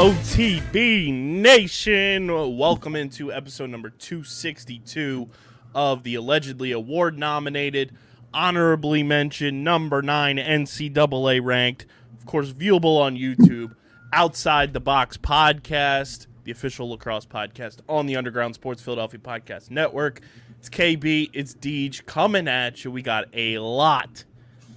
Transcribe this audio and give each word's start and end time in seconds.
OTB 0.00 1.12
Nation? 1.12 2.56
Welcome 2.56 2.96
into 2.96 3.30
episode 3.30 3.68
number 3.68 3.90
262 3.90 5.28
of 5.74 6.04
the 6.04 6.14
allegedly 6.14 6.72
award 6.72 7.18
nominated, 7.18 7.94
honorably 8.32 9.02
mentioned, 9.02 9.62
number 9.62 10.00
nine 10.00 10.38
NCAA 10.38 11.44
ranked, 11.44 11.84
of 12.18 12.24
course, 12.24 12.50
viewable 12.54 12.98
on 12.98 13.14
YouTube, 13.18 13.74
Outside 14.10 14.72
the 14.72 14.80
Box 14.80 15.18
podcast, 15.18 16.28
the 16.44 16.50
official 16.50 16.88
lacrosse 16.88 17.26
podcast 17.26 17.80
on 17.86 18.06
the 18.06 18.16
Underground 18.16 18.54
Sports 18.54 18.80
Philadelphia 18.80 19.20
Podcast 19.20 19.70
Network. 19.70 20.22
It's 20.58 20.70
KB, 20.70 21.28
it's 21.34 21.52
Deej 21.52 22.06
coming 22.06 22.48
at 22.48 22.82
you. 22.86 22.90
We 22.90 23.02
got 23.02 23.26
a 23.34 23.58
lot 23.58 24.24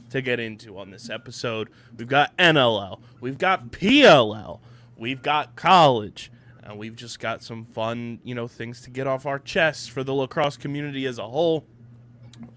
to 0.09 0.21
get 0.21 0.41
into 0.41 0.77
on 0.77 0.91
this 0.91 1.09
episode. 1.09 1.69
We've 1.97 2.09
got 2.09 2.35
NLL, 2.35 2.99
we've 3.21 3.37
got 3.37 3.67
PLL, 3.71 4.59
we've 4.97 5.21
got 5.21 5.55
college, 5.55 6.31
and 6.63 6.77
we've 6.77 6.95
just 6.95 7.19
got 7.19 7.43
some 7.43 7.65
fun, 7.65 8.19
you 8.23 8.35
know, 8.35 8.47
things 8.47 8.81
to 8.81 8.89
get 8.89 9.07
off 9.07 9.25
our 9.25 9.39
chests 9.39 9.87
for 9.87 10.03
the 10.03 10.13
lacrosse 10.13 10.57
community 10.57 11.05
as 11.05 11.19
a 11.19 11.27
whole. 11.27 11.65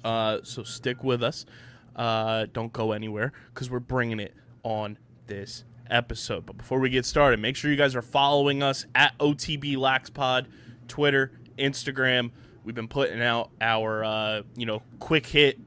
Uh, 0.04 0.38
so 0.42 0.62
stick 0.62 1.02
with 1.02 1.22
us. 1.22 1.46
Uh, 1.94 2.46
don't 2.52 2.72
go 2.72 2.92
anywhere 2.92 3.32
because 3.52 3.70
we're 3.70 3.80
bringing 3.80 4.20
it 4.20 4.34
on 4.62 4.98
this 5.26 5.64
episode. 5.90 6.46
But 6.46 6.58
before 6.58 6.78
we 6.78 6.90
get 6.90 7.04
started, 7.04 7.40
make 7.40 7.56
sure 7.56 7.70
you 7.70 7.76
guys 7.76 7.94
are 7.94 8.02
following 8.02 8.62
us 8.62 8.86
at 8.94 9.16
OTB 9.18 9.76
LaxPod, 9.76 10.46
Twitter, 10.88 11.32
Instagram. 11.58 12.30
We've 12.64 12.74
been 12.74 12.88
putting 12.88 13.22
out 13.22 13.50
our, 13.60 14.04
uh, 14.04 14.42
you 14.56 14.66
know, 14.66 14.82
quick 14.98 15.26
hit 15.26 15.58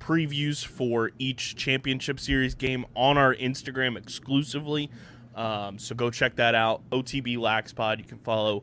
previews 0.00 0.64
for 0.64 1.10
each 1.18 1.56
championship 1.56 2.20
series 2.20 2.54
game 2.54 2.86
on 2.94 3.18
our 3.18 3.34
Instagram 3.34 3.96
exclusively. 3.96 4.90
Um, 5.36 5.78
so 5.78 5.94
go 5.94 6.10
check 6.10 6.34
that 6.36 6.54
out. 6.54 6.88
OTB 6.90 7.36
LaxPod. 7.36 7.98
You 7.98 8.04
can 8.04 8.18
follow 8.18 8.62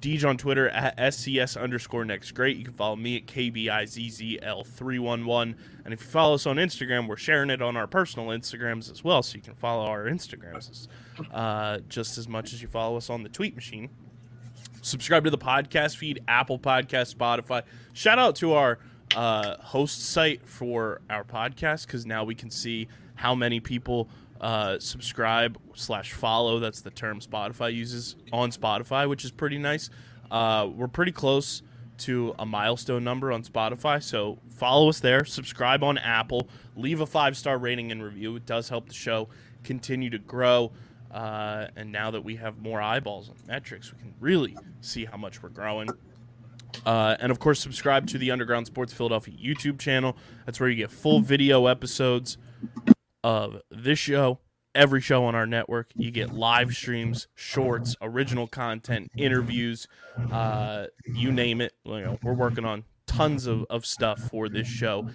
Deej 0.00 0.28
on 0.28 0.36
Twitter 0.36 0.68
at 0.70 0.96
SCS 0.96 1.60
underscore 1.60 2.04
next 2.04 2.32
great. 2.32 2.56
You 2.56 2.64
can 2.64 2.74
follow 2.74 2.96
me 2.96 3.18
at 3.18 3.26
KBIZZL311. 3.26 5.54
And 5.84 5.94
if 5.94 6.00
you 6.00 6.06
follow 6.06 6.34
us 6.34 6.46
on 6.46 6.56
Instagram, 6.56 7.06
we're 7.06 7.16
sharing 7.16 7.50
it 7.50 7.62
on 7.62 7.76
our 7.76 7.86
personal 7.86 8.26
Instagrams 8.28 8.90
as 8.90 9.04
well. 9.04 9.22
So 9.22 9.36
you 9.36 9.42
can 9.42 9.54
follow 9.54 9.86
our 9.86 10.04
Instagrams 10.04 10.88
uh, 11.32 11.78
just 11.88 12.18
as 12.18 12.26
much 12.26 12.52
as 12.52 12.60
you 12.62 12.68
follow 12.68 12.96
us 12.96 13.08
on 13.10 13.22
the 13.22 13.28
tweet 13.28 13.54
machine 13.54 13.90
subscribe 14.82 15.24
to 15.24 15.30
the 15.30 15.38
podcast 15.38 15.96
feed 15.96 16.20
apple 16.28 16.58
podcast 16.58 17.14
spotify 17.14 17.62
shout 17.94 18.18
out 18.18 18.36
to 18.36 18.52
our 18.52 18.78
uh, 19.16 19.56
host 19.58 20.10
site 20.10 20.46
for 20.46 21.00
our 21.08 21.24
podcast 21.24 21.86
because 21.86 22.04
now 22.04 22.22
we 22.24 22.34
can 22.34 22.50
see 22.50 22.86
how 23.14 23.34
many 23.34 23.60
people 23.60 24.08
uh, 24.44 24.78
subscribe 24.78 25.58
slash 25.74 26.12
follow 26.12 26.58
that's 26.58 26.82
the 26.82 26.90
term 26.90 27.18
spotify 27.18 27.72
uses 27.72 28.14
on 28.30 28.50
spotify 28.50 29.08
which 29.08 29.24
is 29.24 29.30
pretty 29.30 29.56
nice. 29.56 29.88
Uh, 30.30 30.68
we're 30.74 30.86
pretty 30.86 31.12
close 31.12 31.62
to 31.96 32.34
a 32.38 32.44
milestone 32.44 33.02
number 33.02 33.32
on 33.32 33.42
spotify 33.42 34.02
so 34.02 34.38
follow 34.50 34.90
us 34.90 35.00
there. 35.00 35.24
Subscribe 35.24 35.82
on 35.82 35.96
apple. 35.96 36.48
Leave 36.76 37.00
a 37.00 37.06
five 37.06 37.38
star 37.38 37.56
rating 37.56 37.90
and 37.90 38.02
review. 38.02 38.36
It 38.36 38.44
does 38.44 38.68
help 38.68 38.86
the 38.88 38.94
show 38.94 39.28
continue 39.62 40.10
to 40.10 40.18
grow 40.18 40.72
uh, 41.10 41.68
and 41.76 41.90
now 41.90 42.10
that 42.10 42.22
we 42.22 42.36
have 42.36 42.58
more 42.58 42.82
eyeballs 42.82 43.30
on 43.30 43.36
metrics, 43.46 43.92
we 43.92 43.98
can 43.98 44.12
really 44.20 44.58
see 44.82 45.06
how 45.06 45.16
much 45.16 45.42
we're 45.42 45.48
growing. 45.48 45.88
Uh, 46.84 47.16
and 47.18 47.32
of 47.32 47.38
course, 47.38 47.60
subscribe 47.60 48.06
to 48.08 48.18
the 48.18 48.30
Underground 48.30 48.66
Sports 48.66 48.92
Philadelphia 48.92 49.34
YouTube 49.40 49.78
channel. 49.78 50.16
That's 50.44 50.60
where 50.60 50.68
you 50.68 50.76
get 50.76 50.90
full 50.90 51.20
video 51.20 51.66
episodes 51.66 52.36
of 53.24 53.62
this 53.70 53.98
show, 53.98 54.38
every 54.74 55.00
show 55.00 55.24
on 55.24 55.34
our 55.34 55.46
network. 55.46 55.90
You 55.96 56.10
get 56.10 56.32
live 56.32 56.74
streams, 56.74 57.26
shorts, 57.34 57.96
original 58.00 58.46
content, 58.46 59.10
interviews, 59.16 59.88
uh, 60.30 60.86
you 61.06 61.32
name 61.32 61.60
it. 61.60 61.72
You 61.84 62.00
know, 62.02 62.18
we're 62.22 62.34
working 62.34 62.66
on 62.66 62.84
tons 63.06 63.46
of, 63.46 63.64
of 63.70 63.86
stuff 63.86 64.18
for 64.30 64.48
this 64.48 64.66
show 64.66 65.08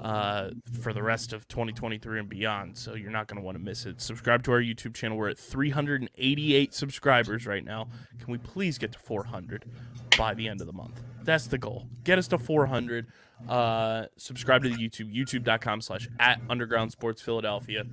uh, 0.00 0.50
for 0.80 0.92
the 0.92 1.02
rest 1.02 1.32
of 1.32 1.48
2023 1.48 2.20
and 2.20 2.28
beyond. 2.28 2.78
So 2.78 2.94
you're 2.94 3.10
not 3.10 3.26
going 3.26 3.40
to 3.40 3.44
want 3.44 3.58
to 3.58 3.62
miss 3.62 3.84
it. 3.84 4.00
Subscribe 4.00 4.44
to 4.44 4.52
our 4.52 4.60
YouTube 4.60 4.94
channel. 4.94 5.16
We're 5.16 5.30
at 5.30 5.38
388 5.38 6.72
subscribers 6.72 7.46
right 7.46 7.64
now. 7.64 7.88
Can 8.20 8.30
we 8.30 8.38
please 8.38 8.78
get 8.78 8.92
to 8.92 8.98
400 8.98 9.64
by 10.16 10.34
the 10.34 10.48
end 10.48 10.60
of 10.60 10.68
the 10.68 10.72
month? 10.72 11.00
That's 11.24 11.48
the 11.48 11.58
goal. 11.58 11.88
Get 12.04 12.18
us 12.18 12.28
to 12.28 12.38
400. 12.38 13.06
Uh, 13.48 14.06
subscribe 14.16 14.62
to 14.62 14.68
the 14.68 14.76
YouTube, 14.76 15.14
youtube.com 15.14 15.80
slash 15.80 16.08
at 16.18 16.40
underground 16.48 16.92
sports 16.92 17.22
Philadelphia. 17.22 17.84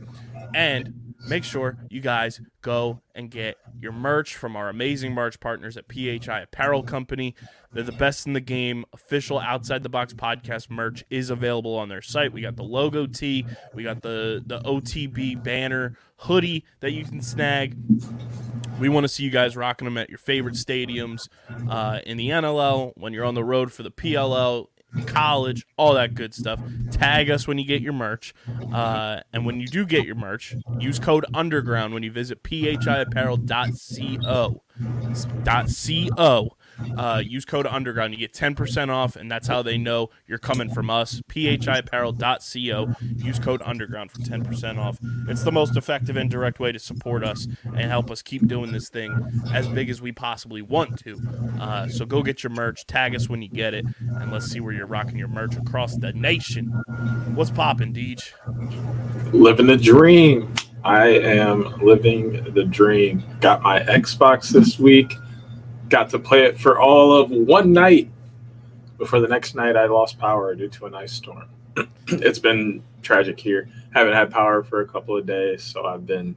And 0.56 1.14
make 1.28 1.44
sure 1.44 1.78
you 1.90 2.02
guys 2.02 2.42
go 2.62 3.02
and 3.16 3.30
get 3.30 3.58
your 3.80 3.92
merch 3.92 4.36
from 4.36 4.56
our 4.56 4.70
amazing 4.70 5.14
merch 5.14 5.40
partners 5.40 5.78
at 5.78 5.86
PHI 5.92 6.42
Apparel 6.42 6.84
Company. 6.84 7.36
They're 7.72 7.84
the 7.84 7.92
best 7.92 8.28
in 8.28 8.34
the 8.34 8.42
game. 8.42 8.86
Official 8.94 9.40
Outside 9.40 9.84
the 9.84 9.90
Box 9.90 10.14
podcast 10.14 10.70
merch 10.70 11.04
is 11.10 11.30
available 11.30 11.76
on 11.76 11.90
their 11.90 12.02
site. 12.02 12.34
We 12.34 12.42
got 12.42 12.56
the 12.56 12.64
logo 12.64 13.06
tee, 13.06 13.46
we 13.74 13.84
got 13.84 14.02
the 14.02 14.44
the 14.46 14.60
OTB 14.62 15.44
banner 15.44 15.98
hoodie 16.18 16.66
that 16.80 16.92
you 16.92 17.04
can 17.04 17.22
snag. 17.22 17.76
We 18.80 18.90
want 18.90 19.04
to 19.04 19.08
see 19.08 19.24
you 19.24 19.30
guys 19.30 19.56
rocking 19.56 19.86
them 19.86 19.98
at 19.98 20.10
your 20.10 20.18
favorite 20.18 20.56
stadiums 20.56 21.30
uh, 21.70 22.00
in 22.06 22.18
the 22.18 22.30
NLL, 22.30 22.94
when 22.96 23.14
you're 23.14 23.26
on 23.26 23.36
the 23.36 23.44
road 23.44 23.72
for 23.72 23.84
the 23.84 23.92
PLL, 23.92 24.68
college, 25.06 25.66
all 25.78 25.94
that 25.94 26.16
good 26.16 26.34
stuff. 26.34 26.60
Tag 26.92 27.30
us 27.30 27.48
when 27.48 27.58
you 27.58 27.66
get 27.66 27.82
your 27.82 27.94
merch. 27.94 28.34
Uh, 28.74 29.22
and 29.32 29.46
when 29.46 29.60
you 29.60 29.68
do 29.68 29.86
get 29.86 30.06
your 30.06 30.16
merch, 30.16 30.56
use 30.80 31.00
code 31.00 31.26
UNDERGROUND 31.34 31.94
when 31.94 32.04
you 32.04 32.12
visit 32.12 32.44
phiapparel.co. 32.44 34.62
.co. 36.16 36.58
Uh, 36.98 37.22
use 37.24 37.46
code 37.46 37.68
underground 37.68 38.14
you 38.14 38.20
get 38.20 38.34
10% 38.34 38.90
off 38.90 39.16
and 39.16 39.32
that's 39.32 39.48
how 39.48 39.62
they 39.62 39.78
know 39.78 40.10
you're 40.28 40.38
coming 40.38 40.70
from 40.70 40.90
us 40.90 41.22
phiapparel.co 41.30 42.94
use 43.18 43.40
code 43.40 43.62
underground 43.64 44.12
for 44.12 44.20
10% 44.20 44.78
off 44.78 44.98
it's 45.28 45.44
the 45.44 45.52
most 45.52 45.78
effective 45.78 46.16
and 46.18 46.30
direct 46.30 46.60
way 46.60 46.72
to 46.72 46.80
support 46.80 47.24
us 47.24 47.48
and 47.64 47.84
help 47.84 48.12
us 48.12 48.22
keep 48.22 48.48
doing 48.48 48.72
this 48.72 48.90
thing 48.90 49.14
as 49.54 49.68
big 49.68 49.90
as 49.90 50.02
we 50.02 50.12
possibly 50.12 50.62
want 50.62 50.98
to 51.00 51.20
uh, 51.60 51.88
so 51.88 52.06
go 52.06 52.22
get 52.22 52.44
your 52.44 52.52
merch 52.52 52.86
tag 52.86 53.16
us 53.16 53.30
when 53.30 53.42
you 53.42 53.50
get 53.50 53.74
it 53.74 53.86
and 54.00 54.32
let's 54.32 54.46
see 54.46 54.60
where 54.60 54.74
you're 54.74 54.86
rocking 54.86 55.18
your 55.18 55.28
merch 55.28 55.56
across 55.56 55.96
the 55.98 56.12
nation 56.14 56.68
what's 57.36 57.52
popping 57.52 57.94
Deej? 57.94 58.34
living 59.34 59.68
the 59.68 59.78
dream. 59.78 60.54
I 60.84 61.08
am 61.08 61.64
living 61.82 62.54
the 62.54 62.64
dream. 62.64 63.24
Got 63.40 63.62
my 63.62 63.80
Xbox 63.82 64.50
this 64.50 64.80
week. 64.80 65.16
Got 65.94 66.10
to 66.10 66.18
play 66.18 66.46
it 66.46 66.60
for 66.60 66.80
all 66.80 67.14
of 67.16 67.30
one 67.30 67.72
night. 67.72 68.10
Before 68.98 69.20
the 69.20 69.28
next 69.28 69.54
night, 69.54 69.78
I 69.78 69.86
lost 69.86 70.18
power 70.18 70.56
due 70.56 70.68
to 70.70 70.88
an 70.88 70.96
ice 70.96 71.14
storm. 71.14 71.50
it's 72.08 72.40
been 72.40 72.82
tragic 73.04 73.40
here. 73.40 73.70
Haven't 73.94 74.14
had 74.14 74.32
power 74.32 74.64
for 74.64 74.82
a 74.82 74.88
couple 74.88 75.16
of 75.16 75.28
days, 75.28 75.62
so 75.62 75.86
I've 75.86 76.08
been 76.08 76.36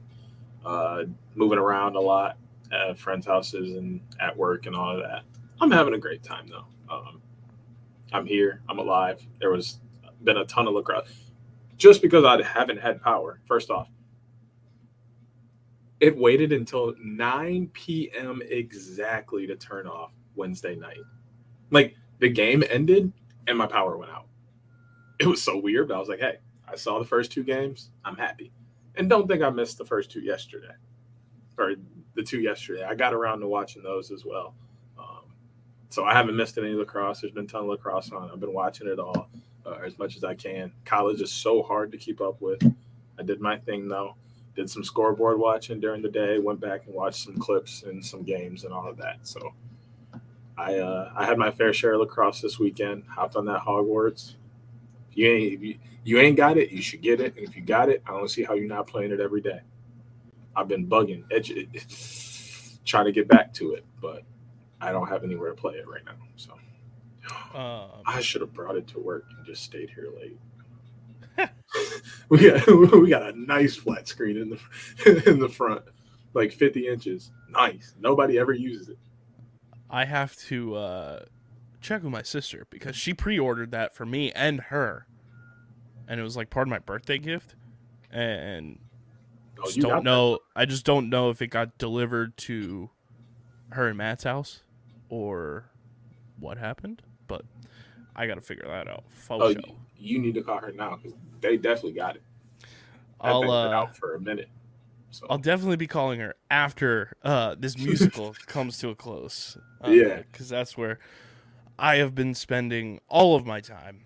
uh, 0.63 1.05
moving 1.33 1.57
around 1.57 1.95
a 1.95 1.99
lot 1.99 2.37
at 2.71 2.99
friends' 2.99 3.25
houses 3.25 3.75
and 3.75 3.99
at 4.19 4.37
work 4.37 4.67
and 4.67 4.75
all 4.75 4.95
of 4.95 5.01
that. 5.01 5.23
I'm 5.59 5.71
having 5.71 5.95
a 5.95 5.97
great 5.97 6.21
time 6.21 6.47
though. 6.47 6.67
Um, 6.87 7.19
I'm 8.13 8.27
here. 8.27 8.61
I'm 8.69 8.77
alive. 8.77 9.25
There 9.39 9.49
was 9.49 9.79
been 10.23 10.37
a 10.37 10.45
ton 10.45 10.67
of 10.67 10.75
lacrosse. 10.75 11.31
just 11.77 12.03
because 12.03 12.23
I 12.23 12.43
haven't 12.43 12.79
had 12.79 13.01
power. 13.01 13.39
First 13.47 13.71
off, 13.71 13.87
it 15.99 16.15
waited 16.15 16.53
until 16.53 16.93
9 17.03 17.69
p.m. 17.73 18.41
exactly 18.47 19.47
to 19.47 19.55
turn 19.55 19.87
off 19.87 20.11
Wednesday 20.35 20.75
night. 20.75 21.01
Like 21.71 21.95
the 22.19 22.29
game 22.29 22.63
ended 22.69 23.11
and 23.47 23.57
my 23.57 23.67
power 23.67 23.97
went 23.97 24.11
out. 24.11 24.27
It 25.19 25.27
was 25.27 25.41
so 25.41 25.57
weird, 25.57 25.87
but 25.87 25.95
I 25.95 25.99
was 25.99 26.09
like, 26.09 26.19
hey, 26.19 26.37
I 26.67 26.75
saw 26.75 26.99
the 26.99 27.05
first 27.05 27.31
two 27.31 27.43
games. 27.43 27.89
I'm 28.05 28.15
happy. 28.15 28.51
And 28.95 29.09
don't 29.09 29.27
think 29.27 29.41
I 29.41 29.49
missed 29.49 29.77
the 29.77 29.85
first 29.85 30.11
two 30.11 30.21
yesterday 30.21 30.73
or 31.57 31.73
the 32.13 32.23
two 32.23 32.39
yesterday. 32.39 32.83
I 32.83 32.93
got 32.95 33.13
around 33.13 33.39
to 33.39 33.47
watching 33.47 33.81
those 33.81 34.11
as 34.11 34.25
well. 34.25 34.53
Um, 34.99 35.23
so 35.89 36.05
I 36.05 36.13
haven't 36.13 36.35
missed 36.35 36.57
any 36.57 36.73
lacrosse. 36.73 37.21
There's 37.21 37.33
been 37.33 37.45
a 37.45 37.47
ton 37.47 37.61
of 37.61 37.67
lacrosse 37.67 38.11
on. 38.11 38.29
I've 38.31 38.39
been 38.39 38.53
watching 38.53 38.87
it 38.87 38.99
all 38.99 39.29
uh, 39.65 39.79
as 39.85 39.97
much 39.97 40.15
as 40.15 40.23
I 40.23 40.35
can. 40.35 40.71
College 40.85 41.21
is 41.21 41.31
so 41.31 41.63
hard 41.63 41.91
to 41.91 41.97
keep 41.97 42.21
up 42.21 42.41
with. 42.41 42.61
I 43.19 43.23
did 43.23 43.41
my 43.41 43.57
thing 43.57 43.87
though. 43.87 44.15
Did 44.57 44.69
some 44.69 44.83
scoreboard 44.83 45.39
watching 45.39 45.79
during 45.79 46.01
the 46.03 46.09
day. 46.09 46.39
Went 46.39 46.59
back 46.59 46.87
and 46.87 46.95
watched 46.95 47.23
some 47.25 47.37
clips 47.37 47.83
and 47.83 48.05
some 48.05 48.23
games 48.23 48.65
and 48.65 48.73
all 48.73 48.89
of 48.89 48.97
that. 48.97 49.19
So 49.23 49.53
I 50.57 50.77
uh, 50.79 51.13
I 51.15 51.25
had 51.25 51.37
my 51.37 51.51
fair 51.51 51.73
share 51.73 51.93
of 51.93 52.01
lacrosse 52.01 52.41
this 52.41 52.59
weekend. 52.59 53.05
Hopped 53.09 53.37
on 53.37 53.45
that 53.45 53.61
Hogwarts. 53.61 54.35
If 55.11 55.17
you 55.17 55.29
ain't 55.31 55.53
if 55.53 55.61
you, 55.63 55.77
you 56.03 56.19
ain't 56.19 56.37
got 56.37 56.57
it, 56.57 56.71
you 56.71 56.81
should 56.81 57.01
get 57.01 57.21
it. 57.21 57.37
And 57.37 57.47
if 57.47 57.55
you 57.55 57.63
got 57.63 57.89
it, 57.89 58.03
I 58.07 58.11
don't 58.11 58.29
see 58.29 58.43
how 58.43 58.55
you're 58.55 58.67
not 58.67 58.87
playing 58.87 59.11
it 59.11 59.21
every 59.21 59.41
day. 59.41 59.61
I've 60.55 60.67
been 60.67 60.87
bugging, 60.87 61.23
trying 62.85 63.05
to 63.05 63.13
get 63.13 63.27
back 63.27 63.53
to 63.55 63.73
it, 63.73 63.85
but 64.01 64.23
I 64.81 64.91
don't 64.91 65.07
have 65.07 65.23
anywhere 65.23 65.51
to 65.51 65.55
play 65.55 65.75
it 65.75 65.87
right 65.87 66.03
now. 66.05 66.13
So 66.37 66.53
Um, 67.53 67.89
I 68.05 68.21
should 68.21 68.41
have 68.41 68.53
brought 68.53 68.77
it 68.77 68.87
to 68.89 68.99
work 68.99 69.25
and 69.37 69.45
just 69.45 69.63
stayed 69.63 69.91
here 69.91 70.09
late. 70.15 70.39
we 72.29 72.49
got 72.49 72.67
we 72.93 73.09
got 73.09 73.23
a 73.23 73.39
nice 73.39 73.75
flat 73.75 74.07
screen 74.07 74.37
in 74.37 74.49
the 74.49 75.23
in 75.29 75.39
the 75.39 75.49
front, 75.49 75.83
like 76.33 76.51
50 76.51 76.87
inches. 76.87 77.31
Nice. 77.49 77.95
Nobody 77.99 78.37
ever 78.39 78.53
uses 78.53 78.89
it. 78.89 78.97
I 79.89 80.05
have 80.05 80.35
to 80.47 80.75
uh, 80.75 81.19
check 81.81 82.03
with 82.03 82.11
my 82.11 82.23
sister 82.23 82.67
because 82.69 82.95
she 82.95 83.13
pre-ordered 83.13 83.71
that 83.71 83.95
for 83.95 84.05
me 84.05 84.31
and 84.33 84.59
her, 84.61 85.07
and 86.07 86.19
it 86.19 86.23
was 86.23 86.35
like 86.35 86.49
part 86.49 86.67
of 86.67 86.69
my 86.69 86.79
birthday 86.79 87.17
gift. 87.17 87.55
And 88.11 88.79
Oh, 89.59 89.65
just 89.65 89.79
don't 89.79 89.89
that? 89.91 90.03
know. 90.03 90.39
I 90.55 90.65
just 90.65 90.85
don't 90.85 91.09
know 91.09 91.29
if 91.29 91.41
it 91.41 91.47
got 91.47 91.77
delivered 91.77 92.37
to 92.37 92.89
her 93.71 93.87
and 93.87 93.97
Matt's 93.97 94.23
house 94.23 94.61
or 95.09 95.71
what 96.39 96.57
happened. 96.57 97.01
But 97.27 97.43
I 98.15 98.27
got 98.27 98.35
to 98.35 98.41
figure 98.41 98.67
that 98.67 98.87
out. 98.87 99.03
Faux 99.09 99.43
Oh, 99.43 99.53
show. 99.53 99.75
You, 99.99 100.19
need 100.19 100.35
to 100.35 100.41
call 100.41 100.59
her 100.59 100.71
now 100.71 100.95
because 101.01 101.17
they 101.41 101.57
definitely 101.57 101.93
got 101.93 102.15
it. 102.15 102.23
That 102.61 102.67
I'll 103.21 103.49
uh, 103.51 103.69
out 103.69 103.97
for 103.97 104.15
a 104.15 104.19
minute. 104.19 104.49
So 105.09 105.25
I'll 105.29 105.37
definitely 105.37 105.77
be 105.77 105.87
calling 105.87 106.19
her 106.19 106.35
after 106.51 107.13
uh, 107.23 107.55
this 107.57 107.77
musical 107.83 108.35
comes 108.45 108.77
to 108.79 108.89
a 108.89 108.95
close. 108.95 109.57
Uh, 109.83 109.89
Yeah. 109.89 110.21
because 110.31 110.49
that's 110.49 110.77
where 110.77 110.99
I 111.79 111.97
have 111.97 112.13
been 112.15 112.33
spending 112.35 112.99
all 113.07 113.35
of 113.35 113.45
my 113.45 113.61
time. 113.61 114.01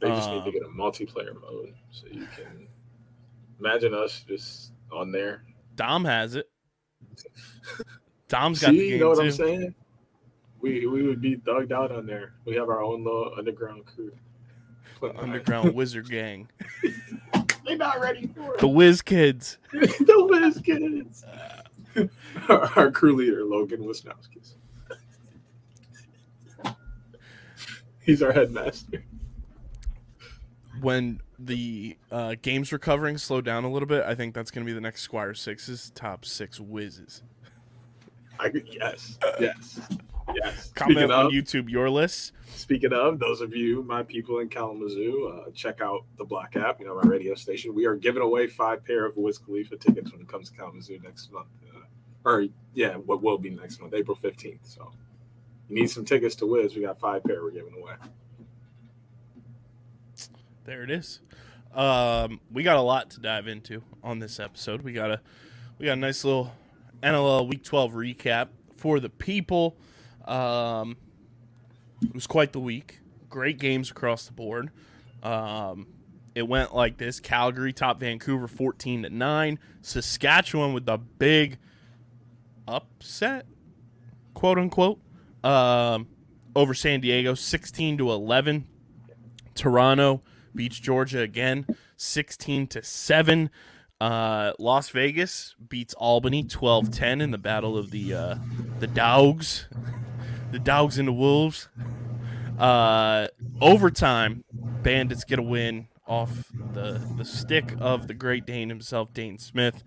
they 0.00 0.08
just 0.08 0.28
need 0.30 0.40
to 0.40 0.46
um, 0.46 0.50
get 0.52 0.62
a 0.62 0.68
multiplayer 0.68 1.40
mode 1.40 1.74
so 1.90 2.06
you 2.10 2.26
can 2.36 2.68
imagine 3.60 3.94
us 3.94 4.24
just 4.26 4.72
on 4.90 5.12
there. 5.12 5.44
Dom 5.76 6.04
has 6.04 6.34
it. 6.34 6.50
Dom's 8.28 8.60
got 8.60 8.72
the 8.72 8.78
game 8.78 8.90
you 8.90 8.98
know 8.98 9.10
what 9.10 9.18
too. 9.18 9.24
I'm 9.24 9.30
saying? 9.32 9.74
We 10.60 10.86
we 10.86 11.02
would 11.02 11.20
be 11.20 11.36
thugged 11.36 11.72
out 11.72 11.92
on 11.92 12.06
there. 12.06 12.34
We 12.44 12.54
have 12.56 12.68
our 12.68 12.82
own 12.82 13.04
little 13.04 13.32
underground 13.36 13.84
crew. 13.84 14.12
Underground 15.02 15.74
Wizard 15.74 16.08
Gang, 16.08 16.48
They're 17.66 17.76
not 17.76 18.00
ready 18.00 18.26
for 18.26 18.54
it. 18.54 18.60
the. 18.60 18.68
Whiz 18.68 19.02
Kids. 19.02 19.58
the 19.72 20.26
Whiz 20.28 20.60
Kids. 20.64 21.24
our, 22.48 22.70
our 22.76 22.90
crew 22.90 23.14
leader, 23.14 23.44
Logan 23.44 23.80
Wisnauskas. 23.84 24.54
He's 28.00 28.20
our 28.20 28.32
headmaster. 28.32 29.04
When 30.80 31.20
the 31.38 31.96
uh, 32.10 32.34
games 32.42 32.72
recovering 32.72 33.16
slow 33.16 33.40
down 33.40 33.62
a 33.62 33.70
little 33.70 33.86
bit, 33.86 34.04
I 34.04 34.16
think 34.16 34.34
that's 34.34 34.50
going 34.50 34.66
to 34.66 34.70
be 34.70 34.74
the 34.74 34.80
next 34.80 35.02
Squire 35.02 35.34
Six's 35.34 35.90
top 35.94 36.24
six 36.24 36.58
whizzes. 36.58 37.22
I, 38.40 38.50
yes, 38.66 39.18
yes, 39.38 39.80
yes. 40.34 40.70
Comment 40.74 40.98
Speaking 40.98 41.10
on 41.10 41.26
of, 41.26 41.32
YouTube 41.32 41.68
your 41.68 41.90
list. 41.90 42.32
Speaking 42.46 42.92
of, 42.92 43.18
those 43.18 43.40
of 43.40 43.54
you, 43.54 43.82
my 43.82 44.02
people 44.02 44.38
in 44.38 44.48
Kalamazoo, 44.48 45.32
uh, 45.34 45.50
check 45.52 45.80
out 45.80 46.04
the 46.16 46.24
Black 46.24 46.56
app, 46.56 46.80
you 46.80 46.86
know, 46.86 46.94
my 46.94 47.08
radio 47.08 47.34
station. 47.34 47.74
We 47.74 47.86
are 47.86 47.96
giving 47.96 48.22
away 48.22 48.46
five 48.46 48.84
pair 48.84 49.04
of 49.06 49.16
Wiz 49.16 49.38
Khalifa 49.38 49.76
tickets 49.76 50.12
when 50.12 50.20
it 50.20 50.28
comes 50.28 50.50
to 50.50 50.56
Kalamazoo 50.56 50.98
next 51.02 51.32
month. 51.32 51.48
Uh, 51.74 51.80
or, 52.24 52.46
yeah, 52.74 52.94
what 52.94 53.22
will 53.22 53.38
be 53.38 53.50
next 53.50 53.80
month, 53.80 53.94
April 53.94 54.16
15th. 54.16 54.60
So, 54.62 54.92
you 55.68 55.74
need 55.74 55.90
some 55.90 56.04
tickets 56.04 56.34
to 56.36 56.46
Wiz. 56.46 56.76
We 56.76 56.82
got 56.82 57.00
five 57.00 57.24
pair 57.24 57.42
we're 57.42 57.50
giving 57.50 57.74
away. 57.74 57.94
There 60.64 60.84
it 60.84 60.90
is. 60.90 61.20
Um, 61.74 62.40
we 62.52 62.62
got 62.62 62.76
a 62.76 62.82
lot 62.82 63.10
to 63.10 63.20
dive 63.20 63.48
into 63.48 63.82
on 64.02 64.18
this 64.18 64.38
episode. 64.38 64.82
We 64.82 64.92
got 64.92 65.10
a 65.10 65.20
we 65.78 65.86
got 65.86 65.94
a 65.94 65.96
nice 65.96 66.24
little 66.24 66.52
NLL 67.02 67.48
Week 67.48 67.64
12 67.64 67.92
recap 67.92 68.48
for 68.76 69.00
the 69.00 69.08
people. 69.08 69.76
Um, 70.26 70.96
it 72.02 72.14
was 72.14 72.26
quite 72.26 72.52
the 72.52 72.60
week. 72.60 73.00
Great 73.28 73.58
games 73.58 73.90
across 73.90 74.26
the 74.26 74.32
board. 74.32 74.70
Um, 75.22 75.86
it 76.34 76.46
went 76.46 76.74
like 76.74 76.96
this: 76.98 77.20
Calgary 77.20 77.72
top 77.72 78.00
Vancouver 78.00 78.48
14 78.48 79.04
to 79.04 79.10
nine. 79.10 79.58
Saskatchewan 79.80 80.72
with 80.72 80.86
the 80.86 80.98
big 80.98 81.58
upset, 82.66 83.46
quote 84.34 84.58
unquote, 84.58 85.00
um, 85.44 86.08
over 86.54 86.74
San 86.74 87.00
Diego 87.00 87.34
16 87.34 87.98
to 87.98 88.10
11. 88.10 88.66
Toronto 89.54 90.22
beats 90.54 90.78
Georgia 90.78 91.20
again, 91.20 91.66
sixteen 91.96 92.66
to 92.68 92.82
seven. 92.82 93.50
Uh, 94.00 94.52
Las 94.58 94.88
Vegas 94.88 95.54
beats 95.68 95.94
Albany 95.94 96.42
12-10 96.42 97.22
in 97.22 97.30
the 97.30 97.38
battle 97.38 97.78
of 97.78 97.92
the 97.92 98.12
uh, 98.14 98.34
the 98.80 98.86
dogs, 98.88 99.68
the 100.52 100.58
dogs 100.58 100.98
and 100.98 101.08
the 101.08 101.12
wolves. 101.12 101.68
Uh, 102.58 103.26
overtime, 103.60 104.44
Bandits 104.82 105.24
get 105.24 105.38
a 105.38 105.42
win 105.42 105.88
off 106.06 106.44
the 106.72 107.00
the 107.16 107.24
stick 107.24 107.74
of 107.80 108.06
the 108.06 108.14
Great 108.14 108.46
Dane 108.46 108.68
himself, 108.68 109.12
Dane 109.12 109.38
Smith. 109.38 109.82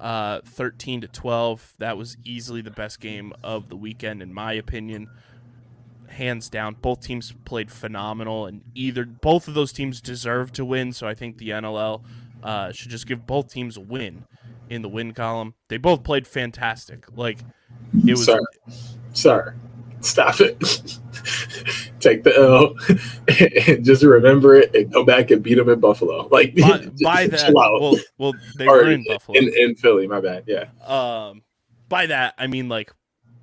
Uh, 0.00 0.40
13 0.44 1.00
to 1.00 1.08
12. 1.08 1.74
That 1.78 1.96
was 1.96 2.18
easily 2.22 2.60
the 2.60 2.70
best 2.70 3.00
game 3.00 3.32
of 3.42 3.70
the 3.70 3.76
weekend, 3.76 4.20
in 4.20 4.34
my 4.34 4.52
opinion 4.52 5.08
hands 6.08 6.48
down. 6.48 6.76
Both 6.80 7.00
teams 7.00 7.34
played 7.44 7.70
phenomenal, 7.70 8.46
and 8.46 8.62
either 8.74 9.04
both 9.04 9.48
of 9.48 9.54
those 9.54 9.72
teams 9.72 10.00
deserve 10.00 10.52
to 10.52 10.64
win. 10.64 10.92
So 10.92 11.06
I 11.06 11.14
think 11.14 11.38
the 11.38 11.50
NLL 11.50 12.02
uh, 12.42 12.72
should 12.72 12.90
just 12.90 13.06
give 13.06 13.26
both 13.26 13.52
teams 13.52 13.76
a 13.76 13.80
win 13.80 14.24
in 14.68 14.82
the 14.82 14.88
win 14.88 15.12
column. 15.12 15.54
They 15.68 15.76
both 15.76 16.02
played 16.02 16.26
fantastic. 16.26 17.06
Like 17.16 17.38
it 18.06 18.12
was. 18.12 18.24
Sir, 18.24 18.40
sir, 19.12 19.56
stop 20.06 20.40
it. 20.40 20.58
Take 22.00 22.22
the 22.22 22.36
L 22.36 22.74
and 23.66 23.84
just 23.84 24.02
remember 24.02 24.54
it 24.54 24.74
and 24.74 24.92
go 24.92 25.04
back 25.04 25.30
and 25.30 25.42
beat 25.42 25.54
them 25.54 25.68
in 25.68 25.80
Buffalo. 25.80 26.28
Like, 26.28 26.54
By, 26.54 26.78
just 26.78 27.02
by 27.02 27.26
that, 27.26 27.52
well, 27.52 27.96
well, 28.18 28.32
they 28.56 28.66
Or 28.66 28.76
were 28.76 28.90
in 28.90 29.04
Buffalo. 29.06 29.38
In, 29.38 29.52
in 29.56 29.74
Philly, 29.74 30.06
my 30.06 30.20
bad. 30.20 30.44
Yeah. 30.46 30.66
um, 30.84 31.42
by 31.88 32.06
that, 32.06 32.34
I 32.38 32.46
mean 32.46 32.68
like 32.68 32.92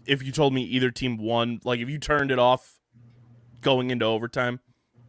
if 0.06 0.24
you 0.24 0.32
told 0.32 0.54
me 0.54 0.64
either 0.64 0.92
team 0.92 1.18
won, 1.18 1.60
like 1.64 1.80
if 1.80 1.90
you 1.90 1.98
turned 1.98 2.32
it 2.32 2.40
off 2.40 2.80
going 3.62 3.90
into 3.90 4.06
overtime, 4.06 4.60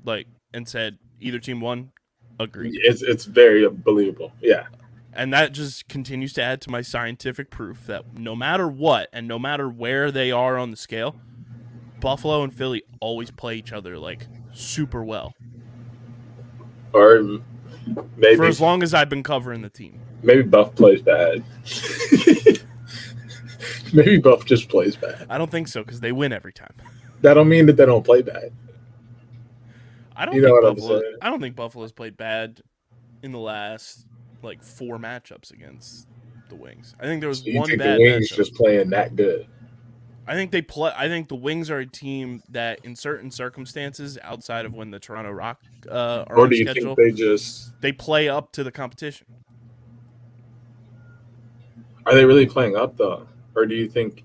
like 0.05 0.27
and 0.53 0.69
said 0.69 0.99
either 1.21 1.39
team 1.39 1.61
won, 1.61 1.93
agree. 2.39 2.71
It's 2.83 3.03
it's 3.03 3.25
very 3.25 3.69
believable. 3.69 4.33
Yeah. 4.41 4.67
And 5.13 5.33
that 5.33 5.53
just 5.53 5.89
continues 5.89 6.33
to 6.35 6.43
add 6.43 6.61
to 6.63 6.71
my 6.71 6.83
scientific 6.83 7.49
proof 7.51 7.87
that 7.87 8.19
no 8.19 8.35
matter 8.35 8.67
what 8.67 9.09
and 9.13 9.29
no 9.29 9.39
matter 9.39 9.69
where 9.69 10.11
they 10.11 10.33
are 10.33 10.59
on 10.59 10.73
the 10.73 10.77
scale, 10.77 11.17
Buffalo 12.05 12.43
and 12.43 12.53
Philly 12.55 12.83
always 13.01 13.31
play 13.31 13.57
each 13.57 13.73
other 13.73 13.99
like 13.99 14.27
super 14.53 15.03
well. 15.03 15.35
Or 16.93 17.41
maybe 18.17 18.37
For 18.37 18.45
as 18.45 18.61
long 18.61 18.83
as 18.83 18.95
I've 18.95 19.09
been 19.09 19.23
covering 19.23 19.63
the 19.63 19.71
team. 19.71 20.01
maybe 20.23 20.43
Buff 20.43 20.75
plays 20.75 21.03
bad. 21.03 21.43
maybe 23.93 24.19
Buff 24.19 24.45
just 24.45 24.69
plays 24.69 24.97
bad. 24.97 25.27
I 25.31 25.39
don't 25.39 25.51
think 25.51 25.67
so 25.69 25.83
because 25.83 26.01
they 26.01 26.13
win 26.13 26.33
every 26.33 26.53
time. 26.53 26.75
That 27.23 27.35
don't 27.35 27.49
mean 27.49 27.67
that 27.67 27.77
they 27.77 27.87
don't 27.87 28.05
play 28.05 28.23
bad. 28.23 28.53
I 30.15 30.27
don't 30.27 30.35
You 30.37 30.43
know 30.43 30.61
think 30.61 30.77
Buffalo. 30.79 31.03
I 31.23 31.31
don't 31.31 31.41
think 31.41 31.57
Buffalo's 31.57 31.93
played 31.93 32.17
bad 32.17 32.61
in 33.23 33.33
the 33.33 33.39
last 33.39 34.07
like 34.43 34.63
four 34.63 34.99
matchups 34.99 35.51
against 35.53 36.07
the 36.51 36.55
Wings. 36.55 36.95
I 37.01 37.05
think 37.05 37.21
there 37.21 37.29
was 37.31 37.39
So 37.43 37.51
one 37.53 37.67
think 37.67 37.79
bad 37.81 37.99
the 37.99 38.03
Wings 38.05 38.31
matchup. 38.31 38.37
just 38.37 38.55
playing 38.55 38.91
that 38.91 39.17
good? 39.17 39.47
I 40.27 40.35
think 40.35 40.51
they 40.51 40.63
play. 40.63 40.93
I 40.97 41.09
think 41.09 41.29
the 41.29 41.35
Wings 41.35 41.71
are 41.71 41.79
a 41.79 41.87
team 41.87 42.43
that, 42.51 42.85
in 42.85 42.97
certain 42.97 43.31
circumstances, 43.31 44.19
outside 44.23 44.65
of 44.65 44.73
when 44.73 44.91
the 44.91 44.99
Toronto 44.99 45.31
Rock 45.31 45.61
uh, 45.91 46.25
are 46.27 46.39
Or 46.39 46.49
do 46.49 46.57
you 46.57 46.65
schedule, 46.65 46.95
think 46.95 47.15
they 47.15 47.17
just 47.17 47.79
they 47.81 47.93
play 47.93 48.29
up 48.29 48.53
to 48.53 48.65
the 48.65 48.73
competition. 48.73 49.27
are 52.07 52.15
they 52.15 52.25
really 52.25 52.47
playing 52.47 52.77
up 52.77 52.97
though, 52.97 53.27
or 53.55 53.67
do 53.67 53.75
you 53.75 53.89
think 53.89 54.25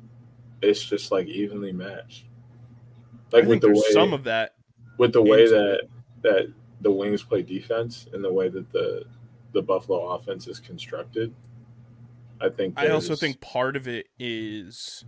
it's 0.61 0.83
just 0.83 1.11
like 1.11 1.27
evenly 1.27 1.71
matched? 1.71 2.25
Like 3.31 3.45
I 3.45 3.47
with 3.47 3.61
the 3.61 3.69
way 3.69 3.81
some 3.91 4.13
of 4.13 4.23
that. 4.25 4.55
with 4.97 5.13
the 5.13 5.21
way 5.21 5.47
that 5.47 5.87
that 6.21 6.53
the 6.81 6.91
Wings 6.91 7.23
play 7.23 7.41
defense 7.41 8.07
and 8.13 8.23
the 8.23 8.31
way 8.31 8.49
that 8.49 8.71
the 8.71 9.03
the 9.53 9.61
Buffalo 9.61 10.09
offense 10.09 10.47
is 10.47 10.59
constructed. 10.59 11.33
I 12.41 12.49
think 12.49 12.75
I 12.77 12.89
also 12.89 13.15
think 13.15 13.41
part 13.41 13.75
of 13.75 13.87
it 13.87 14.07
is, 14.17 15.03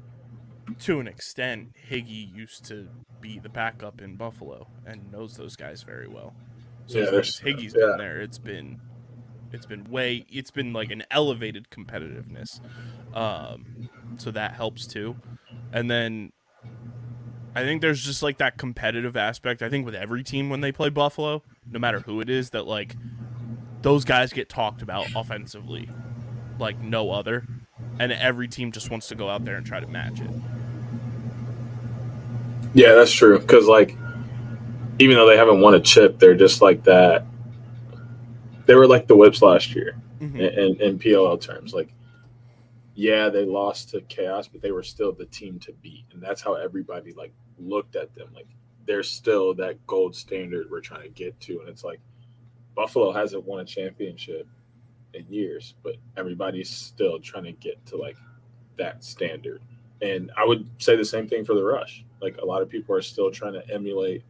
to 0.80 1.00
an 1.00 1.08
extent, 1.08 1.70
Higgy 1.90 2.34
used 2.34 2.66
to 2.66 2.88
be 3.20 3.40
the 3.40 3.50
backup 3.50 4.02
in 4.02 4.16
Buffalo 4.16 4.68
and 4.86 5.12
knows 5.12 5.36
those 5.38 5.56
guys 5.56 5.84
very 5.84 6.08
well. 6.08 6.34
So 6.88 6.98
Yeah, 7.00 7.04
as 7.06 7.12
there's- 7.12 7.40
Higgy's 7.42 7.76
yeah. 7.78 7.88
been 7.88 7.98
there, 7.98 8.22
it's 8.22 8.38
been, 8.38 8.80
it's 9.52 9.66
been 9.66 9.84
way, 9.86 10.26
it's 10.30 10.52
been 10.52 10.74
like 10.74 10.92
an 10.92 11.04
elevated 11.12 11.70
competitiveness. 11.70 12.60
Um, 13.16 13.90
so 14.18 14.32
that 14.32 14.54
helps 14.54 14.88
too. 14.88 15.16
And 15.72 15.90
then, 15.90 16.32
I 17.54 17.64
think 17.64 17.82
there's 17.82 18.04
just 18.04 18.24
like 18.24 18.38
that 18.38 18.58
competitive 18.58 19.18
aspect. 19.18 19.62
I 19.62 19.70
think 19.70 19.86
with 19.86 19.96
every 19.96 20.24
team 20.24 20.50
when 20.50 20.62
they 20.62 20.72
play 20.72 20.88
Buffalo, 20.90 21.44
no 21.70 21.80
matter 21.80 22.00
who 22.00 22.22
it 22.22 22.30
is, 22.30 22.52
that 22.52 22.66
like 22.66 22.96
those 23.82 24.06
guys 24.06 24.32
get 24.32 24.48
talked 24.48 24.82
about 24.82 25.08
offensively 25.16 25.90
like 26.60 26.80
no 26.80 27.12
other, 27.12 27.46
and 28.02 28.12
every 28.14 28.48
team 28.48 28.72
just 28.72 28.90
wants 28.90 29.08
to 29.10 29.16
go 29.16 29.30
out 29.30 29.46
there 29.46 29.56
and 29.58 29.66
try 29.66 29.80
to 29.80 29.88
match 29.88 30.20
it. 30.22 30.30
Yeah, 32.74 32.94
that's 32.96 33.12
true. 33.12 33.40
Because 33.40 33.68
like, 33.68 33.96
even 35.00 35.16
though 35.16 35.28
they 35.28 35.38
haven't 35.38 35.60
won 35.62 35.76
a 35.76 35.80
chip, 35.80 36.20
they're 36.20 36.36
just 36.36 36.62
like 36.62 36.84
that. 36.86 37.26
They 38.66 38.76
were 38.76 38.88
like 38.88 39.08
the 39.08 39.16
Whips 39.16 39.42
last 39.42 39.76
year 39.76 39.96
Mhm. 40.22 40.36
in, 40.36 40.60
in, 40.76 40.82
in 40.82 41.00
PLL 41.00 41.40
terms. 41.40 41.74
Like, 41.74 41.94
yeah, 42.96 43.30
they 43.30 43.46
lost 43.46 43.90
to 43.90 44.02
Chaos, 44.02 44.48
but 44.48 44.62
they 44.62 44.72
were 44.72 44.84
still 44.84 45.12
the 45.12 45.26
team 45.26 45.60
to 45.60 45.74
beat, 45.82 46.06
and 46.14 46.22
that's 46.22 46.42
how 46.42 46.56
everybody 46.56 47.14
like 47.14 47.34
looked 47.60 47.96
at 47.96 48.14
them. 48.16 48.30
Like, 48.34 48.48
they're 48.86 49.04
still 49.04 49.54
that 49.56 49.86
gold 49.88 50.16
standard 50.16 50.68
we're 50.70 50.82
trying 50.82 51.04
to 51.04 51.10
get 51.10 51.40
to, 51.42 51.60
and 51.60 51.70
it's 51.70 51.84
like 51.84 52.00
Buffalo 52.76 53.12
hasn't 53.12 53.44
won 53.46 53.60
a 53.60 53.66
championship 53.66 54.48
in 55.14 55.26
years, 55.30 55.76
but 55.84 55.96
everybody's 56.18 56.70
still 56.70 57.20
trying 57.20 57.44
to 57.46 57.52
get 57.52 57.84
to 57.88 57.98
like 57.98 58.18
that 58.78 59.04
standard. 59.04 59.62
And 60.02 60.32
I 60.38 60.46
would 60.46 60.70
say 60.80 60.96
the 60.96 61.06
same 61.06 61.28
thing 61.28 61.46
for 61.46 61.54
the 61.54 61.64
rush. 61.64 62.04
Like 62.22 62.38
a 62.38 62.46
lot 62.46 62.62
of 62.62 62.70
people 62.70 62.96
are 62.96 63.02
still 63.02 63.32
trying 63.32 63.54
to 63.54 63.70
emulate 63.70 64.24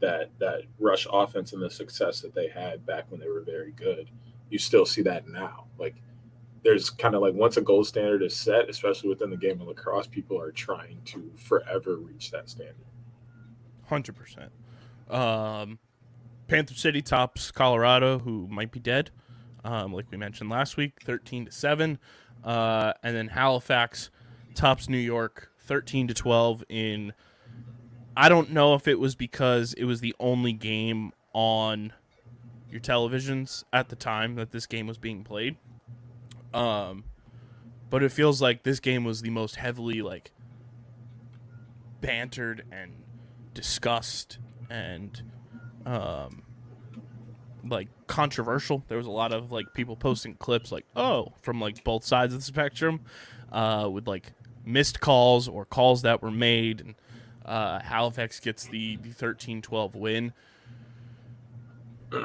that 0.00 0.30
that 0.38 0.62
rush 0.78 1.06
offense 1.10 1.52
and 1.52 1.62
the 1.62 1.70
success 1.70 2.20
that 2.20 2.34
they 2.34 2.48
had 2.48 2.84
back 2.86 3.04
when 3.10 3.20
they 3.20 3.28
were 3.28 3.42
very 3.42 3.72
good. 3.72 4.10
You 4.50 4.58
still 4.58 4.86
see 4.86 5.02
that 5.02 5.28
now. 5.28 5.66
Like 5.78 5.96
there's 6.62 6.90
kind 6.90 7.14
of 7.14 7.20
like 7.20 7.34
once 7.34 7.56
a 7.56 7.60
gold 7.60 7.86
standard 7.86 8.22
is 8.22 8.34
set, 8.34 8.68
especially 8.68 9.10
within 9.10 9.30
the 9.30 9.36
game 9.36 9.60
of 9.60 9.68
lacrosse, 9.68 10.06
people 10.06 10.40
are 10.40 10.50
trying 10.50 11.00
to 11.06 11.30
forever 11.36 11.96
reach 11.96 12.30
that 12.30 12.48
standard. 12.48 12.76
Hundred 13.86 14.16
percent. 14.16 14.50
Um, 15.10 15.78
Panther 16.48 16.74
City 16.74 17.02
tops 17.02 17.50
Colorado, 17.50 18.18
who 18.18 18.48
might 18.48 18.72
be 18.72 18.80
dead, 18.80 19.10
um, 19.64 19.92
like 19.92 20.06
we 20.10 20.18
mentioned 20.18 20.50
last 20.50 20.76
week, 20.76 21.00
thirteen 21.02 21.46
to 21.46 21.52
seven, 21.52 21.98
uh, 22.44 22.92
and 23.02 23.16
then 23.16 23.28
Halifax 23.28 24.10
tops 24.54 24.88
New 24.88 24.98
York, 24.98 25.50
thirteen 25.58 26.06
to 26.08 26.14
twelve. 26.14 26.62
In 26.68 27.12
I 28.16 28.28
don't 28.28 28.50
know 28.50 28.74
if 28.74 28.86
it 28.86 29.00
was 29.00 29.14
because 29.14 29.72
it 29.74 29.84
was 29.84 30.00
the 30.00 30.14
only 30.20 30.52
game 30.52 31.12
on 31.32 31.92
your 32.70 32.80
televisions 32.80 33.64
at 33.72 33.88
the 33.88 33.96
time 33.96 34.34
that 34.36 34.50
this 34.52 34.66
game 34.66 34.86
was 34.86 34.98
being 34.98 35.24
played. 35.24 35.56
Um, 36.52 37.04
but 37.90 38.02
it 38.02 38.12
feels 38.12 38.42
like 38.42 38.62
this 38.62 38.80
game 38.80 39.04
was 39.04 39.22
the 39.22 39.30
most 39.30 39.56
heavily 39.56 40.02
like 40.02 40.32
bantered 42.00 42.64
and 42.70 42.92
discussed 43.54 44.38
and 44.68 45.22
um 45.86 46.42
like 47.68 47.88
controversial. 48.06 48.84
There 48.88 48.98
was 48.98 49.06
a 49.06 49.10
lot 49.10 49.32
of 49.32 49.50
like 49.50 49.72
people 49.74 49.96
posting 49.96 50.34
clips 50.34 50.70
like 50.70 50.84
oh 50.96 51.32
from 51.42 51.60
like 51.60 51.82
both 51.84 52.04
sides 52.04 52.34
of 52.34 52.40
the 52.40 52.44
spectrum 52.44 53.00
uh 53.52 53.88
with 53.90 54.06
like 54.06 54.32
missed 54.64 55.00
calls 55.00 55.48
or 55.48 55.64
calls 55.64 56.02
that 56.02 56.22
were 56.22 56.30
made 56.30 56.80
and 56.80 56.94
uh 57.44 57.80
halifax 57.80 58.40
gets 58.40 58.66
the 58.66 58.96
the 58.96 59.10
13-12 59.10 59.94
win. 59.94 60.32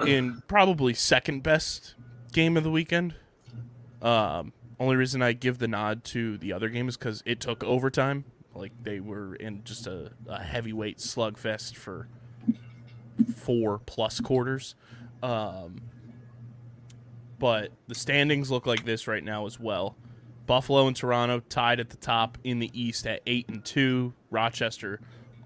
In 0.05 0.43
probably 0.48 0.93
second 0.93 1.41
best 1.41 1.96
game 2.31 2.58
of 2.58 2.63
the 2.63 2.72
weekend. 2.72 3.15
Um 4.01 4.53
only 4.79 4.96
reason 4.96 5.22
i 5.22 5.34
give 5.34 5.58
the 5.58 5.67
nod 5.67 6.03
to 6.05 6.38
the 6.38 6.53
other 6.53 6.69
game 6.69 6.88
is 6.88 6.96
because 6.96 7.22
it 7.25 7.39
took 7.39 7.63
overtime. 7.63 8.24
Like 8.55 8.72
they 8.81 9.00
were 9.00 9.36
in 9.36 9.63
just 9.63 9.88
a, 9.88 10.12
a 10.27 10.41
heavyweight 10.41 10.98
slugfest 10.98 11.75
for 11.75 12.08
four 13.36 13.79
plus 13.86 14.19
quarters. 14.19 14.75
Um, 15.22 15.82
but 17.40 17.72
the 17.88 17.96
standings 17.96 18.52
look 18.52 18.66
like 18.66 18.86
this 18.86 19.08
right 19.08 19.24
now 19.24 19.46
as 19.46 19.60
well. 19.60 19.96
Buffalo 20.46 20.88
and 20.88 20.96
Toronto 20.96 21.42
tied 21.48 21.80
at 21.80 21.90
the 21.90 21.98
top 21.98 22.38
in 22.44 22.60
the 22.60 22.72
East 22.74 23.06
at 23.06 23.22
eight 23.28 23.48
and 23.50 23.64
two. 23.64 24.14
Rochester 24.32 25.00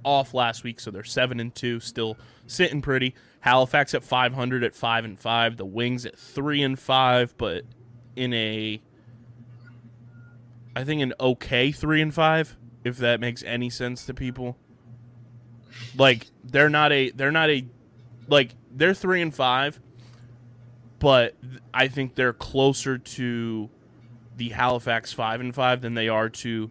off 0.04 0.34
last 0.34 0.64
week, 0.64 0.80
so 0.80 0.92
they're 0.92 1.04
seven 1.04 1.40
and 1.40 1.54
two, 1.54 1.80
still 1.80 2.18
sitting 2.48 2.82
pretty. 2.82 3.16
Halifax 3.42 3.94
at 3.94 4.04
five 4.04 4.34
hundred 4.34 4.64
at 4.64 4.74
five 4.74 5.06
and 5.06 5.20
five. 5.20 5.58
The 5.58 5.66
Wings 5.66 6.06
at 6.06 6.18
three 6.18 6.62
and 6.64 6.80
five, 6.80 7.36
but 7.38 7.64
in 8.16 8.34
a 8.34 8.82
I 10.76 10.84
think 10.84 11.02
an 11.02 11.14
okay 11.20 11.72
three 11.72 12.02
and 12.02 12.14
five, 12.14 12.56
if 12.84 12.98
that 12.98 13.20
makes 13.20 13.44
any 13.44 13.70
sense 13.70 14.06
to 14.06 14.14
people. 14.14 14.58
Like 15.98 16.28
they're 16.44 16.70
not 16.70 16.92
a 16.92 17.12
they're 17.12 17.32
not 17.32 17.50
a 17.50 17.66
like 18.28 18.56
they're 18.76 18.94
three 18.94 19.22
and 19.22 19.34
five, 19.34 19.80
but 21.00 21.36
I 21.74 21.88
think 21.88 22.16
they're 22.16 22.34
closer 22.34 22.98
to 22.98 23.70
the 24.38 24.50
Halifax 24.50 25.14
five 25.14 25.42
and 25.42 25.54
five 25.54 25.82
than 25.82 25.94
they 25.94 26.10
are 26.10 26.30
to 26.30 26.70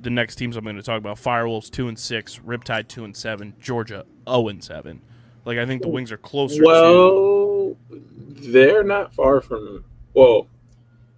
the 0.00 0.10
next 0.10 0.36
teams 0.36 0.56
I'm 0.56 0.64
going 0.64 0.76
to 0.76 0.82
talk 0.82 0.98
about. 0.98 1.16
Firewolves 1.16 1.70
two 1.70 1.88
and 1.88 1.98
six, 1.98 2.38
Riptide 2.38 2.88
two 2.88 3.04
and 3.04 3.16
seven, 3.16 3.54
Georgia 3.60 4.04
zero 4.28 4.48
and 4.48 4.62
seven. 4.62 5.00
Like 5.44 5.58
I 5.58 5.66
think 5.66 5.82
the 5.82 5.88
Wings 5.88 6.12
are 6.12 6.16
closer 6.16 6.62
to 6.62 6.64
Well, 6.64 7.76
they're 7.90 8.84
not 8.84 9.14
far 9.14 9.40
from. 9.40 9.84
Well, 10.14 10.46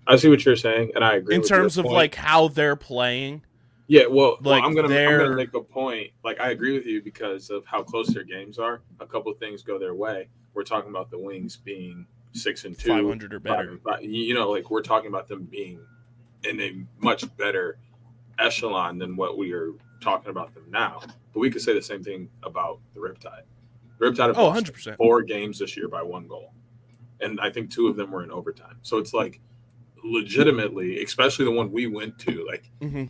I 0.06 0.16
see 0.16 0.28
what 0.28 0.44
you're 0.44 0.56
saying, 0.56 0.92
and 0.94 1.04
I 1.04 1.16
agree. 1.16 1.34
in 1.34 1.42
terms 1.42 1.78
of 1.78 1.84
point. 1.84 1.94
like 1.94 2.14
how 2.14 2.48
they're 2.48 2.76
playing. 2.76 3.42
Yeah, 3.88 4.06
well, 4.06 4.38
well 4.42 4.54
I'm 4.54 4.74
gonna 4.74 4.94
I'm 4.96 5.18
gonna 5.18 5.36
make 5.36 5.54
a 5.54 5.60
point. 5.62 6.10
Like 6.24 6.40
I 6.40 6.50
agree 6.50 6.72
with 6.72 6.86
you 6.86 7.02
because 7.02 7.50
of 7.50 7.64
how 7.66 7.82
close 7.82 8.08
their 8.12 8.24
games 8.24 8.58
are. 8.58 8.82
A 9.00 9.06
couple 9.06 9.30
of 9.30 9.38
things 9.38 9.62
go 9.62 9.78
their 9.78 9.94
way. 9.94 10.28
We're 10.54 10.64
talking 10.64 10.90
about 10.90 11.10
the 11.10 11.18
Wings 11.18 11.56
being 11.56 12.06
six 12.32 12.64
and 12.64 12.76
two, 12.78 12.88
500 12.88 13.32
or 13.34 13.40
better. 13.40 13.78
five. 13.84 14.02
You 14.02 14.34
know, 14.34 14.50
like 14.50 14.70
we're 14.70 14.82
talking 14.82 15.08
about 15.08 15.28
them 15.28 15.44
being 15.44 15.80
in 16.44 16.60
a 16.60 16.84
much 16.98 17.24
better 17.36 17.78
echelon 18.38 18.98
than 18.98 19.16
what 19.16 19.38
we 19.38 19.52
are 19.52 19.70
talking 20.00 20.30
about 20.30 20.52
them 20.54 20.64
now. 20.68 21.00
But 21.32 21.40
we 21.40 21.50
could 21.50 21.62
say 21.62 21.72
the 21.72 21.80
same 21.82 22.02
thing 22.02 22.28
about 22.42 22.80
the 22.94 23.00
Riptide. 23.00 23.42
Riptide 24.00 24.28
have 24.28 24.38
Oh, 24.38 24.46
lost 24.48 24.66
100%. 24.66 24.96
four 24.96 25.22
games 25.22 25.58
this 25.60 25.76
year 25.76 25.88
by 25.88 26.02
one 26.02 26.26
goal, 26.26 26.52
and 27.20 27.40
I 27.40 27.50
think 27.50 27.70
two 27.70 27.86
of 27.86 27.96
them 27.96 28.10
were 28.10 28.22
in 28.24 28.30
overtime. 28.30 28.78
So 28.82 28.98
it's 28.98 29.14
like 29.14 29.40
legitimately, 30.04 31.02
especially 31.02 31.44
the 31.46 31.50
one 31.52 31.70
we 31.72 31.86
went 31.86 32.18
to, 32.20 32.44
like 32.46 32.70
Mhm. 32.80 33.08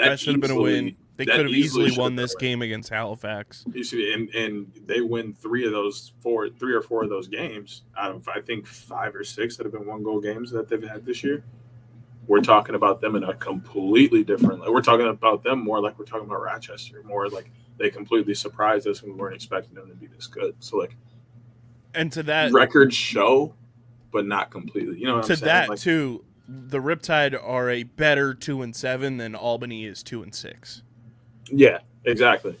That, 0.00 0.08
That, 0.10 0.20
should 0.20 0.34
have 0.34 0.40
been 0.40 0.50
a 0.50 0.60
win. 0.60 0.96
They 1.16 1.26
could 1.26 1.40
have 1.40 1.48
easily 1.48 1.88
easily 1.88 2.02
won 2.02 2.16
this 2.16 2.34
game 2.34 2.62
against 2.62 2.88
Halifax. 2.88 3.64
You 3.74 4.14
and 4.14 4.34
and 4.34 4.72
they 4.86 5.02
win 5.02 5.34
three 5.34 5.66
of 5.66 5.72
those 5.72 6.12
four, 6.20 6.48
three 6.48 6.72
or 6.72 6.80
four 6.80 7.04
of 7.04 7.10
those 7.10 7.28
games 7.28 7.82
out 7.98 8.12
of 8.12 8.26
I 8.28 8.40
think 8.40 8.66
five 8.66 9.14
or 9.14 9.22
six 9.22 9.56
that 9.56 9.64
have 9.66 9.72
been 9.72 9.86
one 9.86 10.02
goal 10.02 10.20
games 10.20 10.50
that 10.52 10.68
they've 10.68 10.82
had 10.82 11.04
this 11.04 11.22
year. 11.22 11.44
We're 12.26 12.40
talking 12.40 12.74
about 12.74 13.02
them 13.02 13.16
in 13.16 13.24
a 13.24 13.34
completely 13.34 14.24
different. 14.24 14.60
We're 14.70 14.80
talking 14.80 15.08
about 15.08 15.42
them 15.42 15.62
more 15.62 15.80
like 15.80 15.98
we're 15.98 16.06
talking 16.06 16.26
about 16.26 16.40
Rochester, 16.40 17.02
more 17.04 17.28
like 17.28 17.50
they 17.76 17.90
completely 17.90 18.34
surprised 18.34 18.86
us 18.86 19.02
and 19.02 19.12
we 19.12 19.18
weren't 19.18 19.34
expecting 19.34 19.74
them 19.74 19.88
to 19.88 19.94
be 19.94 20.06
this 20.06 20.26
good. 20.26 20.54
So 20.60 20.78
like 20.78 20.96
And 21.94 22.10
to 22.12 22.22
that 22.24 22.52
records 22.52 22.94
show, 22.94 23.54
but 24.10 24.26
not 24.26 24.50
completely. 24.50 24.98
You 24.98 25.06
know 25.06 25.16
what 25.16 25.24
to 25.26 25.32
I'm 25.32 25.38
saying? 25.38 25.46
that 25.48 25.68
Like, 25.68 25.78
too, 25.80 26.24
the 26.52 26.78
Riptide 26.78 27.38
are 27.40 27.70
a 27.70 27.84
better 27.84 28.34
two 28.34 28.62
and 28.62 28.74
seven 28.74 29.18
than 29.18 29.34
Albany 29.36 29.84
is 29.84 30.02
two 30.02 30.22
and 30.22 30.34
six. 30.34 30.82
yeah, 31.50 31.78
exactly, 32.04 32.56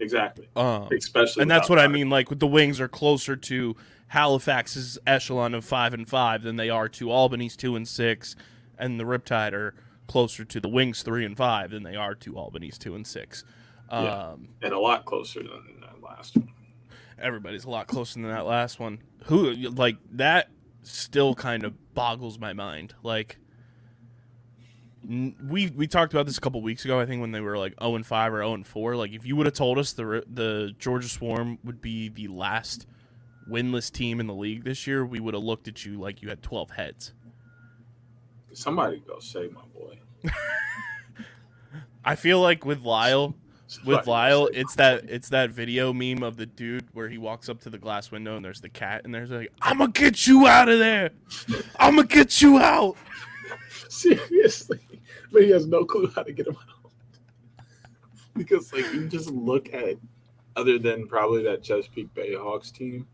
exactly. 0.00 0.48
Um, 0.56 0.88
Especially, 0.96 1.42
and 1.42 1.50
that's 1.50 1.68
what 1.68 1.78
I 1.78 1.86
mean. 1.86 2.10
Like 2.10 2.36
the 2.38 2.46
Wings 2.46 2.80
are 2.80 2.88
closer 2.88 3.36
to 3.36 3.76
Halifax's 4.08 4.98
echelon 5.06 5.54
of 5.54 5.64
five 5.64 5.94
and 5.94 6.08
five 6.08 6.42
than 6.42 6.56
they 6.56 6.68
are 6.70 6.88
to 6.90 7.10
Albany's 7.10 7.56
two 7.56 7.76
and 7.76 7.86
six, 7.86 8.34
and 8.78 8.98
the 8.98 9.04
Riptide 9.04 9.52
are 9.52 9.74
closer 10.08 10.44
to 10.44 10.60
the 10.60 10.68
Wings 10.68 11.02
three 11.02 11.24
and 11.24 11.36
five 11.36 11.70
than 11.70 11.82
they 11.84 11.94
are 11.96 12.14
to 12.16 12.36
Albany's 12.36 12.76
two 12.78 12.94
and 12.94 13.06
six. 13.06 13.44
Um, 13.88 14.04
Yeah. 14.04 14.34
and 14.62 14.72
a 14.74 14.78
lot 14.80 15.04
closer 15.04 15.40
than 15.42 15.80
that 15.80 16.02
last 16.02 16.36
one. 16.36 16.48
Everybody's 17.20 17.64
a 17.64 17.70
lot 17.70 17.86
closer 17.86 18.14
than 18.20 18.28
that 18.30 18.46
last 18.46 18.80
one. 18.80 18.98
Who 19.26 19.52
like 19.52 19.96
that 20.12 20.48
still 20.82 21.34
kind 21.36 21.62
of 21.62 21.74
boggles 21.94 22.38
my 22.38 22.52
mind. 22.52 22.94
Like 23.02 23.38
n- 25.08 25.34
we 25.48 25.68
we 25.70 25.86
talked 25.86 26.12
about 26.12 26.26
this 26.26 26.38
a 26.38 26.40
couple 26.40 26.62
weeks 26.62 26.84
ago. 26.84 27.00
I 27.00 27.06
think 27.06 27.20
when 27.20 27.32
they 27.32 27.40
were 27.40 27.58
like 27.58 27.74
zero 27.80 27.94
and 27.94 28.06
five 28.06 28.32
or 28.32 28.38
zero 28.38 28.54
and 28.54 28.66
four. 28.66 28.96
Like 28.96 29.12
if 29.12 29.26
you 29.26 29.36
would 29.36 29.46
have 29.46 29.54
told 29.54 29.78
us 29.78 29.92
the 29.92 30.24
the 30.32 30.74
Georgia 30.78 31.08
Swarm 31.08 31.58
would 31.64 31.80
be 31.80 32.08
the 32.08 32.28
last 32.28 32.86
winless 33.50 33.90
team 33.90 34.20
in 34.20 34.26
the 34.26 34.34
league 34.34 34.64
this 34.64 34.86
year, 34.86 35.04
we 35.04 35.20
would 35.20 35.34
have 35.34 35.42
looked 35.42 35.68
at 35.68 35.84
you 35.84 35.98
like 36.00 36.22
you 36.22 36.28
had 36.28 36.42
twelve 36.42 36.70
heads. 36.70 37.12
Somebody 38.52 39.02
go 39.06 39.18
save 39.18 39.52
my 39.52 39.62
boy. 39.74 39.98
I 42.04 42.16
feel 42.16 42.40
like 42.40 42.64
with 42.66 42.82
Lyle, 42.82 43.34
with 43.84 44.06
Lyle, 44.06 44.48
it's 44.52 44.74
that 44.76 45.04
it's 45.08 45.28
that 45.30 45.50
video 45.50 45.92
meme 45.92 46.22
of 46.22 46.36
the 46.36 46.46
dude 46.46 46.86
where 46.92 47.08
he 47.08 47.18
walks 47.18 47.48
up 47.48 47.60
to 47.62 47.70
the 47.70 47.78
glass 47.78 48.10
window 48.10 48.36
and 48.36 48.44
there's 48.44 48.60
the 48.60 48.68
cat 48.68 49.02
and 49.04 49.14
there's 49.14 49.30
like, 49.30 49.52
"I'm 49.60 49.78
gonna 49.78 49.92
get 49.92 50.26
you 50.26 50.46
out 50.46 50.68
of 50.68 50.78
there. 50.78 51.10
I'm 51.78 51.96
gonna 51.96 52.06
get 52.06 52.40
you 52.40 52.58
out." 52.58 52.96
seriously, 53.88 54.80
but 55.32 55.42
he 55.42 55.50
has 55.50 55.66
no 55.66 55.84
clue 55.84 56.10
how 56.14 56.22
to 56.22 56.32
get 56.32 56.46
him 56.46 56.56
out. 56.56 56.90
because 58.36 58.72
like 58.72 58.92
you 58.92 59.08
just 59.08 59.30
look 59.30 59.72
at, 59.74 59.96
other 60.56 60.78
than 60.78 61.06
probably 61.06 61.42
that 61.44 61.62
Chesapeake 61.62 62.12
Bayhawks 62.14 62.72
team, 62.72 63.06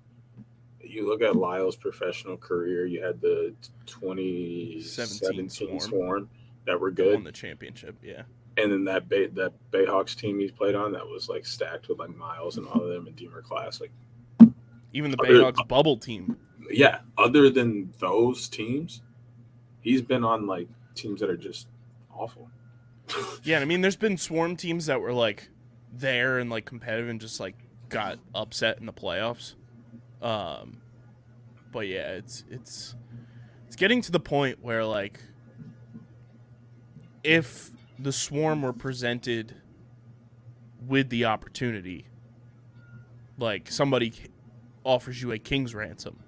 you 0.80 1.06
look 1.06 1.22
at 1.22 1.36
Lyle's 1.36 1.76
professional 1.76 2.36
career. 2.36 2.86
You 2.86 3.02
had 3.02 3.20
the 3.20 3.54
2017 3.86 5.50
Swarm. 5.50 5.80
swarm. 5.80 6.30
that 6.66 6.80
were 6.80 6.88
Won 6.88 6.94
good, 6.94 7.24
the 7.24 7.32
championship, 7.32 7.96
yeah. 8.02 8.22
And 8.58 8.70
then 8.72 8.84
that 8.84 9.08
Bay, 9.08 9.26
that 9.28 9.52
Bayhawks 9.70 10.14
team 10.16 10.38
he's 10.38 10.50
played 10.52 10.74
on 10.74 10.92
that 10.92 11.06
was 11.06 11.28
like 11.28 11.46
stacked 11.46 11.88
with 11.88 11.98
like 11.98 12.14
Miles 12.16 12.58
and 12.58 12.66
all 12.68 12.82
of 12.82 12.88
them 12.88 13.06
and 13.06 13.16
Deemer 13.16 13.42
class. 13.42 13.80
Like 13.80 13.92
Even 14.92 15.10
the 15.10 15.18
Other- 15.22 15.34
Bayhawks 15.34 15.66
bubble 15.68 15.96
team. 15.96 16.36
yeah, 16.70 16.98
other 17.16 17.48
than 17.50 17.92
those 18.00 18.48
teams, 18.48 19.00
he's 19.80 20.02
been 20.02 20.24
on 20.24 20.46
like 20.46 20.68
teams 20.94 21.20
that 21.20 21.30
are 21.30 21.36
just 21.36 21.68
awful. 22.14 22.50
Yeah, 23.42 23.60
I 23.60 23.64
mean, 23.64 23.80
there's 23.80 23.96
been 23.96 24.18
swarm 24.18 24.54
teams 24.56 24.86
that 24.86 25.00
were 25.00 25.14
like 25.14 25.48
there 25.92 26.38
and 26.38 26.50
like 26.50 26.66
competitive 26.66 27.08
and 27.08 27.20
just 27.20 27.40
like 27.40 27.54
got 27.88 28.18
upset 28.34 28.78
in 28.80 28.86
the 28.86 28.92
playoffs. 28.92 29.54
Um, 30.20 30.82
but 31.72 31.86
yeah, 31.88 32.10
it's 32.12 32.44
it's 32.50 32.94
it's 33.66 33.76
getting 33.76 34.02
to 34.02 34.12
the 34.12 34.20
point 34.20 34.58
where 34.62 34.84
like 34.84 35.20
if 37.22 37.70
the 37.98 38.12
swarm 38.12 38.62
were 38.62 38.72
presented 38.72 39.54
with 40.86 41.10
the 41.10 41.24
opportunity, 41.24 42.06
like 43.38 43.70
somebody 43.70 44.12
offers 44.84 45.20
you 45.20 45.32
a 45.32 45.38
king's 45.38 45.74
ransom, 45.74 46.18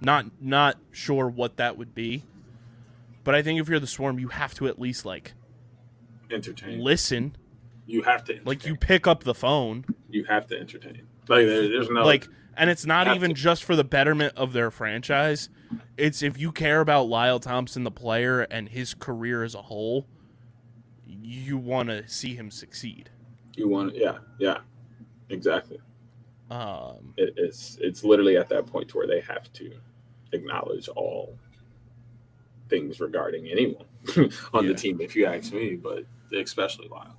not 0.00 0.26
not 0.40 0.78
sure 0.90 1.28
what 1.28 1.56
that 1.58 1.76
would 1.76 1.94
be, 1.94 2.24
but 3.24 3.34
I 3.34 3.42
think 3.42 3.60
if 3.60 3.68
you're 3.68 3.80
the 3.80 3.86
swarm, 3.86 4.18
you 4.18 4.28
have 4.28 4.54
to 4.54 4.66
at 4.66 4.78
least 4.78 5.04
like 5.04 5.34
Entertain. 6.30 6.80
listen. 6.80 7.36
You 7.86 8.02
have 8.02 8.24
to 8.24 8.40
like 8.44 8.66
you 8.66 8.76
pick 8.76 9.06
up 9.06 9.24
the 9.24 9.34
phone. 9.34 9.84
You 10.08 10.24
have 10.24 10.46
to 10.48 10.58
entertain. 10.58 11.02
Like 11.28 11.46
there, 11.46 11.68
there's 11.68 11.90
no 11.90 12.04
like 12.04 12.28
and 12.56 12.70
it's 12.70 12.86
not 12.86 13.14
even 13.14 13.34
just 13.34 13.64
for 13.64 13.74
the 13.74 13.84
betterment 13.84 14.34
of 14.36 14.52
their 14.52 14.70
franchise. 14.70 15.48
It's 15.96 16.22
if 16.22 16.38
you 16.38 16.52
care 16.52 16.80
about 16.80 17.08
lyle 17.08 17.40
thompson 17.40 17.84
the 17.84 17.90
player 17.90 18.42
and 18.42 18.68
his 18.68 18.94
career 18.94 19.42
as 19.42 19.54
a 19.54 19.62
whole 19.62 20.06
you 21.22 21.58
want 21.58 21.88
to 21.88 22.06
see 22.08 22.34
him 22.34 22.50
succeed 22.50 23.10
you 23.56 23.68
want 23.68 23.94
yeah 23.96 24.18
yeah 24.38 24.58
exactly. 25.28 25.78
um 26.50 27.14
It, 27.16 27.34
it's 27.36 27.78
it's 27.80 28.04
literally 28.04 28.36
at 28.36 28.48
that 28.50 28.66
point 28.66 28.94
where 28.94 29.06
they 29.06 29.20
have 29.20 29.52
to 29.54 29.72
acknowledge 30.32 30.88
all 30.88 31.36
things 32.68 33.00
regarding 33.00 33.48
anyone 33.48 33.84
on 34.54 34.64
Yeah. 34.64 34.68
the 34.72 34.74
team. 34.74 35.00
If 35.00 35.16
you 35.16 35.26
ask 35.26 35.52
me, 35.52 35.74
but 35.76 36.04
especially 36.36 36.88
Lyle. 36.88 37.16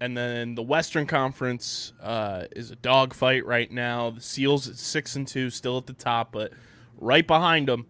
and 0.00 0.14
then 0.16 0.54
the 0.54 0.62
western 0.62 1.06
conference 1.06 1.94
uh, 2.02 2.44
is 2.54 2.70
a 2.70 2.76
dogfight 2.76 3.46
right 3.46 3.70
now 3.72 4.10
the 4.10 4.20
seals 4.20 4.68
at 4.68 4.76
six 4.76 5.16
and 5.16 5.26
two 5.26 5.48
still 5.48 5.78
at 5.78 5.86
the 5.86 5.94
top 5.94 6.32
but 6.32 6.52
right 6.98 7.26
behind 7.26 7.66
them 7.68 7.86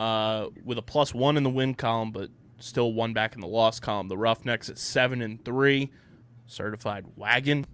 uh, 0.00 0.46
with 0.64 0.78
a 0.78 0.82
plus 0.82 1.12
one 1.14 1.36
in 1.36 1.42
the 1.42 1.50
win 1.50 1.74
column 1.74 2.10
but 2.10 2.30
still 2.62 2.92
one 2.92 3.12
back 3.12 3.34
in 3.34 3.40
the 3.40 3.46
loss 3.46 3.80
column. 3.80 4.08
The 4.08 4.18
roughnecks 4.18 4.68
at 4.68 4.78
seven 4.78 5.22
and 5.22 5.44
three 5.44 5.90
certified 6.46 7.06
wagon. 7.16 7.66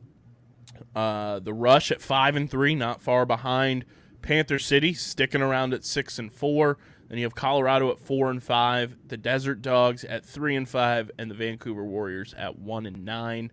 Uh, 0.95 1.39
the 1.39 1.55
rush 1.55 1.91
at 1.91 2.01
five 2.01 2.37
and 2.37 2.51
three 2.51 2.75
not 2.75 3.01
far 3.01 3.27
behind. 3.27 3.85
Panther 4.23 4.59
city 4.59 4.93
sticking 4.93 5.43
around 5.43 5.73
at 5.73 5.85
six 5.85 6.19
and 6.19 6.33
four. 6.33 6.79
Then 7.09 7.19
you 7.19 7.25
have 7.25 7.35
colorado 7.35 7.91
at 7.91 8.01
four 8.01 8.31
and 8.31 8.43
five 8.43 8.97
the 9.07 9.17
desert 9.17 9.63
dogs 9.63 10.05
at 10.05 10.25
three 10.25 10.57
and 10.57 10.69
five 10.69 11.11
and 11.19 11.31
the 11.31 11.35
vancouver 11.35 11.85
warriors 11.85 12.35
at 12.37 12.59
one 12.59 12.87
and 12.87 13.05
nine. 13.05 13.53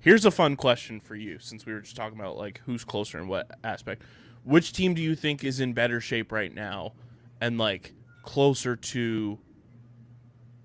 Here's 0.00 0.24
a 0.24 0.30
fun 0.30 0.56
question 0.56 1.00
for 1.00 1.14
you 1.14 1.38
since 1.38 1.66
we 1.66 1.72
were 1.72 1.80
just 1.80 1.96
talking 1.96 2.18
about 2.18 2.36
like 2.36 2.62
who's 2.64 2.84
closer 2.84 3.18
in 3.18 3.28
what 3.28 3.50
aspect. 3.64 4.02
Which 4.44 4.72
team 4.72 4.94
do 4.94 5.02
you 5.02 5.14
think 5.14 5.44
is 5.44 5.60
in 5.60 5.72
better 5.72 6.00
shape 6.00 6.30
right 6.32 6.54
now 6.54 6.92
and 7.40 7.58
like 7.58 7.92
closer 8.22 8.76
to 8.76 9.38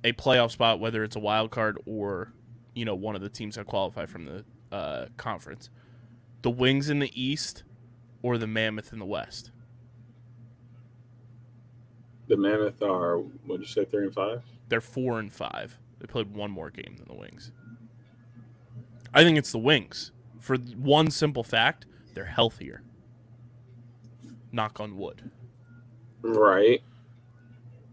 a 0.03 0.13
playoff 0.13 0.51
spot 0.51 0.79
whether 0.79 1.03
it's 1.03 1.15
a 1.15 1.19
wild 1.19 1.51
card 1.51 1.77
or 1.85 2.33
you 2.73 2.85
know 2.85 2.95
one 2.95 3.15
of 3.15 3.21
the 3.21 3.29
teams 3.29 3.55
that 3.55 3.67
qualify 3.67 4.05
from 4.05 4.25
the 4.25 4.45
uh, 4.71 5.05
conference? 5.17 5.69
The 6.41 6.49
Wings 6.49 6.89
in 6.89 6.99
the 6.99 7.11
East 7.21 7.63
or 8.21 8.37
the 8.37 8.47
Mammoth 8.47 8.93
in 8.93 8.99
the 8.99 9.05
West? 9.05 9.51
The 12.27 12.37
Mammoth 12.37 12.81
are 12.81 13.17
what 13.17 13.59
did 13.59 13.61
you 13.61 13.73
say 13.73 13.85
three 13.85 14.05
and 14.05 14.13
five? 14.13 14.41
They're 14.69 14.79
4 14.79 15.19
and 15.19 15.33
5. 15.33 15.77
They 15.99 16.07
played 16.07 16.33
one 16.33 16.49
more 16.49 16.69
game 16.69 16.95
than 16.97 17.05
the 17.09 17.13
Wings. 17.13 17.51
I 19.13 19.25
think 19.25 19.37
it's 19.37 19.51
the 19.51 19.59
Wings 19.59 20.13
for 20.41 20.57
one 20.57 21.11
simple 21.11 21.43
fact, 21.43 21.85
they're 22.13 22.25
healthier. 22.25 22.81
Knock 24.51 24.79
on 24.79 24.97
wood. 24.97 25.31
Right. 26.21 26.81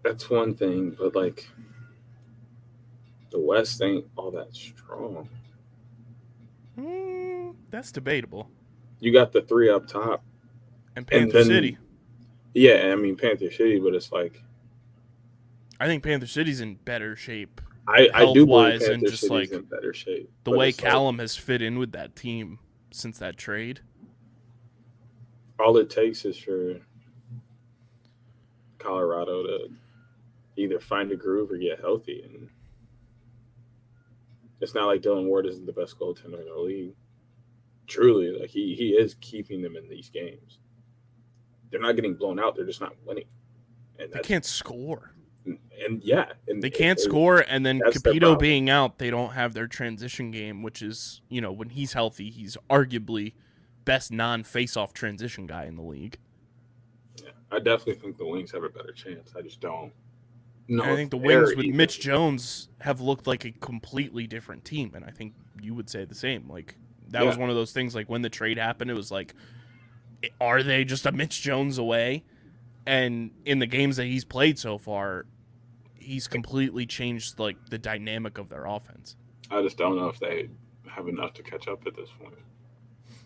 That's 0.02 0.28
one 0.28 0.54
thing, 0.54 0.96
but 0.98 1.14
like 1.14 1.48
the 3.30 3.40
West 3.40 3.80
ain't 3.82 4.06
all 4.16 4.30
that 4.30 4.54
strong. 4.54 5.28
Mm, 6.78 7.54
that's 7.70 7.92
debatable. 7.92 8.50
You 9.00 9.12
got 9.12 9.32
the 9.32 9.42
three 9.42 9.70
up 9.70 9.86
top. 9.86 10.24
And 10.96 11.06
Panther 11.06 11.38
then- 11.38 11.46
City. 11.46 11.78
Yeah, 12.54 12.90
I 12.92 12.96
mean 12.96 13.16
Panther 13.16 13.50
City, 13.50 13.78
but 13.78 13.94
it's 13.94 14.10
like 14.10 14.42
I 15.78 15.86
think 15.86 16.02
Panther 16.02 16.26
City's 16.26 16.60
in 16.60 16.74
better 16.76 17.14
shape. 17.14 17.60
I, 17.86 18.08
I 18.12 18.32
do 18.32 18.44
believe 18.44 18.82
and 18.82 19.02
just, 19.06 19.20
City's 19.20 19.30
like, 19.30 19.52
in 19.52 19.62
better 19.62 19.94
shape. 19.94 20.30
The 20.44 20.50
way 20.50 20.70
it's 20.70 20.82
like, 20.82 20.90
Callum 20.90 21.18
has 21.20 21.36
fit 21.36 21.62
in 21.62 21.78
with 21.78 21.92
that 21.92 22.16
team 22.16 22.58
since 22.90 23.18
that 23.18 23.36
trade. 23.36 23.80
all 25.60 25.76
it 25.76 25.88
takes 25.88 26.24
is 26.24 26.36
for 26.36 26.80
Colorado 28.78 29.42
to 29.44 29.68
either 30.56 30.80
find 30.80 31.12
a 31.12 31.16
groove 31.16 31.50
or 31.52 31.58
get 31.58 31.80
healthy, 31.80 32.22
and 32.22 32.48
it's 34.60 34.74
not 34.74 34.86
like 34.86 35.02
Dillon 35.02 35.26
Ward 35.26 35.46
isn't 35.46 35.66
the 35.66 35.72
best 35.72 35.98
goaltender 35.98 36.40
in 36.40 36.46
the 36.46 36.60
league. 36.60 36.94
Truly, 37.86 38.30
like 38.38 38.50
he 38.50 38.74
he 38.74 38.90
is 38.90 39.14
keeping 39.20 39.62
them 39.62 39.76
in 39.76 39.88
these 39.88 40.10
games. 40.10 40.58
They're 41.70 41.80
not 41.80 41.96
getting 41.96 42.14
blown 42.14 42.38
out; 42.38 42.56
they're 42.56 42.66
just 42.66 42.80
not 42.80 42.94
winning. 43.04 43.24
And 43.98 44.12
They 44.12 44.20
can't 44.20 44.44
score. 44.44 45.12
and 45.44 46.02
yeah, 46.02 46.32
and 46.46 46.62
They 46.62 46.70
can't 46.70 47.00
score, 47.00 47.44
and 47.48 47.64
then 47.64 47.80
Cupido 47.80 48.38
being 48.38 48.68
out, 48.70 48.98
they 48.98 49.10
don't 49.10 49.32
have 49.32 49.54
their 49.54 49.66
transition 49.66 50.30
game, 50.30 50.62
which 50.62 50.82
is, 50.82 51.20
you 51.28 51.40
know, 51.40 51.50
when 51.50 51.70
he's 51.70 51.94
healthy, 51.94 52.30
he's 52.30 52.56
arguably 52.70 53.32
best 53.84 54.12
non-face-off 54.12 54.92
transition 54.92 55.46
guy 55.46 55.64
in 55.64 55.76
the 55.76 55.82
league. 55.82 56.18
Yeah, 57.22 57.30
I 57.50 57.58
definitely 57.58 57.94
think 57.94 58.18
the 58.18 58.26
Wings 58.26 58.52
have 58.52 58.62
a 58.64 58.68
better 58.68 58.92
chance. 58.92 59.32
I 59.36 59.40
just 59.42 59.60
don't. 59.60 59.92
No, 60.68 60.82
And 60.82 60.92
I 60.92 60.96
think 60.96 61.10
the 61.10 61.16
Wings 61.16 61.56
with 61.56 61.66
Mitch 61.66 61.98
Jones 61.98 62.68
have 62.80 63.00
looked 63.00 63.26
like 63.26 63.44
a 63.46 63.52
completely 63.52 64.26
different 64.26 64.64
team, 64.66 64.92
and 64.94 65.04
I 65.04 65.10
think 65.10 65.32
you 65.60 65.74
would 65.74 65.88
say 65.88 66.04
the 66.04 66.14
same. 66.14 66.48
Like 66.48 66.76
that 67.08 67.24
was 67.24 67.38
one 67.38 67.48
of 67.48 67.56
those 67.56 67.72
things. 67.72 67.94
Like 67.94 68.08
when 68.08 68.22
the 68.22 68.28
trade 68.28 68.58
happened, 68.58 68.90
it 68.90 68.94
was 68.94 69.10
like, 69.10 69.34
are 70.40 70.62
they 70.62 70.84
just 70.84 71.06
a 71.06 71.12
Mitch 71.12 71.40
Jones 71.40 71.78
away? 71.78 72.24
And 72.86 73.30
in 73.44 73.58
the 73.58 73.66
games 73.66 73.96
that 73.96 74.04
he's 74.04 74.24
played 74.24 74.58
so 74.58 74.78
far, 74.78 75.26
he's 75.94 76.28
completely 76.28 76.86
changed 76.86 77.38
like 77.38 77.56
the 77.70 77.78
dynamic 77.78 78.38
of 78.38 78.48
their 78.48 78.66
offense. 78.66 79.16
I 79.50 79.62
just 79.62 79.78
don't 79.78 79.96
know 79.96 80.08
if 80.08 80.18
they 80.18 80.48
have 80.86 81.08
enough 81.08 81.32
to 81.34 81.42
catch 81.42 81.68
up 81.68 81.86
at 81.86 81.96
this 81.96 82.10
point. 82.20 82.34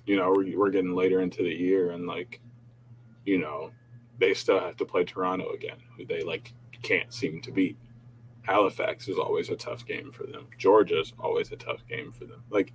You 0.05 0.17
know, 0.17 0.31
we're, 0.31 0.57
we're 0.57 0.71
getting 0.71 0.95
later 0.95 1.21
into 1.21 1.43
the 1.43 1.55
year, 1.55 1.91
and 1.91 2.07
like, 2.07 2.41
you 3.25 3.39
know, 3.39 3.71
they 4.19 4.35
still 4.35 4.61
have 4.61 4.77
to 4.77 4.85
play 4.85 5.05
Toronto 5.05 5.51
again, 5.53 5.79
who 5.97 6.05
they 6.05 6.23
like 6.23 6.53
can't 6.83 7.13
seem 7.13 7.41
to 7.43 7.51
beat. 7.53 7.77
Halifax 8.43 9.09
is 9.09 9.19
always 9.19 9.49
a 9.51 9.57
tough 9.57 9.87
game 9.87 10.11
for 10.11 10.25
them. 10.25 10.47
Georgia's 10.59 11.13
always 11.19 11.53
a 11.53 11.57
tough 11.57 11.87
game 11.89 12.11
for 12.13 12.25
them. 12.25 12.43
Like 12.51 12.73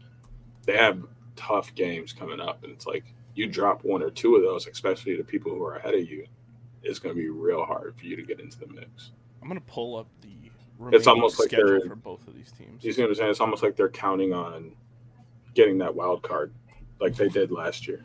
they 0.66 0.78
have 0.78 1.04
tough 1.36 1.74
games 1.76 2.14
coming 2.14 2.40
up, 2.40 2.64
and 2.64 2.72
it's 2.72 2.86
like 2.88 3.14
you 3.36 3.48
drop 3.48 3.84
one 3.84 4.02
or 4.02 4.10
two 4.10 4.36
of 4.36 4.42
those, 4.44 4.66
especially 4.68 5.16
the 5.16 5.24
people 5.24 5.54
who 5.54 5.64
are 5.64 5.76
ahead 5.76 5.94
of 5.94 6.10
you, 6.10 6.26
it's 6.84 7.00
going 7.00 7.14
to 7.16 7.22
be 7.22 7.30
real 7.30 7.64
hard 7.66 7.96
for 7.98 8.06
you 8.06 8.16
to 8.16 8.24
get 8.24 8.40
into 8.40 8.58
the 8.60 8.68
mix. 8.68 9.12
I'm 9.42 9.48
gonna 9.48 9.62
pull 9.62 9.96
up 9.98 10.08
the. 10.22 10.52
It's 10.96 11.08
almost 11.08 11.40
like 11.40 11.50
they're- 11.50 11.80
for 11.82 11.96
both 11.96 12.28
of 12.28 12.36
these 12.36 12.52
teams. 12.52 12.84
You 12.84 12.92
see 12.92 13.02
what 13.02 13.10
I'm 13.10 13.16
saying? 13.16 13.30
It's 13.32 13.40
almost 13.40 13.64
like 13.64 13.76
they're 13.76 13.90
counting 13.90 14.34
on 14.34 14.76
getting 15.54 15.78
that 15.80 15.94
wild 15.96 16.22
card, 16.24 16.54
like 17.00 17.16
they 17.16 17.30
did 17.30 17.52
last 17.52 17.88
year. 17.88 18.04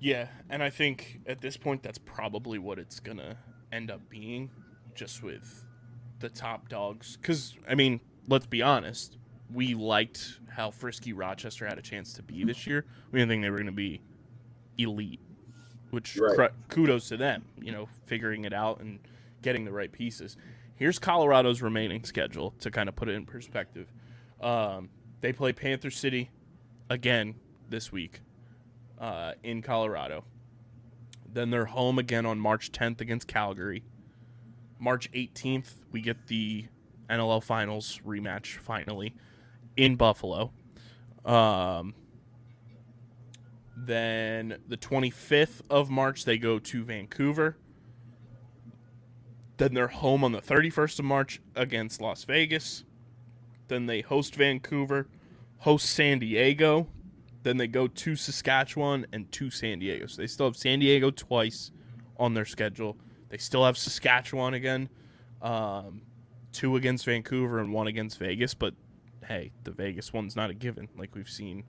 Yeah, 0.00 0.28
and 0.48 0.62
I 0.62 0.70
think 0.70 1.20
at 1.26 1.40
this 1.40 1.56
point 1.56 1.82
that's 1.82 1.98
probably 1.98 2.58
what 2.58 2.78
it's 2.78 3.00
gonna 3.00 3.36
end 3.72 3.90
up 3.90 4.08
being, 4.08 4.50
just 4.98 5.22
with 5.22 5.64
the 6.18 6.28
top 6.28 6.68
dogs. 6.68 7.16
Because 7.16 7.56
I 7.68 7.74
mean, 7.76 8.00
let's 8.26 8.46
be 8.46 8.60
honest, 8.62 9.16
we 9.52 9.74
liked 9.74 10.40
how 10.50 10.70
frisky 10.72 11.12
Rochester 11.12 11.66
had 11.66 11.78
a 11.78 11.82
chance 11.82 12.12
to 12.14 12.22
be 12.22 12.42
this 12.44 12.66
year. 12.66 12.84
We 13.12 13.20
didn't 13.20 13.30
think 13.30 13.42
they 13.42 13.50
were 13.50 13.58
gonna 13.58 13.70
be 13.72 14.00
elite, 14.76 15.20
which 15.90 16.18
Right. 16.18 16.50
kudos 16.68 17.08
to 17.08 17.16
them. 17.16 17.44
You 17.62 17.70
know, 17.72 17.88
figuring 18.06 18.44
it 18.44 18.52
out 18.52 18.80
and 18.80 18.98
getting 19.40 19.64
the 19.64 19.72
right 19.72 19.90
pieces. 19.90 20.36
Here's 20.74 20.98
Colorado's 20.98 21.62
remaining 21.62 22.02
schedule 22.04 22.52
to 22.58 22.70
kind 22.70 22.88
of 22.88 22.96
put 22.96 23.08
it 23.08 23.12
in 23.14 23.24
perspective. 23.24 23.92
Um, 24.40 24.90
they 25.20 25.32
play 25.32 25.52
Panther 25.52 25.90
City 25.90 26.30
again 26.90 27.36
this 27.68 27.92
week 27.92 28.20
uh, 28.98 29.34
in 29.44 29.62
Colorado. 29.62 30.24
Then 31.32 31.50
they're 31.50 31.66
home 31.66 31.98
again 31.98 32.26
on 32.26 32.38
March 32.40 32.72
10th 32.72 33.00
against 33.00 33.28
Calgary. 33.28 33.84
March 34.78 35.10
18th, 35.12 35.74
we 35.90 36.00
get 36.00 36.26
the 36.26 36.66
NLL 37.08 37.42
Finals 37.42 38.00
rematch 38.06 38.58
finally 38.58 39.14
in 39.76 39.96
Buffalo. 39.96 40.52
Um, 41.24 41.94
then 43.76 44.58
the 44.68 44.76
25th 44.76 45.62
of 45.70 45.90
March, 45.90 46.24
they 46.24 46.38
go 46.38 46.58
to 46.58 46.84
Vancouver. 46.84 47.56
Then 49.56 49.74
they're 49.74 49.88
home 49.88 50.22
on 50.22 50.32
the 50.32 50.40
31st 50.40 51.00
of 51.00 51.04
March 51.04 51.40
against 51.56 52.00
Las 52.00 52.24
Vegas. 52.24 52.84
Then 53.68 53.86
they 53.86 54.00
host 54.00 54.34
Vancouver, 54.34 55.08
host 55.58 55.86
San 55.86 56.20
Diego, 56.20 56.88
then 57.42 57.56
they 57.56 57.66
go 57.66 57.86
to 57.86 58.16
Saskatchewan 58.16 59.06
and 59.12 59.30
to 59.32 59.50
San 59.50 59.78
Diego. 59.78 60.06
So 60.06 60.20
they 60.20 60.26
still 60.26 60.46
have 60.46 60.56
San 60.56 60.80
Diego 60.80 61.10
twice 61.10 61.70
on 62.18 62.34
their 62.34 62.44
schedule. 62.44 62.96
They 63.28 63.38
still 63.38 63.64
have 63.64 63.76
Saskatchewan 63.76 64.54
again, 64.54 64.88
um, 65.42 66.02
two 66.52 66.76
against 66.76 67.04
Vancouver 67.04 67.58
and 67.58 67.72
one 67.72 67.86
against 67.86 68.18
Vegas. 68.18 68.54
But 68.54 68.74
hey, 69.26 69.52
the 69.64 69.70
Vegas 69.70 70.12
one's 70.12 70.36
not 70.36 70.50
a 70.50 70.54
given. 70.54 70.88
Like 70.96 71.14
we've 71.14 71.28
seen 71.28 71.64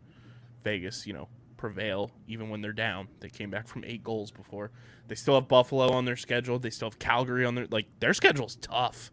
Vegas, 0.63 1.05
you 1.05 1.13
know, 1.13 1.27
prevail 1.57 2.11
even 2.27 2.49
when 2.49 2.61
they're 2.61 2.73
down. 2.73 3.09
They 3.19 3.29
came 3.29 3.49
back 3.49 3.67
from 3.67 3.83
eight 3.85 4.03
goals 4.03 4.31
before. 4.31 4.71
They 5.07 5.15
still 5.15 5.35
have 5.35 5.47
Buffalo 5.47 5.91
on 5.91 6.05
their 6.05 6.15
schedule. 6.15 6.57
They 6.59 6.69
still 6.69 6.89
have 6.89 6.99
Calgary 6.99 7.45
on 7.45 7.55
their 7.55 7.67
like 7.69 7.87
their 7.99 8.13
schedule's 8.13 8.55
tough 8.55 9.11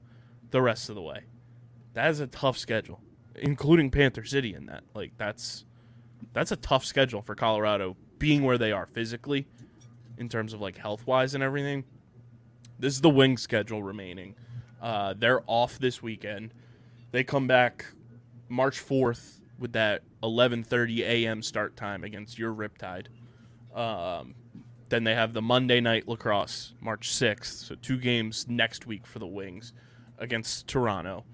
the 0.50 0.62
rest 0.62 0.88
of 0.88 0.94
the 0.94 1.02
way. 1.02 1.24
That 1.94 2.10
is 2.10 2.20
a 2.20 2.26
tough 2.26 2.56
schedule, 2.56 3.00
including 3.34 3.90
Panther 3.90 4.24
City 4.24 4.54
in 4.54 4.66
that. 4.66 4.84
Like 4.94 5.12
that's 5.18 5.64
that's 6.32 6.52
a 6.52 6.56
tough 6.56 6.84
schedule 6.84 7.22
for 7.22 7.34
Colorado, 7.34 7.96
being 8.18 8.42
where 8.42 8.58
they 8.58 8.72
are 8.72 8.86
physically, 8.86 9.46
in 10.18 10.28
terms 10.28 10.52
of 10.52 10.60
like 10.60 10.78
health 10.78 11.06
wise 11.06 11.34
and 11.34 11.42
everything. 11.42 11.84
This 12.78 12.94
is 12.94 13.00
the 13.00 13.10
wing 13.10 13.36
schedule 13.36 13.82
remaining. 13.82 14.34
Uh, 14.80 15.14
they're 15.16 15.42
off 15.46 15.78
this 15.78 16.02
weekend. 16.02 16.52
They 17.10 17.24
come 17.24 17.46
back 17.46 17.86
March 18.48 18.78
fourth 18.78 19.40
with 19.58 19.72
that 19.72 20.02
eleven 20.22 20.62
thirty 20.62 21.02
a.m. 21.02 21.42
start 21.42 21.76
time 21.76 22.04
against 22.04 22.38
your 22.38 22.52
Riptide. 22.52 23.06
Um, 23.74 24.34
then 24.88 25.04
they 25.04 25.14
have 25.14 25.32
the 25.32 25.42
Monday 25.42 25.80
night 25.80 26.06
lacrosse, 26.06 26.74
March 26.80 27.10
sixth. 27.10 27.66
So 27.66 27.74
two 27.74 27.96
games 27.96 28.46
next 28.48 28.86
week 28.86 29.06
for 29.06 29.18
the 29.18 29.26
Wings 29.26 29.72
against 30.18 30.68
Toronto. 30.68 31.24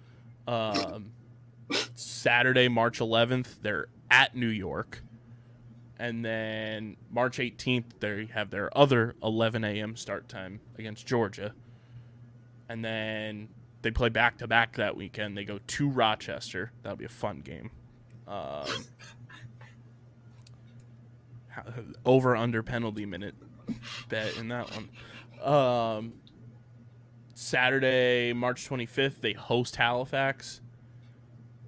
Um, 0.46 1.12
Saturday, 1.94 2.68
March 2.68 2.98
11th, 2.98 3.60
they're 3.62 3.88
at 4.10 4.34
New 4.34 4.48
York. 4.48 5.02
And 5.98 6.24
then 6.24 6.96
March 7.10 7.38
18th, 7.38 8.00
they 8.00 8.26
have 8.32 8.50
their 8.50 8.76
other 8.76 9.14
11 9.22 9.62
a.m. 9.64 9.96
start 9.96 10.28
time 10.28 10.60
against 10.78 11.06
Georgia. 11.06 11.54
And 12.68 12.84
then 12.84 13.48
they 13.82 13.90
play 13.90 14.08
back 14.08 14.38
to 14.38 14.46
back 14.46 14.76
that 14.76 14.96
weekend. 14.96 15.36
They 15.36 15.44
go 15.44 15.60
to 15.64 15.88
Rochester. 15.88 16.72
That'll 16.82 16.96
be 16.96 17.04
a 17.04 17.08
fun 17.08 17.40
game. 17.40 17.70
Um, 18.26 18.66
over 22.04 22.34
under 22.36 22.62
penalty 22.62 23.06
minute 23.06 23.34
bet 24.08 24.36
in 24.36 24.48
that 24.48 24.70
one. 24.70 24.88
Um, 25.42 26.14
Saturday, 27.34 28.32
March 28.32 28.68
25th, 28.68 29.20
they 29.20 29.32
host 29.32 29.76
Halifax. 29.76 30.60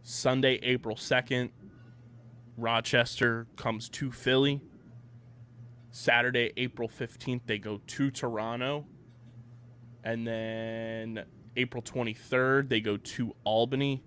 Sunday, 0.02 0.60
April 0.62 0.96
2nd, 0.96 1.50
Rochester 2.56 3.46
comes 3.56 3.88
to 3.90 4.10
Philly. 4.12 4.60
Saturday, 5.90 6.52
April 6.56 6.88
15th, 6.88 7.42
they 7.46 7.58
go 7.58 7.80
to 7.86 8.10
Toronto. 8.10 8.86
And 10.02 10.26
then 10.26 11.24
April 11.56 11.82
23rd, 11.82 12.68
they 12.68 12.80
go 12.80 12.96
to 12.96 13.34
Albany. 13.44 14.02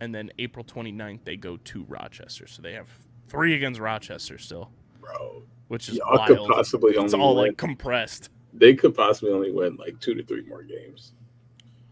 And 0.00 0.14
then 0.14 0.30
April 0.38 0.64
29th, 0.64 1.20
they 1.24 1.36
go 1.36 1.58
to 1.58 1.84
Rochester. 1.88 2.46
So 2.46 2.62
they 2.62 2.72
have 2.72 2.88
three 3.28 3.54
against 3.54 3.78
Rochester 3.80 4.38
still, 4.38 4.70
Bro, 5.00 5.42
which 5.68 5.88
is 5.90 5.96
y'all 5.98 6.26
could 6.26 6.38
wild. 6.38 6.50
possibly 6.50 6.94
It's 6.96 7.12
all 7.14 7.36
win. 7.36 7.48
like 7.48 7.56
compressed. 7.58 8.30
they 8.54 8.74
could 8.74 8.94
possibly 8.94 9.32
only 9.32 9.52
win 9.52 9.76
like 9.76 10.00
two 10.00 10.14
to 10.14 10.22
three 10.24 10.42
more 10.46 10.62
games. 10.62 11.12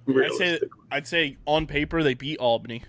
I'd 0.09 0.33
say, 0.33 0.59
I'd 0.91 1.07
say 1.07 1.37
on 1.47 1.67
paper, 1.67 2.03
they 2.03 2.15
beat 2.15 2.39
Albany. 2.39 2.83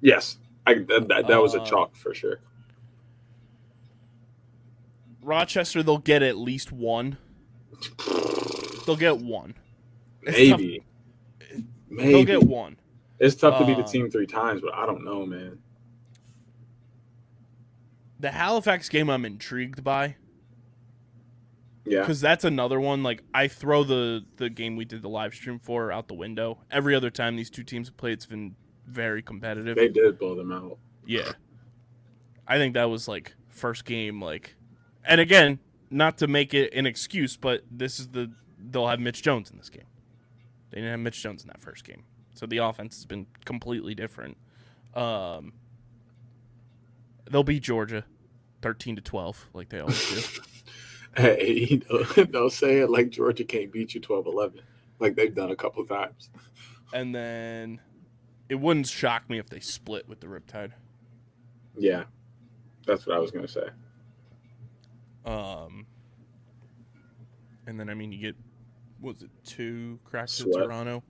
yes, 0.00 0.38
I, 0.66 0.74
that, 0.74 1.06
that, 1.08 1.26
that 1.28 1.40
was 1.42 1.54
a 1.54 1.60
Uh, 1.60 1.64
chalk 1.66 1.94
for 1.96 2.12
sure. 2.14 2.40
Rochester, 5.22 5.82
they'll 5.82 5.98
get 5.98 6.22
at 6.22 6.36
least 6.36 6.72
one. 6.72 7.18
They'll 8.86 8.96
get 8.96 9.18
one. 9.18 9.54
It's 10.22 10.50
tough- 10.50 10.60
Maybe, 11.88 12.12
They'll 12.12 12.24
get 12.24 12.42
one. 12.42 12.76
it's 13.20 13.36
tough 13.36 13.58
to 13.60 13.64
beat 13.66 13.76
the 13.76 13.84
Um, 13.84 13.88
team 13.88 14.10
three 14.10 14.26
times, 14.26 14.60
but 14.60 14.74
I 14.74 14.86
don't 14.86 15.04
know, 15.04 15.24
man. 15.24 15.58
The 18.18 18.30
Halifax 18.32 18.88
game, 18.88 19.08
I'm 19.08 19.24
intrigued 19.24 19.84
by 19.84 20.16
Yeah, 21.84 22.00
because 22.00 22.20
that's 22.20 22.44
another 22.44 22.80
one. 22.80 23.02
Like 23.02 23.22
I 23.32 23.46
throw 23.46 23.84
the 23.84 24.24
the 24.36 24.50
game 24.50 24.74
we 24.76 24.84
did 24.84 25.02
the 25.02 25.08
live 25.08 25.34
stream 25.34 25.58
for 25.58 25.92
out 25.92 26.08
the 26.08 26.14
window. 26.14 26.58
Every 26.70 26.94
other 26.94 27.10
time 27.10 27.36
these 27.36 27.50
two 27.50 27.62
teams 27.62 27.88
have 27.88 27.96
played, 27.96 28.14
it's 28.14 28.26
been 28.26 28.56
very 28.86 29.22
competitive. 29.22 29.76
they 29.76 29.88
did 29.88 30.18
blow 30.18 30.34
them 30.34 30.52
out. 30.52 30.78
Yeah. 31.06 31.32
I 32.46 32.58
think 32.58 32.74
that 32.74 32.84
was 32.90 33.08
like 33.08 33.34
first 33.48 33.84
game 33.84 34.20
like 34.20 34.54
and 35.04 35.20
again, 35.20 35.58
not 35.90 36.18
to 36.18 36.26
make 36.26 36.52
it 36.54 36.72
an 36.74 36.86
excuse, 36.86 37.36
but 37.36 37.62
this 37.70 37.98
is 38.00 38.08
the 38.08 38.30
they'll 38.58 38.88
have 38.88 39.00
Mitch 39.00 39.22
Jones 39.22 39.50
in 39.50 39.56
this 39.58 39.68
game. 39.70 39.86
They 40.70 40.76
didn't 40.78 40.90
have 40.90 41.00
Mitch 41.00 41.22
Jones 41.22 41.42
in 41.42 41.48
that 41.48 41.60
first 41.60 41.84
game. 41.84 42.04
So 42.34 42.46
the 42.46 42.58
offense 42.58 42.96
has 42.96 43.06
been 43.06 43.26
completely 43.44 43.94
different. 43.94 44.36
Um 44.94 45.52
they'll 47.30 47.44
beat 47.44 47.62
Georgia 47.62 48.04
13 48.62 48.96
to 48.96 49.02
12 49.02 49.48
like 49.52 49.68
they 49.68 49.80
always 49.80 50.34
do. 50.36 50.42
Hey, 51.16 51.80
don't 52.30 52.52
say 52.52 52.80
it 52.80 52.90
like 52.90 53.08
Georgia 53.08 53.42
can't 53.42 53.72
beat 53.72 53.94
you 53.94 54.02
12-11, 54.02 54.60
like 54.98 55.16
they've 55.16 55.34
done 55.34 55.50
a 55.50 55.56
couple 55.56 55.80
of 55.82 55.88
times. 55.88 56.28
and 56.92 57.14
then 57.14 57.80
it 58.48 58.56
wouldn't 58.56 58.86
shock 58.86 59.28
me 59.28 59.38
if 59.38 59.48
they 59.48 59.60
split 59.60 60.08
with 60.08 60.20
the 60.20 60.26
Riptide. 60.26 60.72
Yeah, 61.76 62.04
that's 62.86 63.06
what 63.06 63.16
I 63.16 63.18
was 63.18 63.30
gonna 63.30 63.48
say. 63.48 63.68
Um, 65.24 65.86
and 67.66 67.78
then 67.78 67.90
I 67.90 67.94
mean, 67.94 68.12
you 68.12 68.18
get 68.18 68.36
was 69.00 69.22
it 69.22 69.30
two 69.44 69.98
cracks 70.04 70.32
Sweat. 70.32 70.64
Toronto 70.64 71.02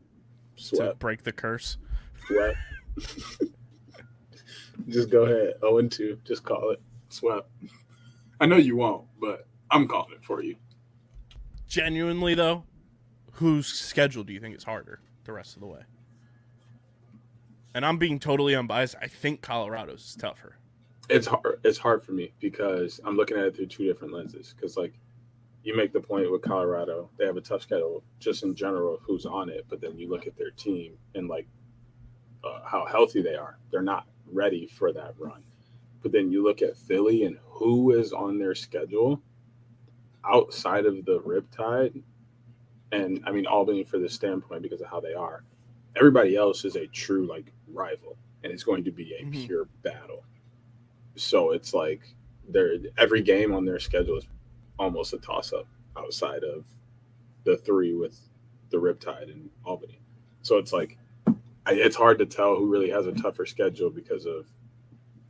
to 0.57 0.95
break 0.99 1.23
the 1.23 1.33
curse. 1.33 1.79
sweat. 2.27 2.55
Just 4.89 5.11
go 5.11 5.25
ahead. 5.25 5.55
0 5.61 5.79
and 5.79 5.91
2. 5.91 6.19
Just 6.25 6.45
call 6.45 6.71
it. 6.71 6.81
Sweat. 7.09 7.45
I 8.41 8.47
know 8.47 8.57
you 8.57 8.77
won't, 8.77 9.07
but 9.21 9.47
I'm 9.71 9.89
calling 9.89 10.13
it 10.13 10.25
for 10.25 10.43
you. 10.43 10.57
Genuinely 11.69 12.35
though, 12.35 12.65
whose 13.33 13.67
schedule 13.67 14.25
do 14.25 14.33
you 14.33 14.41
think 14.41 14.57
is 14.57 14.65
harder 14.65 15.01
the 15.25 15.33
rest 15.33 15.55
of 15.55 15.61
the 15.61 15.67
way? 15.67 15.81
And 17.77 17.85
I'm 17.85 17.99
being 17.99 18.19
totally 18.19 18.55
unbiased. 18.55 18.95
I 19.03 19.07
think 19.07 19.43
Colorado's 19.43 20.01
is 20.01 20.17
tougher. 20.17 20.57
It's 21.11 21.27
hard. 21.27 21.61
It's 21.63 21.77
hard 21.77 22.03
for 22.03 22.13
me 22.13 22.33
because 22.41 23.03
I'm 23.05 23.19
looking 23.19 23.37
at 23.37 23.45
it 23.45 23.55
through 23.55 23.67
two 23.67 23.85
different 23.85 24.15
lenses. 24.15 24.55
Because 24.57 24.79
like, 24.79 24.95
you 25.63 25.77
make 25.77 25.93
the 25.93 26.01
point 26.01 26.33
with 26.33 26.41
Colorado, 26.41 27.11
they 27.19 27.27
have 27.27 27.37
a 27.37 27.43
tough 27.43 27.61
schedule 27.61 28.03
just 28.19 28.45
in 28.45 28.55
general 28.55 28.99
who's 29.03 29.27
on 29.27 29.51
it. 29.51 29.67
But 29.69 29.83
then 29.83 29.99
you 29.99 30.09
look 30.09 30.27
at 30.27 30.39
their 30.39 30.53
team 30.53 30.97
and 31.15 31.29
like 31.29 31.47
uh, 32.43 32.61
how 32.65 32.87
healthy 32.87 33.21
they 33.21 33.35
are. 33.35 33.59
They're 33.71 33.83
not 33.83 34.07
ready 34.25 34.67
for 34.67 34.91
that 34.95 35.13
run. 35.19 35.45
But 36.03 36.13
then 36.13 36.33
you 36.33 36.43
look 36.43 36.63
at 36.63 36.79
Philly 36.79 37.25
and 37.25 37.37
who 37.45 37.93
is 37.93 38.11
on 38.15 38.39
their 38.39 38.55
schedule 38.55 39.21
outside 40.25 40.87
of 40.87 41.05
the 41.05 41.21
Riptide, 41.21 42.03
and 42.93 43.23
I 43.27 43.33
mean 43.33 43.47
Albany 43.47 43.85
for 43.85 43.99
the 43.99 44.09
standpoint 44.09 44.63
because 44.63 44.81
of 44.81 44.87
how 44.87 45.01
they 45.01 45.13
are. 45.13 45.45
Everybody 45.97 46.37
else 46.37 46.65
is 46.65 46.77
a 46.77 46.87
true 46.89 47.27
like 47.27 47.53
rival, 47.69 48.17
and 48.45 48.53
it's 48.53 48.63
going 48.65 48.85
to 48.85 48.91
be 48.93 49.15
a 49.15 49.25
Mhm. 49.25 49.47
pure 49.47 49.65
battle. 49.83 50.25
So 51.17 51.53
it's 51.53 51.73
like 51.75 52.15
they're 52.49 52.77
every 52.99 53.23
game 53.23 53.53
on 53.55 53.65
their 53.65 53.79
schedule 53.81 54.17
is 54.19 54.29
almost 54.79 55.13
a 55.15 55.19
toss 55.19 55.53
up 55.53 55.67
outside 55.97 56.45
of 56.45 56.67
the 57.45 57.57
three 57.57 57.95
with 57.95 58.21
the 58.71 58.77
Riptide 58.77 59.31
and 59.33 59.51
Albany. 59.65 60.01
So 60.43 60.59
it's 60.59 60.73
like 60.73 60.99
I, 61.69 61.73
it's 61.75 61.97
hard 61.97 62.19
to 62.19 62.27
tell 62.27 62.55
who 62.57 62.67
really 62.71 62.91
has 62.91 63.07
a 63.07 63.13
tougher 63.13 63.47
schedule 63.47 63.91
because 63.91 64.27
of 64.27 64.47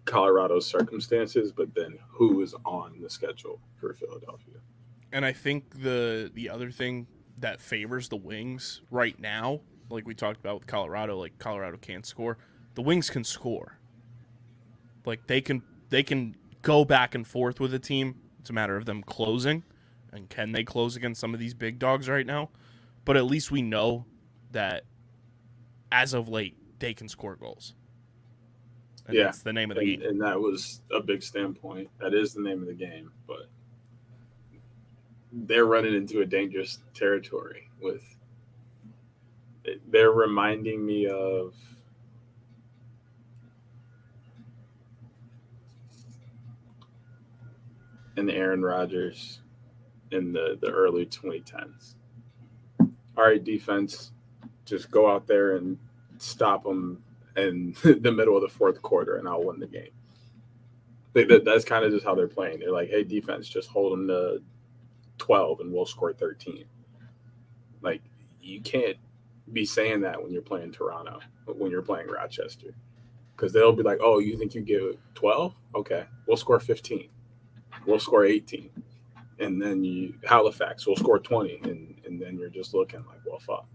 Colorado's 0.05 0.67
circumstances, 0.67 1.51
but 1.53 1.75
then 1.75 1.99
who 2.09 2.43
is 2.43 2.55
on 2.65 3.01
the 3.01 3.09
schedule 3.09 3.61
for 3.77 3.95
Philadelphia? 3.95 4.57
And 5.13 5.25
I 5.25 5.33
think 5.33 5.83
the 5.83 6.31
the 6.35 6.51
other 6.51 6.71
thing 6.71 7.07
that 7.39 7.61
favors 7.61 8.09
the 8.09 8.17
Wings 8.17 8.83
right 8.91 9.19
now, 9.19 9.61
like 9.91 10.07
we 10.07 10.15
talked 10.15 10.41
about 10.41 10.59
with 10.61 10.67
Colorado, 10.67 11.19
like 11.19 11.39
Colorado 11.39 11.77
can't 11.77 12.05
score. 12.07 12.39
The 12.75 12.83
Wings 12.83 13.11
can 13.11 13.25
score. 13.25 13.79
Like 15.05 15.27
they 15.27 15.41
can 15.41 15.63
they 15.91 16.03
can 16.03 16.37
go 16.63 16.85
back 16.85 17.15
and 17.15 17.27
forth 17.27 17.61
with 17.61 17.73
a 17.75 17.79
team. 17.79 18.17
It's 18.41 18.51
a 18.51 18.53
matter 18.53 18.77
of 18.77 18.85
them 18.87 19.03
closing. 19.03 19.63
And 20.13 20.29
can 20.29 20.53
they 20.53 20.65
close 20.65 20.97
against 20.97 21.21
some 21.21 21.35
of 21.35 21.41
these 21.41 21.55
big 21.55 21.79
dogs 21.79 22.09
right 22.09 22.27
now? 22.27 22.51
But 23.05 23.17
at 23.17 23.27
least 23.27 23.51
we 23.51 23.63
know 23.63 24.07
that 24.53 24.85
as 25.93 26.15
of 26.15 26.29
late, 26.29 26.57
they 26.79 26.95
can 26.95 27.09
score 27.09 27.37
goals. 27.37 27.75
And 29.07 29.17
Yeah. 29.17 29.25
that's 29.25 29.43
the 29.43 29.53
name 29.53 29.71
of 29.71 29.77
the 29.77 29.83
And, 29.83 30.01
game. 30.01 30.09
and 30.11 30.21
that 30.23 30.41
was 30.41 30.83
a 30.91 31.01
big 31.01 31.23
standpoint. 31.23 31.91
That 31.99 32.15
is 32.15 32.35
the 32.35 32.43
name 32.43 32.61
of 32.61 32.67
the 32.67 32.75
game, 32.75 33.13
but 33.27 33.49
they're 35.33 35.67
running 35.67 35.95
into 35.95 36.21
a 36.23 36.27
dangerous 36.27 36.79
territory 36.95 37.71
with. 37.81 38.16
They're 39.89 40.11
reminding 40.11 40.85
me 40.85 41.07
of 41.09 41.55
an 48.17 48.31
Aaron 48.31 48.63
Rodgers 48.63 49.41
in 50.11 50.33
the, 50.33 50.59
the 50.61 50.71
early 50.71 51.07
2010s. 51.07 51.95
All 52.81 53.25
right, 53.25 53.43
defense, 53.43 54.13
just 54.65 54.91
go 54.91 55.11
out 55.11 55.27
there 55.27 55.57
and 55.57 55.79
stop 56.19 56.65
them 56.65 57.03
in 57.37 57.75
the 57.85 58.13
middle 58.13 58.37
of 58.37 58.43
the 58.43 58.49
fourth 58.49 58.83
quarter, 58.83 59.17
and 59.17 59.29
I'll 59.29 59.45
win 59.45 59.61
the 59.61 59.67
game. 59.67 59.91
That's 61.15 61.65
kind 61.65 61.85
of 61.85 61.93
just 61.93 62.05
how 62.05 62.15
they're 62.15 62.29
playing. 62.29 62.61
They're 62.61 62.73
like, 62.73 62.91
hey, 62.91 63.03
defense, 63.03 63.49
just 63.49 63.71
hold 63.71 63.93
them 63.93 64.07
to 64.09 64.43
12 65.19 65.61
and 65.61 65.73
we'll 65.73 65.87
score 65.87 66.13
13. 66.13 66.65
Like, 67.81 68.03
you 68.43 68.61
can't 68.61 68.99
be 69.53 69.65
saying 69.65 70.01
that 70.03 70.23
when 70.23 70.33
you're 70.33 70.43
playing 70.43 70.73
Toronto, 70.73 71.21
when 71.47 71.71
you're 71.71 71.83
playing 71.83 72.09
Rochester. 72.09 72.75
Because 73.37 73.53
they'll 73.53 73.73
be 73.73 73.83
like, 73.83 73.99
oh, 74.03 74.19
you 74.19 74.39
think 74.39 74.55
you 74.55 74.63
give 74.63 74.97
12? 75.15 75.55
Okay, 75.75 76.05
we'll 76.27 76.39
score 76.39 76.59
15. 76.59 77.09
We'll 77.87 77.99
score 77.99 78.25
18. 78.25 78.71
And 79.39 79.61
then 79.61 79.85
you, 79.85 80.15
Halifax 80.25 80.87
will 80.87 80.97
score 80.97 81.19
20. 81.19 81.61
And, 81.65 82.01
and 82.07 82.21
then 82.21 82.39
you're 82.39 82.49
just 82.49 82.73
looking 82.73 83.01
like, 83.07 83.19
well, 83.27 83.39
fuck. 83.39 83.67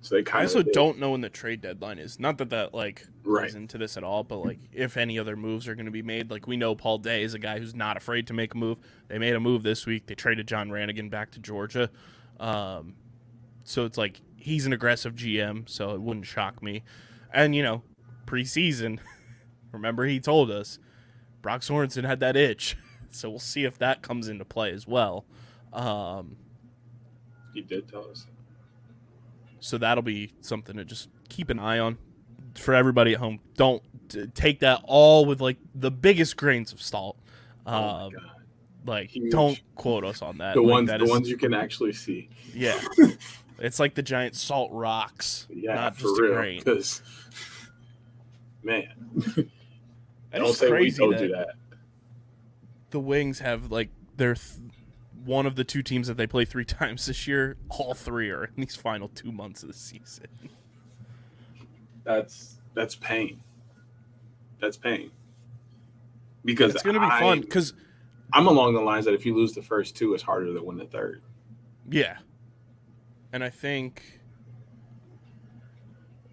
So 0.00 0.14
they 0.14 0.20
I 0.20 0.22
kind 0.22 0.44
also 0.44 0.60
of 0.60 0.70
don't 0.72 0.98
know 0.98 1.10
when 1.12 1.22
the 1.22 1.30
trade 1.30 1.62
deadline 1.62 1.98
is. 1.98 2.20
Not 2.20 2.38
that 2.38 2.50
that 2.50 2.74
like 2.74 3.06
Right. 3.24 3.44
plays 3.44 3.54
into 3.54 3.78
this 3.78 3.96
at 3.96 4.04
all, 4.04 4.22
but 4.22 4.36
like 4.36 4.58
if 4.70 4.98
any 4.98 5.18
other 5.18 5.34
moves 5.34 5.66
are 5.66 5.74
going 5.74 5.86
to 5.86 5.90
be 5.90 6.02
made, 6.02 6.30
like 6.30 6.46
we 6.46 6.58
know 6.58 6.74
Paul 6.74 6.98
Day 6.98 7.22
is 7.22 7.32
a 7.32 7.38
guy 7.38 7.58
who's 7.58 7.74
not 7.74 7.96
afraid 7.96 8.26
to 8.26 8.34
make 8.34 8.54
a 8.54 8.58
move. 8.58 8.76
They 9.08 9.16
made 9.18 9.34
a 9.34 9.40
move 9.40 9.62
this 9.62 9.86
week. 9.86 10.06
They 10.06 10.14
traded 10.14 10.46
John 10.46 10.68
Ranigan 10.68 11.08
back 11.08 11.30
to 11.32 11.40
Georgia, 11.40 11.88
um, 12.38 12.94
so 13.64 13.86
it's 13.86 13.96
like 13.96 14.20
he's 14.44 14.66
an 14.66 14.72
aggressive 14.74 15.14
GM, 15.14 15.66
so 15.68 15.90
it 15.94 16.02
wouldn't 16.02 16.26
shock 16.26 16.62
me. 16.62 16.82
And 17.32 17.54
you 17.54 17.62
know, 17.62 17.82
preseason, 18.26 18.98
remember 19.72 20.04
he 20.04 20.20
told 20.20 20.50
us 20.50 20.78
Brock 21.40 21.62
Sorensen 21.62 22.04
had 22.04 22.20
that 22.20 22.36
itch, 22.36 22.76
so 23.10 23.30
we'll 23.30 23.38
see 23.38 23.64
if 23.64 23.78
that 23.78 24.02
comes 24.02 24.28
into 24.28 24.44
play 24.44 24.70
as 24.72 24.86
well. 24.86 25.24
Um, 25.72 26.36
He 27.54 27.62
did 27.62 27.88
tell 27.88 28.08
us. 28.10 28.26
So 29.60 29.78
that'll 29.78 30.02
be 30.02 30.32
something 30.42 30.76
to 30.76 30.84
just 30.84 31.08
keep 31.30 31.48
an 31.48 31.58
eye 31.58 31.78
on 31.78 31.96
for 32.54 32.74
everybody 32.74 33.14
at 33.14 33.18
home. 33.20 33.40
Don't 33.56 33.82
t- 34.10 34.26
take 34.34 34.60
that 34.60 34.80
all 34.84 35.24
with 35.24 35.40
like 35.40 35.56
the 35.74 35.90
biggest 35.90 36.36
grains 36.36 36.70
of 36.72 36.82
salt. 36.82 37.16
Oh 37.66 37.72
Um, 37.74 38.12
God. 38.12 38.22
like, 38.84 39.10
Huge. 39.10 39.32
don't 39.32 39.58
quote 39.74 40.04
us 40.04 40.20
on 40.20 40.36
that. 40.38 40.54
The 40.54 40.60
Like, 40.60 40.70
ones, 40.70 40.88
that 40.90 40.98
the 40.98 41.06
is- 41.06 41.10
ones 41.10 41.28
you 41.30 41.38
can 41.38 41.54
actually 41.54 41.94
see. 41.94 42.28
yeah. 42.54 42.78
it's 43.58 43.78
like 43.80 43.94
the 43.94 44.02
giant 44.02 44.34
salt 44.36 44.70
rocks, 44.72 45.46
Yeah, 45.50 45.74
not 45.74 45.96
just 45.96 46.18
a 46.18 46.22
real. 46.22 46.34
grain. 46.34 46.58
Because, 46.58 47.02
man, 48.62 48.88
don't 50.32 50.54
say 50.54 50.66
we 50.66 50.76
crazy 50.78 50.98
told 50.98 51.14
that 51.14 51.22
you 51.22 51.28
that. 51.28 51.54
the 52.90 53.00
Wings 53.00 53.38
have 53.40 53.70
like 53.70 53.90
they're 54.16 54.34
th- 54.34 54.58
one 55.24 55.46
of 55.46 55.56
the 55.56 55.64
two 55.64 55.82
teams 55.82 56.06
that 56.08 56.16
they 56.16 56.26
play 56.26 56.44
three 56.44 56.64
times 56.66 57.06
this 57.06 57.26
year. 57.26 57.56
All 57.68 57.94
three 57.94 58.30
are 58.30 58.44
in 58.44 58.52
these 58.56 58.76
final 58.76 59.08
two 59.08 59.32
months 59.32 59.62
of 59.62 59.68
the 59.68 59.74
season. 59.74 60.26
That's 62.04 62.56
that's 62.74 62.94
pain. 62.96 63.40
That's 64.60 64.76
pain. 64.76 65.10
Because 66.44 66.74
It's 66.74 66.82
going 66.82 66.94
to 66.94 67.00
be 67.00 67.06
I- 67.06 67.20
fun 67.20 67.40
because 67.40 67.72
I'm 68.32 68.46
along 68.46 68.74
the 68.74 68.80
lines 68.80 69.04
that 69.06 69.14
if 69.14 69.24
you 69.24 69.34
lose 69.34 69.52
the 69.54 69.62
first 69.62 69.96
two, 69.96 70.12
it's 70.14 70.22
harder 70.22 70.52
to 70.52 70.62
win 70.62 70.76
the 70.76 70.84
third. 70.86 71.22
yeah, 71.90 72.16
and 73.34 73.42
I 73.42 73.50
think 73.50 74.20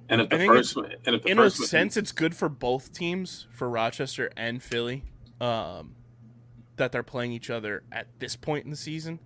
And 0.08 0.22
if 0.22 0.30
the 0.30 0.46
first 0.46 0.78
and 0.78 1.16
if 1.16 1.24
the 1.24 1.30
in 1.30 1.40
a 1.40 1.42
first 1.42 1.60
one- 1.60 1.68
sense, 1.68 1.98
it's 1.98 2.12
good 2.12 2.36
for 2.36 2.48
both 2.48 2.94
teams, 2.94 3.48
for 3.52 3.70
Rochester 3.70 4.30
and 4.38 4.62
Philly, 4.62 5.04
um, 5.42 5.96
that 6.76 6.92
they're 6.92 7.02
playing 7.04 7.32
each 7.32 7.50
other 7.50 7.84
at 7.92 8.08
this 8.20 8.36
point 8.36 8.66
in 8.66 8.72
the 8.72 8.78
season, 8.78 9.20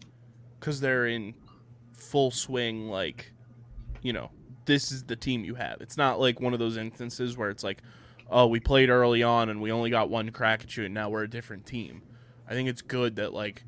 because 0.60 0.80
they're 0.80 1.06
in 1.08 1.34
full 1.94 2.32
swing. 2.32 2.88
Like, 2.88 3.34
you 4.02 4.14
know, 4.14 4.32
this 4.66 4.92
is 4.94 5.04
the 5.04 5.18
team 5.18 5.44
you 5.44 5.56
have. 5.56 5.82
It's 5.82 5.98
not 5.98 6.20
like 6.20 6.40
one 6.40 6.54
of 6.54 6.60
those 6.60 6.78
instances 6.78 7.36
where 7.38 7.50
it's 7.50 7.64
like, 7.64 7.82
oh, 8.30 8.48
we 8.48 8.62
played 8.62 8.90
early 8.90 9.22
on 9.22 9.50
and 9.50 9.62
we 9.62 9.72
only 9.72 9.90
got 9.90 10.10
one 10.10 10.30
crack 10.32 10.64
at 10.64 10.78
you, 10.78 10.86
and 10.86 10.94
now 10.94 11.10
we're 11.10 11.24
a 11.24 11.30
different 11.30 11.66
team. 11.66 12.04
I 12.48 12.54
think 12.54 12.70
it's 12.70 12.82
good 12.82 13.18
that 13.18 13.34
like, 13.34 13.64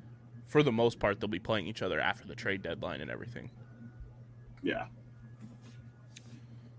for 0.48 0.64
the 0.64 0.72
most 0.72 0.98
part, 1.00 1.20
they'll 1.20 1.28
be 1.28 1.40
playing 1.40 1.68
each 1.68 1.82
other 1.82 2.00
after 2.00 2.26
the 2.26 2.36
trade 2.36 2.62
deadline 2.62 3.02
and 3.02 3.12
everything. 3.12 3.50
Yeah, 4.68 4.86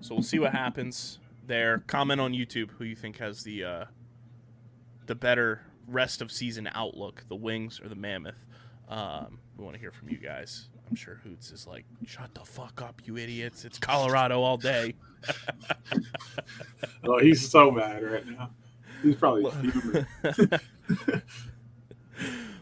So 0.03 0.15
we'll 0.15 0.23
see 0.23 0.39
what 0.39 0.53
happens 0.53 1.19
there. 1.47 1.79
Comment 1.87 2.21
on 2.21 2.33
YouTube 2.33 2.71
who 2.73 2.85
you 2.85 2.95
think 2.95 3.17
has 3.17 3.45
the 3.45 3.65
uh, 3.65 3.85
the 5.07 5.15
better 5.15 5.63
rest 5.87 6.21
of 6.21 6.31
season 6.31 6.69
outlook, 6.75 7.25
the 7.29 7.35
Wings 7.35 7.81
or 7.83 7.89
the 7.89 7.95
Mammoth. 7.95 8.45
Um, 8.91 9.39
we 9.57 9.65
want 9.65 9.75
to 9.75 9.81
hear 9.81 9.91
from 9.91 10.11
you 10.11 10.19
guys. 10.19 10.69
I'm 10.89 10.97
sure 10.97 11.15
Hoots 11.25 11.51
is 11.51 11.67
like, 11.67 11.87
"Shut 12.07 12.35
the 12.35 12.45
fuck 12.45 12.83
up, 12.83 13.01
you 13.07 13.17
idiots! 13.17 13.65
It's 13.65 13.79
Colorado 13.79 14.43
all 14.43 14.59
day." 14.59 14.95
oh, 17.05 17.19
he's 17.21 17.51
so 17.51 17.71
mad 17.71 18.03
right 18.05 18.27
now. 18.27 18.51
He's 19.03 19.17
probably. 19.17 19.51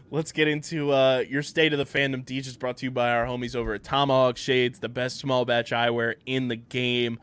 Let's 0.09 0.31
get 0.31 0.47
into 0.47 0.93
uh, 0.93 1.25
your 1.27 1.43
state 1.43 1.73
of 1.73 1.79
the 1.79 1.85
fandom. 1.85 2.23
Deej 2.23 2.47
is 2.47 2.55
brought 2.55 2.77
to 2.77 2.85
you 2.85 2.91
by 2.91 3.11
our 3.11 3.25
homies 3.25 3.57
over 3.57 3.73
at 3.73 3.83
Tomahawk 3.83 4.37
Shades, 4.37 4.79
the 4.79 4.87
best 4.87 5.17
small 5.17 5.43
batch 5.43 5.71
eyewear 5.71 6.15
in 6.25 6.47
the 6.47 6.55
game. 6.55 7.19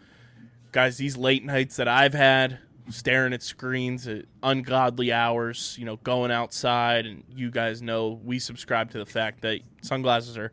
Guys, 0.71 0.99
these 0.99 1.17
late 1.17 1.47
nights 1.47 1.77
that 1.77 1.89
I've 1.89 2.13
had, 2.13 2.59
staring 2.91 3.33
at 3.33 3.43
screens 3.43 4.07
at 4.07 4.27
ungodly 4.43 5.13
hours, 5.13 5.77
you 5.79 5.87
know, 5.87 5.97
going 5.97 6.31
outside, 6.31 7.07
and 7.07 7.25
you 7.35 7.51
guys 7.51 7.81
know 7.81 8.21
we 8.23 8.39
subscribe 8.39 8.91
to 8.91 8.99
the 8.99 9.07
fact 9.07 9.41
that 9.41 9.61
sunglasses 9.81 10.37
are 10.37 10.53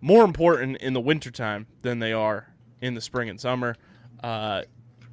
more 0.00 0.24
important 0.24 0.78
in 0.78 0.94
the 0.94 1.00
wintertime 1.00 1.68
than 1.82 2.00
they 2.00 2.12
are 2.12 2.52
in 2.80 2.94
the 2.94 3.00
spring 3.00 3.28
and 3.28 3.40
summer. 3.40 3.76
Uh, 4.20 4.62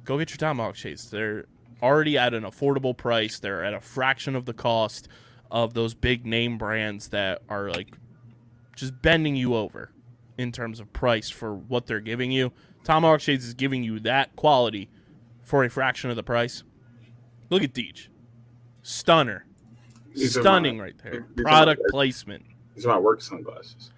go 0.04 0.18
get 0.18 0.30
your 0.30 0.38
Tomahawk 0.38 0.74
Shades. 0.74 1.10
They're 1.10 1.46
already 1.80 2.18
at 2.18 2.34
an 2.34 2.42
affordable 2.42 2.96
price, 2.96 3.38
they're 3.38 3.64
at 3.64 3.72
a 3.72 3.80
fraction 3.80 4.34
of 4.34 4.46
the 4.46 4.52
cost 4.52 5.06
of 5.50 5.74
those 5.74 5.94
big 5.94 6.26
name 6.26 6.58
brands 6.58 7.08
that 7.08 7.42
are 7.48 7.70
like 7.70 7.94
just 8.74 9.00
bending 9.02 9.36
you 9.36 9.54
over 9.54 9.90
in 10.38 10.52
terms 10.52 10.80
of 10.80 10.92
price 10.92 11.30
for 11.30 11.54
what 11.54 11.86
they're 11.86 12.00
giving 12.00 12.30
you. 12.30 12.52
Tomahawk 12.84 13.20
Shades 13.20 13.46
is 13.46 13.54
giving 13.54 13.82
you 13.82 13.98
that 14.00 14.36
quality 14.36 14.88
for 15.42 15.64
a 15.64 15.70
fraction 15.70 16.10
of 16.10 16.16
the 16.16 16.22
price. 16.22 16.62
Look 17.50 17.62
at 17.62 17.72
Deej. 17.72 18.08
Stunner. 18.82 19.46
These 20.14 20.38
Stunning 20.38 20.78
my- 20.78 20.84
right 20.84 20.98
there. 21.02 21.14
are 21.14 21.26
my 21.36 21.42
Product 21.42 21.82
placement. 21.90 22.44
These 22.74 22.86
are 22.86 22.88
my 22.94 22.98
work 22.98 23.20
sunglasses. 23.20 23.90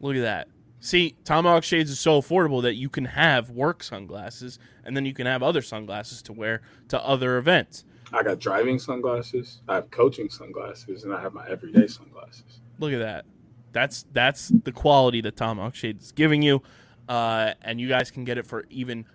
Look 0.00 0.16
at 0.16 0.22
that. 0.22 0.48
See, 0.80 1.16
Tomahawk 1.24 1.64
Shades 1.64 1.90
is 1.90 1.98
so 1.98 2.20
affordable 2.20 2.62
that 2.62 2.74
you 2.74 2.88
can 2.88 3.06
have 3.06 3.50
work 3.50 3.82
sunglasses 3.82 4.58
and 4.84 4.96
then 4.96 5.04
you 5.06 5.14
can 5.14 5.26
have 5.26 5.42
other 5.42 5.62
sunglasses 5.62 6.22
to 6.22 6.32
wear 6.32 6.60
to 6.88 7.02
other 7.02 7.38
events. 7.38 7.84
I 8.12 8.22
got 8.22 8.38
driving 8.38 8.78
sunglasses, 8.78 9.62
I 9.68 9.76
have 9.76 9.90
coaching 9.90 10.30
sunglasses, 10.30 11.04
and 11.04 11.12
I 11.12 11.20
have 11.20 11.32
my 11.32 11.46
everyday 11.48 11.86
sunglasses. 11.86 12.60
Look 12.78 12.92
at 12.92 12.98
that. 13.00 13.24
That's 13.72 14.06
that's 14.12 14.52
the 14.64 14.72
quality 14.72 15.20
that 15.22 15.36
Tomahawk 15.36 15.74
Shades 15.74 16.06
is 16.06 16.12
giving 16.12 16.42
you, 16.42 16.62
uh, 17.08 17.52
and 17.62 17.80
you 17.80 17.88
guys 17.88 18.10
can 18.10 18.24
get 18.24 18.38
it 18.38 18.46
for 18.46 18.64
even 18.70 19.06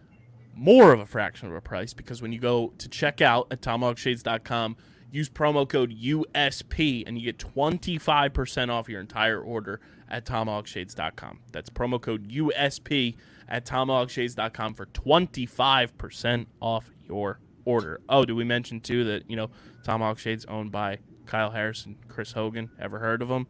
more 0.54 0.92
of 0.92 1.00
a 1.00 1.06
fraction 1.06 1.50
of 1.50 1.56
a 1.56 1.62
price 1.62 1.94
because 1.94 2.22
when 2.22 2.32
you 2.32 2.40
go 2.40 2.74
to 2.78 2.90
check 2.90 3.22
out 3.22 3.48
at 3.52 3.62
tomahawkshades.com, 3.62 4.76
use 5.12 5.30
promo 5.30 5.68
code 5.68 5.92
USP 5.92 7.04
and 7.08 7.18
you 7.18 7.26
get 7.26 7.38
25% 7.38 8.70
off 8.70 8.90
your 8.90 9.02
entire 9.02 9.40
order 9.40 9.80
at 10.10 10.26
tomahawkshades.com. 10.26 11.40
That's 11.52 11.70
promo 11.70 12.02
code 12.02 12.30
USP 12.30 13.16
at 13.48 13.66
tomahawkshades.com 13.66 14.74
for 14.74 14.86
25% 14.86 16.46
off 16.60 16.92
your 17.08 17.40
order. 17.66 18.02
Oh, 18.10 18.26
did 18.26 18.34
we 18.34 18.44
mention 18.44 18.80
too 18.80 19.04
that, 19.06 19.30
you 19.30 19.36
know, 19.36 19.50
Tomahawk 19.84 20.20
Shades 20.20 20.46
owned 20.46 20.72
by 20.72 21.00
Kyle 21.26 21.52
Harrison, 21.52 21.98
Chris 22.08 22.32
Hogan? 22.32 22.70
Ever 22.80 23.00
heard 23.00 23.22
of 23.22 23.28
them? 23.30 23.48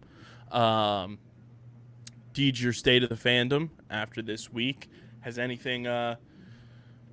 Um, 0.52 1.20
Deej, 2.34 2.62
your 2.62 2.74
state 2.74 3.04
of 3.04 3.10
the 3.10 3.16
fandom 3.16 3.70
after 3.90 4.22
this 4.22 4.52
week. 4.52 4.90
Has 5.22 5.38
anything 5.38 5.86
uh, 5.86 6.16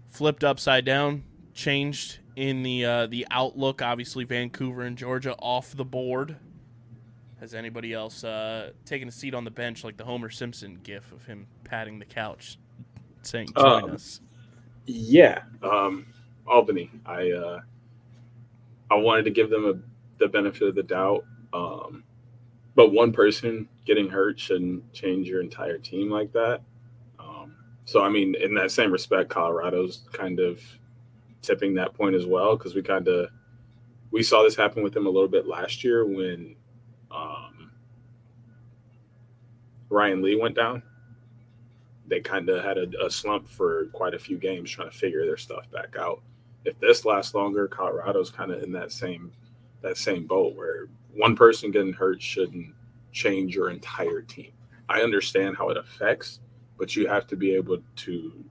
flipped 0.09 0.45
upside 0.45 0.85
down, 0.85 1.25
changed 1.55 2.21
in 2.37 2.63
the 2.63 2.85
uh, 2.85 3.07
the 3.07 3.27
outlook? 3.31 3.83
Obviously, 3.83 4.25
Vancouver 4.25 4.83
and 4.83 4.97
Georgia 4.97 5.35
off 5.39 5.77
the 5.77 5.85
board. 5.85 6.37
Has 7.41 7.55
anybody 7.55 7.93
else 7.93 8.25
uh, 8.25 8.71
taken 8.85 9.09
a 9.09 9.13
seat 9.13 9.35
on 9.35 9.45
the 9.45 9.51
bench 9.51 9.85
like 9.85 9.97
the 9.97 10.05
Homer 10.05 10.31
Simpson 10.31 10.81
gif 10.83 11.13
of 11.13 11.27
him 11.27 11.47
patting 11.65 11.99
the 11.99 12.05
couch, 12.05 12.59
saying 13.23 13.49
"Join 13.57 13.85
Um, 13.85 13.91
us"? 13.91 14.21
Yeah, 14.87 15.43
um, 15.63 16.07
Albany. 16.49 16.91
I 17.07 17.31
uh, 17.31 17.61
I 18.91 18.95
wanted 18.97 19.25
to 19.25 19.31
give 19.31 19.51
them 19.51 19.67
a, 19.67 20.19
the 20.19 20.29
benefit 20.29 20.69
of 20.69 20.75
the 20.75 20.83
doubt, 20.83 21.25
um, 21.53 22.05
but 22.75 22.93
one 22.93 23.13
person 23.13 23.69
getting 23.85 24.09
hurt 24.09 24.39
shouldn't 24.39 24.93
change 24.93 25.29
your 25.29 25.41
entire 25.41 25.79
team 25.79 26.11
like 26.11 26.33
that. 26.33 26.63
Um, 27.19 27.55
so, 27.85 28.03
I 28.03 28.09
mean, 28.09 28.35
in 28.35 28.55
that 28.55 28.71
same 28.71 28.93
respect, 28.93 29.31
Colorado's 29.31 30.05
kind 30.13 30.41
of 30.41 30.61
tipping 31.43 31.75
that 31.75 31.95
point 31.95 32.15
as 32.15 32.27
well 32.27 32.57
because 32.57 32.75
we 32.75 32.83
kind 32.83 33.07
of 33.09 33.31
we 34.11 34.23
saw 34.23 34.43
this 34.43 34.57
happen 34.57 34.83
with 34.83 34.95
them 34.95 35.07
a 35.07 35.11
little 35.11 35.29
bit 35.29 35.47
last 35.47 35.85
year 35.85 36.07
when 36.07 36.57
um, 37.11 37.71
Ryan 39.91 40.23
Lee 40.23 40.37
went 40.37 40.57
down 40.57 40.83
they 42.09 42.21
kind 42.21 42.49
of 42.49 42.65
had 42.65 42.79
a, 42.79 42.89
a 43.05 43.11
slump 43.11 43.49
for 43.49 43.87
quite 43.93 44.15
a 44.15 44.19
few 44.19 44.39
games 44.39 44.71
trying 44.71 44.91
to 44.91 44.97
figure 44.97 45.25
their 45.25 45.37
stuff 45.37 45.71
back 45.71 45.95
out. 45.99 46.23
If 46.65 46.79
this 46.81 47.05
lasts 47.05 47.35
longer, 47.35 47.69
Colorado's 47.69 48.31
kind 48.31 48.51
of 48.51 48.63
in 48.63 48.73
that 48.73 48.93
same 48.93 49.33
that 49.83 49.97
same 49.97 50.27
boat 50.27 50.57
where 50.57 50.89
one 51.15 51.37
person 51.37 51.71
getting 51.71 51.93
hurt 51.93 52.21
shouldn't 52.21 52.75
change 53.13 53.55
your 53.55 53.71
entire 53.71 54.23
team. 54.23 54.51
I 54.89 55.03
understand 55.03 55.57
how 55.57 55.69
it 55.69 55.77
affects, 55.77 56.41
but 56.77 56.97
you 56.97 57.07
have 57.07 57.27
to 57.29 57.37
be 57.37 57.55
able 57.55 57.79
to 57.97 58.45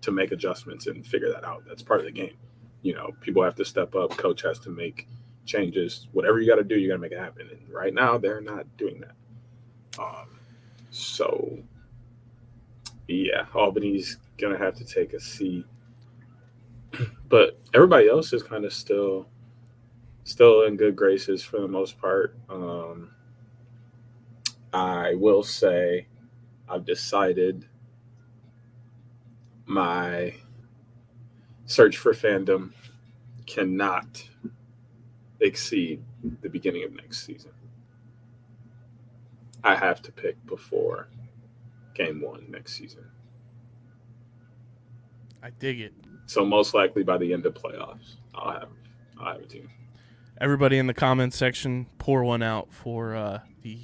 to 0.00 0.10
make 0.10 0.32
adjustments 0.32 0.86
and 0.86 1.06
figure 1.06 1.30
that 1.30 1.44
out. 1.44 1.64
That's 1.66 1.82
part 1.82 2.00
of 2.00 2.06
the 2.06 2.12
game. 2.12 2.36
You 2.82 2.94
know, 2.94 3.10
people 3.20 3.42
have 3.42 3.54
to 3.56 3.64
step 3.64 3.94
up. 3.94 4.10
Coach 4.16 4.42
has 4.42 4.58
to 4.60 4.70
make 4.70 5.06
changes. 5.44 6.08
Whatever 6.12 6.40
you 6.40 6.48
got 6.48 6.56
to 6.56 6.64
do, 6.64 6.76
you 6.76 6.88
got 6.88 6.94
to 6.94 7.00
make 7.00 7.12
it 7.12 7.18
happen. 7.18 7.48
And 7.50 7.72
right 7.72 7.94
now, 7.94 8.18
they're 8.18 8.40
not 8.40 8.66
doing 8.76 9.00
that. 9.00 10.02
Um, 10.02 10.38
so 10.90 11.58
yeah, 13.08 13.46
Albany's 13.54 14.18
gonna 14.38 14.58
have 14.58 14.74
to 14.76 14.84
take 14.84 15.12
a 15.12 15.20
seat. 15.20 15.66
But 17.28 17.58
everybody 17.72 18.08
else 18.08 18.32
is 18.32 18.42
kind 18.42 18.64
of 18.64 18.72
still 18.72 19.26
still 20.24 20.62
in 20.62 20.76
good 20.76 20.94
graces 20.94 21.42
for 21.42 21.60
the 21.60 21.68
most 21.68 21.98
part. 21.98 22.36
Um, 22.48 23.10
I 24.72 25.14
will 25.14 25.42
say 25.42 26.06
I've 26.68 26.84
decided 26.84 27.66
my 29.66 30.34
search 31.66 31.96
for 31.96 32.12
fandom 32.12 32.72
cannot 33.46 34.28
exceed 35.40 36.02
the 36.42 36.48
beginning 36.48 36.84
of 36.84 36.92
next 36.92 37.26
season. 37.26 37.52
I 39.64 39.76
have 39.76 40.02
to 40.02 40.12
pick 40.12 40.44
before 40.46 41.08
game 41.94 42.20
one 42.20 42.46
next 42.50 42.74
season. 42.74 43.04
I 45.42 45.50
dig 45.50 45.80
it. 45.80 45.92
So 46.26 46.44
most 46.44 46.74
likely 46.74 47.02
by 47.02 47.18
the 47.18 47.32
end 47.32 47.44
of 47.46 47.54
playoffs, 47.54 48.16
I'll 48.34 48.52
have 48.52 48.68
I'll 49.20 49.32
have 49.34 49.42
a 49.42 49.46
team. 49.46 49.68
Everybody 50.40 50.78
in 50.78 50.86
the 50.86 50.94
comments 50.94 51.36
section, 51.36 51.86
pour 51.98 52.24
one 52.24 52.42
out 52.42 52.72
for 52.72 53.14
uh, 53.14 53.40
the 53.62 53.78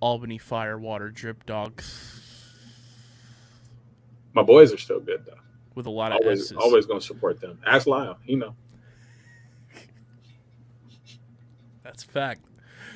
Albany 0.00 0.38
Firewater 0.38 1.10
Drip 1.10 1.44
Dog 1.44 1.82
My 4.32 4.42
boys 4.42 4.72
are 4.72 4.78
still 4.78 5.00
good 5.00 5.24
though. 5.26 5.38
with 5.74 5.86
a 5.86 5.90
lot 5.90 6.12
of 6.12 6.18
Always 6.22 6.42
S's. 6.42 6.56
always 6.56 6.86
gonna 6.86 7.00
support 7.00 7.40
them. 7.40 7.58
Ask 7.66 7.86
Lyle, 7.86 8.18
you 8.24 8.36
know. 8.38 8.54
That's 11.82 12.04
a 12.04 12.08
fact. 12.08 12.42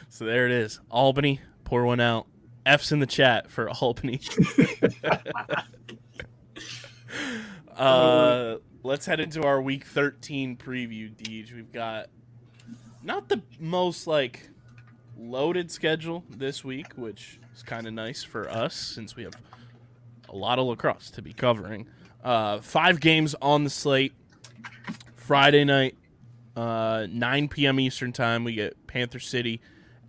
So 0.08 0.24
there 0.24 0.46
it 0.46 0.52
is. 0.52 0.80
Albany, 0.90 1.40
pour 1.64 1.84
one 1.84 2.00
out. 2.00 2.26
F's 2.66 2.92
in 2.92 2.98
the 3.00 3.06
chat 3.06 3.50
for 3.50 3.70
Albany. 3.70 4.20
uh, 7.80 8.58
let's 8.82 9.06
head 9.06 9.20
into 9.20 9.42
our 9.42 9.60
week 9.60 9.84
13 9.84 10.56
preview, 10.56 11.14
Deej. 11.14 11.54
We've 11.54 11.72
got 11.72 12.08
not 13.02 13.28
the 13.28 13.42
most 13.58 14.06
like 14.06 14.50
loaded 15.18 15.70
schedule 15.70 16.24
this 16.28 16.64
week, 16.64 16.92
which 16.96 17.40
is 17.54 17.62
kind 17.62 17.86
of 17.86 17.92
nice 17.92 18.22
for 18.22 18.48
us 18.50 18.74
since 18.74 19.16
we 19.16 19.22
have 19.22 19.34
a 20.28 20.36
lot 20.36 20.58
of 20.58 20.66
lacrosse 20.66 21.10
to 21.12 21.22
be 21.22 21.32
covering. 21.32 21.86
Uh, 22.22 22.60
five 22.60 23.00
games 23.00 23.34
on 23.40 23.64
the 23.64 23.70
slate. 23.70 24.12
Friday 25.14 25.64
night, 25.64 25.96
uh, 26.56 27.06
9 27.08 27.48
p.m. 27.48 27.78
Eastern 27.78 28.12
time, 28.12 28.42
we 28.42 28.54
get 28.54 28.86
Panther 28.88 29.20
City 29.20 29.60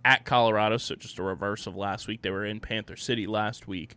at 0.04 0.24
Colorado. 0.24 0.78
So 0.78 0.96
just 0.96 1.18
a 1.18 1.22
reverse 1.22 1.66
of 1.66 1.76
last 1.76 2.08
week. 2.08 2.22
They 2.22 2.30
were 2.30 2.44
in 2.44 2.60
Panther 2.60 2.96
City 2.96 3.26
last 3.26 3.68
week. 3.68 3.94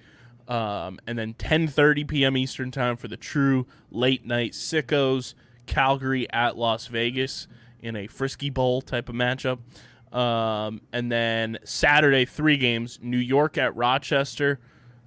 Um, 0.48 1.00
and 1.08 1.18
then 1.18 1.34
10:30 1.34 2.08
p.m. 2.08 2.38
Eastern 2.38 2.72
time 2.72 2.98
for 2.98 3.08
the 3.08 3.18
true 3.18 3.66
late 3.92 4.26
night 4.26 4.52
sickos. 4.52 5.34
Calgary 5.66 6.32
at 6.32 6.58
Las 6.58 6.88
Vegas 6.88 7.48
in 7.80 7.96
a 7.96 8.08
Frisky 8.08 8.50
Bowl 8.50 8.82
type 8.82 9.10
of 9.10 9.16
matchup. 9.16 9.60
Um, 10.16 10.82
and 10.94 11.12
then 11.12 11.58
Saturday, 11.64 12.26
three 12.26 12.58
games: 12.58 13.00
New 13.02 13.18
York 13.18 13.58
at 13.58 13.76
Rochester, 13.76 14.60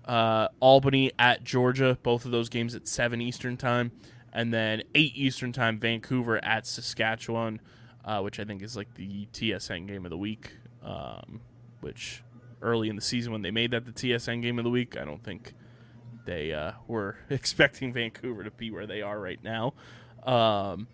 uh, 0.04 0.48
Albany 0.60 1.12
at 1.18 1.44
Georgia. 1.44 1.98
Both 2.02 2.24
of 2.24 2.30
those 2.30 2.48
games 2.48 2.74
at 2.74 2.88
seven 2.88 3.20
Eastern 3.20 3.56
time, 3.56 3.92
and 4.32 4.52
then 4.52 4.82
eight 4.94 5.12
Eastern 5.14 5.52
time, 5.52 5.78
Vancouver 5.78 6.44
at 6.44 6.66
Saskatchewan, 6.66 7.60
uh, 8.04 8.20
which 8.20 8.40
I 8.40 8.44
think 8.44 8.62
is 8.62 8.76
like 8.76 8.94
the 8.94 9.26
TSN 9.32 9.86
game 9.86 10.04
of 10.04 10.10
the 10.10 10.18
week. 10.18 10.52
Um, 10.82 11.40
which 11.80 12.22
early 12.62 12.88
in 12.88 12.96
the 12.96 13.02
season 13.02 13.32
when 13.32 13.42
they 13.42 13.50
made 13.50 13.70
that 13.70 13.84
the 13.84 13.92
TSN 13.92 14.42
game 14.42 14.58
of 14.58 14.64
the 14.64 14.70
week, 14.70 14.96
I 14.96 15.04
don't 15.04 15.22
think 15.22 15.54
they 16.24 16.52
uh, 16.52 16.72
were 16.86 17.16
expecting 17.30 17.92
Vancouver 17.92 18.44
to 18.44 18.50
be 18.50 18.70
where 18.70 18.86
they 18.86 19.02
are 19.02 19.18
right 19.18 19.42
now. 19.42 19.74
Um, 20.22 20.88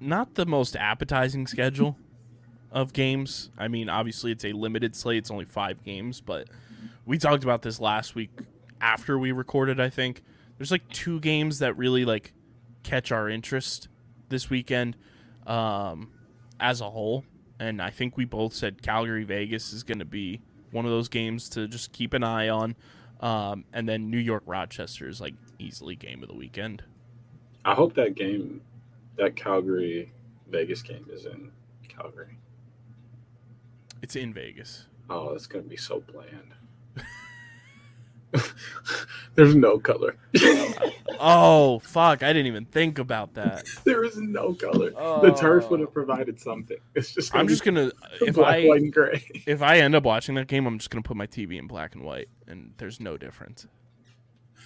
not 0.00 0.34
the 0.34 0.46
most 0.46 0.76
appetizing 0.76 1.46
schedule 1.46 1.96
of 2.70 2.92
games. 2.92 3.50
I 3.58 3.68
mean, 3.68 3.88
obviously 3.88 4.32
it's 4.32 4.44
a 4.44 4.52
limited 4.52 4.94
slate; 4.94 5.18
it's 5.18 5.30
only 5.30 5.44
five 5.44 5.82
games. 5.84 6.20
But 6.20 6.48
we 7.06 7.18
talked 7.18 7.44
about 7.44 7.62
this 7.62 7.80
last 7.80 8.14
week 8.14 8.30
after 8.80 9.18
we 9.18 9.32
recorded. 9.32 9.80
I 9.80 9.88
think 9.88 10.22
there's 10.56 10.70
like 10.70 10.88
two 10.90 11.20
games 11.20 11.60
that 11.60 11.76
really 11.76 12.04
like 12.04 12.32
catch 12.82 13.10
our 13.10 13.28
interest 13.28 13.88
this 14.28 14.50
weekend 14.50 14.96
um, 15.46 16.10
as 16.60 16.80
a 16.80 16.90
whole, 16.90 17.24
and 17.58 17.82
I 17.82 17.90
think 17.90 18.16
we 18.16 18.24
both 18.24 18.54
said 18.54 18.82
Calgary 18.82 19.24
Vegas 19.24 19.72
is 19.72 19.82
going 19.82 19.98
to 19.98 20.04
be 20.04 20.40
one 20.70 20.84
of 20.84 20.90
those 20.90 21.08
games 21.08 21.48
to 21.50 21.66
just 21.66 21.92
keep 21.92 22.14
an 22.14 22.22
eye 22.22 22.48
on. 22.48 22.76
Um, 23.20 23.64
and 23.72 23.88
then 23.88 24.10
New 24.10 24.18
York 24.18 24.44
Rochester 24.46 25.08
is 25.08 25.20
like 25.20 25.34
easily 25.58 25.96
game 25.96 26.22
of 26.22 26.28
the 26.28 26.36
weekend. 26.36 26.84
I 27.64 27.74
hope 27.74 27.94
that 27.94 28.14
game 28.14 28.60
that 29.16 29.34
Calgary 29.34 30.12
Vegas 30.48 30.82
game 30.82 31.06
is 31.10 31.26
in 31.26 31.50
Calgary. 31.88 32.38
It's 34.02 34.14
in 34.14 34.32
Vegas. 34.32 34.86
Oh, 35.10 35.30
it's 35.30 35.46
gonna 35.46 35.64
be 35.64 35.76
so 35.76 36.00
bland. 36.00 36.54
There's 39.34 39.54
no 39.54 39.78
color. 39.78 40.16
Oh 41.20 41.78
fuck! 41.80 42.22
I 42.22 42.32
didn't 42.32 42.46
even 42.46 42.64
think 42.66 42.98
about 42.98 43.34
that. 43.34 43.64
there 43.84 44.04
is 44.04 44.16
no 44.18 44.52
color. 44.54 44.90
The 44.90 45.32
turf 45.38 45.70
would 45.70 45.80
Oh. 45.80 45.84
have 45.84 45.92
provided 45.94 46.38
something. 46.38 46.76
It's 46.94 47.12
just. 47.12 47.34
I'm 47.34 47.48
just 47.48 47.64
gonna 47.64 47.90
if 48.20 48.34
black, 48.34 48.56
I 48.56 48.66
white, 48.66 48.82
and 48.82 48.92
gray. 48.92 49.24
if 49.46 49.62
I 49.62 49.78
end 49.78 49.94
up 49.94 50.04
watching 50.04 50.34
that 50.36 50.46
game, 50.48 50.66
I'm 50.66 50.78
just 50.78 50.90
gonna 50.90 51.02
put 51.02 51.16
my 51.16 51.26
TV 51.26 51.58
in 51.58 51.66
black 51.66 51.94
and 51.94 52.04
white, 52.04 52.28
and 52.46 52.72
there's 52.78 53.00
no 53.00 53.16
difference. 53.16 53.66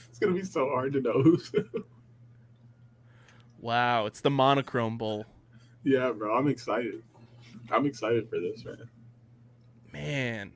It's 0.09 0.19
gonna 0.19 0.35
be 0.35 0.43
so 0.45 0.69
hard 0.69 0.93
to 0.95 1.01
know 1.01 1.23
who's. 1.23 1.53
Wow, 3.61 4.07
it's 4.07 4.21
the 4.21 4.31
monochrome 4.31 4.99
bowl. 4.99 5.27
yeah, 5.85 6.11
bro. 6.11 6.37
I'm 6.37 6.49
excited. 6.49 7.03
I'm 7.71 7.87
excited 7.87 8.29
for 8.29 8.41
this, 8.41 8.65
man. 8.65 8.89
Man, 9.93 10.53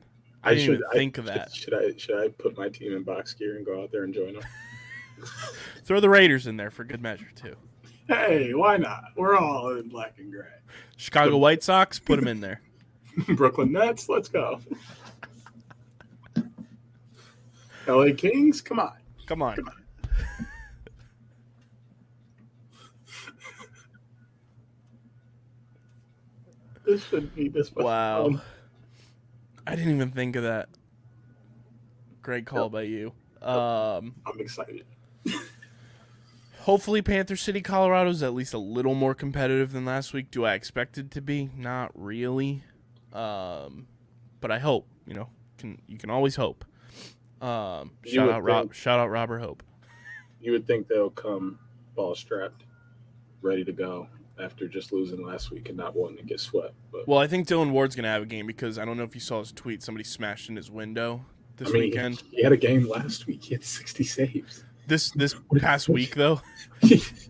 I 0.46 0.54
didn't 0.54 0.74
even 0.74 0.82
think 0.92 1.18
of 1.18 1.26
that. 1.26 1.52
Should, 1.52 1.64
should 1.64 1.74
I 1.74 1.96
should 1.96 2.18
I 2.24 2.28
put 2.28 2.56
my 2.56 2.68
team 2.68 2.92
in 2.92 3.02
box 3.02 3.34
gear 3.34 3.56
and 3.56 3.66
go 3.66 3.82
out 3.82 3.90
there 3.92 4.04
and 4.04 4.14
join 4.14 4.34
them? 4.34 4.42
Throw 5.84 6.00
the 6.00 6.08
Raiders 6.10 6.46
in 6.46 6.56
there 6.56 6.70
for 6.70 6.84
good 6.84 7.02
measure 7.02 7.30
too. 7.34 7.56
hey, 8.08 8.54
why 8.54 8.76
not? 8.76 9.04
We're 9.16 9.36
all 9.36 9.76
in 9.76 9.88
black 9.88 10.14
and 10.18 10.30
gray. 10.30 10.46
Chicago 10.96 11.36
White 11.38 11.62
Sox, 11.62 11.98
put 11.98 12.16
them 12.16 12.28
in 12.28 12.40
there. 12.40 12.60
Brooklyn 13.28 13.72
Nets, 13.72 14.08
let's 14.08 14.28
go. 14.28 14.60
LA 17.86 18.08
Kings, 18.16 18.60
come 18.60 18.78
on. 18.78 18.92
Come 19.26 19.42
on. 19.42 19.56
This 26.84 27.04
shouldn't 27.04 27.34
be 27.34 27.48
this 27.48 27.74
much 27.74 27.84
Wow. 27.84 28.22
fun. 28.24 28.40
I 29.66 29.74
didn't 29.74 29.94
even 29.94 30.10
think 30.10 30.36
of 30.36 30.44
that. 30.44 30.68
Great 32.22 32.46
call 32.46 32.68
by 32.68 32.82
you. 32.82 33.12
Um, 33.42 34.14
I'm 34.26 34.40
excited. 34.40 34.84
hopefully, 36.60 37.02
Panther 37.02 37.36
City, 37.36 37.60
Colorado 37.60 38.10
is 38.10 38.22
at 38.22 38.34
least 38.34 38.54
a 38.54 38.58
little 38.58 38.94
more 38.94 39.14
competitive 39.14 39.72
than 39.72 39.84
last 39.84 40.12
week. 40.12 40.30
Do 40.30 40.44
I 40.44 40.54
expect 40.54 40.98
it 40.98 41.10
to 41.12 41.20
be? 41.20 41.50
Not 41.56 41.92
really. 41.94 42.64
Um, 43.12 43.86
but 44.40 44.50
I 44.50 44.58
hope. 44.58 44.88
You 45.06 45.14
know, 45.14 45.28
can 45.58 45.80
you 45.86 45.98
can 45.98 46.10
always 46.10 46.36
hope. 46.36 46.64
Um, 47.40 47.92
shout 48.04 48.28
out 48.28 48.42
Rob. 48.42 48.74
Shout 48.74 48.98
out 48.98 49.10
Robert 49.10 49.38
Hope. 49.38 49.62
You 50.40 50.52
would 50.52 50.66
think 50.66 50.88
they'll 50.88 51.10
come 51.10 51.58
ball 51.94 52.14
strapped, 52.14 52.64
ready 53.42 53.64
to 53.64 53.72
go 53.72 54.08
after 54.42 54.68
just 54.68 54.92
losing 54.92 55.24
last 55.24 55.50
week 55.50 55.68
and 55.68 55.76
not 55.78 55.94
wanting 55.96 56.18
to 56.18 56.22
get 56.24 56.40
swept. 56.40 56.74
But 56.92 57.06
Well, 57.08 57.18
I 57.18 57.26
think 57.26 57.46
Dillon 57.46 57.72
Ward's 57.72 57.96
gonna 57.96 58.08
have 58.08 58.22
a 58.22 58.26
game 58.26 58.46
because 58.46 58.78
I 58.78 58.84
don't 58.84 58.96
know 58.96 59.04
if 59.04 59.14
you 59.14 59.20
saw 59.20 59.40
his 59.40 59.52
tweet. 59.52 59.82
Somebody 59.82 60.04
smashed 60.04 60.48
in 60.48 60.56
his 60.56 60.70
window 60.70 61.24
this 61.56 61.68
I 61.68 61.72
mean, 61.72 61.82
weekend. 61.84 62.22
he 62.30 62.42
had 62.42 62.52
a 62.52 62.56
game 62.56 62.86
last 62.88 63.26
week. 63.26 63.44
He 63.44 63.54
had 63.54 63.64
60 63.64 64.04
saves. 64.04 64.64
This 64.86 65.10
this 65.12 65.34
past 65.58 65.88
week 65.88 66.14
though, 66.14 66.40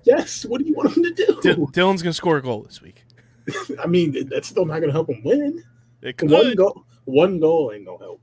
yes. 0.04 0.44
What 0.44 0.60
do 0.60 0.66
you 0.66 0.74
want 0.74 0.96
him 0.96 1.04
to 1.04 1.14
do? 1.14 1.40
Dy- 1.42 1.66
Dillon's 1.72 2.02
gonna 2.02 2.12
score 2.12 2.36
a 2.36 2.42
goal 2.42 2.62
this 2.62 2.82
week. 2.82 3.04
I 3.82 3.86
mean, 3.86 4.28
that's 4.28 4.48
still 4.48 4.64
not 4.66 4.80
going 4.80 4.88
to 4.88 4.92
help 4.92 5.08
him 5.08 5.22
win. 5.22 5.62
It 6.02 6.20
One 6.22 6.54
goal, 6.54 6.84
one 7.04 7.38
goal 7.40 7.72
ain't 7.74 7.86
gonna 7.86 7.98
help. 7.98 8.20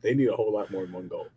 They 0.00 0.14
need 0.14 0.28
a 0.28 0.36
whole 0.36 0.52
lot 0.52 0.70
more 0.70 0.82
than 0.82 0.92
one 0.92 1.08
goal. 1.08 1.28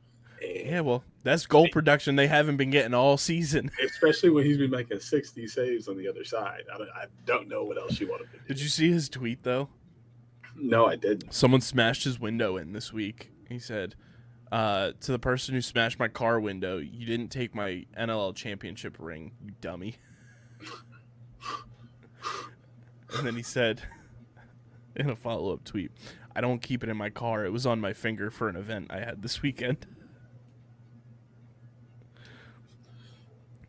And 0.41 0.67
Yeah, 0.67 0.81
well, 0.81 1.03
that's 1.23 1.45
goal 1.45 1.67
production 1.71 2.15
they 2.15 2.27
haven't 2.27 2.57
been 2.57 2.69
getting 2.69 2.93
all 2.93 3.17
season. 3.17 3.71
especially 3.83 4.29
when 4.29 4.45
he's 4.45 4.57
been 4.57 4.71
making 4.71 4.99
60 4.99 5.47
saves 5.47 5.87
on 5.87 5.97
the 5.97 6.07
other 6.07 6.23
side. 6.23 6.63
I 6.73 6.77
don't, 6.77 6.89
I 6.89 7.05
don't 7.25 7.47
know 7.47 7.63
what 7.63 7.77
else 7.77 7.99
you 7.99 8.07
want 8.07 8.23
to 8.23 8.37
do. 8.37 8.43
Did 8.47 8.61
you 8.61 8.69
see 8.69 8.91
his 8.91 9.09
tweet 9.09 9.43
though? 9.43 9.69
No, 10.55 10.87
I 10.87 10.95
didn't. 10.95 11.33
Someone 11.33 11.61
smashed 11.61 12.03
his 12.03 12.19
window 12.19 12.57
in 12.57 12.73
this 12.73 12.91
week. 12.91 13.31
He 13.47 13.59
said, 13.59 13.95
uh, 14.51 14.93
"To 15.01 15.11
the 15.11 15.19
person 15.19 15.53
who 15.53 15.61
smashed 15.61 15.99
my 15.99 16.07
car 16.07 16.39
window, 16.39 16.77
you 16.77 17.05
didn't 17.05 17.29
take 17.29 17.53
my 17.53 17.85
NLL 17.97 18.35
championship 18.35 18.97
ring, 18.99 19.33
you 19.43 19.51
dummy." 19.61 19.97
and 23.15 23.25
then 23.25 23.35
he 23.35 23.43
said, 23.43 23.83
in 24.95 25.09
a 25.09 25.15
follow-up 25.15 25.63
tweet, 25.63 25.91
"I 26.35 26.41
don't 26.41 26.61
keep 26.61 26.83
it 26.83 26.89
in 26.89 26.97
my 26.97 27.11
car. 27.11 27.45
It 27.45 27.51
was 27.51 27.67
on 27.67 27.79
my 27.79 27.93
finger 27.93 28.31
for 28.31 28.49
an 28.49 28.55
event 28.55 28.87
I 28.89 28.99
had 28.99 29.21
this 29.21 29.41
weekend." 29.41 29.85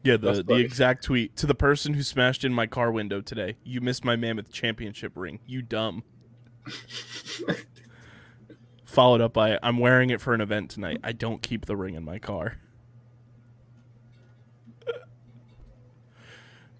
Yeah, 0.08 0.16
the, 0.16 0.42
the 0.42 0.54
exact 0.54 1.04
tweet 1.04 1.36
to 1.36 1.46
the 1.46 1.54
person 1.54 1.92
who 1.92 2.02
smashed 2.02 2.42
in 2.42 2.54
my 2.54 2.66
car 2.66 2.90
window 2.90 3.20
today. 3.20 3.56
You 3.62 3.82
missed 3.82 4.06
my 4.06 4.16
mammoth 4.16 4.50
championship 4.50 5.12
ring. 5.14 5.40
You 5.46 5.60
dumb. 5.60 6.02
Followed 8.86 9.20
up 9.20 9.34
by 9.34 9.58
I'm 9.62 9.78
wearing 9.78 10.08
it 10.08 10.22
for 10.22 10.32
an 10.32 10.40
event 10.40 10.70
tonight. 10.70 10.98
I 11.04 11.12
don't 11.12 11.42
keep 11.42 11.66
the 11.66 11.76
ring 11.76 11.94
in 11.94 12.04
my 12.04 12.18
car. 12.18 12.56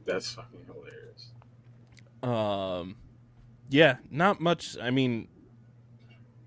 That's 0.06 0.32
fucking 0.32 0.64
hilarious. 0.66 1.26
Um 2.22 2.96
yeah, 3.68 3.96
not 4.10 4.40
much. 4.40 4.78
I 4.80 4.90
mean 4.90 5.28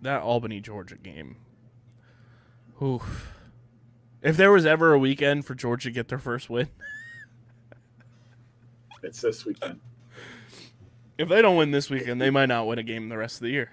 that 0.01 0.23
Albany 0.23 0.59
Georgia 0.61 0.95
game. 0.95 1.38
Oof. 2.82 3.41
If 4.22 4.38
there 4.38 4.51
was 4.51 4.65
ever 4.65 4.93
a 4.93 4.99
weekend 4.99 5.45
for 5.45 5.55
Georgia 5.55 5.89
to 5.89 5.93
get 5.93 6.07
their 6.07 6.19
first 6.19 6.49
win, 6.49 6.67
It's 9.03 9.19
this 9.22 9.45
weekend. 9.45 9.80
if 11.17 11.28
they 11.28 11.41
don't 11.41 11.57
win 11.57 11.72
this 11.72 11.89
weekend, 11.89 12.22
they 12.22 12.30
might 12.30 12.45
not 12.45 12.67
win 12.67 12.78
a 12.78 12.84
game 12.84 13.09
the 13.09 13.17
rest 13.17 13.38
of 13.38 13.41
the 13.41 13.49
year. 13.49 13.72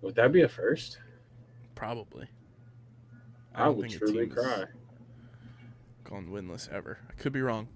Would 0.00 0.16
that 0.16 0.32
be 0.32 0.42
a 0.42 0.48
first? 0.48 0.98
Probably. 1.76 2.26
I, 3.54 3.66
don't 3.66 3.76
would 3.76 3.90
truly 3.90 4.26
cry. 4.26 4.64
gone 6.02 6.26
winless 6.28 6.68
ever. 6.72 6.98
I 7.08 7.12
could 7.12 7.32
be 7.32 7.42
wrong. 7.42 7.68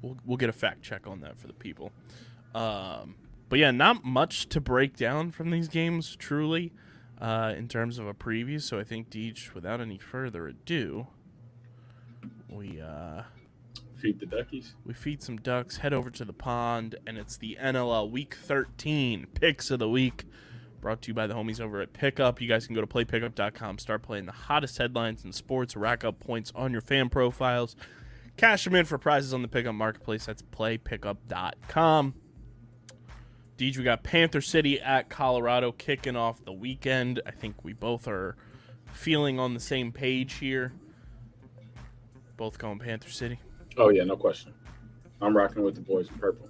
We'll 0.00 0.16
we'll 0.24 0.38
get 0.38 0.48
a 0.48 0.52
fact 0.54 0.80
check 0.82 1.06
on 1.06 1.20
that 1.20 1.38
for 1.38 1.48
the 1.48 1.52
people. 1.52 1.92
Um, 2.54 3.16
but 3.50 3.58
yeah, 3.58 3.72
not 3.72 4.04
much 4.04 4.48
to 4.50 4.60
break 4.60 4.96
down 4.96 5.32
from 5.32 5.50
these 5.50 5.68
games, 5.68 6.16
truly, 6.16 6.72
uh, 7.20 7.54
in 7.56 7.68
terms 7.68 7.98
of 7.98 8.06
a 8.06 8.14
preview. 8.14 8.60
So 8.60 8.78
I 8.78 8.84
think 8.84 9.10
Deej, 9.10 9.54
without 9.54 9.80
any 9.80 9.98
further 9.98 10.48
ado, 10.48 11.06
we 12.48 12.80
uh, 12.80 13.22
Feed 13.96 14.20
the 14.20 14.26
duckies. 14.26 14.72
we 14.84 14.92
feed 14.92 15.22
some 15.22 15.38
ducks, 15.38 15.78
head 15.78 15.92
over 15.94 16.10
to 16.10 16.24
the 16.24 16.32
pond, 16.32 16.96
and 17.06 17.16
it's 17.16 17.36
the 17.36 17.56
NLL 17.60 18.10
Week 18.10 18.34
13 18.34 19.26
picks 19.34 19.70
of 19.70 19.78
the 19.78 19.88
week. 19.88 20.24
Brought 20.80 21.00
to 21.02 21.08
you 21.08 21.14
by 21.14 21.26
the 21.26 21.32
homies 21.32 21.60
over 21.60 21.80
at 21.80 21.94
Pickup. 21.94 22.42
You 22.42 22.46
guys 22.48 22.66
can 22.66 22.74
go 22.74 22.82
to 22.82 22.86
playpickup.com, 22.86 23.78
start 23.78 24.02
playing 24.02 24.26
the 24.26 24.32
hottest 24.32 24.76
headlines 24.76 25.24
in 25.24 25.32
sports, 25.32 25.74
rack 25.74 26.04
up 26.04 26.20
points 26.20 26.52
on 26.54 26.72
your 26.72 26.82
fan 26.82 27.08
profiles, 27.08 27.74
cash 28.36 28.64
them 28.64 28.74
in 28.74 28.84
for 28.84 28.98
prizes 28.98 29.32
on 29.32 29.40
the 29.40 29.48
Pickup 29.48 29.74
Marketplace. 29.74 30.26
That's 30.26 30.42
playpickup.com. 30.42 32.14
Deej, 33.56 33.78
we 33.78 33.84
got 33.84 34.02
Panther 34.02 34.40
City 34.40 34.80
at 34.80 35.08
Colorado 35.08 35.70
kicking 35.70 36.16
off 36.16 36.44
the 36.44 36.52
weekend. 36.52 37.22
I 37.24 37.30
think 37.30 37.62
we 37.62 37.72
both 37.72 38.08
are 38.08 38.36
feeling 38.92 39.38
on 39.38 39.54
the 39.54 39.60
same 39.60 39.92
page 39.92 40.34
here. 40.34 40.72
Both 42.36 42.58
going 42.58 42.80
Panther 42.80 43.10
City. 43.10 43.38
Oh 43.76 43.90
yeah, 43.90 44.02
no 44.02 44.16
question. 44.16 44.52
I'm 45.22 45.36
rocking 45.36 45.62
with 45.62 45.76
the 45.76 45.80
boys 45.80 46.08
in 46.08 46.18
purple. 46.18 46.48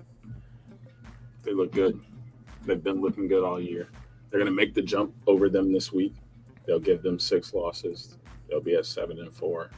They 1.43 1.53
look 1.53 1.73
good. 1.73 2.01
They've 2.65 2.83
been 2.83 3.03
looking 3.03 3.29
good 3.29 3.45
all 3.45 3.61
year. 3.61 3.89
They're 4.31 4.41
gonna 4.41 4.51
make 4.51 4.73
the 4.73 4.81
jump 4.83 5.15
over 5.27 5.51
them 5.51 5.73
this 5.73 5.93
week. 5.93 6.15
They'll 6.67 6.81
give 6.81 7.03
them 7.03 7.19
six 7.19 7.53
losses. 7.53 8.17
They'll 8.49 8.63
be 8.63 8.77
at 8.77 8.87
seven 8.87 9.19
and 9.19 9.31
four. 9.31 9.71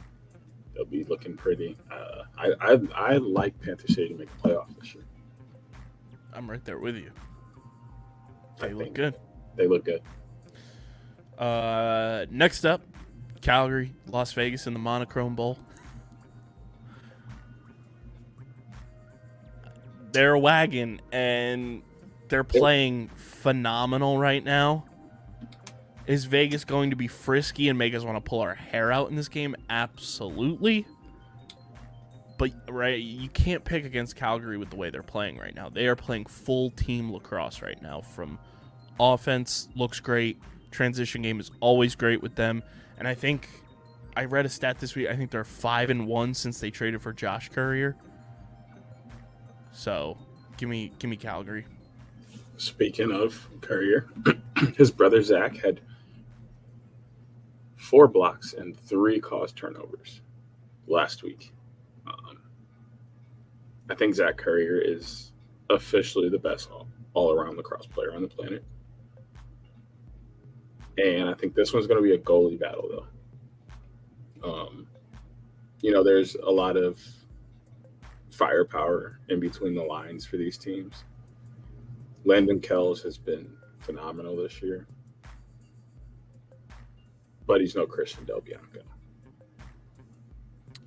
They'll 0.73 0.85
be 0.85 1.03
looking 1.03 1.35
pretty. 1.35 1.77
Uh, 1.91 2.23
I, 2.37 2.53
I 2.61 2.79
I 2.95 3.17
like 3.17 3.59
Panther 3.59 3.87
City 3.87 4.09
to 4.09 4.15
make 4.15 4.29
the 4.41 4.49
playoff 4.49 4.67
this 4.79 4.95
year. 4.95 5.03
I'm 6.37 6.47
right 6.47 6.63
there 6.63 6.77
with 6.77 6.95
you. 6.95 7.11
I 8.61 8.67
They 8.67 8.73
look 8.73 8.93
good. 8.93 9.15
They 9.55 9.65
look 9.65 9.83
good. 9.85 10.03
Uh, 11.35 12.27
next 12.29 12.63
up, 12.63 12.81
Calgary, 13.41 13.95
Las 14.07 14.33
Vegas 14.33 14.67
in 14.67 14.73
the 14.73 14.79
Monochrome 14.79 15.35
Bowl. 15.35 15.57
They're 20.11 20.33
a 20.33 20.39
wagon 20.39 21.01
and 21.11 21.81
they're 22.29 22.43
playing 22.43 23.09
phenomenal 23.15 24.19
right 24.19 24.43
now. 24.43 24.85
Is 26.05 26.25
Vegas 26.25 26.65
going 26.65 26.91
to 26.91 26.95
be 26.95 27.07
frisky 27.07 27.67
and 27.67 27.79
make 27.79 27.95
us 27.95 28.03
want 28.03 28.15
to 28.15 28.21
pull 28.21 28.41
our 28.41 28.53
hair 28.53 28.91
out 28.91 29.09
in 29.09 29.15
this 29.15 29.27
game? 29.27 29.55
Absolutely. 29.71 30.85
But 32.37 32.51
right, 32.69 32.99
you 32.99 33.29
can't 33.29 33.63
pick 33.63 33.83
against 33.83 34.15
Calgary 34.15 34.57
with 34.57 34.69
the 34.69 34.75
way 34.75 34.89
they're 34.89 35.01
playing 35.01 35.37
right 35.37 35.55
now. 35.55 35.69
They 35.69 35.87
are 35.87 35.95
playing 35.95 36.25
full 36.25 36.69
team 36.71 37.11
lacrosse 37.11 37.61
right 37.61 37.81
now. 37.81 38.01
From 38.01 38.37
offense 38.99 39.69
looks 39.75 39.99
great, 39.99 40.39
transition 40.69 41.23
game 41.23 41.39
is 41.39 41.49
always 41.59 41.95
great 41.95 42.21
with 42.21 42.35
them, 42.35 42.61
and 42.99 43.07
I 43.07 43.15
think 43.15 43.49
I 44.15 44.25
read 44.25 44.45
a 44.45 44.49
stat 44.49 44.79
this 44.79 44.95
week. 44.95 45.07
I 45.07 45.15
think 45.15 45.31
they're 45.31 45.43
five 45.43 45.89
and 45.89 46.05
one 46.07 46.33
since 46.33 46.59
they 46.59 46.69
traded 46.69 47.01
for 47.01 47.13
Josh 47.13 47.49
Currier. 47.49 47.95
So, 49.71 50.17
give 50.57 50.69
me 50.69 50.91
give 50.99 51.09
me 51.09 51.17
Calgary. 51.17 51.65
Speaking 52.57 53.11
of 53.11 53.47
Currier, 53.61 54.09
his 54.75 54.91
brother 54.91 55.21
Zach 55.21 55.57
had 55.57 55.81
four 57.75 58.07
blocks 58.07 58.53
and 58.53 58.77
three 58.79 59.19
caused 59.19 59.55
turnovers 59.55 60.21
last 60.87 61.23
week. 61.23 61.53
I 63.89 63.95
think 63.95 64.15
Zach 64.15 64.37
Currier 64.37 64.79
is 64.79 65.31
officially 65.69 66.29
the 66.29 66.39
best 66.39 66.69
all, 66.71 66.87
all 67.13 67.31
around 67.31 67.57
lacrosse 67.57 67.87
player 67.87 68.13
on 68.13 68.21
the 68.21 68.27
planet. 68.27 68.63
And 70.97 71.29
I 71.29 71.33
think 71.35 71.53
this 71.53 71.73
one's 71.73 71.87
going 71.87 72.01
to 72.01 72.07
be 72.07 72.15
a 72.15 72.17
goalie 72.17 72.59
battle, 72.59 73.05
though. 74.41 74.49
Um, 74.49 74.87
you 75.81 75.91
know, 75.91 76.03
there's 76.03 76.35
a 76.35 76.49
lot 76.49 76.75
of 76.75 76.99
firepower 78.31 79.19
in 79.29 79.39
between 79.39 79.75
the 79.75 79.83
lines 79.83 80.25
for 80.25 80.37
these 80.37 80.57
teams. 80.57 81.03
Landon 82.25 82.59
Kells 82.59 83.01
has 83.03 83.17
been 83.17 83.49
phenomenal 83.79 84.35
this 84.35 84.61
year, 84.61 84.87
but 87.45 87.61
he's 87.61 87.75
no 87.75 87.85
Christian 87.85 88.25
Del 88.25 88.41
Bianco, 88.41 88.81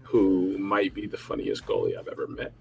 who 0.03 0.59
might 0.59 0.93
be 0.93 1.07
the 1.07 1.17
funniest 1.17 1.65
goalie 1.65 1.99
I've 1.99 2.09
ever 2.09 2.27
met. 2.27 2.53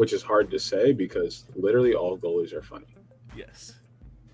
Which 0.00 0.14
is 0.14 0.22
hard 0.22 0.50
to 0.52 0.58
say 0.58 0.94
because 0.94 1.44
literally 1.54 1.92
all 1.92 2.16
goalies 2.16 2.54
are 2.54 2.62
funny. 2.62 2.86
Yes. 3.36 3.80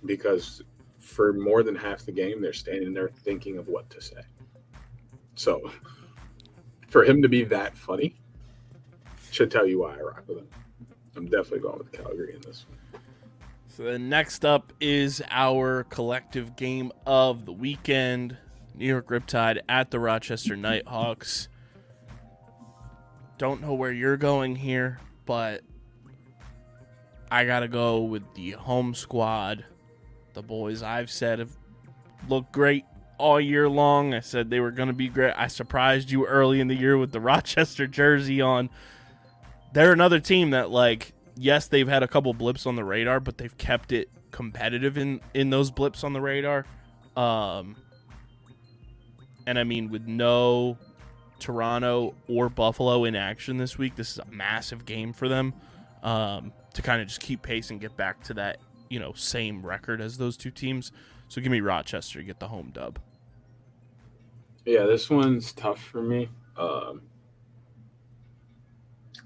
Because 0.04 0.62
for 1.00 1.32
more 1.32 1.64
than 1.64 1.74
half 1.74 2.06
the 2.06 2.12
game, 2.12 2.40
they're 2.40 2.52
standing 2.52 2.94
there 2.94 3.08
thinking 3.08 3.58
of 3.58 3.66
what 3.66 3.90
to 3.90 4.00
say. 4.00 4.20
So 5.34 5.72
for 6.86 7.02
him 7.02 7.20
to 7.20 7.28
be 7.28 7.42
that 7.42 7.76
funny 7.76 8.14
should 9.32 9.50
tell 9.50 9.66
you 9.66 9.80
why 9.80 9.96
I 9.96 10.02
rock 10.02 10.22
with 10.28 10.38
him. 10.38 10.48
I'm 11.16 11.26
definitely 11.26 11.58
going 11.58 11.78
with 11.78 11.90
Calgary 11.90 12.36
in 12.36 12.42
this 12.42 12.64
one. 12.68 13.02
So 13.66 13.82
then 13.82 14.08
next 14.08 14.44
up 14.44 14.72
is 14.80 15.20
our 15.32 15.82
collective 15.82 16.54
game 16.54 16.92
of 17.08 17.44
the 17.44 17.52
weekend. 17.52 18.36
New 18.76 18.86
York 18.86 19.08
Riptide 19.08 19.58
at 19.68 19.90
the 19.90 19.98
Rochester 19.98 20.54
Knighthawks. 20.54 21.48
Don't 23.36 23.60
know 23.60 23.74
where 23.74 23.90
you're 23.90 24.16
going 24.16 24.54
here, 24.54 25.00
but 25.26 25.62
I 27.30 27.44
gotta 27.44 27.68
go 27.68 28.02
with 28.02 28.22
the 28.34 28.52
home 28.52 28.94
squad. 28.94 29.64
The 30.34 30.42
boys 30.42 30.82
I've 30.82 31.10
said 31.10 31.40
have 31.40 31.50
looked 32.28 32.52
great 32.52 32.84
all 33.18 33.40
year 33.40 33.68
long. 33.68 34.14
I 34.14 34.20
said 34.20 34.48
they 34.48 34.60
were 34.60 34.70
gonna 34.70 34.92
be 34.92 35.08
great. 35.08 35.34
I 35.36 35.48
surprised 35.48 36.10
you 36.10 36.26
early 36.26 36.60
in 36.60 36.68
the 36.68 36.76
year 36.76 36.96
with 36.96 37.12
the 37.12 37.20
Rochester 37.32 37.86
jersey 37.86 38.40
on. 38.40 38.70
They're 39.72 39.92
another 39.92 40.20
team 40.20 40.50
that 40.50 40.70
like 40.70 41.12
yes, 41.36 41.68
they've 41.68 41.88
had 41.88 42.02
a 42.02 42.08
couple 42.08 42.32
blips 42.32 42.66
on 42.66 42.76
the 42.76 42.84
radar, 42.84 43.20
but 43.20 43.38
they've 43.38 43.56
kept 43.58 43.92
it 43.92 44.08
competitive 44.30 44.96
in 44.96 45.20
in 45.34 45.50
those 45.50 45.70
blips 45.70 46.04
on 46.04 46.12
the 46.12 46.20
radar. 46.20 46.64
Um, 47.16 47.76
and 49.46 49.58
I 49.58 49.64
mean, 49.64 49.90
with 49.90 50.06
no 50.06 50.78
Toronto 51.38 52.14
or 52.28 52.48
Buffalo 52.48 53.04
in 53.04 53.14
action 53.14 53.58
this 53.58 53.78
week, 53.78 53.96
this 53.96 54.12
is 54.12 54.18
a 54.18 54.26
massive 54.26 54.84
game 54.84 55.12
for 55.12 55.28
them 55.28 55.54
um, 56.02 56.52
to 56.74 56.82
kind 56.82 57.00
of 57.00 57.08
just 57.08 57.20
keep 57.20 57.42
pace 57.42 57.70
and 57.70 57.80
get 57.80 57.96
back 57.96 58.22
to 58.24 58.34
that 58.34 58.58
you 58.88 59.00
know 59.00 59.12
same 59.12 59.64
record 59.64 60.00
as 60.00 60.18
those 60.18 60.36
two 60.36 60.50
teams. 60.50 60.92
So 61.28 61.40
give 61.40 61.50
me 61.50 61.60
Rochester 61.60 62.22
get 62.22 62.38
the 62.38 62.48
home 62.48 62.70
dub. 62.72 62.98
Yeah, 64.64 64.84
this 64.84 65.10
one's 65.10 65.52
tough 65.52 65.80
for 65.80 66.02
me. 66.02 66.28
Um, 66.56 67.02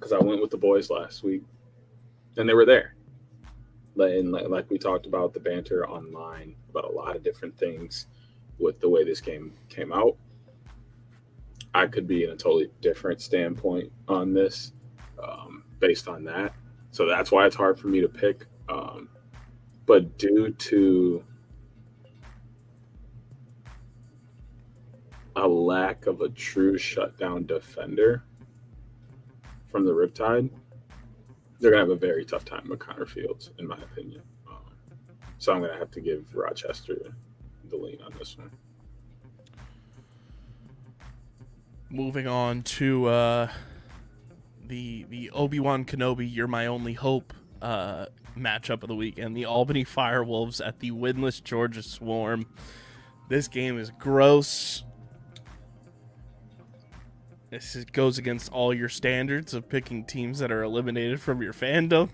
because 0.01 0.13
I 0.13 0.19
went 0.19 0.41
with 0.41 0.51
the 0.51 0.57
boys 0.57 0.89
last 0.89 1.23
week, 1.23 1.43
and 2.37 2.49
they 2.49 2.55
were 2.55 2.65
there. 2.65 2.95
And 3.97 4.33
like 4.33 4.71
we 4.71 4.79
talked 4.79 5.05
about 5.05 5.35
the 5.35 5.41
banter 5.41 5.87
online 5.87 6.55
about 6.71 6.85
a 6.85 6.93
lot 6.93 7.17
of 7.17 7.23
different 7.23 7.59
things 7.59 8.07
with 8.59 8.81
the 8.81 8.89
way 8.89 9.05
this 9.05 9.21
game 9.21 9.53
came 9.69 9.93
out. 9.93 10.17
I 11.75 11.87
could 11.87 12.07
be 12.07 12.25
in 12.25 12.31
a 12.31 12.37
totally 12.37 12.71
different 12.81 13.21
standpoint 13.21 13.93
on 14.09 14.35
this 14.35 14.73
um, 15.23 15.65
based 15.79 16.09
on 16.09 16.25
that. 16.25 16.55
So 16.91 17.07
that's 17.07 17.31
why 17.31 17.47
it's 17.47 17.57
hard 17.57 17.79
for 17.79 17.89
me 17.89 18.01
to 18.01 18.09
pick. 18.09 18.47
Um, 18.69 19.09
but 19.87 20.19
due 20.19 20.51
to 20.51 21.25
a 25.37 25.47
lack 25.47 26.07
of 26.07 26.21
a 26.21 26.29
true 26.29 26.77
shutdown 26.77 27.47
defender 27.47 28.25
from 29.71 29.85
the 29.85 29.93
Riptide, 29.93 30.51
they're 31.61 31.71
gonna 31.71 31.83
have 31.83 31.91
a 31.91 31.97
very 31.97 32.25
tough 32.25 32.45
time 32.45 32.67
with 32.69 32.81
Connor 32.81 33.07
Fields, 33.07 33.51
in 33.59 33.67
my 33.67 33.79
opinion. 33.79 34.23
Um, 34.49 34.75
so 35.39 35.53
I'm 35.53 35.61
gonna 35.61 35.79
have 35.79 35.91
to 35.93 36.01
give 36.01 36.35
Rochester 36.35 37.15
the 37.69 37.77
lean 37.77 38.01
on 38.03 38.13
this 38.19 38.37
one. 38.37 38.51
Moving 41.93 42.29
on 42.29 42.63
to 42.63 43.07
uh, 43.07 43.49
the 44.65 45.05
the 45.09 45.31
Obi 45.31 45.59
Wan 45.59 45.85
Kenobi, 45.85 46.33
"You're 46.33 46.47
My 46.47 46.67
Only 46.67 46.93
Hope" 46.93 47.35
uh, 47.61 48.07
matchup 48.37 48.83
of 48.83 48.89
the 48.89 48.95
weekend. 48.95 49.37
The 49.37 49.45
Albany 49.45 49.85
Firewolves 49.85 50.65
at 50.65 50.79
the 50.79 50.93
winless 50.93 51.43
Georgia 51.43 51.83
Swarm. 51.83 52.47
This 53.29 53.49
game 53.49 53.79
is 53.79 53.91
gross. 53.99 54.85
This 57.51 57.75
is, 57.75 57.85
goes 57.87 58.19
against 58.19 58.53
all 58.53 58.73
your 58.73 58.89
standards 58.89 59.55
of 59.55 59.69
picking 59.69 60.05
teams 60.05 60.39
that 60.39 60.53
are 60.53 60.63
eliminated 60.63 61.21
from 61.21 61.43
your 61.43 61.53
fandom. 61.53 62.11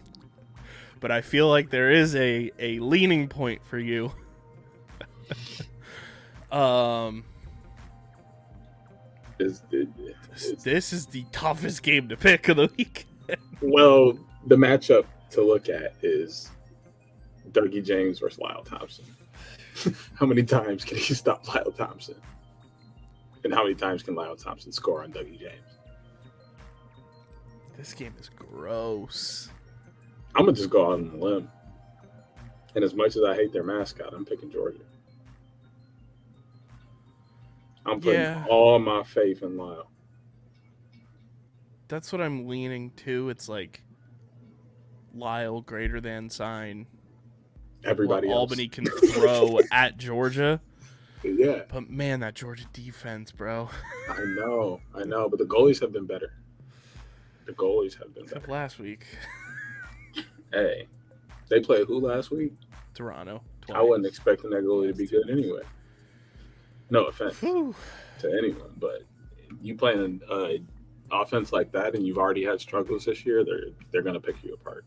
But 0.99 1.11
I 1.11 1.21
feel 1.21 1.49
like 1.49 1.69
there 1.69 1.91
is 1.91 2.17
a, 2.17 2.51
a 2.59 2.79
leaning 2.79 3.29
point 3.29 3.61
for 3.67 3.79
you. 3.79 4.13
um, 6.51 7.25
Is, 9.39 9.63
is- 9.71 9.89
is- 10.35 10.63
this 10.65 10.93
is 10.93 11.07
the 11.07 11.25
toughest 11.33 11.83
game 11.83 12.09
to 12.09 12.17
pick 12.17 12.49
of 12.49 12.57
the 12.57 12.71
week. 12.77 13.07
well, 13.61 14.19
the 14.47 14.57
matchup 14.57 15.05
to 15.31 15.43
look 15.43 15.69
at 15.69 15.95
is 16.03 16.51
Dougie 17.53 17.85
James 17.85 18.19
versus 18.19 18.39
Lyle 18.39 18.63
Thompson. 18.65 19.05
how 20.15 20.27
many 20.27 20.43
times 20.43 20.85
can 20.85 20.97
he 20.97 21.15
stop 21.15 21.47
Lyle 21.49 21.73
Thompson? 21.73 22.17
And 23.45 23.53
how 23.53 23.63
many 23.63 23.75
times 23.75 24.03
can 24.03 24.15
Lyle 24.15 24.37
Thompson 24.37 24.73
score 24.73 25.03
on 25.03 25.13
Dougie 25.13 25.39
James? 25.39 25.79
This 27.77 27.93
game 27.93 28.15
is 28.19 28.31
gross. 28.31 29.51
I'm 30.35 30.47
gonna 30.47 30.57
just 30.57 30.71
go 30.71 30.87
out 30.87 30.93
on 30.95 31.11
a 31.15 31.17
limb. 31.17 31.51
And 32.75 32.85
as 32.85 32.95
much 32.95 33.17
as 33.17 33.23
I 33.23 33.35
hate 33.35 33.53
their 33.53 33.63
mascot, 33.65 34.13
I'm 34.15 34.25
picking 34.25 34.51
Georgia. 34.51 34.81
I'm 37.87 38.01
putting 38.01 38.21
Yeah. 38.21 38.45
all 38.49 38.79
my 38.79 39.03
faith 39.03 39.43
in 39.43 39.57
Lyle. 39.57 39.91
That's 41.89 42.13
what 42.13 42.21
I'm 42.21 42.49
leaning 42.49 42.91
to. 43.05 43.29
It's 43.31 43.49
like 43.49 43.83
Lyle 45.15 45.61
greater 45.61 46.01
than 46.01 46.29
sign. 46.31 46.87
Everybody 47.85 48.29
else. 48.29 48.37
Albany 48.37 48.69
can 48.69 48.87
throw 48.87 49.61
at 49.73 49.97
Georgia. 49.97 50.61
Yeah, 51.23 51.63
But 51.69 51.89
man, 51.91 52.21
that 52.21 52.35
Georgia 52.35 52.67
defense, 52.73 53.33
bro. 53.33 53.69
I 54.09 54.19
know, 54.37 54.81
I 54.95 55.03
know, 55.05 55.29
but 55.29 55.39
the 55.39 55.45
goalies 55.45 55.81
have 55.81 55.93
been 55.93 56.07
better. 56.07 56.33
The 57.47 57.53
goalies 57.53 57.97
have 57.99 58.15
been 58.15 58.25
Except 58.25 58.43
better. 58.43 58.53
last 58.53 58.79
week, 58.79 59.07
Hey, 60.53 60.87
they 61.49 61.61
played 61.61 61.87
who 61.87 61.99
last 62.01 62.31
week? 62.31 62.53
Toronto. 62.95 63.43
I 63.73 63.83
wasn't 63.83 64.07
expecting 64.07 64.51
that 64.51 64.65
goalie 64.65 64.89
to 64.89 64.95
be 64.95 65.07
good 65.07 65.29
anyway. 65.31 65.63
No 66.91 67.05
offense 67.05 67.41
Whew. 67.41 67.75
to 68.21 68.29
anyone, 68.39 68.73
but 68.77 69.03
you 69.61 69.75
playing 69.75 70.21
uh, 70.31 70.51
offense 71.11 71.53
like 71.53 71.73
that, 71.73 71.95
and 71.95 72.07
you've 72.07 72.19
already 72.19 72.45
had 72.45 72.61
struggles 72.61 73.05
this 73.05 73.27
year. 73.27 73.45
They're 73.45 73.71
they're 73.91 74.03
gonna 74.03 74.21
pick 74.21 74.43
you 74.43 74.55
apart. 74.55 74.85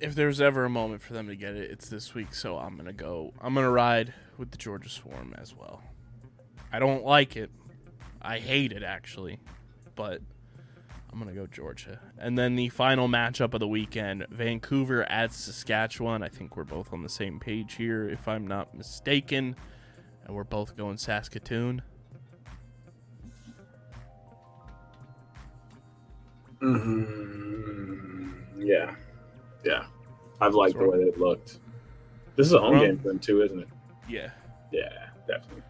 If 0.00 0.14
there's 0.16 0.40
ever 0.40 0.64
a 0.64 0.70
moment 0.70 1.00
for 1.00 1.12
them 1.12 1.28
to 1.28 1.36
get 1.36 1.54
it, 1.54 1.70
it's 1.70 1.88
this 1.88 2.12
week. 2.14 2.34
So 2.34 2.58
I'm 2.58 2.76
gonna 2.76 2.92
go. 2.92 3.32
I'm 3.40 3.54
gonna 3.54 3.70
ride 3.70 4.12
with 4.36 4.50
the 4.50 4.58
Georgia 4.58 4.88
Swarm 4.88 5.34
as 5.38 5.54
well. 5.54 5.82
I 6.72 6.78
don't 6.78 7.04
like 7.04 7.36
it. 7.36 7.50
I 8.20 8.38
hate 8.38 8.72
it 8.72 8.82
actually, 8.82 9.38
but 9.94 10.20
I'm 11.12 11.18
gonna 11.18 11.32
go 11.32 11.46
Georgia. 11.46 12.00
And 12.18 12.38
then 12.38 12.56
the 12.56 12.70
final 12.70 13.06
matchup 13.08 13.52
of 13.52 13.60
the 13.60 13.68
weekend: 13.68 14.26
Vancouver 14.30 15.02
at 15.10 15.32
Saskatchewan. 15.32 16.22
I 16.22 16.28
think 16.28 16.56
we're 16.56 16.64
both 16.64 16.92
on 16.92 17.02
the 17.02 17.08
same 17.10 17.38
page 17.38 17.74
here, 17.74 18.08
if 18.08 18.26
I'm 18.26 18.46
not 18.46 18.74
mistaken, 18.74 19.54
and 20.24 20.34
we're 20.34 20.44
both 20.44 20.74
going 20.76 20.96
Saskatoon. 20.96 21.82
Mm-hmm. 27.32 28.62
yeah, 28.62 28.94
yeah. 29.64 29.84
I've 30.40 30.54
liked 30.54 30.78
the 30.78 30.88
way 30.88 30.98
it 30.98 31.18
looked. 31.18 31.58
This 32.36 32.46
is 32.46 32.52
a 32.52 32.58
home 32.60 32.72
Well- 32.72 32.82
game 32.86 32.98
for 32.98 33.08
them 33.08 33.18
too, 33.18 33.42
isn't 33.42 33.58
it? 33.60 33.68
Yeah. 34.08 34.30
Yeah, 34.72 35.08
definitely. 35.26 35.62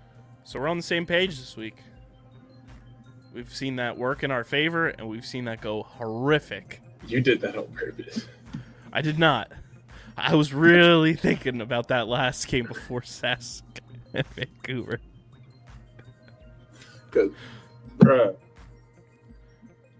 So 0.44 0.60
we're 0.60 0.68
on 0.68 0.76
the 0.76 0.82
same 0.82 1.06
page 1.06 1.38
this 1.38 1.56
week. 1.56 1.76
We've 3.32 3.52
seen 3.52 3.76
that 3.76 3.96
work 3.96 4.22
in 4.22 4.30
our 4.30 4.44
favor, 4.44 4.88
and 4.88 5.08
we've 5.08 5.24
seen 5.24 5.46
that 5.46 5.60
go 5.60 5.82
horrific. 5.82 6.82
You 7.06 7.20
did 7.20 7.40
that 7.40 7.56
on 7.56 7.66
purpose. 7.68 8.26
I 8.92 9.00
did 9.00 9.18
not. 9.18 9.50
I 10.16 10.34
was 10.34 10.52
really 10.52 11.14
thinking 11.14 11.60
about 11.60 11.88
that 11.88 12.08
last 12.08 12.46
game 12.48 12.66
before 12.66 13.00
Sask 13.00 13.62
and 14.12 14.26
Vancouver. 14.28 15.00
Because, 17.10 17.30
bruh, 17.98 18.36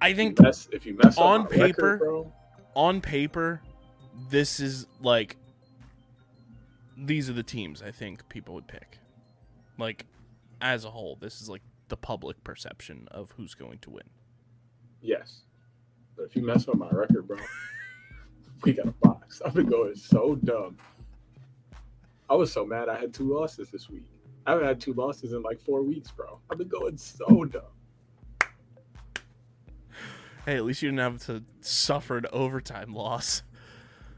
I 0.01 0.13
think 0.13 0.41
mess, 0.41 0.69
if 0.73 0.85
you 0.85 0.97
mess 1.03 1.17
up 1.17 1.25
On 1.25 1.41
my 1.43 1.47
record, 1.47 1.61
paper, 1.61 1.97
bro, 1.99 2.33
on 2.75 3.01
paper, 3.01 3.63
this 4.31 4.61
is 4.61 4.87
like 5.01 5.37
these 6.97 7.31
are 7.31 7.35
the 7.35 7.43
teams 7.43 7.83
I 7.83 7.91
think 7.93 8.29
people 8.29 8.55
would 8.55 8.67
pick. 8.67 8.99
Like 9.79 10.07
as 10.61 10.85
a 10.85 10.91
whole, 10.91 11.17
this 11.21 11.41
is 11.41 11.49
like 11.49 11.63
the 11.93 11.97
public 11.99 12.43
perception 12.43 13.07
of 13.11 13.33
who's 13.33 13.55
going 13.55 13.79
to 13.79 13.91
win. 13.91 14.09
yes. 15.03 15.43
But 16.17 16.23
if 16.25 16.35
you 16.37 16.43
mess 16.43 16.67
with 16.67 16.79
my 16.79 16.89
record, 16.91 17.29
bro, 17.29 17.37
we 18.65 18.73
got 18.73 18.87
a 18.87 18.93
box. 18.93 19.43
I've 19.45 19.53
been 19.53 19.69
going 19.69 19.95
so 19.95 20.35
dumb. 20.37 20.79
I 22.31 22.35
was 22.35 22.51
so 22.51 22.65
mad 22.65 22.89
I 22.89 22.99
had 22.99 23.13
two 23.13 23.31
losses 23.31 23.71
this 23.71 23.91
week. 23.91 24.07
I 24.47 24.53
haven't 24.53 24.67
had 24.67 24.81
two 24.81 24.95
losses 24.95 25.35
in 25.35 25.43
like 25.43 25.61
four 25.61 25.83
weeks, 25.83 26.11
bro. 26.11 26.39
I've 26.51 26.57
been 26.57 26.69
going 26.69 26.97
so 26.97 27.45
dumb. 27.45 27.63
Hey, 30.47 30.57
at 30.57 30.65
least 30.65 30.81
you 30.81 30.89
didn't 30.89 31.01
have 31.01 31.19
to 31.27 31.45
suffer 31.61 32.17
an 32.17 32.27
overtime 32.33 32.95
loss. 32.95 33.43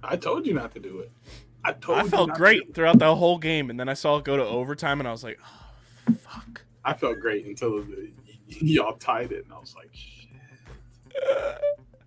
I 0.00 0.16
told 0.16 0.46
you 0.46 0.54
not 0.54 0.72
to 0.74 0.80
do 0.80 1.00
it. 1.00 1.10
I 1.64 1.72
told 1.72 1.98
I 1.98 2.04
felt 2.04 2.28
not 2.28 2.34
to 2.34 2.38
do 2.38 2.44
great 2.44 2.74
throughout 2.74 3.00
the 3.00 3.16
whole 3.16 3.38
game, 3.38 3.68
and 3.68 3.80
then 3.80 3.88
I 3.88 3.94
saw 3.94 4.18
it 4.18 4.24
go 4.24 4.36
to 4.36 4.44
overtime, 4.44 5.00
and 5.00 5.08
I 5.08 5.12
was 5.12 5.24
like, 5.24 5.40
oh, 5.42 6.14
"Fuck!" 6.14 6.63
I 6.84 6.92
felt 6.94 7.18
great 7.20 7.46
until 7.46 7.82
the, 7.82 8.10
y'all 8.48 8.96
tied 8.96 9.32
it, 9.32 9.44
and 9.44 9.52
I 9.54 9.58
was 9.58 9.74
like, 9.74 9.90
shit. 9.92 10.30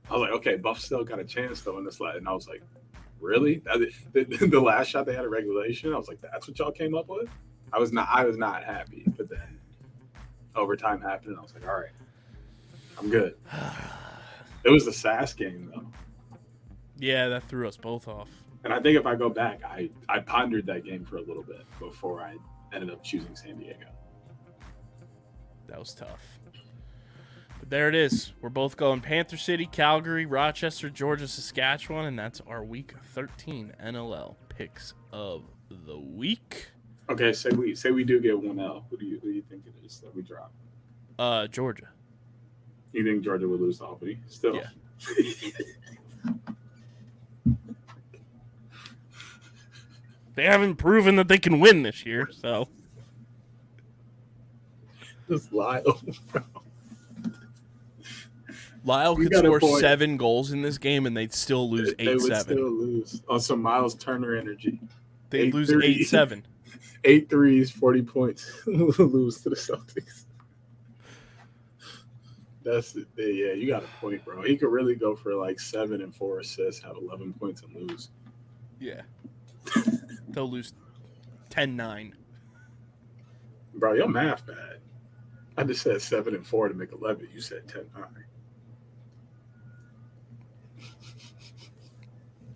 I 0.09 0.13
was 0.13 0.21
like, 0.21 0.31
okay, 0.33 0.55
Buff 0.55 0.79
still 0.79 1.03
got 1.03 1.19
a 1.19 1.23
chance 1.25 1.61
though 1.61 1.77
in 1.77 1.85
this 1.85 1.99
last, 1.99 2.17
and 2.17 2.27
I 2.29 2.33
was 2.33 2.47
like, 2.47 2.61
really? 3.19 3.59
That- 3.65 3.91
The, 4.13 4.23
the 4.47 4.59
last 4.59 4.87
shot 4.89 5.05
they 5.05 5.15
had 5.15 5.25
a 5.25 5.29
regulation, 5.29 5.93
I 5.93 5.97
was 5.97 6.07
like, 6.07 6.21
that's 6.21 6.47
what 6.47 6.57
y'all 6.59 6.71
came 6.71 6.95
up 6.95 7.07
with. 7.09 7.29
I 7.73 7.79
was 7.79 7.91
not, 7.91 8.07
I 8.11 8.23
was 8.23 8.37
not 8.37 8.63
happy, 8.63 9.03
but 9.17 9.29
then 9.29 9.59
overtime 10.55 11.01
happened, 11.01 11.31
and 11.31 11.39
I 11.39 11.41
was 11.41 11.53
like, 11.53 11.67
all 11.67 11.75
right, 11.75 11.91
I'm 12.99 13.09
good. 13.09 13.35
It 14.63 14.69
was 14.69 14.85
the 14.85 14.93
SAS 14.93 15.33
game 15.33 15.71
though, 15.73 15.85
Yeah, 16.97 17.27
that 17.29 17.43
threw 17.43 17.67
us 17.67 17.77
both 17.77 18.07
off. 18.07 18.29
and 18.63 18.73
I 18.73 18.79
think 18.81 18.97
if 18.97 19.05
I 19.05 19.15
go 19.15 19.29
back, 19.29 19.61
I 19.63 19.89
I 20.09 20.19
pondered 20.19 20.65
that 20.67 20.83
game 20.83 21.05
for 21.05 21.17
a 21.17 21.21
little 21.21 21.43
bit 21.43 21.61
before 21.79 22.21
I 22.21 22.37
ended 22.73 22.89
up 22.89 23.03
choosing 23.03 23.35
San 23.35 23.57
Diego. 23.57 23.85
That 25.67 25.79
was 25.79 25.93
tough. 25.93 26.39
But 27.59 27.69
there 27.69 27.89
it 27.89 27.95
is. 27.95 28.33
We're 28.41 28.49
both 28.49 28.77
going 28.77 29.01
Panther 29.01 29.37
City, 29.37 29.65
Calgary, 29.65 30.25
Rochester, 30.25 30.89
Georgia, 30.89 31.27
Saskatchewan, 31.27 32.05
and 32.05 32.17
that's 32.17 32.41
our 32.47 32.63
week 32.63 32.93
13 33.13 33.73
NLL 33.83 34.35
picks 34.49 34.93
of 35.11 35.43
the 35.69 35.97
week. 35.97 36.71
Okay, 37.09 37.33
say 37.33 37.49
we 37.49 37.73
say 37.75 37.91
we 37.91 38.03
do 38.03 38.19
get 38.19 38.37
one 38.41 38.59
L. 38.59 38.85
Who 38.89 38.97
do 38.97 39.05
you 39.05 39.19
who 39.21 39.29
do 39.29 39.35
you 39.35 39.43
think 39.49 39.63
it 39.65 39.73
is 39.85 39.99
that 39.99 40.13
we 40.13 40.21
drop? 40.21 40.51
Uh, 41.17 41.47
Georgia. 41.47 41.89
You 42.91 43.03
think 43.03 43.23
Georgia 43.23 43.47
would 43.47 43.61
lose 43.61 43.77
to 43.79 43.85
Albany? 43.85 44.19
Still. 44.27 44.55
Yeah. 44.55 44.69
They 50.37 50.45
haven't 50.45 50.75
proven 50.75 51.15
that 51.15 51.27
they 51.29 51.39
can 51.39 51.59
win 51.59 51.81
this 51.81 52.05
year, 52.05 52.29
so 52.31 52.67
Just 55.29 55.51
lie. 55.53 55.83
Lyle 58.83 59.19
You 59.21 59.29
could 59.29 59.37
score 59.39 59.59
point. 59.59 59.81
seven 59.81 60.17
goals 60.17 60.51
in 60.51 60.61
this 60.61 60.77
game 60.77 61.05
and 61.05 61.15
they'd 61.15 61.33
still 61.33 61.69
lose 61.69 61.93
they 61.95 62.03
eight 62.07 62.15
would 62.15 62.33
seven. 62.33 62.57
still 62.57 62.71
lose 62.71 63.21
oh, 63.27 63.35
on 63.35 63.39
some 63.39 63.61
Myles 63.61 63.95
Turner 63.95 64.35
energy. 64.35 64.79
They'd 65.29 65.47
eight 65.47 65.53
lose 65.53 65.69
three. 65.69 65.85
eight 66.01 66.03
seven. 66.07 66.45
Eight 67.03 67.29
threes, 67.29 67.69
forty 67.69 68.01
points. 68.01 68.51
lose 68.65 69.41
to 69.41 69.49
the 69.49 69.55
Celtics. 69.55 70.25
That's 72.63 72.95
it. 72.95 73.07
Yeah, 73.15 73.53
you 73.53 73.67
got 73.67 73.83
a 73.83 73.87
point, 74.01 74.25
bro. 74.25 74.41
He 74.41 74.57
could 74.57 74.69
really 74.69 74.95
go 74.95 75.15
for 75.15 75.35
like 75.35 75.59
seven 75.59 76.01
and 76.01 76.13
four 76.13 76.39
assists, 76.39 76.83
have 76.83 76.97
eleven 76.97 77.33
points, 77.33 77.61
and 77.61 77.73
lose. 77.89 78.09
Yeah. 78.79 79.01
They'll 80.29 80.49
lose 80.49 80.73
10-9. 81.49 82.13
Bro, 83.75 83.93
your 83.93 84.07
math 84.07 84.45
bad. 84.45 84.79
I 85.57 85.63
just 85.63 85.81
said 85.81 86.01
seven 86.01 86.35
and 86.35 86.45
four 86.45 86.67
to 86.67 86.73
make 86.75 86.91
eleven. 86.91 87.27
You 87.33 87.41
said 87.41 87.67
ten 87.67 87.85
nine. 87.95 88.25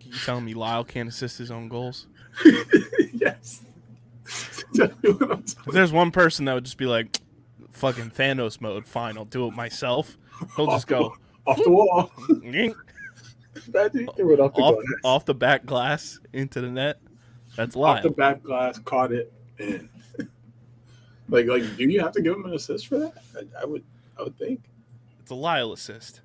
You 0.04 0.18
telling 0.24 0.46
me 0.46 0.54
Lyle 0.54 0.84
can't 0.84 1.10
assist 1.10 1.38
his 1.38 1.52
own 1.52 1.68
goals? 1.68 2.08
yes. 3.14 3.62
Exactly 4.74 5.12
what 5.12 5.32
I'm 5.32 5.44
If 5.68 5.74
there's 5.74 5.92
one 5.92 6.12
person 6.12 6.46
that 6.46 6.54
would 6.54 6.64
just 6.64 6.78
be 6.78 6.86
like, 6.86 7.18
fucking 7.72 8.12
Thanos 8.12 8.62
mode, 8.62 8.88
fine, 8.88 9.18
I'll 9.18 9.26
do 9.26 9.48
it 9.48 9.54
myself. 9.54 10.18
He'll 10.56 10.68
just 10.68 10.88
go 10.88 11.14
off 11.46 11.62
the 11.62 11.70
wall. 11.70 12.10
Imagine 12.30 14.08
threw 14.16 14.34
it 14.34 14.40
off 14.40 14.54
the 14.54 14.62
off, 14.62 14.76
off 15.04 15.26
the 15.26 15.34
back 15.34 15.66
glass 15.66 16.20
into 16.32 16.62
the 16.62 16.70
net. 16.70 17.00
That's 17.58 17.76
off 17.76 18.02
the 18.02 18.12
back 18.12 18.42
glass, 18.44 18.80
caught 18.80 19.12
it, 19.12 19.34
and 19.60 19.90
like, 21.30 21.46
like, 21.48 21.64
do 21.78 21.84
you 21.86 22.00
have 22.02 22.12
to 22.14 22.22
give 22.22 22.36
him 22.36 22.46
an 22.46 22.54
assist 22.54 22.88
for 22.88 23.00
that? 23.00 23.14
I, 23.36 23.62
I 23.62 23.66
would, 23.66 23.84
I 24.20 24.24
would 24.24 24.38
think. 24.38 24.62
It's 25.22 25.32
a 25.32 25.36
Lyle 25.36 25.72
assist. 25.74 26.22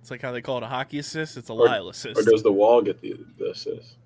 It's 0.00 0.10
like 0.10 0.22
how 0.22 0.30
they 0.32 0.40
call 0.42 0.58
it 0.58 0.62
a 0.62 0.68
hockey 0.68 0.98
assist. 0.98 1.36
It's 1.36 1.48
a 1.50 1.52
Or- 1.52 1.66
Lyle 1.66 1.88
assist. 1.88 2.18
Or 2.20 2.22
does 2.22 2.42
the 2.42 2.52
wall 2.52 2.80
get 2.82 3.00
the, 3.00 3.16
the 3.38 3.50
assist? 3.50 3.96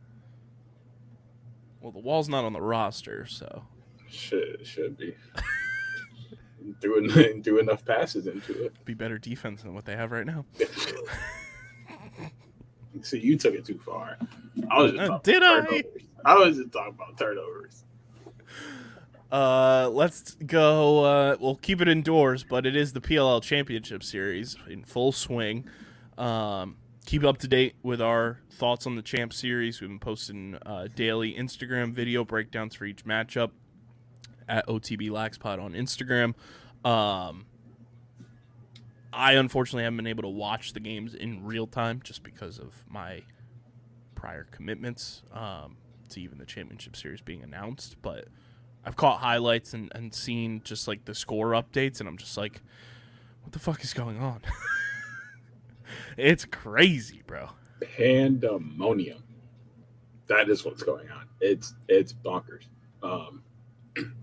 well, 1.80 1.92
the 1.92 1.98
wall's 1.98 2.28
not 2.28 2.44
on 2.44 2.52
the 2.52 2.60
roster, 2.60 3.26
so 3.26 3.64
Should 4.08 4.42
it 4.60 4.66
should 4.66 4.96
be. 4.98 5.14
do, 6.80 6.96
en- 6.96 7.40
do 7.42 7.58
enough 7.58 7.84
passes 7.84 8.26
into 8.26 8.64
it. 8.66 8.84
be 8.84 8.94
better 8.94 9.18
defense 9.18 9.62
than 9.62 9.74
what 9.74 9.84
they 9.86 9.96
have 9.96 10.12
right 10.12 10.26
now. 10.26 10.44
See, 13.02 13.18
you 13.20 13.36
took 13.38 13.54
it 13.54 13.64
too 13.64 13.78
far. 13.78 14.18
I 14.70 14.82
was 14.82 14.92
just 14.92 15.10
Uh, 15.10 15.18
did 15.22 15.42
I? 15.42 15.60
turnovers. 15.60 15.82
I 16.24 16.34
was 16.34 16.56
just 16.58 16.72
talking 16.72 16.94
about 16.94 17.16
turnovers. 17.18 17.84
Uh, 19.30 19.88
let's 19.92 20.34
go. 20.34 21.04
Uh, 21.04 21.36
we'll 21.38 21.56
keep 21.56 21.80
it 21.80 21.88
indoors, 21.88 22.44
but 22.44 22.66
it 22.66 22.74
is 22.74 22.92
the 22.92 23.00
PLL 23.00 23.42
Championship 23.42 24.02
Series 24.02 24.56
in 24.68 24.84
full 24.84 25.12
swing. 25.12 25.66
Um, 26.18 26.76
keep 27.06 27.24
up 27.24 27.38
to 27.38 27.48
date 27.48 27.76
with 27.82 28.00
our 28.00 28.40
thoughts 28.50 28.86
on 28.86 28.96
the 28.96 29.02
Champ 29.02 29.32
Series. 29.32 29.80
We've 29.80 29.88
been 29.88 30.00
posting 30.00 30.58
uh, 30.66 30.88
daily 30.94 31.34
Instagram 31.34 31.92
video 31.92 32.24
breakdowns 32.24 32.74
for 32.74 32.84
each 32.84 33.04
matchup 33.04 33.50
at 34.48 34.66
OTB 34.66 35.10
Laxpod 35.10 35.62
on 35.62 35.72
Instagram. 35.72 36.34
Um, 36.84 37.46
I 39.12 39.34
unfortunately 39.34 39.84
haven't 39.84 39.98
been 39.98 40.06
able 40.06 40.22
to 40.22 40.28
watch 40.28 40.72
the 40.72 40.80
games 40.80 41.14
in 41.14 41.44
real 41.44 41.66
time 41.66 42.00
just 42.02 42.22
because 42.22 42.58
of 42.58 42.84
my 42.88 43.22
prior 44.14 44.44
commitments 44.50 45.22
um, 45.32 45.76
to 46.10 46.20
even 46.20 46.38
the 46.38 46.46
championship 46.46 46.96
series 46.96 47.20
being 47.20 47.42
announced. 47.42 47.96
But 48.02 48.26
I've 48.84 48.96
caught 48.96 49.20
highlights 49.20 49.74
and, 49.74 49.90
and 49.94 50.14
seen 50.14 50.62
just 50.64 50.88
like 50.88 51.04
the 51.04 51.14
score 51.14 51.50
updates, 51.50 52.00
and 52.00 52.08
I'm 52.08 52.16
just 52.16 52.36
like, 52.36 52.60
what 53.42 53.52
the 53.52 53.58
fuck 53.58 53.84
is 53.84 53.92
going 53.92 54.18
on? 54.18 54.40
it's 56.16 56.44
crazy, 56.44 57.22
bro. 57.26 57.50
Pandemonium. 57.96 59.22
That 60.28 60.48
is 60.48 60.64
what's 60.64 60.82
going 60.82 61.10
on. 61.10 61.26
It's 61.40 61.74
it's 61.88 62.12
bonkers. 62.12 62.66
Um, 63.02 63.42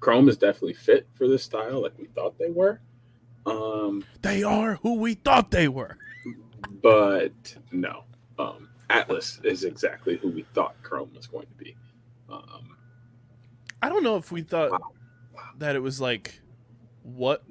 Chrome 0.00 0.28
is 0.28 0.36
definitely 0.36 0.74
fit 0.74 1.06
for 1.14 1.28
this 1.28 1.44
style, 1.44 1.82
like 1.82 1.92
we 1.98 2.06
thought 2.06 2.38
they 2.38 2.50
were. 2.50 2.80
Um, 3.46 4.04
They 4.22 4.42
are 4.42 4.76
who 4.82 4.94
we 4.94 5.14
thought 5.14 5.50
they 5.50 5.68
were. 5.68 5.96
but 6.82 7.32
no, 7.72 8.04
um, 8.38 8.68
Atlas 8.88 9.40
is 9.44 9.64
exactly 9.64 10.16
who 10.16 10.28
we 10.30 10.42
thought 10.54 10.74
Chrome 10.82 11.10
was 11.14 11.26
going 11.26 11.46
to 11.46 11.64
be. 11.64 11.76
Um, 12.30 12.76
I 13.82 13.88
don't 13.88 14.02
know 14.02 14.16
if 14.16 14.30
we 14.32 14.42
thought 14.42 14.70
Wow. 14.72 14.92
that 15.58 15.76
it 15.76 15.80
was 15.80 16.00
like 16.00 16.40
what. 17.02 17.42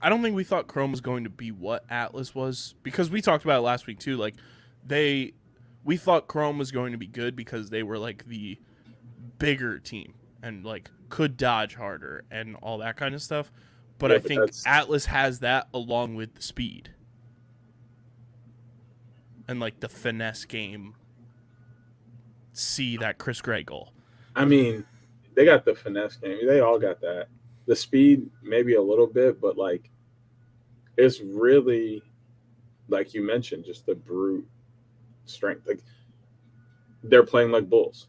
I 0.00 0.08
don't 0.08 0.22
think 0.22 0.36
we 0.36 0.44
thought 0.44 0.68
Chrome 0.68 0.92
was 0.92 1.00
going 1.00 1.24
to 1.24 1.30
be 1.30 1.50
what 1.50 1.84
Atlas 1.90 2.32
was 2.34 2.74
because 2.84 3.10
we 3.10 3.20
talked 3.20 3.44
about 3.44 3.58
it 3.58 3.62
last 3.62 3.86
week 3.88 3.98
too. 3.98 4.16
Like 4.16 4.36
they, 4.86 5.32
we 5.82 5.96
thought 5.96 6.28
Chrome 6.28 6.56
was 6.58 6.70
going 6.70 6.92
to 6.92 6.98
be 6.98 7.08
good 7.08 7.34
because 7.34 7.70
they 7.70 7.82
were 7.82 7.98
like 7.98 8.24
the 8.28 8.58
bigger 9.40 9.78
team 9.80 10.14
and 10.42 10.64
like 10.64 10.88
could 11.08 11.36
dodge 11.36 11.74
harder 11.74 12.24
and 12.30 12.54
all 12.62 12.78
that 12.78 12.96
kind 12.96 13.12
of 13.14 13.20
stuff. 13.22 13.50
But 13.98 14.10
Yeah, 14.12 14.16
I 14.16 14.18
but 14.20 14.28
think 14.28 14.40
that's- 14.40 14.62
Atlas 14.66 15.06
has 15.06 15.40
that 15.40 15.66
along 15.74 16.14
with 16.14 16.36
the 16.36 16.42
speed 16.42 16.90
and 19.48 19.58
like 19.60 19.80
the 19.80 19.88
finesse 19.88 20.44
game. 20.44 20.94
See 22.52 22.96
that 22.98 23.18
Chris 23.18 23.40
Gray 23.40 23.62
goal. 23.64 23.92
I 24.36 24.44
mean, 24.44 24.84
they 25.38 25.44
got 25.44 25.64
the 25.64 25.72
finesse 25.72 26.16
game. 26.16 26.44
They 26.44 26.58
all 26.58 26.80
got 26.80 27.00
that. 27.00 27.28
The 27.66 27.76
speed, 27.76 28.28
maybe 28.42 28.74
a 28.74 28.82
little 28.82 29.06
bit, 29.06 29.40
but 29.40 29.56
like, 29.56 29.88
it's 30.96 31.20
really, 31.20 32.02
like 32.88 33.14
you 33.14 33.22
mentioned, 33.22 33.64
just 33.64 33.86
the 33.86 33.94
brute 33.94 34.44
strength. 35.26 35.64
Like, 35.68 35.78
they're 37.04 37.22
playing 37.22 37.52
like 37.52 37.70
bulls. 37.70 38.08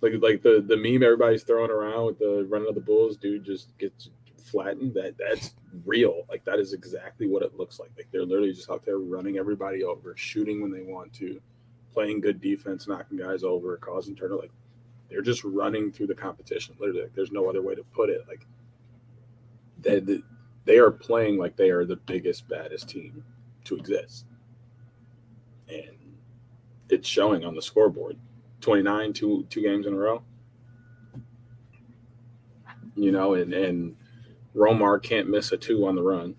Like 0.00 0.14
like 0.20 0.42
the 0.42 0.64
the 0.66 0.78
meme 0.78 1.02
everybody's 1.02 1.42
throwing 1.42 1.70
around 1.70 2.06
with 2.06 2.18
the 2.18 2.46
running 2.48 2.68
of 2.68 2.74
the 2.74 2.80
bulls, 2.80 3.18
dude 3.18 3.44
just 3.44 3.76
gets 3.76 4.08
flattened. 4.42 4.94
That 4.94 5.18
that's 5.18 5.54
real. 5.84 6.22
Like 6.30 6.42
that 6.46 6.58
is 6.58 6.72
exactly 6.72 7.26
what 7.26 7.42
it 7.42 7.54
looks 7.58 7.78
like. 7.78 7.90
Like 7.98 8.08
they're 8.12 8.24
literally 8.24 8.54
just 8.54 8.70
out 8.70 8.82
there 8.86 8.96
running 8.98 9.36
everybody 9.36 9.84
over, 9.84 10.16
shooting 10.16 10.62
when 10.62 10.72
they 10.72 10.90
want 10.90 11.12
to, 11.14 11.38
playing 11.92 12.22
good 12.22 12.40
defense, 12.40 12.88
knocking 12.88 13.18
guys 13.18 13.42
over, 13.44 13.76
causing 13.76 14.16
turnover. 14.16 14.40
Like 14.42 14.52
they're 15.08 15.22
just 15.22 15.44
running 15.44 15.92
through 15.92 16.08
the 16.08 16.14
competition. 16.14 16.74
Literally, 16.78 17.02
like, 17.02 17.14
there's 17.14 17.32
no 17.32 17.48
other 17.48 17.62
way 17.62 17.74
to 17.74 17.82
put 17.94 18.10
it. 18.10 18.22
Like 18.28 18.46
they 19.80 20.00
they- 20.64 20.78
are 20.78 20.90
playing 20.90 21.38
like 21.38 21.56
they 21.56 21.70
are 21.70 21.84
the 21.84 21.96
biggest, 21.96 22.48
baddest 22.48 22.88
team 22.88 23.22
to 23.64 23.76
exist, 23.76 24.26
and 25.68 25.96
it's 26.88 27.08
showing 27.08 27.44
on 27.44 27.54
the 27.54 27.62
scoreboard. 27.62 28.16
29 28.62 29.12
two 29.12 29.46
two 29.50 29.60
games 29.62 29.86
in 29.86 29.92
a 29.92 29.96
row 29.96 30.22
you 32.96 33.12
know 33.12 33.34
and 33.34 33.52
and 33.52 33.94
romar 34.56 35.00
can't 35.00 35.28
miss 35.28 35.52
a 35.52 35.56
two 35.56 35.86
on 35.86 35.94
the 35.94 36.02
run 36.02 36.34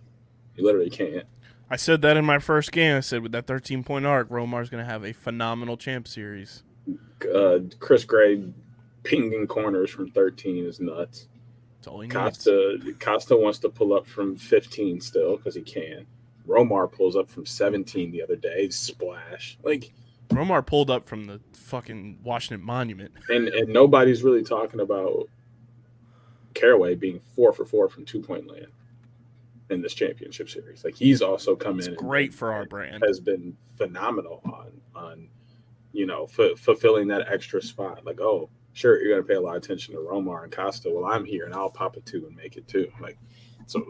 he 0.56 0.62
literally 0.64 0.90
can't 0.90 1.26
I 1.70 1.76
said 1.76 2.02
that 2.04 2.16
in 2.16 2.24
my 2.24 2.40
first 2.40 2.72
game. 2.72 2.96
I 2.96 3.02
said 3.02 3.22
with 3.24 3.34
that 3.34 3.46
13 3.46 3.84
point 3.84 4.06
arc, 4.06 4.30
Romar's 4.30 4.70
going 4.70 4.82
to 4.82 4.90
have 4.90 5.04
a 5.04 5.12
phenomenal 5.12 5.76
champ 5.76 6.08
series. 6.08 6.64
Uh 7.34 7.60
chris 7.80 8.04
gray 8.06 8.44
pinging 9.04 9.48
corners 9.48 9.90
from 9.90 10.10
13 10.12 10.66
is 10.66 10.80
nuts 10.80 11.28
he 12.02 12.02
needs. 12.02 12.14
costa 12.14 12.80
costa 13.00 13.36
wants 13.36 13.60
to 13.60 13.70
pull 13.70 13.94
up 13.94 14.06
from 14.06 14.36
15 14.36 15.00
still 15.02 15.38
because 15.38 15.56
he 15.56 15.62
can 15.62 16.06
romar 16.48 16.92
pulls 16.92 17.16
up 17.16 17.30
from 17.30 17.46
17 17.46 18.12
the 18.12 18.22
other 18.22 18.36
day 18.36 18.70
splash 18.70 19.58
like 19.64 19.92
Romar 20.30 20.66
pulled 20.66 20.92
up 20.92 21.08
from 21.08 21.24
the 21.24 21.40
fucking 21.54 22.20
Washington 22.22 22.62
Monument. 22.66 23.14
and 23.30 23.48
and 23.48 23.70
nobody's 23.72 24.24
really 24.24 24.44
talking 24.44 24.82
about 24.82 25.30
Caraway 26.54 26.96
being 26.96 27.22
four 27.34 27.54
for 27.54 27.64
four 27.64 27.88
from 27.88 28.04
two 28.04 28.22
point 28.22 28.46
land 28.46 28.68
in 29.70 29.82
this 29.82 29.94
championship 29.94 30.50
series. 30.50 30.84
Like 30.84 30.96
he's 30.96 31.22
also 31.22 31.56
come 31.56 31.78
It's 31.80 31.88
in 31.88 31.96
great 31.96 32.34
for 32.34 32.52
our 32.52 32.66
brand. 32.66 33.04
has 33.08 33.22
been 33.22 33.56
phenomenal 33.78 34.42
on 34.44 34.72
on 34.96 35.07
you 35.98 36.06
know 36.06 36.26
f- 36.26 36.60
fulfilling 36.60 37.08
that 37.08 37.28
extra 37.32 37.62
spot. 37.62 38.06
Like 38.06 38.22
oh 38.22 38.50
sure 38.74 39.02
you're 39.02 39.16
gonna 39.18 39.28
pay 39.28 39.34
a 39.36 39.42
lot 39.42 39.58
of 39.58 39.64
attention 39.64 39.96
to 39.96 40.00
Romar 40.00 40.44
and 40.44 40.52
Costa. 40.52 40.90
Well 40.94 41.06
I'm 41.12 41.26
here 41.26 41.46
and 41.46 41.54
I'll 41.54 41.72
pop 41.72 41.98
a 41.98 42.02
two 42.02 42.26
and 42.28 42.36
make 42.36 42.56
it 42.56 42.68
too. 42.68 42.92
Like 43.02 43.18
so 43.66 43.84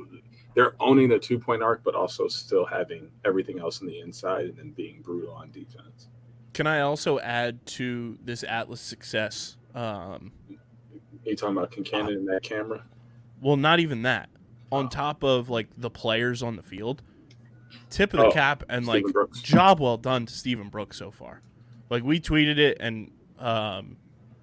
they're 0.56 0.76
owning 0.80 1.10
the 1.10 1.20
two 1.20 1.38
point 1.38 1.62
arc, 1.62 1.84
but 1.84 1.94
also 1.96 2.28
still 2.30 2.66
having 2.66 3.12
everything 3.26 3.60
else 3.60 3.82
on 3.82 3.88
the 3.88 4.00
inside 4.00 4.46
and 4.46 4.58
then 4.58 4.72
being 4.72 5.02
brutal 5.02 5.34
on 5.34 5.52
defense. 5.52 6.08
Can 6.54 6.66
I 6.66 6.80
also 6.80 7.20
add 7.20 7.64
to 7.78 8.18
this 8.24 8.44
Atlas 8.44 8.82
success? 8.82 9.58
Um, 9.76 10.32
You 11.26 11.36
talking 11.36 11.56
about 11.58 11.72
Kincannon 11.72 12.16
in 12.16 12.26
that 12.26 12.42
camera? 12.42 12.84
well, 13.42 13.58
not 13.58 13.80
even 13.80 14.02
that. 14.04 14.30
On 14.72 14.90
top 14.90 15.24
of 15.24 15.50
like 15.50 15.68
the 15.78 15.90
players 15.92 16.42
on 16.42 16.56
the 16.56 16.64
field, 16.64 17.04
tip 17.90 18.14
of 18.14 18.20
the 18.20 18.26
Oh, 18.28 18.32
cap 18.32 18.64
and 18.70 18.86
Stephen 18.86 19.04
like 19.04 19.14
Brooks. 19.14 19.42
job 19.42 19.80
well 19.80 19.98
done 19.98 20.26
to 20.26 20.34
Stephen 20.34 20.70
Brooks 20.70 20.98
so 20.98 21.12
far. 21.12 21.42
Like 21.90 22.04
we 22.04 22.20
tweeted 22.20 22.58
it, 22.58 22.78
and 22.80 23.12
um, 23.40 23.98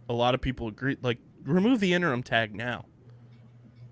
a 0.08 0.12
lot 0.12 0.34
of 0.34 0.40
people 0.40 0.68
agreed. 0.68 0.98
Like 1.02 1.18
remove 1.44 1.80
the 1.80 1.92
interim 1.94 2.22
tag 2.22 2.54
now. 2.54 2.86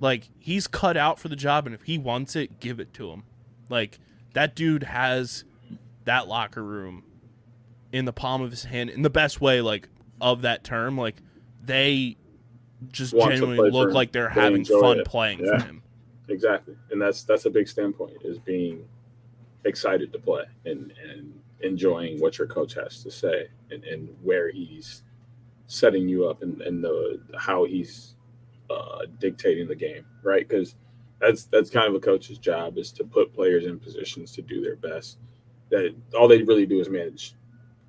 Like 0.01 0.29
he's 0.39 0.67
cut 0.67 0.97
out 0.97 1.19
for 1.19 1.29
the 1.29 1.37
job, 1.37 1.67
and 1.67 1.75
if 1.75 1.83
he 1.83 1.99
wants 1.99 2.35
it, 2.37 2.61
give 2.61 2.81
it 2.81 2.93
to 2.95 3.11
him. 3.11 3.25
Like 3.69 3.99
that 4.35 4.55
dude 4.57 4.83
has 4.85 5.45
that 6.05 6.27
locker 6.29 6.63
room 6.63 7.05
in 7.93 8.05
the 8.07 8.13
palm 8.13 8.43
of 8.43 8.51
his 8.51 8.65
hand 8.65 8.91
in 8.91 9.03
the 9.03 9.11
best 9.11 9.41
way, 9.41 9.61
like 9.61 9.89
of 10.21 10.43
that 10.43 10.65
term. 10.65 10.97
Like 10.99 11.17
they 11.63 12.17
just 12.91 13.15
Want 13.15 13.31
to 13.33 13.37
genuinely 13.37 13.71
look 13.71 13.93
like 13.93 14.11
they're 14.13 14.33
They 14.35 14.41
having 14.41 14.65
fun 14.65 15.01
it. 15.01 15.07
playing 15.07 15.41
Yeah. 15.45 15.59
for 15.59 15.65
him. 15.67 15.83
Exactly, 16.29 16.75
and 16.91 17.01
that's 17.01 17.23
that's 17.25 17.45
a 17.47 17.51
big 17.51 17.69
standpoint 17.69 18.17
is 18.25 18.39
being 18.39 18.85
excited 19.65 20.13
to 20.13 20.19
play 20.19 20.45
and 20.65 20.93
and 21.07 21.39
enjoying 21.63 22.21
what 22.21 22.39
your 22.39 22.47
coach 22.47 22.75
has 22.75 23.03
to 23.03 23.11
say 23.11 23.49
and, 23.71 23.85
and 23.85 24.09
where 24.23 24.51
he's 24.51 25.03
setting 25.67 26.09
you 26.09 26.27
up 26.29 26.43
and, 26.43 26.61
and 26.63 26.83
the 26.85 27.21
how 27.39 27.65
he's 27.65 28.17
uh, 28.71 29.07
dictating 29.19 29.67
the 29.67 29.75
game, 29.75 30.05
right? 30.23 30.47
Because 30.49 30.77
that's 31.21 31.45
that's 31.45 31.71
kind 31.71 31.89
of 31.89 31.95
a 31.95 32.01
coach's 32.01 32.39
job 32.39 32.79
is 32.79 32.93
to 32.93 33.05
put 33.05 33.33
players 33.35 33.65
in 33.65 33.79
positions 33.79 34.33
to 34.33 34.43
do 34.43 34.61
their 34.61 34.77
best. 34.77 35.19
That 35.71 35.95
all 36.19 36.29
they 36.29 36.43
really 36.43 36.67
do 36.67 36.81
is 36.81 36.89
manage 36.89 37.35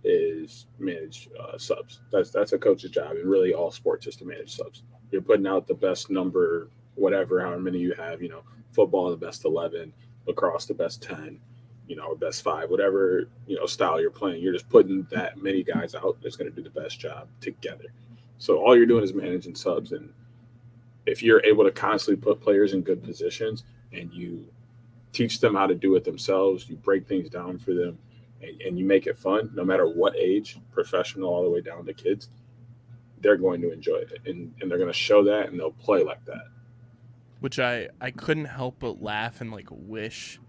is 0.04 0.68
manage 0.80 1.30
uh, 1.40 1.58
subs. 1.58 2.02
That's 2.12 2.30
that's 2.30 2.54
a 2.54 2.58
coach's 2.58 2.92
job, 2.92 3.12
and 3.12 3.30
really 3.30 3.54
all 3.54 3.72
sports 3.72 4.08
is 4.08 4.16
to 4.18 4.26
manage 4.26 4.56
subs. 4.56 4.84
You're 5.12 5.22
putting 5.22 5.48
out 5.48 5.68
the 5.68 5.74
best 5.74 6.10
number, 6.10 6.70
whatever, 6.96 7.42
however 7.42 7.60
many 7.60 7.80
you 7.80 7.94
have. 7.94 8.22
You 8.22 8.30
know, 8.30 8.44
football 8.72 9.10
the 9.10 9.18
best 9.18 9.46
eleven, 9.46 9.94
lacrosse 10.28 10.66
the 10.66 10.74
best 10.74 11.02
ten, 11.02 11.40
you 11.88 11.96
know, 11.96 12.16
best 12.16 12.42
five, 12.44 12.70
whatever 12.70 13.28
you 13.48 13.58
know 13.58 13.66
style 13.66 14.00
you're 14.00 14.10
playing. 14.10 14.42
You're 14.42 14.54
just 14.54 14.70
putting 14.70 15.08
that 15.12 15.42
many 15.42 15.64
guys 15.64 15.96
out 15.96 16.18
that's 16.22 16.36
going 16.36 16.50
to 16.50 16.56
do 16.56 16.64
the 16.64 16.82
best 16.82 17.00
job 17.00 17.28
together. 17.42 17.94
So 18.38 18.58
all 18.58 18.76
you're 18.76 18.86
doing 18.86 19.04
is 19.04 19.14
managing 19.14 19.56
subs, 19.56 19.92
and 19.92 20.12
if 21.06 21.22
you're 21.22 21.44
able 21.46 21.64
to 21.66 21.72
constantly 21.72 22.22
put 22.22 22.42
players 22.42 22.74
in 22.74 22.82
good 22.82 23.04
positions 23.04 23.64
and 23.92 24.12
you 24.14 24.46
teach 25.12 25.40
them 25.40 25.54
how 25.56 25.68
to 25.68 25.76
do 25.76 25.96
it 25.96 26.04
themselves, 26.04 26.68
you 26.70 26.76
break 26.78 27.08
things 27.08 27.30
down 27.30 27.60
for 27.60 27.74
them, 27.74 27.98
and, 28.42 28.62
and 28.62 28.80
you 28.80 28.86
make 28.86 29.06
it 29.06 29.18
fun, 29.18 29.52
no 29.54 29.64
matter 29.64 29.88
what 29.88 30.16
age, 30.16 30.58
professional 30.72 31.30
all 31.30 31.44
the 31.44 31.50
way 31.50 31.62
down 31.62 31.86
to 31.86 31.94
kids, 31.94 32.30
they're 33.22 33.38
going 33.38 33.62
to 33.62 33.72
enjoy 33.72 33.98
it, 33.98 34.20
and, 34.26 34.52
and 34.60 34.72
they're 34.72 34.80
going 34.80 34.90
to 34.90 34.94
show 34.98 35.24
that, 35.24 35.50
and 35.50 35.60
they'll 35.60 35.72
play 35.72 36.04
like 36.04 36.24
that. 36.26 36.46
which 37.42 37.60
I 37.60 37.90
I 38.02 38.10
couldn't 38.12 38.46
help 38.46 38.78
but 38.80 39.02
laugh 39.02 39.42
and 39.42 39.52
like 39.52 39.68
wish 39.70 40.40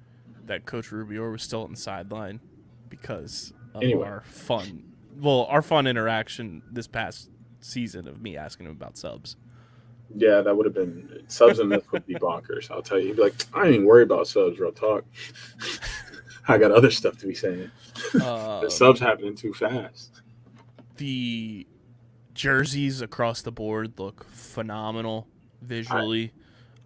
that 0.46 0.66
Coach 0.66 0.92
Rubio 0.92 1.30
was 1.30 1.42
still 1.42 1.64
on 1.64 1.70
the 1.72 1.76
sideline 1.76 2.40
because 2.88 3.52
of 3.74 3.82
Anyway. 3.82 4.06
our 4.06 4.20
fun, 4.22 4.84
well, 5.18 5.46
our 5.50 5.62
fun 5.62 5.86
interaction 5.86 6.62
this 6.70 6.86
past 6.86 7.30
season 7.60 8.06
of 8.08 8.20
me 8.20 8.36
asking 8.36 8.66
him 8.66 8.72
about 8.72 8.96
subs. 8.96 9.36
Yeah, 10.14 10.42
that 10.42 10.56
would 10.56 10.66
have 10.66 10.74
been 10.74 11.24
subs 11.28 11.58
and 11.58 11.68
myth 11.70 11.90
would 11.90 12.06
be 12.06 12.14
bonkers. 12.14 12.70
I'll 12.70 12.82
tell 12.82 12.98
you, 13.00 13.08
He'd 13.08 13.16
be 13.16 13.22
like, 13.22 13.34
I 13.52 13.64
ain't 13.66 13.74
even 13.74 13.86
worry 13.86 14.02
about 14.04 14.28
subs, 14.28 14.58
real 14.60 14.70
talk. 14.70 15.04
I 16.48 16.58
got 16.58 16.70
other 16.72 16.90
stuff 16.90 17.16
to 17.18 17.26
be 17.26 17.34
saying. 17.34 17.70
Uh, 18.22 18.60
the 18.60 18.70
subs 18.70 19.00
happening 19.00 19.34
too 19.34 19.54
fast. 19.54 20.20
the 20.98 21.66
jerseys 22.34 23.00
across 23.00 23.42
the 23.42 23.52
board 23.52 23.98
look 23.98 24.24
phenomenal 24.28 25.26
visually. 25.62 26.32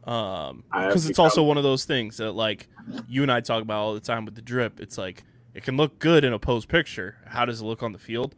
Um, 0.09 0.65
because 0.73 1.07
it's 1.07 1.19
also 1.19 1.43
one 1.43 1.59
of 1.59 1.65
those 1.65 1.85
things 1.85 2.17
that 2.17 2.33
like 2.33 2.69
you 3.07 3.23
and 3.23 3.31
I 3.31 3.43
talk 3.43 3.61
about 3.61 3.79
all 3.79 3.93
the 3.93 4.01
time 4.01 4.25
with 4.25 4.35
the 4.35 4.43
drip. 4.43 4.81
It's 4.81 4.97
like 4.97 5.23
it 5.53 5.65
can 5.65 5.77
look 5.77 5.99
good 5.99 6.25
in 6.25 6.33
a 6.33 6.39
posed 6.39 6.67
picture. 6.67 7.17
How 7.27 7.45
does 7.45 7.61
it 7.61 7.65
look 7.65 7.83
on 7.83 7.93
the 7.93 7.99
field? 7.99 8.35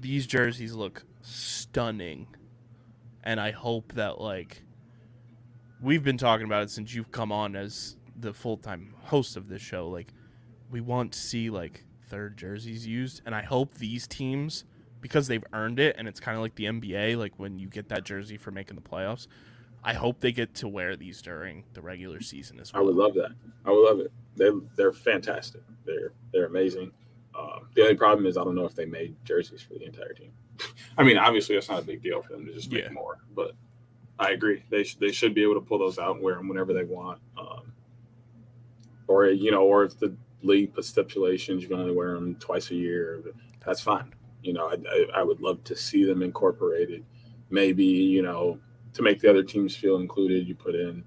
These 0.00 0.26
jerseys 0.26 0.74
look 0.74 1.04
stunning, 1.22 2.26
and 3.22 3.38
I 3.38 3.52
hope 3.52 3.92
that 3.92 4.20
like 4.20 4.64
we've 5.80 6.02
been 6.02 6.18
talking 6.18 6.46
about 6.46 6.64
it 6.64 6.70
since 6.70 6.92
you've 6.92 7.12
come 7.12 7.30
on 7.30 7.54
as 7.54 7.96
the 8.18 8.34
full 8.34 8.56
time 8.56 8.92
host 9.02 9.36
of 9.36 9.48
this 9.48 9.62
show. 9.62 9.88
Like 9.88 10.12
we 10.68 10.80
want 10.80 11.12
to 11.12 11.18
see 11.20 11.48
like 11.48 11.84
third 12.08 12.36
jerseys 12.36 12.88
used, 12.88 13.22
and 13.24 13.36
I 13.36 13.42
hope 13.42 13.74
these 13.74 14.08
teams 14.08 14.64
because 15.00 15.28
they've 15.28 15.44
earned 15.52 15.78
it, 15.78 15.94
and 15.96 16.08
it's 16.08 16.18
kind 16.18 16.36
of 16.36 16.42
like 16.42 16.56
the 16.56 16.64
NBA, 16.64 17.16
like 17.16 17.34
when 17.36 17.60
you 17.60 17.68
get 17.68 17.88
that 17.90 18.02
jersey 18.02 18.36
for 18.36 18.50
making 18.50 18.74
the 18.74 18.82
playoffs. 18.82 19.28
I 19.84 19.94
hope 19.94 20.20
they 20.20 20.32
get 20.32 20.54
to 20.56 20.68
wear 20.68 20.96
these 20.96 21.22
during 21.22 21.64
the 21.72 21.80
regular 21.80 22.20
season 22.20 22.58
as 22.60 22.72
well. 22.72 22.82
I 22.82 22.84
would 22.86 22.96
love 22.96 23.14
that. 23.14 23.30
I 23.64 23.70
would 23.70 23.84
love 23.88 24.00
it. 24.00 24.12
They 24.36 24.50
they're 24.76 24.92
fantastic. 24.92 25.62
They're 25.86 26.12
they're 26.32 26.46
amazing. 26.46 26.90
Um, 27.38 27.68
the 27.74 27.82
only 27.82 27.94
problem 27.94 28.26
is 28.26 28.36
I 28.36 28.44
don't 28.44 28.54
know 28.56 28.64
if 28.64 28.74
they 28.74 28.84
made 28.86 29.14
jerseys 29.24 29.62
for 29.62 29.74
the 29.74 29.84
entire 29.84 30.12
team. 30.12 30.32
I 30.98 31.04
mean, 31.04 31.16
obviously 31.18 31.54
that's 31.54 31.68
not 31.68 31.80
a 31.80 31.84
big 31.84 32.02
deal 32.02 32.22
for 32.22 32.32
them 32.32 32.44
to 32.46 32.52
just 32.52 32.70
make 32.72 32.84
Yeah. 32.84 32.90
more, 32.90 33.18
but 33.34 33.52
I 34.18 34.30
agree. 34.30 34.64
They 34.70 34.82
sh- 34.82 34.96
they 34.96 35.12
should 35.12 35.34
be 35.34 35.42
able 35.44 35.54
to 35.54 35.60
pull 35.60 35.78
those 35.78 35.98
out 35.98 36.16
and 36.16 36.24
wear 36.24 36.34
them 36.34 36.48
whenever 36.48 36.72
they 36.72 36.82
want. 36.84 37.20
Um, 37.38 37.72
or 39.06 39.26
you 39.26 39.50
know, 39.50 39.62
or 39.62 39.84
if 39.84 39.98
the 39.98 40.14
league 40.42 40.74
puts 40.74 40.88
stipulations, 40.88 41.62
you 41.62 41.68
can 41.68 41.78
only 41.78 41.94
wear 41.94 42.14
them 42.14 42.34
twice 42.36 42.70
a 42.70 42.74
year. 42.74 43.22
That's 43.64 43.80
fine. 43.80 44.12
You 44.42 44.52
know, 44.52 44.66
I, 44.68 44.74
I, 44.90 45.06
I 45.20 45.22
would 45.22 45.40
love 45.40 45.62
to 45.64 45.76
see 45.76 46.04
them 46.04 46.22
incorporated. 46.22 47.04
Maybe 47.50 47.84
you 47.84 48.22
know 48.22 48.58
to 48.94 49.02
make 49.02 49.20
the 49.20 49.28
other 49.30 49.42
teams 49.42 49.76
feel 49.76 49.96
included, 49.96 50.46
you 50.48 50.54
put 50.54 50.74
in 50.74 51.04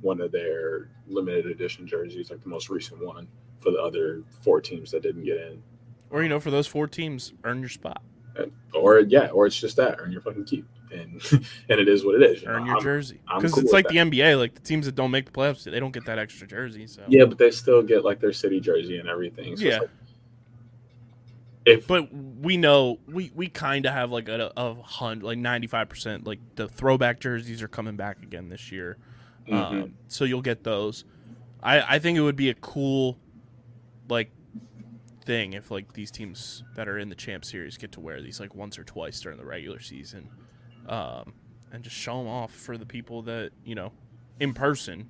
one 0.00 0.20
of 0.20 0.32
their 0.32 0.90
limited 1.06 1.46
edition 1.46 1.86
jerseys, 1.86 2.30
like 2.30 2.42
the 2.42 2.48
most 2.48 2.68
recent 2.68 3.04
one, 3.04 3.26
for 3.60 3.70
the 3.70 3.78
other 3.80 4.22
four 4.42 4.60
teams 4.60 4.90
that 4.90 5.02
didn't 5.02 5.24
get 5.24 5.36
in. 5.38 5.62
Or 6.10 6.22
you 6.22 6.28
know, 6.28 6.40
for 6.40 6.50
those 6.50 6.66
four 6.66 6.86
teams, 6.86 7.32
earn 7.44 7.60
your 7.60 7.68
spot, 7.68 8.02
And- 8.36 8.52
or 8.72 9.00
yeah, 9.00 9.28
or 9.28 9.46
it's 9.46 9.58
just 9.58 9.76
that 9.76 9.96
earn 9.98 10.12
your 10.12 10.20
fucking 10.20 10.44
keep, 10.44 10.66
and 10.92 11.20
and 11.68 11.80
it 11.80 11.88
is 11.88 12.04
what 12.04 12.14
it 12.14 12.22
is. 12.22 12.42
you 12.42 12.48
earn 12.48 12.60
know. 12.60 12.66
your 12.66 12.74
I'm- 12.76 12.82
jersey. 12.82 13.20
Because 13.34 13.52
cool 13.54 13.62
it's 13.64 13.72
like 13.72 13.88
the 13.88 13.96
NBA, 13.96 14.38
like 14.38 14.54
the 14.54 14.60
teams 14.60 14.86
that 14.86 14.94
don't 14.94 15.10
make 15.10 15.24
the 15.26 15.32
playoffs, 15.32 15.64
they 15.64 15.80
don't 15.80 15.92
get 15.92 16.04
that 16.06 16.18
extra 16.18 16.46
jersey. 16.46 16.86
So 16.86 17.02
Yeah, 17.08 17.24
but 17.24 17.38
they 17.38 17.50
still 17.50 17.82
get 17.82 18.04
like 18.04 18.20
their 18.20 18.32
city 18.32 18.60
jersey 18.60 18.98
and 18.98 19.08
everything. 19.08 19.56
So 19.56 19.64
Yeah. 19.64 19.78
like, 19.80 19.90
if 21.66 21.86
But 21.86 22.12
we 22.12 22.56
know 22.56 22.98
we 23.06 23.30
we 23.34 23.48
kind 23.48 23.86
of 23.86 23.92
have 23.92 24.10
like 24.10 24.28
a, 24.28 24.52
a 24.56 24.74
hundred, 24.82 25.24
like 25.24 25.38
ninety 25.38 25.66
five 25.66 25.88
percent. 25.88 26.26
Like 26.26 26.40
the 26.56 26.68
throwback 26.68 27.20
jerseys 27.20 27.62
are 27.62 27.68
coming 27.68 27.96
back 27.96 28.22
again 28.22 28.48
this 28.48 28.70
year, 28.70 28.98
Mhm. 29.48 29.52
um, 29.54 29.94
so 30.08 30.24
you'll 30.24 30.42
get 30.42 30.64
those. 30.64 31.04
I 31.62 31.96
I 31.96 31.98
think 31.98 32.18
it 32.18 32.20
would 32.22 32.36
be 32.36 32.50
a 32.50 32.54
cool, 32.54 33.18
like, 34.08 34.30
thing 35.24 35.54
if 35.54 35.70
like 35.70 35.94
these 35.94 36.10
teams 36.10 36.62
that 36.76 36.86
are 36.86 36.98
in 36.98 37.08
the 37.08 37.14
champ 37.14 37.44
series 37.46 37.78
get 37.78 37.92
to 37.92 38.00
wear 38.00 38.20
these 38.20 38.38
like 38.40 38.54
once 38.54 38.78
or 38.78 38.84
twice 38.84 39.18
during 39.20 39.38
the 39.38 39.44
regular 39.46 39.80
season, 39.80 40.28
um, 40.88 41.32
and 41.72 41.82
just 41.82 41.96
show 41.96 42.18
them 42.18 42.28
off 42.28 42.52
for 42.52 42.76
the 42.76 42.84
people 42.86 43.22
that 43.22 43.52
you 43.64 43.74
know, 43.74 43.92
in 44.38 44.52
person, 44.52 45.08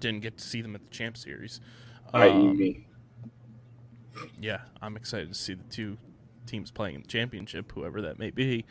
didn't 0.00 0.20
get 0.22 0.38
to 0.38 0.44
see 0.44 0.60
them 0.60 0.74
at 0.74 0.82
the 0.84 0.90
champ 0.90 1.16
series. 1.16 1.60
i.e. 2.14 2.30
Um, 2.30 2.56
me, 2.58 2.84
yeah, 4.40 4.60
I'm 4.80 4.96
excited 4.96 5.28
to 5.28 5.34
see 5.34 5.54
the 5.54 5.64
two 5.64 5.98
teams 6.46 6.70
playing 6.70 6.96
in 6.96 7.02
the 7.02 7.08
championship, 7.08 7.72
whoever 7.72 8.02
that 8.02 8.18
may 8.18 8.30
be. 8.30 8.64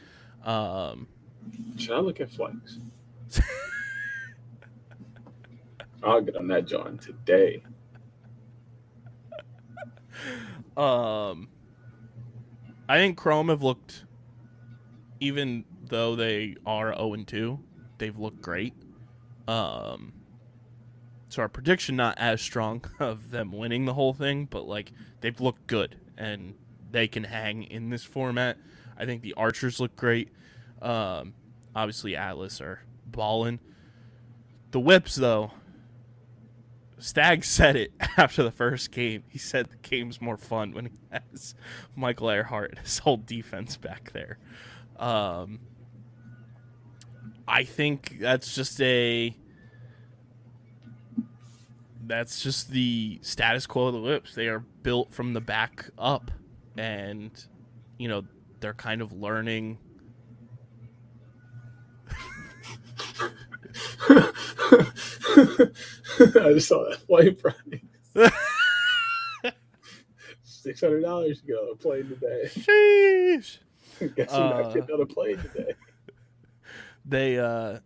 Um, 0.43 1.07
should 1.77 1.91
I 1.91 1.99
look 1.99 2.19
at 2.19 2.31
flags? 2.31 2.79
I'll 6.03 6.21
get 6.21 6.35
on 6.35 6.47
that 6.47 6.65
John 6.67 6.97
today. 6.97 7.63
um, 10.75 11.47
I 12.89 12.97
think 12.97 13.17
Chrome 13.17 13.49
have 13.49 13.63
looked, 13.63 14.05
even 15.19 15.65
though 15.87 16.15
they 16.15 16.55
are 16.65 16.93
0 16.93 17.13
and 17.13 17.27
2, 17.27 17.59
they've 17.97 18.17
looked 18.17 18.41
great. 18.41 18.73
Um, 19.47 20.13
so 21.33 21.41
our 21.41 21.49
prediction 21.49 21.95
not 21.95 22.15
as 22.19 22.39
strong 22.41 22.85
of 22.99 23.31
them 23.31 23.51
winning 23.51 23.85
the 23.85 23.95
whole 23.95 24.13
thing, 24.13 24.45
but 24.45 24.67
like 24.67 24.91
they've 25.21 25.41
looked 25.41 25.65
good 25.65 25.97
and 26.15 26.53
they 26.91 27.07
can 27.07 27.23
hang 27.23 27.63
in 27.63 27.89
this 27.89 28.03
format. 28.03 28.55
I 28.99 29.07
think 29.07 29.23
the 29.23 29.33
Archers 29.33 29.79
look 29.79 29.95
great. 29.95 30.29
Um, 30.79 31.33
obviously 31.75 32.15
Atlas 32.15 32.61
are 32.61 32.83
balling. 33.07 33.59
The 34.69 34.79
Whips 34.79 35.15
though, 35.15 35.53
Stag 36.99 37.43
said 37.43 37.75
it 37.77 37.93
after 38.17 38.43
the 38.43 38.51
first 38.51 38.91
game. 38.91 39.23
He 39.27 39.39
said 39.39 39.71
the 39.71 39.77
game's 39.77 40.21
more 40.21 40.37
fun 40.37 40.71
when 40.71 40.85
he 40.85 40.91
has 41.11 41.55
Michael 41.95 42.27
Ehrhardt 42.27 42.69
and 42.69 42.79
his 42.79 42.99
whole 42.99 43.17
defense 43.17 43.75
back 43.75 44.11
there. 44.13 44.37
Um, 44.97 45.61
I 47.47 47.63
think 47.63 48.19
that's 48.19 48.53
just 48.53 48.79
a 48.79 49.35
that's 52.05 52.41
just 52.41 52.69
the 52.69 53.19
status 53.21 53.65
quo 53.65 53.87
of 53.87 53.93
the 53.93 53.99
lips. 53.99 54.35
They 54.35 54.47
are 54.47 54.59
built 54.59 55.13
from 55.13 55.33
the 55.33 55.41
back 55.41 55.89
up, 55.97 56.31
and 56.77 57.31
you 57.97 58.07
know 58.07 58.23
they're 58.59 58.73
kind 58.73 59.01
of 59.01 59.11
learning. 59.13 59.77
I 64.09 66.51
just 66.53 66.67
saw 66.67 66.83
that 66.89 66.99
white 67.07 67.39
Friday. 67.39 67.83
Six 70.43 70.81
hundred 70.81 71.01
dollars 71.01 71.41
to 71.41 71.47
go 71.47 71.75
plane 71.75 72.07
today. 72.09 72.49
Sheesh. 72.53 73.57
Guess 74.15 74.33
I'm 74.33 74.41
Uh, 74.41 74.61
not 74.61 74.73
getting 74.73 74.95
on 74.95 75.01
a 75.01 75.05
plane 75.05 75.37
today. 75.37 75.73
they 77.05 77.37
uh 77.37 77.79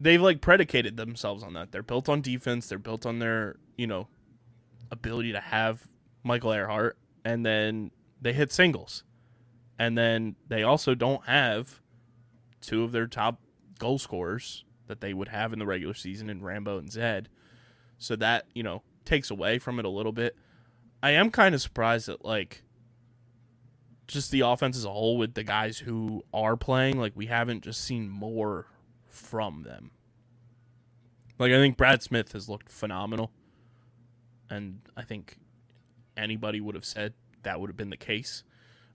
they've 0.00 0.20
like 0.20 0.40
predicated 0.40 0.96
themselves 0.96 1.42
on 1.42 1.54
that. 1.54 1.72
They're 1.72 1.82
built 1.82 2.08
on 2.08 2.20
defense. 2.20 2.68
They're 2.68 2.78
built 2.78 3.06
on 3.06 3.18
their 3.18 3.56
you 3.76 3.86
know 3.86 4.08
ability 4.90 5.32
to 5.32 5.40
have 5.40 5.86
Michael 6.22 6.50
Ehrhardt, 6.50 6.92
and 7.24 7.44
then 7.44 7.90
they 8.20 8.32
hit 8.32 8.52
singles, 8.52 9.04
and 9.78 9.96
then 9.96 10.36
they 10.48 10.62
also 10.62 10.94
don't 10.94 11.24
have 11.24 11.80
two 12.60 12.84
of 12.84 12.92
their 12.92 13.06
top 13.06 13.40
goal 13.78 13.98
scorers 13.98 14.64
that 14.88 15.00
they 15.00 15.14
would 15.14 15.28
have 15.28 15.52
in 15.52 15.58
the 15.58 15.66
regular 15.66 15.94
season 15.94 16.28
in 16.30 16.42
Rambo 16.42 16.78
and 16.78 16.90
Zed. 16.90 17.28
So 17.98 18.16
that 18.16 18.46
you 18.54 18.62
know 18.62 18.82
takes 19.04 19.30
away 19.30 19.58
from 19.58 19.78
it 19.78 19.84
a 19.84 19.90
little 19.90 20.12
bit. 20.12 20.36
I 21.02 21.10
am 21.12 21.30
kind 21.30 21.54
of 21.54 21.60
surprised 21.60 22.06
that 22.08 22.24
like 22.24 22.62
just 24.06 24.30
the 24.30 24.40
offense 24.40 24.76
as 24.76 24.84
a 24.84 24.90
whole 24.90 25.18
with 25.18 25.34
the 25.34 25.44
guys 25.44 25.78
who 25.78 26.24
are 26.32 26.56
playing, 26.56 26.98
like 26.98 27.12
we 27.14 27.26
haven't 27.26 27.62
just 27.62 27.84
seen 27.84 28.08
more 28.08 28.66
from 29.18 29.62
them. 29.62 29.90
Like 31.38 31.52
I 31.52 31.56
think 31.56 31.76
Brad 31.76 32.02
Smith 32.02 32.32
has 32.32 32.48
looked 32.48 32.68
phenomenal. 32.68 33.30
And 34.50 34.80
I 34.96 35.02
think 35.02 35.38
anybody 36.16 36.60
would 36.60 36.74
have 36.74 36.84
said 36.84 37.14
that 37.42 37.60
would 37.60 37.68
have 37.68 37.76
been 37.76 37.90
the 37.90 37.96
case 37.96 38.44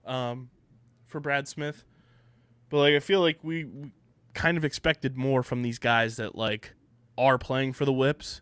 um, 0.04 0.50
for 1.06 1.20
Brad 1.20 1.46
Smith. 1.46 1.84
But 2.68 2.78
like 2.78 2.94
I 2.94 3.00
feel 3.00 3.20
like 3.20 3.38
we, 3.42 3.64
we 3.64 3.92
kind 4.34 4.58
of 4.58 4.64
expected 4.64 5.16
more 5.16 5.42
from 5.42 5.62
these 5.62 5.78
guys 5.78 6.16
that 6.16 6.34
like 6.34 6.74
are 7.16 7.38
playing 7.38 7.72
for 7.72 7.84
the 7.84 7.92
Whips 7.92 8.40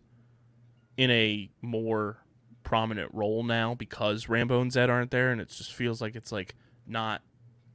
in 0.96 1.10
a 1.10 1.50
more 1.60 2.18
prominent 2.62 3.12
role 3.12 3.42
now 3.42 3.74
because 3.74 4.28
Rambo 4.28 4.60
and 4.60 4.72
Zed 4.72 4.88
aren't 4.88 5.10
there, 5.10 5.30
and 5.30 5.40
it 5.40 5.48
just 5.48 5.74
feels 5.74 6.00
like 6.00 6.16
it's 6.16 6.32
like 6.32 6.54
not 6.86 7.22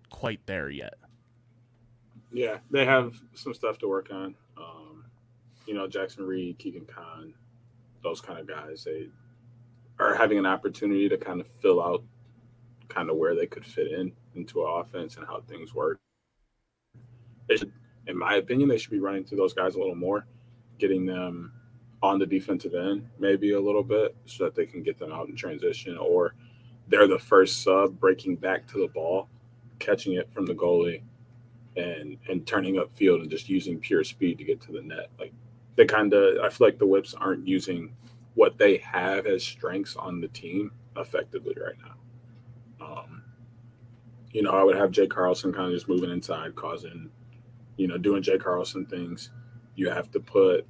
quite 0.10 0.46
there 0.46 0.70
yet. 0.70 0.96
Yeah, 2.32 2.58
they 2.70 2.86
have 2.86 3.16
some 3.34 3.54
stuff 3.54 3.78
to 3.80 3.88
work 3.88 4.10
on. 4.12 4.36
Um, 4.58 5.06
you 5.66 5.74
know, 5.74 5.88
Jackson 5.88 6.26
Reed, 6.26 6.58
Keegan 6.60 6.86
Khan, 6.86 7.34
those 8.04 8.22
kind 8.22 8.40
of 8.40 8.48
guys, 8.48 8.84
they 8.84 9.08
are 10.00 10.14
having 10.14 10.38
an 10.38 10.46
opportunity 10.46 11.10
to 11.10 11.18
kind 11.18 11.42
of 11.42 11.48
fill 11.62 11.82
out 11.82 12.04
kind 12.90 13.10
of 13.10 13.18
where 13.18 13.36
they 13.36 13.46
could 13.48 13.66
fit 13.66 13.88
in 13.92 14.12
into 14.36 14.64
an 14.64 14.82
offense 14.82 15.18
and 15.18 15.26
how 15.26 15.42
things 15.42 15.74
work. 15.74 16.00
They 17.48 17.58
should, 17.58 17.72
in 18.08 18.18
my 18.18 18.36
opinion, 18.36 18.70
they 18.70 18.78
should 18.78 18.92
be 18.92 19.00
running 19.00 19.24
through 19.24 19.38
those 19.38 19.54
guys 19.54 19.76
a 19.76 19.80
little 19.80 19.96
more, 19.96 20.26
getting 20.80 21.06
them 21.06 21.54
on 22.04 22.20
the 22.20 22.26
defensive 22.26 22.76
end 22.76 23.10
maybe 23.18 23.54
a 23.54 23.60
little 23.60 23.84
bit 23.84 24.16
so 24.26 24.44
that 24.44 24.54
they 24.54 24.68
can 24.68 24.84
get 24.84 25.00
them 25.00 25.12
out 25.12 25.28
in 25.30 25.36
transition 25.36 25.98
or 25.98 26.36
they're 26.88 27.08
the 27.08 27.18
first 27.18 27.64
sub 27.64 28.00
breaking 28.00 28.36
back 28.36 28.68
to 28.68 28.80
the 28.80 28.88
ball, 28.88 29.28
catching 29.80 30.14
it 30.14 30.32
from 30.32 30.46
the 30.46 30.54
goalie 30.54 31.02
and 31.78 32.18
and 32.28 32.46
turning 32.46 32.80
up 32.80 32.94
field 32.96 33.22
and 33.22 33.30
just 33.30 33.48
using 33.48 33.80
pure 33.80 34.04
speed 34.04 34.38
to 34.40 34.44
get 34.44 34.60
to 34.62 34.72
the 34.72 34.82
net. 34.82 35.10
Like 35.20 35.32
they 35.78 35.86
kind 35.86 36.14
of, 36.14 36.40
I 36.44 36.50
feel 36.50 36.68
like 36.68 36.80
the 36.80 36.88
Whips 36.88 37.14
aren't 37.14 37.48
using 37.48 37.96
what 38.34 38.58
they 38.58 38.78
have 38.78 39.26
as 39.28 39.44
strengths 39.44 39.96
on 39.96 40.20
the 40.20 40.28
team 40.28 40.72
effectively 40.98 41.56
right 41.56 41.76
now. 41.80 42.86
Um, 42.86 43.24
you 44.32 44.42
know, 44.42 44.52
I 44.52 44.64
would 44.64 44.76
have 44.76 44.92
Jay 44.92 45.08
Carlson 45.08 45.54
kind 45.54 45.68
of 45.68 45.74
just 45.74 45.88
moving 45.88 46.10
inside, 46.10 46.56
causing, 46.56 47.10
you 47.78 47.88
know, 47.88 47.98
doing 47.98 48.24
Jay 48.24 48.38
Carlson 48.38 48.86
things. 48.86 49.30
You 49.76 49.90
have 49.90 50.12
to 50.12 50.20
put, 50.20 50.68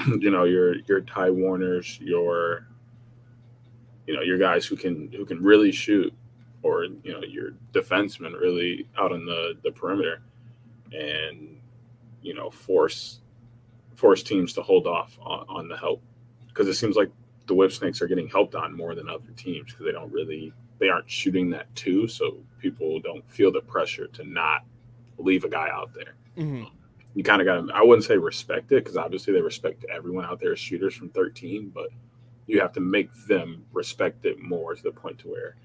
you 0.06 0.30
know, 0.30 0.44
your 0.44 0.76
your 0.86 1.00
Ty 1.02 1.30
Warners, 1.30 1.98
your, 2.00 2.66
you 4.06 4.14
know, 4.14 4.22
your 4.22 4.38
guys 4.38 4.66
who 4.66 4.76
can 4.76 5.10
who 5.12 5.24
can 5.24 5.42
really 5.42 5.70
shoot, 5.70 6.12
or 6.62 6.84
you 6.84 7.12
know, 7.12 7.22
your 7.22 7.52
defensemen 7.72 8.38
really 8.40 8.88
out 8.98 9.12
on 9.12 9.24
the 9.24 9.54
the 9.62 9.70
perimeter 9.70 10.22
and 10.92 11.60
you 12.22 12.34
know 12.34 12.50
force 12.50 13.20
force 13.94 14.22
teams 14.22 14.52
to 14.52 14.62
hold 14.62 14.86
off 14.86 15.18
on, 15.22 15.44
on 15.48 15.68
the 15.68 15.76
help 15.76 16.02
because 16.48 16.68
it 16.68 16.74
seems 16.74 16.96
like 16.96 17.10
the 17.46 17.54
whip 17.54 17.72
snakes 17.72 18.00
are 18.02 18.06
getting 18.06 18.28
helped 18.28 18.54
on 18.54 18.76
more 18.76 18.94
than 18.94 19.08
other 19.08 19.30
teams 19.36 19.72
because 19.72 19.86
they 19.86 19.92
don't 19.92 20.12
really 20.12 20.52
they 20.78 20.88
aren't 20.88 21.10
shooting 21.10 21.50
that 21.50 21.72
too 21.74 22.06
so 22.06 22.36
people 22.60 23.00
don't 23.00 23.28
feel 23.30 23.50
the 23.52 23.60
pressure 23.60 24.06
to 24.08 24.24
not 24.24 24.64
leave 25.18 25.44
a 25.44 25.48
guy 25.48 25.68
out 25.72 25.92
there 25.94 26.14
Mm-hmm. 26.36 26.64
you 27.14 27.24
kind 27.24 27.40
of 27.42 27.46
got 27.46 27.66
to 27.66 27.74
i 27.74 27.82
wouldn't 27.82 28.04
say 28.04 28.16
respect 28.16 28.70
it 28.70 28.84
because 28.84 28.96
obviously 28.96 29.32
they 29.32 29.40
respect 29.40 29.84
everyone 29.92 30.24
out 30.24 30.38
there 30.38 30.52
as 30.52 30.60
shooters 30.60 30.94
from 30.94 31.08
13 31.08 31.70
but 31.74 31.88
you 32.46 32.60
have 32.60 32.72
to 32.74 32.80
make 32.80 33.10
them 33.26 33.64
respect 33.72 34.24
it 34.24 34.40
more 34.40 34.74
to 34.76 34.82
the 34.82 34.92
point 34.92 35.18
to 35.18 35.28
where 35.28 35.56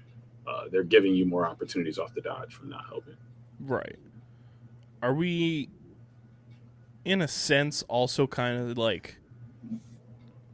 uh, 0.48 0.64
they're 0.70 0.82
giving 0.82 1.14
you 1.14 1.24
more 1.24 1.46
opportunities 1.46 1.98
off 1.98 2.12
the 2.14 2.20
dodge 2.20 2.52
from 2.54 2.68
not 2.68 2.84
helping 2.88 3.14
Right. 3.60 3.96
Are 5.04 5.12
we, 5.12 5.68
in 7.04 7.20
a 7.20 7.28
sense, 7.28 7.82
also 7.88 8.26
kind 8.26 8.70
of 8.70 8.78
like, 8.78 9.18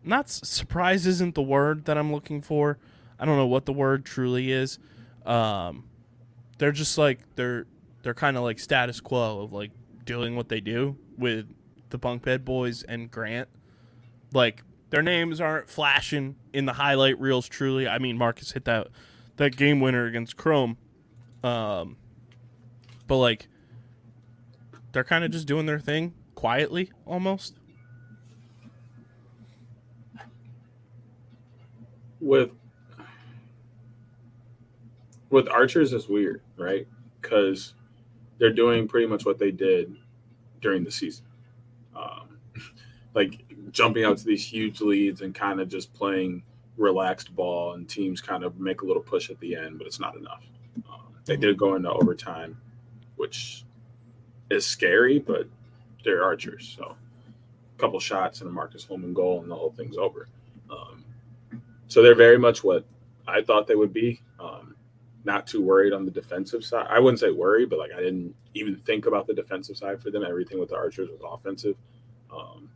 not 0.03 0.29
surprise 0.29 1.07
isn't 1.07 1.37
the 1.37 1.43
word 1.43 1.85
that 1.85 1.97
I'm 1.97 2.11
looking 2.11 2.43
for. 2.43 2.77
I 3.17 3.27
don't 3.27 3.37
know 3.37 3.47
what 3.47 3.65
the 3.65 3.73
word 3.73 4.05
truly 4.05 4.51
is. 4.51 4.81
Um, 5.25 5.85
they're 6.59 6.73
just 6.73 6.99
like 6.99 7.21
they're 7.37 7.67
they're 8.03 8.13
kind 8.13 8.37
of 8.37 8.43
like 8.43 8.59
status 8.59 9.01
quo 9.01 9.43
of 9.43 9.53
like 9.53 9.71
doing 10.05 10.35
what 10.35 10.49
they 10.49 10.61
do 10.61 10.97
with 11.17 11.47
the 11.91 11.99
bunk 11.99 12.25
bed 12.25 12.45
boys 12.45 12.83
and 12.83 13.09
Grant. 13.09 13.49
Like 14.35 14.65
their 14.89 15.03
names 15.03 15.41
aren't 15.41 15.71
flashing 15.71 16.35
in 16.53 16.67
the 16.67 16.73
highlight 16.73 17.21
reels. 17.21 17.47
Truly, 17.47 17.87
I 17.87 17.99
mean 17.99 18.19
Marcus 18.19 18.51
hit 18.51 18.65
that 18.65 18.89
that 19.37 19.57
game 19.57 19.79
winner 19.79 20.07
against 20.07 20.37
Chrome. 20.37 20.77
Um, 21.45 21.99
but 23.07 23.19
like 23.19 23.47
they're 24.93 25.05
kind 25.05 25.25
of 25.25 25.31
just 25.31 25.47
doing 25.47 25.67
their 25.67 25.81
thing 25.81 26.15
quietly 26.35 26.91
almost 27.07 27.55
with 32.21 32.51
with 35.31 35.49
archers 35.49 35.93
is 35.93 36.09
weird, 36.09 36.43
right? 36.57 36.87
Because 37.21 37.75
they're 38.39 38.53
doing 38.53 38.89
pretty 38.89 39.07
much 39.07 39.25
what 39.25 39.39
they 39.39 39.51
did 39.51 39.97
during 40.61 40.85
the 40.85 40.91
season, 40.91 41.25
um, 41.97 42.39
like 43.15 43.45
jumping 43.71 44.05
out 44.05 44.19
to 44.19 44.25
these 44.25 44.45
huge 44.45 44.81
leads 44.81 45.23
and 45.23 45.35
kind 45.35 45.61
of 45.61 45.69
just 45.69 45.93
playing 45.95 46.43
relaxed 46.77 47.35
ball, 47.35 47.75
and 47.75 47.89
teams 47.89 48.21
kind 48.21 48.43
of 48.43 48.59
make 48.59 48.83
a 48.83 48.85
little 48.85 49.03
push 49.03 49.31
at 49.31 49.39
the 49.41 49.55
end, 49.55 49.79
but 49.79 49.87
it's 49.87 50.01
not 50.01 50.17
enough. 50.17 50.43
Um, 50.91 51.15
they 51.27 51.37
did 51.37 51.57
go 51.57 51.75
into 51.75 51.91
overtime, 51.91 52.61
which 53.17 53.65
is 54.51 54.67
scary, 54.67 55.19
but 55.19 55.47
they're 56.05 56.25
archers, 56.25 56.75
so 56.77 56.97
a 57.77 57.81
couple 57.81 58.01
shots 58.01 58.41
and 58.41 58.51
a 58.51 58.53
Marcus 58.53 58.85
Holman 58.85 59.15
goal, 59.15 59.41
and 59.41 59.51
the 59.51 59.55
whole 59.55 59.73
thing's 59.73 59.97
over. 59.97 60.29
Um, 60.71 61.05
so 61.89 62.03
they're 62.03 62.15
very 62.15 62.39
much 62.39 62.63
what 62.63 62.85
I 63.27 63.43
thought 63.43 63.67
they 63.67 63.75
would 63.75 63.93
be. 63.93 64.23
Um, 64.39 64.75
not 65.25 65.47
too 65.47 65.63
worried 65.63 65.93
on 65.93 66.05
the 66.05 66.11
defensive 66.11 66.65
side. 66.65 66.87
I 66.89 66.99
wouldn't 66.99 67.21
say 67.21 67.31
worry, 67.31 67.67
but 67.67 67.79
like 67.79 67.93
I 67.93 68.01
didn't 68.01 68.35
even 68.55 68.77
think 68.77 69.07
about 69.07 69.27
the 69.27 69.35
defensive 69.35 69.77
side 69.77 70.01
for 70.01 70.11
them. 70.11 70.25
Everything 70.25 70.59
with 70.59 70.71
the 70.71 70.77
Archers 70.77 71.11
was 71.11 71.21
offensive. 71.25 71.77
Um, 72.35 72.71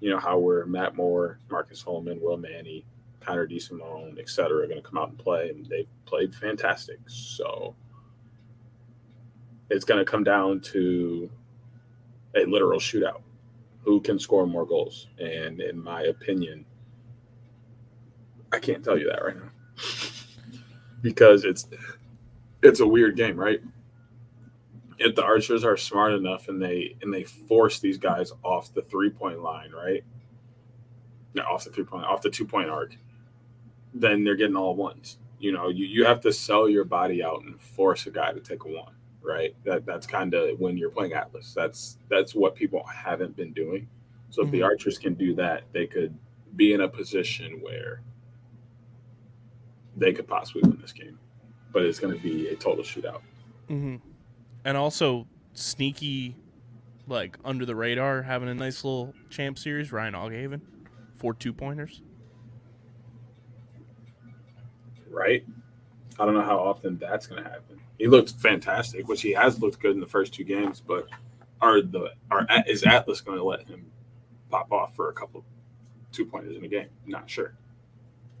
you 0.00 0.10
know 0.10 0.18
how 0.18 0.38
we're 0.38 0.64
Matt 0.66 0.96
Moore, 0.96 1.38
Marcus 1.50 1.82
Holman, 1.82 2.20
Will 2.20 2.36
Manny, 2.36 2.84
Connor 3.20 3.46
DeSimone, 3.46 4.18
et 4.18 4.28
cetera, 4.28 4.64
are 4.64 4.66
going 4.66 4.80
to 4.80 4.88
come 4.88 4.98
out 4.98 5.10
and 5.10 5.18
play, 5.18 5.50
and 5.50 5.66
they 5.66 5.86
played 6.06 6.34
fantastic. 6.34 6.98
So 7.06 7.74
it's 9.74 9.84
going 9.84 9.98
to 9.98 10.10
come 10.10 10.22
down 10.22 10.60
to 10.60 11.28
a 12.36 12.44
literal 12.44 12.78
shootout. 12.78 13.22
Who 13.82 14.00
can 14.00 14.18
score 14.18 14.46
more 14.46 14.64
goals? 14.64 15.08
And 15.18 15.60
in 15.60 15.82
my 15.82 16.02
opinion, 16.02 16.64
I 18.52 18.58
can't 18.60 18.84
tell 18.84 18.96
you 18.96 19.08
that 19.08 19.22
right 19.22 19.36
now 19.36 19.50
because 21.02 21.44
it's 21.44 21.66
it's 22.62 22.80
a 22.80 22.86
weird 22.86 23.16
game, 23.16 23.36
right? 23.36 23.60
If 24.98 25.16
the 25.16 25.24
archers 25.24 25.64
are 25.64 25.76
smart 25.76 26.14
enough 26.14 26.48
and 26.48 26.62
they 26.62 26.96
and 27.02 27.12
they 27.12 27.24
force 27.24 27.80
these 27.80 27.98
guys 27.98 28.32
off 28.42 28.72
the 28.72 28.82
three 28.82 29.10
point 29.10 29.42
line, 29.42 29.72
right? 29.72 30.04
No, 31.34 31.42
off 31.42 31.64
the 31.64 31.70
three 31.70 31.84
point, 31.84 32.04
off 32.04 32.22
the 32.22 32.30
two 32.30 32.46
point 32.46 32.70
arc, 32.70 32.96
then 33.92 34.22
they're 34.22 34.36
getting 34.36 34.56
all 34.56 34.76
ones. 34.76 35.18
You 35.40 35.52
know, 35.52 35.68
you, 35.68 35.84
you 35.84 36.04
have 36.04 36.20
to 36.20 36.32
sell 36.32 36.68
your 36.68 36.84
body 36.84 37.22
out 37.22 37.42
and 37.42 37.60
force 37.60 38.06
a 38.06 38.10
guy 38.10 38.32
to 38.32 38.40
take 38.40 38.64
a 38.64 38.68
one, 38.68 38.94
right? 39.24 39.54
That 39.64 39.86
that's 39.86 40.06
kind 40.06 40.34
of 40.34 40.58
when 40.60 40.76
you're 40.76 40.90
playing 40.90 41.12
Atlas. 41.14 41.52
That's 41.54 41.98
that's 42.08 42.34
what 42.34 42.54
people 42.54 42.84
haven't 42.84 43.36
been 43.36 43.52
doing. 43.52 43.88
So 44.30 44.42
if 44.42 44.50
the 44.50 44.60
Mhm. 44.60 44.64
archers 44.64 44.98
can 44.98 45.14
do 45.14 45.34
that, 45.36 45.64
they 45.72 45.86
could 45.86 46.16
be 46.56 46.72
in 46.72 46.80
a 46.82 46.88
position 46.88 47.60
where 47.60 48.02
they 49.96 50.12
could 50.12 50.26
possibly 50.26 50.62
win 50.62 50.80
this 50.80 50.92
game. 50.92 51.18
But 51.72 51.84
it's 51.84 51.98
going 51.98 52.14
to 52.14 52.20
be 52.20 52.48
a 52.48 52.56
total 52.56 52.84
shootout. 52.84 53.22
hmm 53.68 53.96
And 54.64 54.76
also 54.76 55.28
sneaky, 55.54 56.36
like 57.06 57.38
under 57.44 57.66
the 57.66 57.76
radar, 57.76 58.22
having 58.22 58.48
a 58.48 58.54
nice 58.54 58.84
little 58.84 59.16
champ 59.30 59.58
series. 59.58 59.92
Ryan 59.92 60.14
Aughavin, 60.14 60.62
four 61.16 61.34
two 61.34 61.52
pointers. 61.52 62.02
right? 65.10 65.44
I 66.18 66.24
don't 66.24 66.34
know 66.34 66.42
how 66.42 66.58
often 66.58 66.98
that's 66.98 67.26
going 67.26 67.42
to 67.42 67.48
happen. 67.48 67.80
He 67.98 68.06
looked 68.06 68.30
fantastic, 68.32 69.08
which 69.08 69.22
he 69.22 69.32
has 69.32 69.60
looked 69.60 69.80
good 69.80 69.92
in 69.92 70.00
the 70.00 70.06
first 70.06 70.34
two 70.34 70.44
games, 70.44 70.80
but 70.80 71.08
are 71.60 71.80
the 71.80 72.12
are 72.30 72.46
is 72.66 72.84
Atlas 72.84 73.20
going 73.20 73.38
to 73.38 73.44
let 73.44 73.66
him 73.66 73.86
pop 74.50 74.72
off 74.72 74.94
for 74.94 75.08
a 75.08 75.12
couple 75.12 75.44
two 76.12 76.24
pointers 76.24 76.56
in 76.56 76.64
a 76.64 76.68
game? 76.68 76.88
Not 77.06 77.28
sure. 77.28 77.54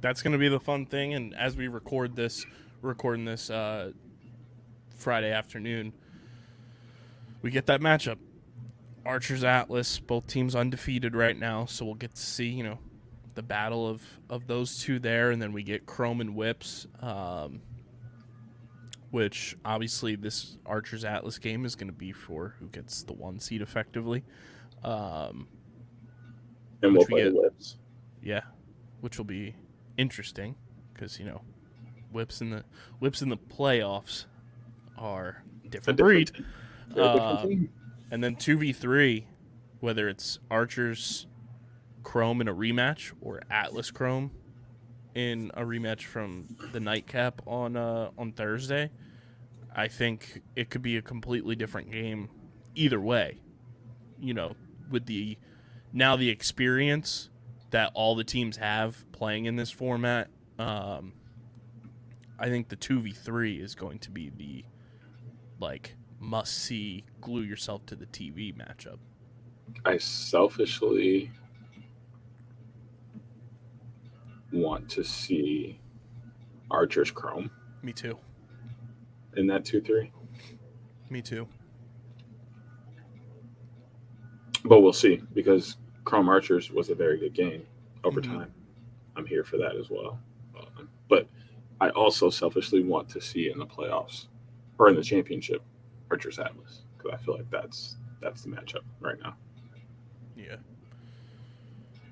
That's 0.00 0.22
going 0.22 0.32
to 0.32 0.38
be 0.38 0.48
the 0.48 0.60
fun 0.60 0.86
thing. 0.86 1.14
And 1.14 1.34
as 1.34 1.56
we 1.56 1.68
record 1.68 2.14
this, 2.14 2.44
recording 2.82 3.24
this 3.24 3.48
uh, 3.48 3.92
Friday 4.96 5.32
afternoon, 5.32 5.92
we 7.42 7.50
get 7.50 7.66
that 7.66 7.80
matchup. 7.80 8.18
Archers 9.06 9.44
Atlas, 9.44 9.98
both 9.98 10.26
teams 10.26 10.54
undefeated 10.54 11.14
right 11.14 11.38
now, 11.38 11.66
so 11.66 11.84
we'll 11.84 11.94
get 11.94 12.14
to 12.14 12.22
see 12.22 12.48
you 12.48 12.64
know 12.64 12.78
the 13.34 13.42
battle 13.42 13.88
of 13.88 14.02
of 14.30 14.46
those 14.46 14.78
two 14.82 14.98
there, 14.98 15.30
and 15.30 15.40
then 15.42 15.52
we 15.52 15.62
get 15.62 15.86
Chrome 15.86 16.20
and 16.20 16.34
Whips, 16.36 16.86
um, 17.00 17.60
which 19.10 19.56
obviously 19.64 20.16
this 20.16 20.56
Archers 20.66 21.04
Atlas 21.04 21.38
game 21.38 21.64
is 21.64 21.74
going 21.76 21.88
to 21.88 21.96
be 21.96 22.12
for 22.12 22.54
who 22.58 22.66
gets 22.68 23.02
the 23.02 23.12
one 23.12 23.38
seed 23.40 23.62
effectively. 23.62 24.24
Um, 24.82 25.48
And 26.82 26.92
we'll 26.92 27.02
Which 27.02 27.08
we 27.10 27.22
get- 27.22 27.34
whips. 27.34 27.76
yeah, 28.22 28.42
which 29.00 29.16
will 29.18 29.24
be 29.24 29.54
interesting 29.96 30.56
because 30.92 31.18
you 31.18 31.24
know 31.24 31.40
whips 32.12 32.40
in 32.40 32.50
the 32.50 32.64
whips 32.98 33.22
in 33.22 33.28
the 33.28 33.36
playoffs 33.36 34.26
are 34.98 35.42
different, 35.68 35.96
different- 35.98 35.98
breed. 35.98 36.44
different 36.88 37.20
Um. 37.20 37.68
And 38.10 38.22
then 38.22 38.36
two 38.36 38.56
v 38.58 38.72
three, 38.72 39.26
whether 39.80 40.08
it's 40.08 40.38
Archers 40.50 41.26
Chrome 42.04 42.40
in 42.40 42.46
a 42.46 42.54
rematch 42.54 43.12
or 43.20 43.42
Atlas 43.50 43.90
Chrome 43.90 44.30
in 45.14 45.50
a 45.54 45.62
rematch 45.62 46.02
from 46.02 46.56
the 46.72 46.80
nightcap 46.80 47.42
on 47.46 47.76
uh, 47.76 48.10
on 48.16 48.32
Thursday, 48.32 48.90
I 49.74 49.88
think 49.88 50.42
it 50.54 50.70
could 50.70 50.82
be 50.82 50.96
a 50.96 51.02
completely 51.02 51.56
different 51.56 51.90
game 51.90 52.28
either 52.74 53.00
way. 53.00 53.40
You 54.20 54.34
know, 54.34 54.54
with 54.90 55.06
the 55.06 55.38
now 55.92 56.16
the 56.16 56.30
experience 56.30 57.30
that 57.70 57.90
all 57.94 58.14
the 58.14 58.24
teams 58.24 58.58
have 58.58 59.10
playing 59.12 59.46
in 59.46 59.56
this 59.56 59.70
format, 59.70 60.28
um, 60.58 61.14
I 62.38 62.48
think 62.48 62.68
the 62.68 62.76
two 62.76 63.00
v 63.00 63.12
three 63.12 63.60
is 63.60 63.74
going 63.74 63.98
to 64.00 64.10
be 64.10 64.30
the 64.30 64.64
like 65.60 65.96
must 66.20 66.54
see 66.56 67.04
glue 67.20 67.42
yourself 67.42 67.86
to 67.86 67.96
the 67.96 68.06
TV 68.06 68.54
matchup. 68.54 68.98
I 69.84 69.98
selfishly 69.98 71.30
want 74.54 74.88
to 74.90 75.04
see 75.04 75.78
Archer's 76.70 77.10
Chrome 77.10 77.50
Me 77.82 77.92
too. 77.92 78.18
in 79.36 79.46
that 79.48 79.64
2 79.64 79.80
3. 79.80 80.10
Me 81.10 81.20
too. 81.20 81.46
But 84.64 84.80
we'll 84.80 84.92
see 84.92 85.22
because 85.34 85.76
Chrome 86.04 86.28
Archers 86.28 86.70
was 86.70 86.88
a 86.90 86.94
very 86.94 87.18
good 87.18 87.34
game 87.34 87.66
over 88.02 88.20
Mhm. 88.20 88.24
time. 88.24 88.54
I'm 89.16 89.26
here 89.26 89.44
for 89.44 89.58
that 89.58 89.76
as 89.76 89.90
well. 89.90 90.18
Um, 90.56 90.88
but 91.08 91.28
I 91.80 91.90
also 91.90 92.30
selfishly 92.30 92.82
want 92.82 93.08
to 93.10 93.20
see 93.20 93.50
in 93.50 93.58
the 93.58 93.66
playoffs 93.66 94.28
or 94.78 94.88
in 94.88 94.96
the 94.96 95.02
championship 95.02 95.62
Archers 96.10 96.38
Atlas 96.38 96.82
because 96.96 97.12
I 97.12 97.16
feel 97.22 97.36
like 97.36 97.50
that's 97.50 97.96
that's 98.20 98.42
the 98.42 98.48
matchup 98.50 98.84
right 99.00 99.18
now. 99.22 99.36
Yeah. 100.36 100.56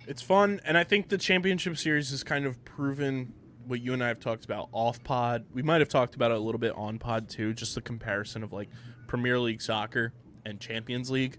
It's 0.07 0.22
fun, 0.22 0.61
and 0.64 0.76
I 0.76 0.84
think 0.84 1.09
the 1.09 1.18
championship 1.18 1.76
series 1.76 2.11
has 2.11 2.24
kind 2.24 2.44
of 2.44 2.64
proven 2.64 3.34
what 3.66 3.80
you 3.80 3.92
and 3.92 4.03
I 4.03 4.09
have 4.09 4.18
talked 4.18 4.44
about 4.44 4.68
off 4.72 5.03
pod. 5.05 5.44
We 5.53 5.62
might 5.62 5.80
have 5.80 5.88
talked 5.88 6.14
about 6.14 6.32
it 6.32 6.36
a 6.36 6.40
little 6.40 6.59
bit 6.59 6.72
on 6.74 6.98
pod 6.98 7.28
too, 7.28 7.55
just 7.55 7.74
the 7.74 7.80
comparison 7.80 8.42
of 8.42 8.53
like 8.53 8.68
Premier 9.07 9.38
League 9.38 9.62
soccer 9.62 10.12
and 10.44 10.61
Champions 10.61 11.11
League. 11.11 11.38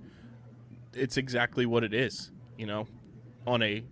It's 0.94 1.18
exactly 1.18 1.66
what 1.66 1.84
it 1.84 1.94
is, 1.94 2.32
you 2.58 2.66
know, 2.66 2.88
on 3.46 3.62
a 3.62 3.84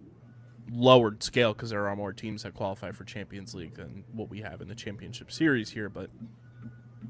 lowered 0.71 1.21
scale 1.21 1.53
because 1.53 1.71
there 1.71 1.87
are 1.87 1.95
more 1.95 2.13
teams 2.13 2.43
that 2.43 2.53
qualify 2.53 2.91
for 2.91 3.03
Champions 3.03 3.53
League 3.53 3.75
than 3.75 4.05
what 4.13 4.29
we 4.29 4.39
have 4.39 4.61
in 4.61 4.69
the 4.69 4.75
championship 4.75 5.31
series 5.31 5.69
here, 5.69 5.89
but 5.89 6.09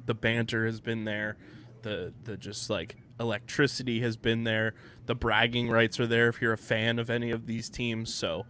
the 0.08 0.16
banter 0.16 0.66
has 0.66 0.82
been 0.82 1.04
there 1.06 1.38
the 1.82 2.14
the 2.24 2.38
just 2.38 2.70
like 2.70 2.96
electricity 3.22 4.02
has 4.02 4.18
been 4.18 4.44
there. 4.44 4.74
The 5.06 5.16
bragging 5.16 5.70
rights 5.70 6.00
are 6.00 6.08
there 6.08 6.28
if 6.28 6.42
you're 6.42 6.54
a 6.54 6.58
fan 6.58 7.00
of 7.00 7.10
any 7.10 7.32
of 7.32 7.46
these 7.46 7.70
teams. 7.70 8.14
So 8.14 8.46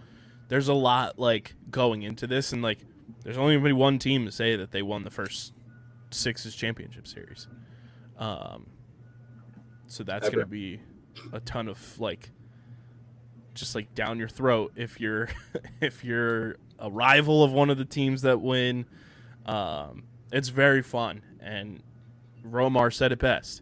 there's 0.48 0.70
a 0.70 0.74
lot 0.74 1.20
like 1.20 1.54
going 1.70 2.02
into 2.02 2.26
this. 2.26 2.52
And 2.52 2.62
like 2.62 2.80
there's 3.24 3.38
only 3.38 3.58
been 3.58 3.76
one 3.76 4.00
team 4.00 4.26
to 4.26 4.32
say 4.32 4.56
that 4.56 4.72
they 4.72 4.82
won 4.82 5.04
the 5.04 5.12
first 5.12 5.54
sixes 6.10 6.56
championship 6.56 7.08
series. 7.08 7.48
Um 8.18 8.68
so 9.88 10.04
that's 10.04 10.30
going 10.30 10.40
to 10.40 10.46
be 10.46 10.80
a 11.34 11.42
ton 11.42 11.68
of 11.68 12.00
like 12.00 12.32
just 13.54 13.76
like 13.76 13.94
down 13.94 14.18
your 14.18 14.30
throat 14.30 14.72
if 14.78 15.02
you're 15.02 15.28
if 15.82 16.06
you're 16.06 16.56
a 16.80 16.90
rival 16.90 17.44
of 17.44 17.52
one 17.52 17.70
of 17.70 17.78
the 17.78 17.86
teams 17.86 18.22
that 18.22 18.42
win. 18.42 18.86
Um 19.46 20.04
it's 20.32 20.48
very 20.48 20.82
fun. 20.82 21.24
And 21.42 21.84
Romar 22.46 22.94
said 22.94 23.12
it 23.12 23.20
best. 23.20 23.62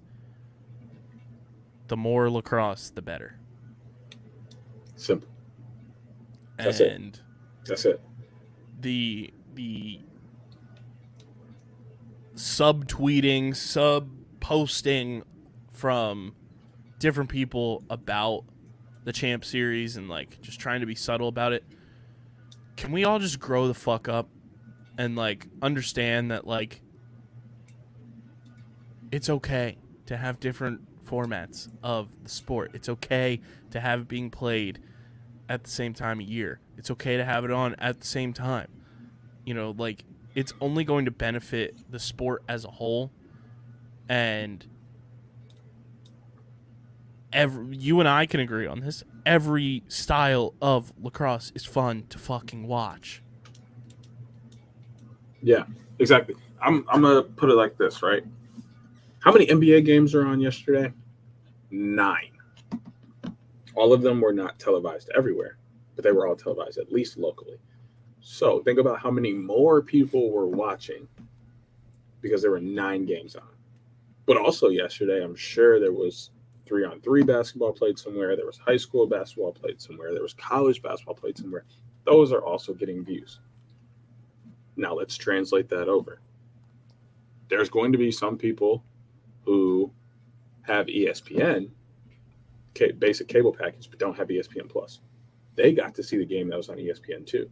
The 1.89 1.97
more 1.97 2.29
lacrosse, 2.29 2.91
the 2.91 3.01
better. 3.01 3.37
Simple. 4.95 5.27
That's 6.57 6.79
it. 6.79 7.21
That's 7.65 7.85
it. 7.85 8.01
the 8.79 9.33
the 9.55 9.99
sub 12.35 12.87
tweeting, 12.87 13.55
sub 13.55 14.09
posting 14.39 15.23
from 15.73 16.35
different 16.99 17.29
people 17.29 17.83
about 17.89 18.43
the 19.03 19.13
champ 19.13 19.43
series 19.45 19.95
and 19.97 20.09
like 20.09 20.41
just 20.41 20.59
trying 20.59 20.81
to 20.81 20.85
be 20.85 20.95
subtle 20.95 21.27
about 21.27 21.53
it. 21.53 21.63
Can 22.77 22.91
we 22.91 23.03
all 23.03 23.19
just 23.19 23.39
grow 23.39 23.67
the 23.67 23.73
fuck 23.73 24.07
up 24.07 24.29
and 24.97 25.15
like 25.15 25.47
understand 25.61 26.31
that 26.31 26.45
like 26.45 26.81
it's 29.11 29.29
okay 29.29 29.77
to 30.05 30.17
have 30.17 30.39
different 30.39 30.81
formats 31.09 31.69
of 31.83 32.09
the 32.23 32.29
sport. 32.29 32.71
It's 32.73 32.89
okay 32.89 33.41
to 33.71 33.79
have 33.79 34.01
it 34.01 34.07
being 34.07 34.29
played 34.29 34.79
at 35.47 35.63
the 35.63 35.69
same 35.69 35.93
time 35.93 36.19
of 36.19 36.27
year. 36.27 36.59
It's 36.77 36.91
okay 36.91 37.17
to 37.17 37.25
have 37.25 37.43
it 37.43 37.51
on 37.51 37.75
at 37.75 37.99
the 37.99 38.07
same 38.07 38.33
time. 38.33 38.67
You 39.45 39.53
know, 39.53 39.73
like 39.77 40.03
it's 40.35 40.53
only 40.61 40.83
going 40.83 41.05
to 41.05 41.11
benefit 41.11 41.75
the 41.89 41.99
sport 41.99 42.43
as 42.47 42.65
a 42.65 42.69
whole 42.69 43.11
and 44.07 44.65
every 47.33 47.77
you 47.77 47.99
and 47.99 48.07
I 48.07 48.25
can 48.25 48.39
agree 48.39 48.67
on 48.67 48.79
this. 48.81 49.03
Every 49.25 49.83
style 49.87 50.53
of 50.61 50.91
lacrosse 51.01 51.51
is 51.55 51.65
fun 51.65 52.05
to 52.09 52.17
fucking 52.17 52.67
watch. 52.67 53.21
Yeah, 55.41 55.65
exactly. 55.99 56.35
I'm 56.61 56.85
I'm 56.89 57.01
gonna 57.01 57.23
put 57.23 57.49
it 57.49 57.55
like 57.55 57.77
this, 57.77 58.01
right? 58.01 58.23
How 59.19 59.33
many 59.33 59.47
NBA 59.47 59.85
games 59.85 60.15
are 60.15 60.25
on 60.25 60.39
yesterday? 60.39 60.93
Nine. 61.71 62.31
All 63.75 63.91
of 63.91 64.01
them 64.01 64.21
were 64.21 64.31
not 64.31 64.57
televised 64.59 65.09
everywhere, 65.15 65.57
but 65.95 66.03
they 66.05 66.13
were 66.13 66.25
all 66.25 66.37
televised 66.37 66.77
at 66.77 66.91
least 66.91 67.17
locally. 67.17 67.57
So 68.21 68.61
think 68.63 68.79
about 68.79 68.99
how 68.99 69.11
many 69.11 69.33
more 69.33 69.81
people 69.81 70.31
were 70.31 70.47
watching 70.47 71.07
because 72.21 72.41
there 72.41 72.51
were 72.51 72.61
nine 72.61 73.05
games 73.05 73.35
on. 73.35 73.49
But 74.25 74.37
also 74.37 74.69
yesterday, 74.69 75.21
I'm 75.21 75.35
sure 75.35 75.79
there 75.79 75.91
was 75.91 76.31
three 76.65 76.85
on 76.85 77.01
three 77.01 77.23
basketball 77.23 77.73
played 77.73 77.99
somewhere. 77.99 78.37
There 78.37 78.45
was 78.45 78.57
high 78.57 78.77
school 78.77 79.05
basketball 79.05 79.51
played 79.51 79.81
somewhere. 79.81 80.13
There 80.13 80.23
was 80.23 80.33
college 80.33 80.81
basketball 80.81 81.15
played 81.15 81.37
somewhere. 81.37 81.65
Those 82.05 82.31
are 82.31 82.43
also 82.43 82.73
getting 82.73 83.03
views. 83.03 83.39
Now 84.77 84.93
let's 84.93 85.17
translate 85.17 85.67
that 85.69 85.89
over. 85.89 86.21
There's 87.49 87.69
going 87.69 87.91
to 87.91 87.97
be 87.97 88.11
some 88.11 88.37
people 88.37 88.83
who 89.49 89.91
have 90.61 90.85
ESPN, 90.85 91.71
basic 92.99 93.27
cable 93.27 93.51
package, 93.51 93.89
but 93.89 93.97
don't 93.97 94.15
have 94.15 94.27
ESPN 94.27 94.69
Plus. 94.69 94.99
They 95.55 95.71
got 95.73 95.95
to 95.95 96.03
see 96.03 96.17
the 96.17 96.25
game 96.25 96.49
that 96.49 96.57
was 96.57 96.69
on 96.69 96.77
ESPN 96.77 97.25
too. 97.25 97.49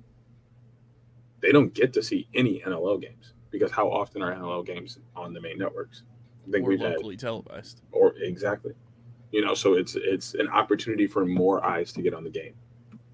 They 1.42 1.52
don't 1.52 1.74
get 1.74 1.94
to 1.94 2.04
see 2.04 2.28
any 2.36 2.62
NLL 2.64 3.02
games 3.02 3.34
because 3.50 3.72
how 3.72 3.90
often 3.90 4.22
are 4.22 4.32
NLL 4.36 4.64
games 4.64 5.00
on 5.16 5.34
the 5.34 5.42
main 5.42 5.58
networks? 5.58 6.04
I 6.48 6.52
think 6.52 6.66
Or 6.66 6.70
we've 6.70 6.80
had 6.80 6.92
locally 6.92 7.18
televised. 7.18 7.82
or 7.92 8.14
exactly 8.20 8.74
you 9.32 9.44
know 9.44 9.54
so 9.54 9.74
it's 9.74 9.96
it's 9.96 10.36
an 10.36 10.48
opportunity 10.50 11.06
for 11.08 11.26
more 11.26 11.66
eyes 11.66 11.92
to 11.94 12.02
get 12.02 12.14
on 12.14 12.24
the 12.24 12.30
game 12.30 12.54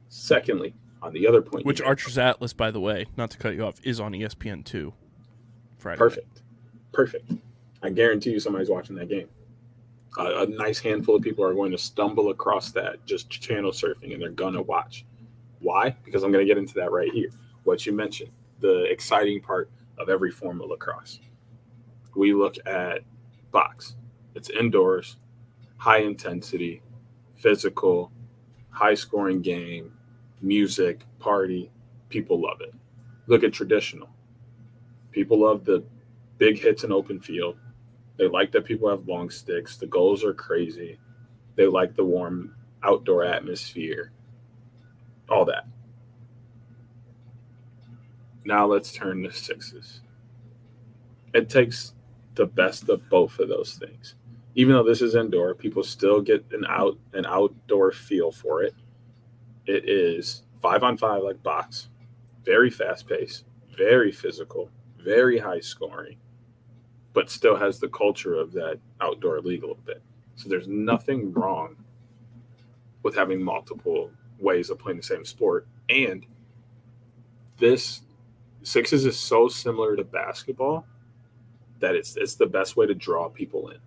secondly 0.09 0.75
on 1.01 1.11
the 1.13 1.25
other 1.25 1.41
point 1.41 1.65
Which 1.65 1.81
Archer's 1.81 2.17
Atlas, 2.19 2.53
by 2.53 2.69
the 2.69 2.79
way, 2.79 3.07
not 3.17 3.31
to 3.31 3.37
cut 3.37 3.55
you 3.55 3.63
off, 3.65 3.79
is 3.83 3.99
on 3.99 4.11
ESPN 4.11 4.63
two. 4.65 4.93
Friday. 5.79 5.97
perfect 5.97 6.43
perfect 6.91 7.31
i 7.83 7.89
guarantee 7.89 8.31
you 8.31 8.39
somebody's 8.39 8.69
watching 8.69 8.95
that 8.95 9.09
game. 9.09 9.27
A, 10.17 10.43
a 10.43 10.47
nice 10.47 10.79
handful 10.79 11.15
of 11.15 11.21
people 11.21 11.43
are 11.43 11.53
going 11.53 11.71
to 11.71 11.77
stumble 11.77 12.29
across 12.29 12.71
that 12.71 13.03
just 13.05 13.29
channel 13.29 13.71
surfing 13.71 14.13
and 14.13 14.21
they're 14.21 14.29
gonna 14.31 14.61
watch. 14.61 15.05
Why? 15.59 15.95
Because 16.03 16.23
i'm 16.23 16.31
going 16.31 16.45
to 16.45 16.51
get 16.51 16.57
into 16.57 16.73
that 16.75 16.91
right 16.91 17.11
here. 17.11 17.29
What 17.63 17.85
you 17.85 17.93
mentioned 17.93 18.31
the 18.59 18.83
exciting 18.85 19.41
part 19.41 19.69
of 19.97 20.09
every 20.09 20.31
form 20.31 20.61
of 20.61 20.69
lacrosse. 20.69 21.19
We 22.15 22.33
look 22.33 22.55
at 22.65 23.01
box. 23.51 23.95
It's 24.35 24.49
indoors 24.49 25.17
high 25.77 25.97
intensity 25.97 26.81
physical 27.35 28.09
high 28.69 28.93
scoring 28.93 29.41
game 29.41 29.91
music 30.41 31.05
party. 31.19 31.69
People 32.07 32.41
love 32.41 32.61
it. 32.61 32.73
Look 33.27 33.43
at 33.43 33.51
traditional. 33.51 34.09
People 35.11 35.41
love 35.41 35.65
the 35.65 35.83
big 36.37 36.57
hits 36.57 36.85
in 36.85 36.91
open 36.93 37.19
field 37.19 37.57
they 38.17 38.27
like 38.27 38.51
that 38.51 38.65
people 38.65 38.89
have 38.89 39.07
long 39.07 39.29
sticks. 39.29 39.77
The 39.77 39.87
goals 39.87 40.23
are 40.23 40.33
crazy. 40.33 40.99
They 41.55 41.65
like 41.65 41.95
the 41.95 42.05
warm 42.05 42.55
outdoor 42.83 43.23
atmosphere. 43.23 44.11
All 45.29 45.45
that. 45.45 45.65
Now 48.45 48.65
let's 48.65 48.91
turn 48.91 49.23
to 49.23 49.31
sixes. 49.31 50.01
It 51.33 51.49
takes 51.49 51.93
the 52.35 52.45
best 52.45 52.89
of 52.89 53.07
both 53.09 53.39
of 53.39 53.49
those 53.49 53.75
things. 53.75 54.15
Even 54.55 54.73
though 54.73 54.83
this 54.83 55.01
is 55.01 55.15
indoor 55.15 55.55
people 55.55 55.83
still 55.83 56.21
get 56.21 56.45
an 56.51 56.65
out 56.67 56.97
an 57.13 57.25
outdoor 57.25 57.91
feel 57.91 58.31
for 58.31 58.61
it. 58.61 58.75
It 59.65 59.89
is 59.89 60.43
five 60.61 60.83
on 60.83 60.97
five 60.97 61.23
like 61.23 61.41
box. 61.41 61.89
Very 62.43 62.69
fast 62.69 63.07
paced 63.07 63.45
very 63.75 64.11
physical 64.11 64.69
very 64.99 65.37
high 65.37 65.59
scoring 65.59 66.17
but 67.13 67.29
still 67.29 67.55
has 67.55 67.79
the 67.79 67.87
culture 67.89 68.35
of 68.35 68.51
that 68.51 68.79
outdoor 69.01 69.39
league 69.41 69.63
a 69.63 69.67
little 69.67 69.83
bit 69.85 70.01
so 70.35 70.49
there's 70.49 70.67
nothing 70.67 71.31
wrong 71.33 71.75
with 73.03 73.15
having 73.15 73.41
multiple 73.41 74.09
ways 74.39 74.69
of 74.69 74.79
playing 74.79 74.97
the 74.97 75.03
same 75.03 75.25
sport 75.25 75.67
and 75.89 76.25
this 77.57 78.01
sixes 78.63 79.05
is 79.05 79.17
so 79.17 79.47
similar 79.47 79.95
to 79.95 80.03
basketball 80.03 80.85
that 81.79 81.95
it's 81.95 82.15
it's 82.17 82.35
the 82.35 82.45
best 82.45 82.75
way 82.75 82.85
to 82.85 82.93
draw 82.93 83.29
people 83.29 83.69
in 83.69 83.77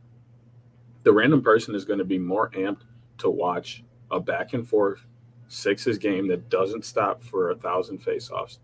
the 1.06 1.12
random 1.12 1.40
person 1.40 1.72
is 1.74 1.84
going 1.84 2.00
to 2.00 2.04
be 2.04 2.18
more 2.18 2.50
amped 2.50 2.82
to 3.18 3.30
watch 3.30 3.84
a 4.10 4.18
back 4.18 4.54
and 4.54 4.68
forth 4.68 5.06
sixes 5.46 5.98
game 5.98 6.26
that 6.26 6.48
doesn't 6.50 6.84
stop 6.84 7.22
for 7.22 7.50
a 7.50 7.54
thousand 7.54 7.98
face-offs, 7.98 8.58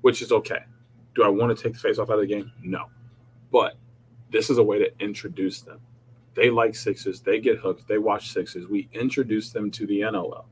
which 0.00 0.20
is 0.20 0.32
okay. 0.32 0.64
Do 1.14 1.22
I 1.22 1.28
want 1.28 1.56
to 1.56 1.62
take 1.62 1.74
the 1.74 1.78
face-off 1.78 2.10
out 2.10 2.14
of 2.14 2.20
the 2.22 2.26
game? 2.26 2.50
No. 2.62 2.86
But 3.52 3.76
this 4.30 4.50
is 4.50 4.58
a 4.58 4.62
way 4.62 4.78
to 4.78 4.90
introduce 5.00 5.60
them. 5.60 5.80
They 6.34 6.50
like 6.50 6.74
sixes, 6.74 7.20
they 7.20 7.40
get 7.40 7.58
hooked, 7.58 7.88
they 7.88 7.98
watch 7.98 8.32
sixes. 8.32 8.68
We 8.68 8.88
introduce 8.92 9.50
them 9.50 9.70
to 9.72 9.86
the 9.86 10.00
NLL. 10.02 10.44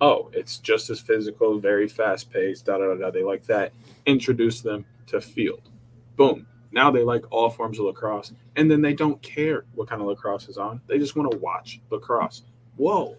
Oh, 0.00 0.30
it's 0.32 0.58
just 0.58 0.90
as 0.90 0.98
physical, 0.98 1.58
very 1.58 1.86
fast 1.86 2.30
paced, 2.30 2.66
da 2.66 2.78
da 2.78 2.88
da 2.88 2.94
da. 2.94 3.10
They 3.10 3.22
like 3.22 3.44
that. 3.46 3.72
Introduce 4.06 4.60
them 4.60 4.84
to 5.06 5.20
field. 5.20 5.68
Boom. 6.16 6.46
Now 6.72 6.90
they 6.90 7.04
like 7.04 7.30
all 7.30 7.50
forms 7.50 7.78
of 7.78 7.84
lacrosse, 7.84 8.32
and 8.56 8.70
then 8.70 8.80
they 8.80 8.94
don't 8.94 9.20
care 9.22 9.64
what 9.74 9.88
kind 9.88 10.00
of 10.00 10.08
lacrosse 10.08 10.48
is 10.48 10.58
on. 10.58 10.80
They 10.86 10.98
just 10.98 11.14
want 11.14 11.30
to 11.30 11.38
watch 11.38 11.80
lacrosse. 11.90 12.42
Whoa. 12.76 13.16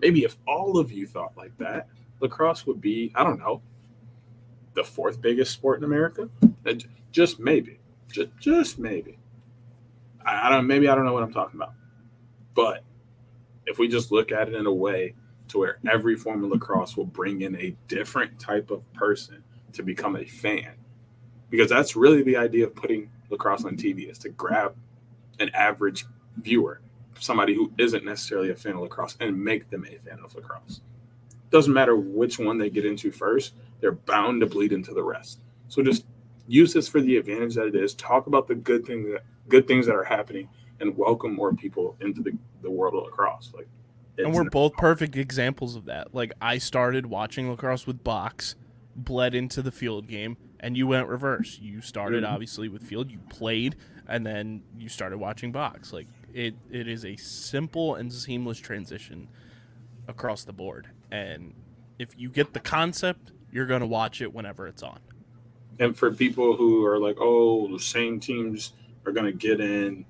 Maybe 0.00 0.24
if 0.24 0.36
all 0.46 0.78
of 0.78 0.90
you 0.90 1.06
thought 1.06 1.32
like 1.36 1.56
that, 1.58 1.88
lacrosse 2.20 2.66
would 2.66 2.80
be, 2.80 3.12
I 3.14 3.24
don't 3.24 3.38
know, 3.38 3.62
the 4.74 4.84
fourth 4.84 5.20
biggest 5.20 5.52
sport 5.52 5.78
in 5.78 5.84
America. 5.84 6.28
Just 7.12 7.40
maybe. 7.40 7.79
Just, 8.12 8.28
just 8.38 8.78
maybe. 8.78 9.18
I, 10.24 10.48
I 10.48 10.50
don't 10.50 10.66
maybe 10.66 10.88
I 10.88 10.94
don't 10.94 11.04
know 11.04 11.12
what 11.12 11.22
I'm 11.22 11.32
talking 11.32 11.58
about. 11.58 11.74
But 12.54 12.82
if 13.66 13.78
we 13.78 13.88
just 13.88 14.12
look 14.12 14.32
at 14.32 14.48
it 14.48 14.54
in 14.54 14.66
a 14.66 14.72
way 14.72 15.14
to 15.48 15.58
where 15.58 15.78
every 15.90 16.16
form 16.16 16.44
of 16.44 16.50
lacrosse 16.50 16.96
will 16.96 17.04
bring 17.04 17.42
in 17.42 17.56
a 17.56 17.74
different 17.88 18.38
type 18.38 18.70
of 18.70 18.90
person 18.92 19.42
to 19.72 19.82
become 19.82 20.16
a 20.16 20.24
fan. 20.24 20.72
Because 21.50 21.68
that's 21.68 21.96
really 21.96 22.22
the 22.22 22.36
idea 22.36 22.66
of 22.66 22.74
putting 22.74 23.10
lacrosse 23.30 23.64
on 23.64 23.76
TV 23.76 24.10
is 24.10 24.18
to 24.18 24.28
grab 24.30 24.74
an 25.40 25.50
average 25.54 26.04
viewer, 26.36 26.80
somebody 27.18 27.54
who 27.54 27.72
isn't 27.78 28.04
necessarily 28.04 28.50
a 28.50 28.56
fan 28.56 28.74
of 28.74 28.80
lacrosse, 28.80 29.16
and 29.20 29.42
make 29.42 29.68
them 29.70 29.84
a 29.86 29.98
fan 30.08 30.20
of 30.22 30.34
lacrosse. 30.34 30.80
Doesn't 31.50 31.72
matter 31.72 31.96
which 31.96 32.38
one 32.38 32.58
they 32.58 32.70
get 32.70 32.84
into 32.84 33.10
first, 33.10 33.54
they're 33.80 33.92
bound 33.92 34.40
to 34.40 34.46
bleed 34.46 34.72
into 34.72 34.94
the 34.94 35.02
rest. 35.02 35.40
So 35.68 35.82
just 35.82 36.04
use 36.50 36.72
this 36.74 36.88
for 36.88 37.00
the 37.00 37.16
advantage 37.16 37.54
that 37.54 37.66
it 37.66 37.76
is. 37.76 37.94
Talk 37.94 38.26
about 38.26 38.48
the 38.48 38.54
good 38.54 38.84
things 38.84 39.08
that 39.12 39.22
good 39.48 39.66
things 39.66 39.86
that 39.86 39.94
are 39.94 40.04
happening 40.04 40.48
and 40.80 40.96
welcome 40.96 41.34
more 41.34 41.52
people 41.54 41.96
into 42.00 42.22
the, 42.22 42.32
the 42.62 42.70
world 42.70 42.94
of 42.94 43.04
lacrosse. 43.04 43.52
Like 43.54 43.68
and 44.18 44.34
we're 44.34 44.50
both 44.50 44.74
perfect 44.74 45.16
examples 45.16 45.76
of 45.76 45.86
that. 45.86 46.14
Like 46.14 46.32
I 46.40 46.58
started 46.58 47.06
watching 47.06 47.48
lacrosse 47.50 47.86
with 47.86 48.02
box, 48.04 48.54
bled 48.96 49.34
into 49.34 49.62
the 49.62 49.70
field 49.72 50.08
game, 50.08 50.36
and 50.58 50.76
you 50.76 50.86
went 50.86 51.08
reverse. 51.08 51.58
You 51.60 51.80
started 51.80 52.24
Mhm. 52.24 52.28
obviously 52.30 52.68
with 52.68 52.82
field, 52.82 53.10
you 53.10 53.18
played, 53.30 53.76
and 54.08 54.26
then 54.26 54.62
you 54.76 54.88
started 54.88 55.18
watching 55.18 55.52
box. 55.52 55.92
Like 55.92 56.06
it, 56.34 56.54
it 56.70 56.86
is 56.88 57.04
a 57.04 57.16
simple 57.16 57.94
and 57.94 58.12
seamless 58.12 58.58
transition 58.58 59.28
across 60.08 60.44
the 60.44 60.52
board. 60.52 60.88
And 61.10 61.54
if 61.98 62.18
you 62.18 62.28
get 62.28 62.52
the 62.52 62.60
concept, 62.60 63.32
you're 63.52 63.66
gonna 63.66 63.86
watch 63.86 64.20
it 64.20 64.32
whenever 64.34 64.66
it's 64.66 64.82
on. 64.82 64.98
And 65.80 65.96
for 65.96 66.12
people 66.12 66.54
who 66.54 66.84
are 66.84 66.98
like, 66.98 67.16
oh, 67.18 67.66
the 67.72 67.82
same 67.82 68.20
teams 68.20 68.74
are 69.06 69.12
going 69.12 69.26
to 69.26 69.32
get 69.32 69.60
in 69.60 70.04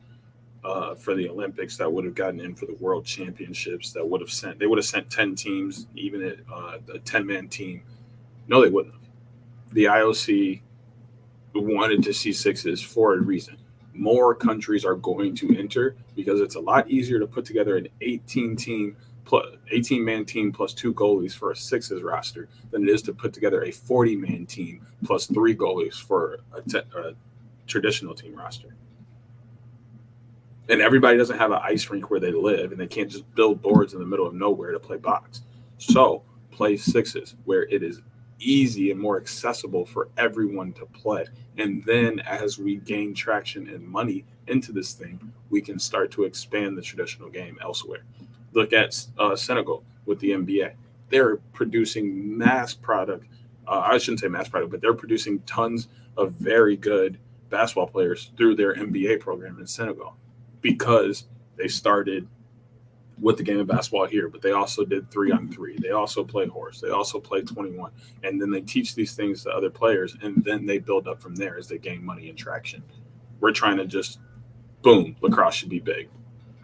uh, 0.64 0.94
for 0.96 1.14
the 1.14 1.28
Olympics 1.28 1.76
that 1.78 1.90
would 1.90 2.04
have 2.04 2.14
gotten 2.14 2.40
in 2.40 2.54
for 2.54 2.66
the 2.66 2.74
World 2.80 3.06
Championships 3.06 3.92
that 3.92 4.06
would 4.06 4.20
have 4.20 4.30
sent 4.30 4.58
they 4.58 4.66
would 4.66 4.78
have 4.78 4.84
sent 4.84 5.10
ten 5.10 5.34
teams, 5.34 5.86
even 5.94 6.22
at 6.22 6.38
uh, 6.52 6.78
a 6.92 6.98
ten 6.98 7.24
man 7.26 7.48
team. 7.48 7.82
No, 8.48 8.62
they 8.62 8.68
wouldn't 8.68 8.92
have. 8.92 9.02
The 9.72 9.84
IOC 9.84 10.60
wanted 11.54 12.02
to 12.02 12.12
see 12.12 12.32
sixes 12.32 12.82
for 12.82 13.14
a 13.14 13.20
reason. 13.20 13.56
More 13.94 14.34
countries 14.34 14.84
are 14.84 14.96
going 14.96 15.34
to 15.36 15.56
enter 15.56 15.96
because 16.14 16.40
it's 16.40 16.56
a 16.56 16.60
lot 16.60 16.90
easier 16.90 17.18
to 17.20 17.26
put 17.26 17.44
together 17.44 17.76
an 17.76 17.88
18 18.00 18.56
team 18.56 18.96
plus 19.30 19.46
18 19.70 20.04
man 20.04 20.24
team 20.24 20.50
plus 20.50 20.74
two 20.74 20.92
goalies 20.92 21.32
for 21.32 21.52
a 21.52 21.56
sixes 21.56 22.02
roster 22.02 22.48
than 22.72 22.82
it 22.82 22.88
is 22.88 23.00
to 23.00 23.12
put 23.12 23.32
together 23.32 23.62
a 23.62 23.70
40 23.70 24.16
man 24.16 24.44
team 24.44 24.84
plus 25.04 25.26
three 25.26 25.54
goalies 25.54 25.94
for 25.94 26.40
a, 26.52 26.60
te- 26.62 26.78
a 26.96 27.14
traditional 27.68 28.12
team 28.12 28.34
roster. 28.34 28.74
And 30.68 30.80
everybody 30.80 31.16
doesn't 31.16 31.38
have 31.38 31.52
an 31.52 31.60
ice 31.62 31.88
rink 31.90 32.10
where 32.10 32.18
they 32.18 32.32
live, 32.32 32.72
and 32.72 32.80
they 32.80 32.88
can't 32.88 33.08
just 33.08 33.32
build 33.36 33.62
boards 33.62 33.94
in 33.94 34.00
the 34.00 34.06
middle 34.06 34.26
of 34.26 34.34
nowhere 34.34 34.72
to 34.72 34.80
play 34.80 34.96
box. 34.96 35.42
So 35.78 36.24
play 36.50 36.76
sixes 36.76 37.36
where 37.44 37.62
it 37.68 37.84
is 37.84 38.02
easy 38.40 38.90
and 38.90 38.98
more 38.98 39.16
accessible 39.16 39.86
for 39.86 40.08
everyone 40.16 40.72
to 40.72 40.86
play. 40.86 41.26
And 41.56 41.84
then 41.84 42.18
as 42.20 42.58
we 42.58 42.76
gain 42.76 43.14
traction 43.14 43.68
and 43.68 43.86
money 43.86 44.24
into 44.48 44.72
this 44.72 44.92
thing, 44.92 45.32
we 45.50 45.60
can 45.60 45.78
start 45.78 46.10
to 46.12 46.24
expand 46.24 46.76
the 46.76 46.82
traditional 46.82 47.28
game 47.28 47.58
elsewhere. 47.62 48.02
Look 48.52 48.72
at 48.72 49.06
uh, 49.18 49.36
Senegal 49.36 49.84
with 50.06 50.20
the 50.20 50.30
NBA. 50.30 50.74
They're 51.08 51.36
producing 51.52 52.36
mass 52.36 52.74
product. 52.74 53.26
Uh, 53.66 53.82
I 53.84 53.98
shouldn't 53.98 54.20
say 54.20 54.28
mass 54.28 54.48
product, 54.48 54.70
but 54.70 54.80
they're 54.80 54.94
producing 54.94 55.40
tons 55.40 55.88
of 56.16 56.32
very 56.32 56.76
good 56.76 57.18
basketball 57.48 57.86
players 57.86 58.32
through 58.36 58.56
their 58.56 58.74
NBA 58.74 59.20
program 59.20 59.58
in 59.58 59.66
Senegal 59.66 60.16
because 60.60 61.26
they 61.56 61.68
started 61.68 62.28
with 63.20 63.36
the 63.36 63.42
game 63.42 63.60
of 63.60 63.66
basketball 63.66 64.06
here, 64.06 64.28
but 64.28 64.40
they 64.40 64.52
also 64.52 64.84
did 64.84 65.10
three 65.10 65.30
on 65.30 65.50
three. 65.52 65.76
They 65.78 65.90
also 65.90 66.24
play 66.24 66.46
horse. 66.46 66.80
They 66.80 66.88
also 66.88 67.20
play 67.20 67.42
21. 67.42 67.92
And 68.22 68.40
then 68.40 68.50
they 68.50 68.62
teach 68.62 68.94
these 68.94 69.14
things 69.14 69.42
to 69.44 69.50
other 69.50 69.70
players, 69.70 70.16
and 70.22 70.42
then 70.42 70.64
they 70.64 70.78
build 70.78 71.06
up 71.06 71.20
from 71.20 71.34
there 71.34 71.58
as 71.58 71.68
they 71.68 71.78
gain 71.78 72.04
money 72.04 72.30
and 72.30 72.38
traction. 72.38 72.82
We're 73.40 73.52
trying 73.52 73.76
to 73.76 73.86
just, 73.86 74.20
boom, 74.82 75.16
lacrosse 75.20 75.54
should 75.54 75.68
be 75.68 75.80
big. 75.80 76.08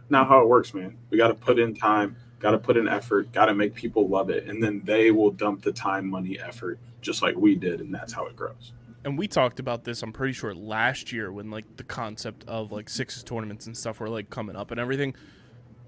Not 0.09 0.29
how 0.29 0.41
it 0.41 0.49
works, 0.49 0.73
man. 0.75 0.97
We 1.11 1.19
got 1.19 1.29
to 1.29 1.35
put 1.35 1.59
in 1.59 1.75
time, 1.75 2.17
got 2.39 2.53
to 2.53 2.59
put 2.59 2.77
in 2.77 2.87
effort, 2.89 3.33
got 3.33 3.47
to 3.47 3.55
make 3.55 3.75
people 3.75 4.09
love 4.09 4.31
it, 4.31 4.47
and 4.47 4.63
then 4.63 4.83
they 4.85 5.11
will 5.11 5.31
dump 5.31 5.63
the 5.63 5.73
time, 5.73 6.09
money, 6.09 6.39
effort, 6.39 6.79
just 7.01 7.23
like 7.23 7.37
we 7.37 7.55
did, 7.55 7.81
and 7.81 7.93
that's 7.95 8.13
how 8.13 8.27
it 8.27 8.37
grows. 8.37 8.73
and 9.05 9.17
we 9.19 9.29
talked 9.29 9.61
about 9.61 9.85
this 9.85 10.03
i'm 10.03 10.13
pretty 10.13 10.33
sure 10.33 10.53
last 10.55 11.13
year 11.13 11.31
when 11.33 11.49
like 11.51 11.65
the 11.77 11.85
concept 11.85 12.45
of 12.49 12.73
like 12.73 12.89
sixes 12.89 13.23
tournaments 13.23 13.67
and 13.67 13.77
stuff 13.77 14.01
were 14.01 14.09
like 14.09 14.29
coming 14.31 14.57
up 14.57 14.71
and 14.73 14.81
everything 14.81 15.15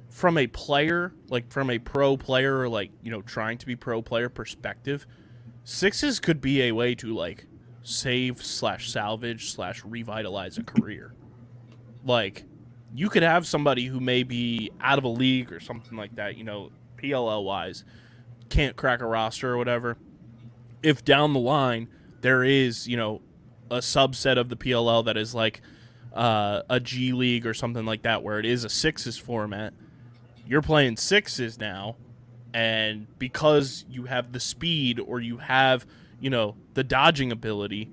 from 0.08 0.38
a 0.38 0.46
player 0.46 1.12
like 1.28 1.50
from 1.50 1.68
a 1.70 1.78
pro 1.80 2.16
player 2.16 2.60
or 2.60 2.68
like 2.68 2.90
you 3.02 3.10
know 3.10 3.20
trying 3.22 3.58
to 3.58 3.66
be 3.66 3.74
pro 3.74 4.00
player 4.00 4.28
perspective 4.28 5.04
sixes 5.64 6.20
could 6.20 6.40
be 6.40 6.62
a 6.62 6.72
way 6.72 6.94
to 6.94 7.12
like 7.12 7.46
save 7.82 8.40
slash 8.44 8.88
salvage 8.90 9.50
slash 9.50 9.84
revitalize 9.84 10.56
a 10.58 10.62
career 10.62 11.12
like 12.04 12.44
you 12.94 13.08
could 13.08 13.22
have 13.22 13.46
somebody 13.46 13.86
who 13.86 14.00
may 14.00 14.22
be 14.22 14.70
out 14.80 14.98
of 14.98 15.04
a 15.04 15.08
league 15.08 15.52
or 15.52 15.60
something 15.60 15.96
like 15.96 16.14
that 16.16 16.36
you 16.36 16.44
know 16.44 16.70
pll 16.96 17.44
wise 17.44 17.84
can't 18.48 18.76
crack 18.76 19.00
a 19.00 19.06
roster 19.06 19.52
or 19.52 19.56
whatever 19.56 19.96
if 20.82 21.04
down 21.04 21.32
the 21.32 21.40
line 21.40 21.88
there 22.20 22.42
is, 22.42 22.88
you 22.88 22.96
know, 22.96 23.20
a 23.70 23.78
subset 23.78 24.38
of 24.38 24.48
the 24.48 24.56
PLL 24.56 25.04
that 25.04 25.16
is 25.16 25.34
like 25.34 25.60
uh, 26.14 26.62
a 26.68 26.80
G 26.80 27.12
League 27.12 27.46
or 27.46 27.54
something 27.54 27.84
like 27.84 28.02
that, 28.02 28.22
where 28.22 28.38
it 28.38 28.46
is 28.46 28.64
a 28.64 28.68
sixes 28.68 29.16
format. 29.16 29.74
You're 30.46 30.62
playing 30.62 30.96
sixes 30.96 31.58
now, 31.58 31.96
and 32.54 33.06
because 33.18 33.84
you 33.90 34.04
have 34.04 34.32
the 34.32 34.40
speed 34.40 34.98
or 34.98 35.20
you 35.20 35.38
have, 35.38 35.86
you 36.20 36.30
know, 36.30 36.56
the 36.74 36.84
dodging 36.84 37.30
ability, 37.30 37.90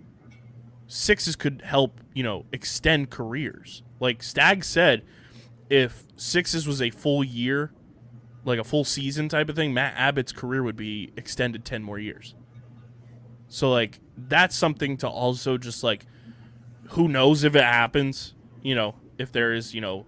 sixes 0.88 1.36
could 1.36 1.62
help, 1.64 2.00
you 2.14 2.24
know, 2.24 2.46
extend 2.52 3.10
careers. 3.10 3.84
Like 4.00 4.24
Stag 4.24 4.64
said, 4.64 5.04
if 5.70 6.04
sixes 6.16 6.68
was 6.68 6.82
a 6.82 6.90
full 6.90 7.24
year, 7.24 7.72
like 8.44 8.60
a 8.60 8.64
full 8.64 8.84
season 8.84 9.30
type 9.30 9.50
of 9.50 9.56
thing, 9.56 9.74
Matt 9.74 9.96
Abbott's 9.98 10.32
career 10.32 10.64
would 10.64 10.76
be 10.76 11.12
extended 11.18 11.66
10 11.66 11.84
more 11.84 12.00
years. 12.00 12.36
So 13.48 13.72
like 13.72 14.00
that's 14.18 14.56
something 14.56 14.98
to 14.98 15.08
also 15.08 15.58
just 15.58 15.84
like 15.84 16.06
who 16.90 17.08
knows 17.08 17.44
if 17.44 17.56
it 17.56 17.64
happens, 17.64 18.34
you 18.62 18.76
know, 18.76 18.96
if 19.18 19.32
there 19.32 19.54
is, 19.54 19.74
you 19.74 19.82
know, 19.82 20.06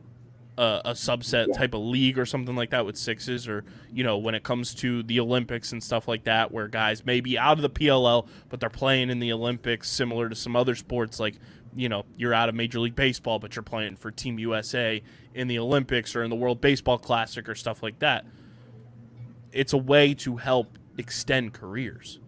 a, 0.57 0.81
a 0.85 0.91
subset 0.91 1.53
type 1.53 1.73
of 1.73 1.81
league 1.81 2.17
or 2.17 2.25
something 2.25 2.55
like 2.55 2.71
that 2.71 2.85
with 2.85 2.97
sixes 2.97 3.47
or, 3.47 3.63
you 3.91 4.03
know, 4.03 4.17
when 4.17 4.35
it 4.35 4.43
comes 4.43 4.73
to 4.75 5.03
the 5.03 5.19
Olympics 5.19 5.71
and 5.71 5.83
stuff 5.83 6.07
like 6.07 6.23
that 6.23 6.51
where 6.51 6.67
guys 6.67 7.05
may 7.05 7.21
be 7.21 7.37
out 7.37 7.57
of 7.57 7.61
the 7.61 7.69
PLL 7.69 8.27
but 8.49 8.59
they're 8.59 8.69
playing 8.69 9.09
in 9.09 9.19
the 9.19 9.31
Olympics 9.31 9.89
similar 9.89 10.29
to 10.29 10.35
some 10.35 10.55
other 10.55 10.75
sports 10.75 11.19
like, 11.19 11.35
you 11.75 11.89
know, 11.89 12.05
you're 12.17 12.33
out 12.33 12.49
of 12.49 12.55
Major 12.55 12.79
League 12.79 12.95
Baseball 12.95 13.39
but 13.39 13.55
you're 13.55 13.63
playing 13.63 13.95
for 13.95 14.09
Team 14.11 14.39
USA 14.39 15.01
in 15.33 15.47
the 15.47 15.59
Olympics 15.59 16.15
or 16.15 16.23
in 16.23 16.29
the 16.29 16.35
World 16.35 16.59
Baseball 16.59 16.97
Classic 16.97 17.47
or 17.47 17.55
stuff 17.55 17.83
like 17.83 17.99
that. 17.99 18.25
It's 19.51 19.73
a 19.73 19.77
way 19.77 20.13
to 20.15 20.37
help 20.37 20.77
extend 20.97 21.53
careers. 21.53 22.19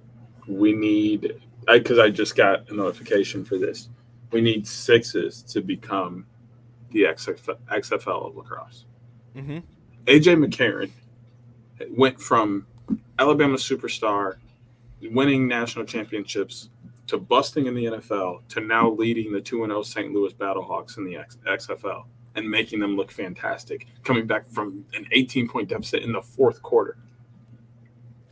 we 0.47 0.73
need 0.73 1.41
because 1.67 1.99
I, 1.99 2.09
just 2.09 2.35
got 2.35 2.69
a 2.69 2.73
notification 2.73 3.43
for 3.45 3.57
this. 3.57 3.89
We 4.31 4.41
need 4.41 4.67
sixes 4.67 5.43
to 5.43 5.61
become 5.61 6.25
the 6.91 7.03
XFL, 7.03 7.57
XFL 7.71 8.29
of 8.29 8.35
lacrosse. 8.35 8.85
Mm-hmm. 9.35 9.59
AJ 10.05 10.45
McCarron 10.45 10.91
went 11.91 12.19
from 12.19 12.65
Alabama 13.17 13.55
superstar, 13.55 14.37
winning 15.01 15.47
national 15.47 15.85
championships, 15.85 16.69
to 17.07 17.17
busting 17.17 17.65
in 17.65 17.75
the 17.75 17.85
NFL, 17.85 18.47
to 18.49 18.61
now 18.61 18.89
leading 18.89 19.31
the 19.31 19.41
2 19.41 19.65
0 19.65 19.81
St. 19.81 20.13
Louis 20.13 20.33
Battlehawks 20.33 20.97
in 20.97 21.05
the 21.05 21.17
X- 21.17 21.37
XFL 21.47 22.05
and 22.35 22.49
making 22.49 22.79
them 22.79 22.95
look 22.95 23.11
fantastic, 23.11 23.87
coming 24.03 24.27
back 24.27 24.49
from 24.49 24.85
an 24.93 25.07
18 25.11 25.47
point 25.47 25.69
deficit 25.69 26.03
in 26.03 26.11
the 26.11 26.21
fourth 26.21 26.61
quarter. 26.61 26.97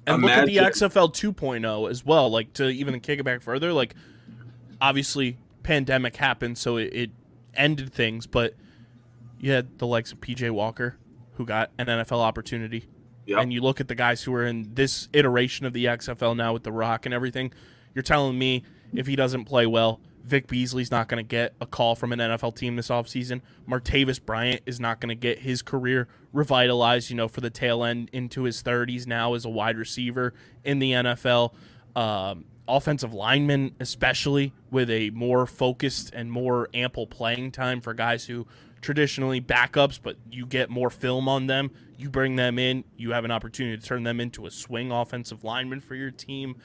And 0.05 0.21
look 0.21 0.31
at 0.31 0.45
the 0.45 0.57
XFL 0.57 1.13
2.0 1.13 1.89
as 1.89 2.05
well. 2.05 2.29
Like 2.29 2.53
to 2.53 2.69
even 2.69 2.99
kick 2.99 3.19
it 3.19 3.23
back 3.23 3.41
further, 3.41 3.73
like 3.73 3.93
obviously 4.79 5.38
pandemic 5.63 6.15
happened, 6.15 6.57
so 6.57 6.77
it, 6.77 6.93
it 6.93 7.11
ended 7.57 7.91
things. 7.93 8.27
But 8.27 8.53
you 9.39 9.51
had 9.51 9.77
the 9.79 9.88
likes 9.88 10.11
of 10.11 10.21
PJ 10.21 10.49
Walker, 10.51 10.95
who 11.34 11.45
got 11.45 11.71
an 11.77 11.88
NFL 11.88 12.19
opportunity, 12.21 12.88
Yep. 13.25 13.39
and 13.41 13.53
you 13.53 13.61
look 13.61 13.81
at 13.81 13.88
the 13.88 13.95
guys 13.95 14.23
who 14.23 14.34
are 14.34 14.45
in 14.45 14.73
this 14.73 15.09
iteration 15.13 15.65
of 15.65 15.73
the 15.73 15.85
XFL 15.85 16.35
now 16.35 16.53
with 16.53 16.63
the 16.63 16.71
Rock 16.71 17.05
and 17.05 17.13
everything. 17.13 17.51
You're 17.93 18.03
telling 18.03 18.38
me 18.39 18.63
if 18.93 19.05
he 19.07 19.15
doesn't 19.15 19.45
play 19.45 19.65
well, 19.67 19.99
Vic 20.23 20.47
Beasley's 20.47 20.91
not 20.91 21.07
going 21.07 21.23
to 21.23 21.27
get 21.27 21.53
a 21.61 21.65
call 21.65 21.95
from 21.95 22.11
an 22.13 22.19
NFL 22.19 22.55
team 22.55 22.75
this 22.75 22.89
offseason. 22.89 23.41
Martavis 23.67 24.23
Bryant 24.23 24.61
is 24.65 24.79
not 24.79 24.99
going 24.99 25.09
to 25.09 25.15
get 25.15 25.39
his 25.39 25.61
career 25.61 26.07
revitalized, 26.34 27.09
you 27.09 27.15
know, 27.15 27.27
for 27.27 27.41
the 27.41 27.49
tail 27.49 27.84
end 27.84 28.09
into 28.11 28.43
his 28.43 28.61
30s 28.63 29.07
now 29.07 29.34
as 29.35 29.45
a 29.45 29.49
wide 29.49 29.77
receiver 29.77 30.34
in 30.63 30.79
the 30.79 30.91
NFL. 30.91 31.53
Um, 31.95 32.45
offensive 32.68 33.14
linemen, 33.14 33.76
especially 33.80 34.53
with 34.72 34.89
a 34.89 35.10
more 35.11 35.45
focused 35.45 36.11
and 36.14 36.31
more 36.31 36.69
ample 36.73 37.07
playing 37.07 37.52
time 37.52 37.81
for 37.81 37.94
guys 37.94 38.26
who 38.26 38.45
traditionally 38.81 39.41
backups, 39.41 39.99
but 40.02 40.18
you 40.30 40.45
get 40.45 40.69
more 40.69 40.89
film 40.89 41.27
on 41.27 41.48
them. 41.48 41.72
You 41.98 42.10
bring 42.10 42.35
them 42.35 42.60
in, 42.60 42.84
you 42.95 43.11
have 43.11 43.26
an 43.26 43.31
opportunity 43.31 43.77
to 43.77 43.84
turn 43.85 44.03
them 44.03 44.19
into 44.19 44.45
a 44.45 44.52
swing 44.52 44.91
offensive 44.91 45.44
lineman 45.44 45.81
for 45.81 45.95
your 45.95 46.11
team 46.11 46.56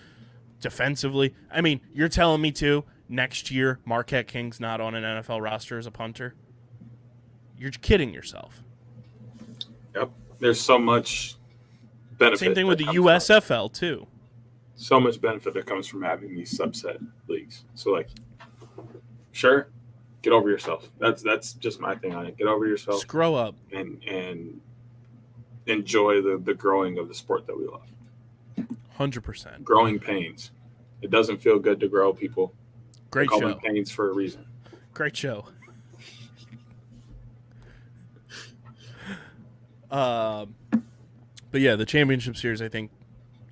defensively. 0.60 1.34
I 1.50 1.60
mean, 1.60 1.80
you're 1.92 2.08
telling 2.08 2.40
me 2.42 2.52
too, 2.52 2.84
next 3.08 3.50
year 3.50 3.80
Marquette 3.84 4.26
King's 4.26 4.60
not 4.60 4.80
on 4.80 4.94
an 4.94 5.02
NFL 5.04 5.40
roster 5.42 5.78
as 5.78 5.86
a 5.86 5.90
punter? 5.90 6.34
You're 7.56 7.70
kidding 7.70 8.12
yourself. 8.12 8.62
Yep. 9.94 10.10
There's 10.38 10.60
so 10.60 10.78
much 10.78 11.36
benefit. 12.18 12.40
Same 12.40 12.54
thing 12.54 12.66
with 12.66 12.78
the 12.78 12.84
that 12.86 12.94
comes 12.94 13.26
from- 13.26 13.40
USFL 13.40 13.72
too. 13.72 14.06
So 14.82 14.98
much 14.98 15.20
benefit 15.20 15.54
that 15.54 15.64
comes 15.64 15.86
from 15.86 16.02
having 16.02 16.34
these 16.34 16.58
subset 16.58 17.04
leagues. 17.28 17.64
So 17.74 17.92
like, 17.92 18.08
sure, 19.30 19.68
get 20.22 20.32
over 20.32 20.50
yourself. 20.50 20.90
That's 20.98 21.22
that's 21.22 21.52
just 21.54 21.80
my 21.80 21.94
thing 21.94 22.14
on 22.14 22.26
it. 22.26 22.36
Get 22.36 22.48
over 22.48 22.66
yourself 22.66 22.98
Just 22.98 23.08
grow 23.08 23.34
up. 23.36 23.54
and 23.72 24.02
and 24.04 24.60
enjoy 25.66 26.20
the 26.20 26.36
the 26.38 26.54
growing 26.54 26.98
of 26.98 27.06
the 27.08 27.14
sport 27.14 27.46
that 27.46 27.56
we 27.56 27.66
love. 27.66 27.86
Hundred 28.96 29.22
percent. 29.22 29.64
Growing 29.64 30.00
pains. 30.00 30.50
It 31.00 31.10
doesn't 31.10 31.38
feel 31.38 31.58
good 31.58 31.78
to 31.80 31.88
grow 31.88 32.12
people. 32.12 32.52
Great 33.10 33.28
call 33.28 33.40
them 33.40 33.52
show. 33.52 33.58
pains 33.68 33.90
for 33.90 34.10
a 34.10 34.14
reason. 34.14 34.46
Great 34.94 35.16
show. 35.16 35.46
Um, 39.90 40.54
but 41.50 41.60
yeah, 41.60 41.76
the 41.76 41.84
championship 41.84 42.34
series, 42.38 42.62
I 42.62 42.68
think, 42.70 42.90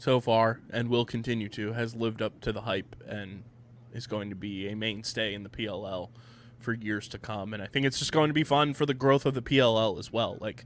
so 0.00 0.18
far 0.18 0.60
and 0.70 0.88
will 0.88 1.04
continue 1.04 1.48
to, 1.50 1.74
has 1.74 1.94
lived 1.94 2.22
up 2.22 2.40
to 2.40 2.52
the 2.52 2.62
hype 2.62 2.96
and 3.06 3.44
is 3.92 4.06
going 4.06 4.30
to 4.30 4.36
be 4.36 4.66
a 4.68 4.74
mainstay 4.74 5.34
in 5.34 5.42
the 5.42 5.50
PLL 5.50 6.08
for 6.58 6.72
years 6.72 7.06
to 7.08 7.18
come. 7.18 7.52
And 7.52 7.62
I 7.62 7.66
think 7.66 7.84
it's 7.84 7.98
just 7.98 8.10
going 8.10 8.28
to 8.28 8.34
be 8.34 8.44
fun 8.44 8.72
for 8.72 8.86
the 8.86 8.94
growth 8.94 9.26
of 9.26 9.34
the 9.34 9.42
PLL 9.42 9.98
as 9.98 10.10
well. 10.10 10.38
Like, 10.40 10.64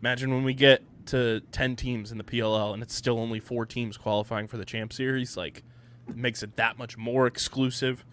imagine 0.00 0.30
when 0.30 0.44
we 0.44 0.54
get 0.54 0.82
to 1.06 1.40
10 1.52 1.76
teams 1.76 2.10
in 2.10 2.16
the 2.16 2.24
PLL 2.24 2.72
and 2.72 2.82
it's 2.82 2.94
still 2.94 3.18
only 3.18 3.38
four 3.38 3.66
teams 3.66 3.98
qualifying 3.98 4.48
for 4.48 4.56
the 4.56 4.64
champ 4.64 4.94
series. 4.94 5.36
Like, 5.36 5.62
it 6.08 6.16
makes 6.16 6.42
it 6.42 6.56
that 6.56 6.78
much 6.78 6.96
more 6.96 7.26
exclusive. 7.26 8.06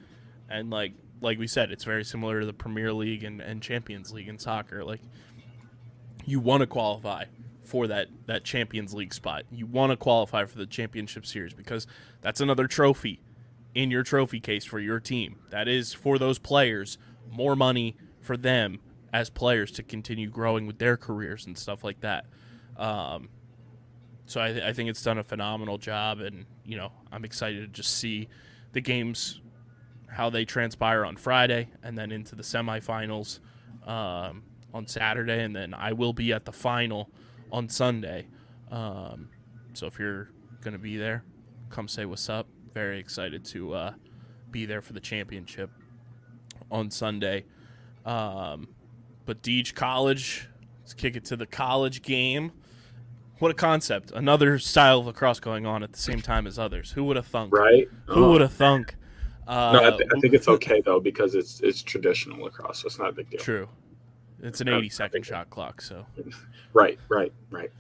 And, 0.49 0.69
like, 0.69 0.94
like 1.22 1.39
we 1.39 1.48
said, 1.48 1.72
it's 1.72 1.85
very 1.85 2.03
similar 2.03 2.41
to 2.41 2.45
the 2.45 2.53
Premier 2.53 2.91
League 2.91 3.23
and, 3.23 3.39
and 3.39 3.61
Champions 3.61 4.11
League 4.11 4.27
in 4.27 4.38
soccer. 4.38 4.84
Like, 4.84 5.02
you 6.26 6.41
want 6.41 6.60
to 6.60 6.68
qualify 6.68 7.23
for 7.68 7.88
that 7.88 8.07
that 8.26 8.44
Champions 8.44 8.94
League 8.94 9.14
spot. 9.14 9.44
You 9.52 9.65
want 9.65 9.91
to 9.91 9.98
qualify 9.98 10.45
for 10.45 10.57
the 10.57 10.65
championship 10.65 11.26
series 11.26 11.53
because 11.53 11.85
that's 12.22 12.39
another 12.41 12.68
trophy 12.68 13.19
in 13.76 13.91
your 13.91 14.03
trophy 14.03 14.39
case 14.39 14.65
for 14.65 14.80
your 14.80 14.99
team. 14.99 15.38
That 15.49 15.68
is 15.68 15.94
for 15.94 16.18
those 16.18 16.39
players 16.39 16.98
more 17.30 17.56
money 17.56 17.95
for 18.22 18.38
them 18.38 18.80
as 19.14 19.30
players 19.30 19.72
to 19.72 19.84
continue 19.84 20.30
growing 20.30 20.65
with 20.65 20.80
their 20.80 20.98
careers 20.98 21.45
and 21.45 21.57
stuff 21.57 21.84
like 21.84 21.99
that. 22.02 22.26
Um, 22.77 23.30
so 24.26 24.41
I, 24.41 24.52
th- 24.52 24.64
I 24.64 24.73
think 24.73 24.89
it's 24.89 25.03
done 25.03 25.18
a 25.18 25.23
phenomenal 25.23 25.77
job, 25.77 26.19
and 26.19 26.45
you 26.65 26.77
know 26.77 26.91
I'm 27.11 27.26
excited 27.26 27.61
to 27.61 27.68
just 27.68 27.98
see 27.98 28.30
the 28.73 28.81
games 28.81 29.41
how 30.10 30.30
they 30.30 30.45
transpire 30.45 31.06
on 31.06 31.18
Friday, 31.18 31.69
and 31.84 31.98
then 31.98 32.11
into 32.11 32.35
the 32.35 32.44
semifinals 32.44 33.39
um, 33.85 34.44
on 34.73 34.88
Saturday, 34.88 35.44
and 35.44 35.56
then 35.56 35.73
I 35.73 35.94
will 35.94 36.14
be 36.14 36.31
at 36.34 36.45
the 36.45 36.52
final 36.53 37.10
on 37.52 37.69
Sunday. 37.69 38.28
Um, 38.72 39.30
so 39.74 39.88
if 39.88 39.99
you're 39.99 40.30
gonna 40.61 40.78
be 40.78 40.98
there, 40.98 41.24
come 41.69 41.88
say 41.88 42.06
what's 42.06 42.30
up. 42.30 42.48
Very 42.74 42.99
excited 42.99 43.44
to 43.45 43.74
uh, 43.74 43.94
be 44.52 44.65
there 44.65 44.82
for 44.82 44.94
the 44.94 44.99
championship 44.99 45.69
on 46.72 46.91
Sunday. 46.91 47.45
Um, 48.06 48.68
but 49.26 49.41
Deej 49.41 49.74
College, 49.76 50.48
let's 50.82 50.94
kick 50.94 51.15
it 51.15 51.26
to 51.26 51.36
the 51.36 51.45
college 51.45 52.02
game. 52.02 52.52
What 53.40 53.52
a 53.52 53.53
concept! 53.53 54.11
Another 54.11 54.57
style 54.57 54.99
of 55.02 55.06
lacrosse 55.07 55.40
going 55.40 55.65
on 55.65 55.84
at 55.84 55.91
the 55.94 55.99
same 55.99 56.22
time 56.22 56.48
as 56.48 56.57
others. 56.57 56.91
Who 56.91 57.03
would 57.06 57.18
have 57.18 57.28
thunk? 57.28 57.53
Right? 57.53 57.88
Who 58.07 58.26
Oh. 58.26 58.32
would 58.32 58.41
have 58.41 58.53
thunk? 58.53 58.95
Uh, 59.48 59.72
No, 59.74 59.88
I, 59.88 59.98
th- 59.98 60.10
I 60.15 60.19
think 60.19 60.34
it's 60.34 60.48
okay 60.48 60.82
though 60.82 60.99
because 60.99 61.36
it's 61.36 61.61
it's 61.61 61.82
traditional 61.84 62.44
lacrosse, 62.44 62.80
so 62.82 62.88
it's 62.88 62.98
not 62.99 63.10
a 63.10 63.14
big 63.14 63.30
deal. 63.30 63.40
True. 63.40 63.69
It's 64.41 64.61
an 64.61 64.69
Uh, 64.69 64.77
80 64.77 64.89
second 64.89 65.26
shot 65.26 65.49
clock, 65.49 65.81
so 65.81 66.05
Right, 66.73 66.99
right, 67.09 67.34
right. 67.49 67.72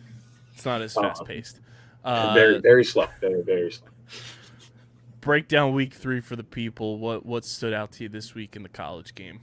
it's 0.53 0.65
not 0.65 0.81
as 0.81 0.95
Uh, 0.97 1.01
fast 1.01 1.25
paced. 1.25 1.59
Uh, 2.03 2.33
very, 2.33 2.59
very 2.59 2.83
slow. 2.85 3.07
Very, 3.21 3.41
very 3.43 3.71
slow. 3.71 3.89
break 5.21 5.47
down 5.47 5.73
week 5.73 5.93
three 5.93 6.21
for 6.21 6.35
the 6.35 6.43
people. 6.43 6.99
What 6.99 7.25
what 7.25 7.43
stood 7.45 7.73
out 7.73 7.91
to 7.93 8.03
you 8.03 8.09
this 8.09 8.33
week 8.33 8.55
in 8.55 8.63
the 8.63 8.69
college 8.69 9.13
game? 9.13 9.41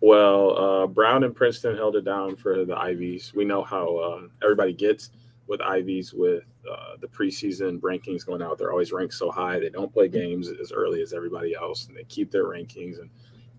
Well, 0.00 0.58
uh, 0.58 0.86
Brown 0.86 1.24
and 1.24 1.34
Princeton 1.34 1.76
held 1.76 1.96
it 1.96 2.04
down 2.04 2.36
for 2.36 2.64
the 2.64 2.76
Ivies. 2.76 3.32
We 3.34 3.44
know 3.44 3.62
how 3.62 3.96
uh, 3.96 4.22
everybody 4.42 4.72
gets 4.72 5.10
with 5.46 5.60
Ivies 5.62 6.12
with 6.12 6.42
uh, 6.70 6.96
the 7.00 7.06
preseason 7.06 7.78
rankings 7.80 8.26
going 8.26 8.42
out. 8.42 8.58
They're 8.58 8.70
always 8.72 8.92
ranked 8.92 9.14
so 9.14 9.30
high. 9.30 9.58
They 9.60 9.70
don't 9.70 9.92
play 9.92 10.08
games 10.08 10.50
as 10.60 10.72
early 10.72 11.00
as 11.00 11.12
everybody 11.12 11.54
else, 11.54 11.86
and 11.86 11.96
they 11.96 12.04
keep 12.04 12.30
their 12.30 12.44
rankings. 12.44 12.98
And 13.00 13.08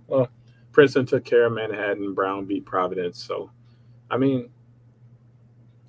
well, 0.08 0.30
Princeton 0.76 1.06
took 1.06 1.24
care 1.24 1.46
of 1.46 1.54
Manhattan. 1.54 2.14
Brown 2.14 2.44
beat 2.44 2.66
Providence. 2.66 3.24
So, 3.24 3.50
I 4.12 4.18
mean, 4.18 4.50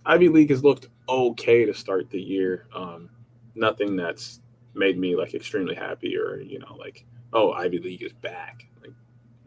Ivy 0.06 0.28
League 0.28 0.50
has 0.50 0.62
looked 0.62 0.86
okay 1.08 1.66
to 1.66 1.74
start 1.74 2.08
the 2.08 2.20
year. 2.20 2.68
Um, 2.72 3.10
nothing 3.56 3.96
that's 3.96 4.40
made 4.74 4.96
me 4.96 5.16
like 5.16 5.34
extremely 5.34 5.74
happy 5.74 6.16
or 6.16 6.38
you 6.40 6.58
know 6.60 6.76
like 6.76 7.04
oh 7.32 7.50
Ivy 7.50 7.80
League 7.80 8.04
is 8.04 8.12
back. 8.12 8.68
Like, 8.80 8.92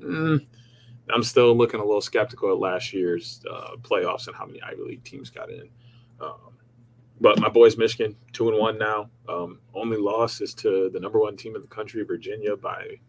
mm, 0.01 0.45
I'm 1.09 1.23
still 1.23 1.55
looking 1.55 1.79
a 1.79 1.85
little 1.85 2.01
skeptical 2.01 2.51
at 2.51 2.59
last 2.59 2.91
year's 2.91 3.41
uh, 3.49 3.77
playoffs 3.81 4.27
and 4.27 4.35
how 4.35 4.45
many 4.45 4.61
Ivy 4.61 4.83
League 4.83 5.03
teams 5.05 5.29
got 5.29 5.49
in. 5.49 5.69
Um, 6.19 6.51
but 7.21 7.39
my 7.39 7.47
boys, 7.47 7.77
Michigan, 7.77 8.13
two 8.33 8.49
and 8.49 8.59
one 8.59 8.77
now. 8.77 9.09
Um, 9.29 9.59
only 9.73 9.95
loss 9.95 10.41
is 10.41 10.53
to 10.55 10.89
the 10.89 10.99
number 10.99 11.17
one 11.17 11.37
team 11.37 11.55
in 11.55 11.61
the 11.61 11.67
country, 11.69 12.03
Virginia, 12.03 12.57
by 12.57 12.99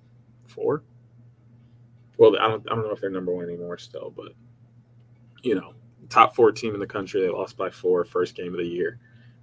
four. 0.47 0.85
Well, 2.21 2.37
I 2.39 2.49
don't, 2.49 2.71
I 2.71 2.75
don't 2.75 2.85
know 2.85 2.91
if 2.91 3.01
they're 3.01 3.09
number 3.09 3.35
one 3.35 3.47
anymore 3.47 3.79
still, 3.79 4.13
but 4.15 4.33
you 5.43 5.55
know, 5.55 5.73
top 6.11 6.37
four 6.37 6.53
team 6.53 6.75
in 6.75 6.81
the 6.81 6.87
country. 6.87 7.23
They 7.23 7.31
lost 7.31 7.57
by 7.57 7.71
four, 7.71 8.05
first 8.05 8.35
game 8.35 8.53
of 8.53 8.59
the 8.59 8.67
year. 8.67 9.01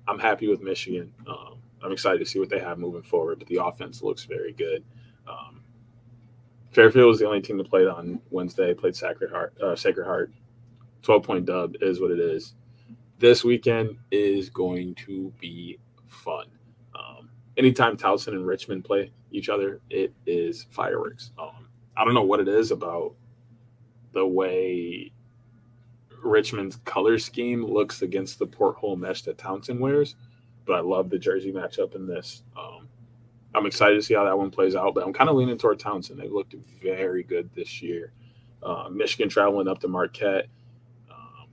I'm 0.08 0.20
happy 0.20 0.48
with 0.48 0.62
Michigan. 0.62 1.12
Um, 1.26 1.58
I'm 1.84 1.92
excited 1.92 2.20
to 2.20 2.26
see 2.26 2.38
what 2.38 2.50
they 2.50 2.60
have 2.60 2.78
moving 2.78 3.02
forward. 3.02 3.40
But 3.40 3.48
the 3.48 3.66
offense 3.66 4.04
looks 4.04 4.26
very 4.26 4.54
good. 4.54 4.84
Um, 5.28 5.64
Fairfield 6.70 7.08
was 7.08 7.18
the 7.18 7.26
only 7.26 7.42
team 7.42 7.58
that 7.58 7.68
played 7.68 7.88
on 7.88 8.22
Wednesday. 8.30 8.76
Played 8.76 8.96
Sacred 8.96 9.32
Heart. 9.32 9.60
Uh, 9.60 9.76
Sacred 9.76 10.06
Heart. 10.06 10.32
Twelve 11.02 11.24
point 11.24 11.48
dub 11.48 11.74
is 11.82 12.00
what 12.00 12.12
it 12.12 12.20
is. 12.20 12.54
This 13.18 13.44
weekend 13.44 13.98
is 14.12 14.52
going 14.52 14.94
to 15.08 15.34
be 15.40 15.80
fun. 16.06 16.46
Um, 16.94 17.32
anytime 17.58 17.98
Towson 17.98 18.34
and 18.34 18.46
Richmond 18.46 18.86
play 18.86 19.12
each 19.32 19.50
other, 19.50 19.82
it 19.90 20.14
is 20.28 20.68
fireworks. 20.70 21.32
Um, 21.40 21.67
I 21.98 22.06
don't 22.06 22.14
know 22.14 22.24
what 22.24 22.40
it 22.40 22.48
is 22.48 22.72
about 22.72 23.16
the 24.14 24.26
way 24.26 25.12
Richmond's 26.24 26.78
color 26.86 27.18
scheme 27.18 27.66
looks 27.66 28.02
against 28.02 28.40
the 28.40 28.46
porthole 28.46 28.96
mesh 28.96 29.24
that 29.24 29.38
Townsend 29.38 29.80
wears, 29.80 30.16
but 30.66 30.74
I 30.74 30.80
love 30.80 31.10
the 31.10 31.18
jersey 31.18 31.52
matchup 31.52 31.96
in 31.96 32.06
this. 32.06 32.44
Um, 32.58 32.88
I'm 33.56 33.66
excited 33.66 33.96
to 33.96 34.02
see 34.02 34.14
how 34.14 34.26
that 34.26 34.38
one 34.38 34.52
plays 34.52 34.76
out, 34.76 34.94
but 34.94 35.06
I'm 35.06 35.14
kind 35.14 35.30
of 35.30 35.36
leaning 35.36 35.58
toward 35.58 35.80
Townsend. 35.80 36.20
They've 36.20 36.32
looked 36.32 36.56
very 36.82 37.24
good 37.24 37.50
this 37.56 37.82
year. 37.82 38.14
Uh, 38.62 38.90
Michigan 38.92 39.30
traveling 39.30 39.68
up 39.68 39.80
to 39.80 39.88
Marquette. 39.88 40.48
Um, 41.10 41.48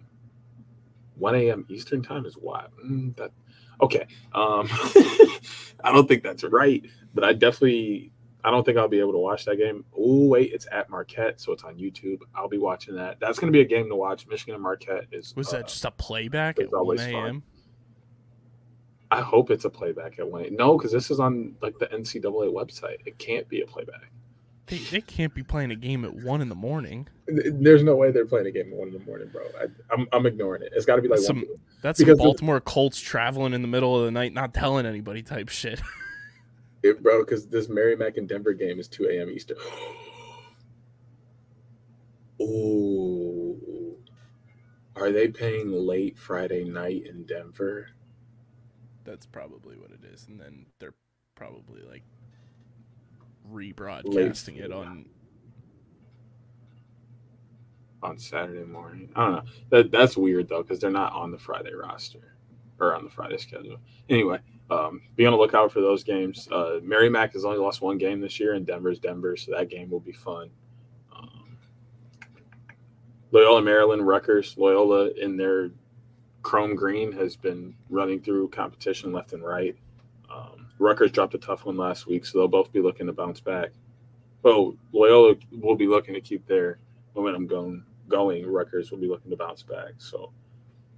1 1.17 1.35
a.m. 1.37 1.67
Eastern 1.69 2.03
time 2.03 2.27
is 2.27 2.35
what? 2.35 2.71
Mm, 2.85 3.17
that 3.17 3.31
okay. 3.81 4.07
Um, 4.35 4.69
I 5.85 5.93
don't 5.93 6.09
think 6.09 6.23
that's 6.23 6.45
right, 6.45 6.85
but 7.15 7.25
I 7.25 7.33
definitely 7.33 8.11
I 8.45 8.51
don't 8.51 8.63
think 8.65 8.77
I'll 8.77 8.89
be 8.89 9.01
able 9.01 9.13
to 9.13 9.19
watch 9.19 9.47
that 9.47 9.57
game. 9.57 9.85
Oh 9.97 10.27
wait, 10.27 10.53
it's 10.53 10.67
at 10.71 10.91
Marquette, 10.91 11.41
so 11.41 11.53
it's 11.53 11.65
on 11.65 11.77
YouTube. 11.77 12.21
I'll 12.35 12.49
be 12.49 12.59
watching 12.59 12.95
that. 12.97 13.19
That's 13.19 13.39
going 13.39 13.51
to 13.51 13.57
be 13.57 13.63
a 13.63 13.65
game 13.65 13.89
to 13.89 13.97
watch. 13.97 14.27
Michigan 14.27 14.55
and 14.55 14.63
Marquette 14.63 15.07
is. 15.13 15.35
Was 15.35 15.49
uh, 15.49 15.59
that 15.59 15.69
just 15.69 15.85
a 15.87 15.91
playback 15.91 16.59
it's 16.59 16.67
at 16.67 16.73
1 16.73 16.79
always 16.79 17.01
fun. 17.01 17.15
a.m.? 17.15 17.43
I 19.11 19.23
hope 19.23 19.51
it's 19.51 19.65
a 19.65 19.71
playback 19.71 20.19
at 20.19 20.29
one. 20.29 20.55
No, 20.57 20.77
because 20.77 20.93
this 20.93 21.11
is 21.11 21.21
on 21.21 21.55
like 21.63 21.79
the 21.79 21.87
NCAA 21.87 22.53
website. 22.53 22.99
It 23.07 23.17
can't 23.19 23.49
be 23.49 23.63
a 23.63 23.67
playback. 23.67 24.11
They, 24.67 24.79
they 24.79 25.01
can't 25.01 25.35
be 25.35 25.43
playing 25.43 25.71
a 25.71 25.77
game 25.77 26.05
at 26.05 26.15
1 26.15 26.41
in 26.41 26.49
the 26.49 26.55
morning. 26.55 27.07
There's 27.27 27.83
no 27.83 27.97
way 27.97 28.11
they're 28.11 28.27
playing 28.27 28.47
a 28.47 28.51
game 28.51 28.73
at 28.73 28.79
one 28.79 28.89
in 28.89 28.95
the 28.95 29.05
morning, 29.05 29.29
bro. 29.29 29.43
I, 29.61 29.67
I'm, 29.93 30.07
I'm 30.13 30.27
ignoring 30.27 30.63
it. 30.63 30.73
It's 30.75 30.87
got 30.87 30.97
to 30.97 31.03
be 31.03 31.09
like 31.09 31.19
Some- 31.21 31.37
one. 31.37 31.47
That's 31.83 31.99
some 31.99 32.07
Because 32.07 32.19
the- 32.19 32.25
Baltimore 32.25 32.61
Colts 32.61 32.99
traveling 32.99 33.53
in 33.53 33.63
the 33.63 33.69
middle 33.69 33.99
of 33.99 34.07
the 34.07 34.11
night, 34.11 34.33
not 34.33 34.55
telling 34.55 34.87
anybody 34.87 35.23
type 35.23 35.49
shit. 35.51 35.81
It, 36.85 37.03
bro, 37.03 37.25
because 37.25 37.47
this 37.47 37.71
Merrimack 37.71 38.19
and 38.19 38.29
Denver 38.29 38.53
game 38.53 38.79
is 38.79 38.89
2 38.89 39.07
a.m. 39.07 39.31
Eastern. 39.31 39.57
Ooh. 42.43 43.97
Are 44.95 45.11
they 45.11 45.29
paying 45.29 45.73
late 45.73 46.19
Friday 46.19 46.63
night 46.63 47.07
in 47.07 47.25
Denver? 47.25 47.89
That's 49.05 49.25
probably 49.25 49.79
what 49.79 49.93
it 49.93 50.05
is. 50.13 50.27
And 50.29 50.39
then 50.39 50.67
they're 50.79 50.93
probably 51.35 51.81
like 51.81 52.03
rebroadcasting 53.51 54.59
it 54.59 54.71
on. 54.71 55.07
on 58.03 58.19
Saturday 58.19 58.65
morning. 58.65 59.09
I 59.17 59.25
don't 59.25 59.33
know. 59.33 59.53
That 59.71 59.91
that's 59.91 60.19
weird 60.19 60.51
though 60.51 60.63
because 60.63 60.81
they're 60.81 60.91
not 60.91 61.15
on 61.15 61.31
the 61.31 61.39
Friday 61.39 61.73
roster 61.73 62.35
or 62.79 62.95
on 62.95 63.05
the 63.05 63.11
Friday 63.11 63.39
schedule. 63.39 63.79
Anyway, 64.11 64.41
um, 64.71 65.03
be 65.17 65.27
on 65.27 65.33
the 65.33 65.39
lookout 65.39 65.73
for 65.73 65.81
those 65.81 66.03
games. 66.05 66.49
Uh, 66.51 66.81
Merrimack 66.83 67.33
has 67.35 67.45
only 67.45 67.59
lost 67.59 67.83
one 67.83 67.99
game 67.99 68.21
this 68.21 68.41
year, 68.41 68.55
and 68.55 68.67
Denver's 68.67 68.99
Denver, 68.99 69.37
so 69.37 69.53
that 69.53 69.69
game 69.69 69.91
will 69.91 70.01
be 70.01 70.13
fun. 70.13 70.51
Um, 71.15 71.57
Loyola 73.31 73.63
Maryland, 73.63 74.07
Rutgers, 74.07 74.57
Loyola 74.57 75.11
in 75.11 75.37
their 75.37 75.71
chrome 76.43 76.75
green 76.75 77.13
has 77.13 77.37
been 77.37 77.75
running 77.91 78.21
through 78.21 78.49
competition 78.49 79.13
left 79.13 79.33
and 79.33 79.43
right. 79.43 79.77
Um, 80.33 80.69
Rutgers 80.79 81.13
dropped 81.13 81.35
a 81.35 81.39
tough 81.39 81.65
one 81.65 81.77
last 81.77 82.07
week, 82.07 82.25
so 82.25 82.39
they'll 82.39 82.49
both 82.49 82.73
be 82.73 82.81
looking 82.81 83.07
to 83.07 83.13
bounce 83.13 83.41
back. 83.41 83.71
Well, 84.43 84.75
Loyola 84.93 85.35
will 85.51 85.77
be 85.77 85.87
looking 85.87 86.15
to 86.15 86.21
keep 86.21 86.47
their 86.47 86.79
momentum 87.15 87.47
going. 87.47 87.85
Going, 88.09 88.47
Rutgers 88.47 88.91
will 88.91 88.99
be 88.99 89.09
looking 89.09 89.31
to 89.31 89.37
bounce 89.37 89.63
back. 89.63 89.93
So 89.97 90.31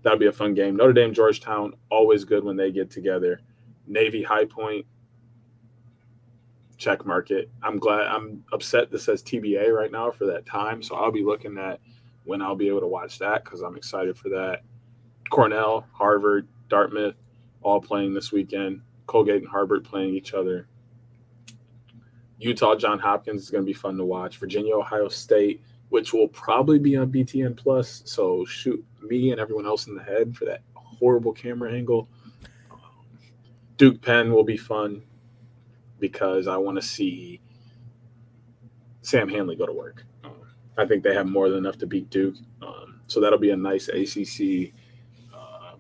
that'll 0.02 0.18
be 0.18 0.26
a 0.26 0.32
fun 0.32 0.54
game. 0.54 0.76
Notre 0.76 0.92
Dame, 0.92 1.14
Georgetown, 1.14 1.74
always 1.88 2.24
good 2.24 2.42
when 2.42 2.56
they 2.56 2.72
get 2.72 2.90
together. 2.90 3.40
Navy, 3.86 4.22
High 4.22 4.44
Point, 4.44 4.86
check 6.76 7.06
market. 7.06 7.50
I'm 7.62 7.78
glad. 7.78 8.06
I'm 8.06 8.44
upset 8.52 8.90
this 8.90 9.04
says 9.04 9.22
TBA 9.22 9.72
right 9.72 9.90
now 9.90 10.10
for 10.10 10.26
that 10.26 10.46
time. 10.46 10.82
So 10.82 10.96
I'll 10.96 11.12
be 11.12 11.24
looking 11.24 11.58
at 11.58 11.80
when 12.24 12.42
I'll 12.42 12.56
be 12.56 12.68
able 12.68 12.80
to 12.80 12.86
watch 12.86 13.18
that 13.18 13.44
because 13.44 13.62
I'm 13.62 13.76
excited 13.76 14.16
for 14.16 14.28
that. 14.30 14.62
Cornell, 15.30 15.86
Harvard, 15.92 16.48
Dartmouth, 16.68 17.14
all 17.62 17.80
playing 17.80 18.14
this 18.14 18.32
weekend. 18.32 18.80
Colgate 19.06 19.42
and 19.42 19.48
Harvard 19.48 19.84
playing 19.84 20.14
each 20.14 20.34
other. 20.34 20.68
Utah, 22.38 22.74
John 22.74 22.98
Hopkins 22.98 23.42
is 23.42 23.50
going 23.50 23.64
to 23.64 23.66
be 23.66 23.72
fun 23.72 23.96
to 23.96 24.04
watch. 24.04 24.38
Virginia, 24.38 24.76
Ohio 24.76 25.08
State, 25.08 25.62
which 25.88 26.12
will 26.12 26.28
probably 26.28 26.78
be 26.78 26.96
on 26.96 27.10
BTN 27.10 27.56
Plus. 27.56 28.02
So 28.04 28.44
shoot 28.44 28.84
me 29.00 29.30
and 29.30 29.40
everyone 29.40 29.66
else 29.66 29.86
in 29.86 29.94
the 29.94 30.02
head 30.02 30.36
for 30.36 30.44
that 30.44 30.62
horrible 30.74 31.32
camera 31.32 31.72
angle. 31.72 32.08
Duke 33.76 34.00
Penn 34.00 34.32
will 34.32 34.44
be 34.44 34.56
fun 34.56 35.02
because 35.98 36.46
I 36.46 36.56
want 36.56 36.76
to 36.76 36.82
see 36.82 37.40
Sam 39.02 39.28
Handley 39.28 39.56
go 39.56 39.66
to 39.66 39.72
work. 39.72 40.04
Um, 40.24 40.32
I 40.78 40.86
think 40.86 41.02
they 41.02 41.14
have 41.14 41.26
more 41.26 41.48
than 41.48 41.58
enough 41.58 41.78
to 41.78 41.86
beat 41.86 42.10
Duke. 42.10 42.34
Um, 42.62 43.00
so 43.06 43.20
that'll 43.20 43.38
be 43.38 43.50
a 43.50 43.56
nice 43.56 43.88
ACC 43.88 44.72
uh, 45.34 45.76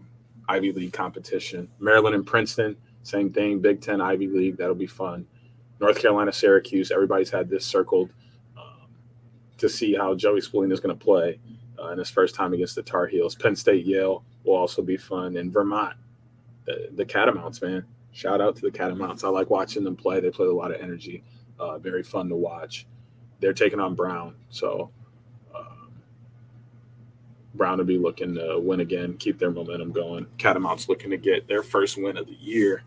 Ivy 0.48 0.72
League 0.72 0.92
competition. 0.92 1.68
Maryland 1.78 2.14
and 2.14 2.26
Princeton, 2.26 2.76
same 3.02 3.32
thing. 3.32 3.60
Big 3.60 3.80
Ten, 3.80 4.00
Ivy 4.00 4.28
League. 4.28 4.56
That'll 4.56 4.74
be 4.74 4.86
fun. 4.86 5.26
North 5.80 5.98
Carolina, 5.98 6.32
Syracuse. 6.32 6.90
Everybody's 6.90 7.30
had 7.30 7.48
this 7.48 7.64
circled 7.64 8.10
um, 8.56 8.88
to 9.58 9.68
see 9.68 9.94
how 9.94 10.14
Joey 10.14 10.40
Spallina 10.40 10.72
is 10.72 10.80
going 10.80 10.96
to 10.96 11.04
play 11.04 11.38
uh, 11.78 11.88
in 11.88 11.98
his 11.98 12.10
first 12.10 12.34
time 12.34 12.52
against 12.52 12.74
the 12.74 12.82
Tar 12.82 13.06
Heels. 13.06 13.34
Penn 13.34 13.56
State, 13.56 13.86
Yale 13.86 14.24
will 14.44 14.56
also 14.56 14.82
be 14.82 14.96
fun. 14.96 15.36
And 15.36 15.52
Vermont, 15.52 15.96
the, 16.94 17.04
Catamounts, 17.04 17.62
man. 17.62 17.84
Shout 18.12 18.40
out 18.40 18.56
to 18.56 18.62
the 18.62 18.70
Catamounts. 18.70 19.24
I 19.24 19.28
like 19.28 19.50
watching 19.50 19.84
them 19.84 19.96
play. 19.96 20.20
They 20.20 20.30
play 20.30 20.46
a 20.46 20.52
lot 20.52 20.74
of 20.74 20.80
energy. 20.80 21.22
Uh, 21.58 21.78
very 21.78 22.02
fun 22.02 22.28
to 22.28 22.36
watch. 22.36 22.86
They're 23.40 23.52
taking 23.52 23.80
on 23.80 23.94
Brown, 23.94 24.34
so 24.50 24.90
um, 25.54 25.90
Brown 27.54 27.78
will 27.78 27.84
be 27.84 27.98
looking 27.98 28.34
to 28.34 28.58
win 28.58 28.80
again, 28.80 29.16
keep 29.18 29.38
their 29.38 29.50
momentum 29.50 29.92
going. 29.92 30.26
Catamounts 30.38 30.88
looking 30.88 31.10
to 31.10 31.18
get 31.18 31.46
their 31.46 31.62
first 31.62 31.96
win 31.98 32.16
of 32.16 32.26
the 32.26 32.34
year. 32.34 32.82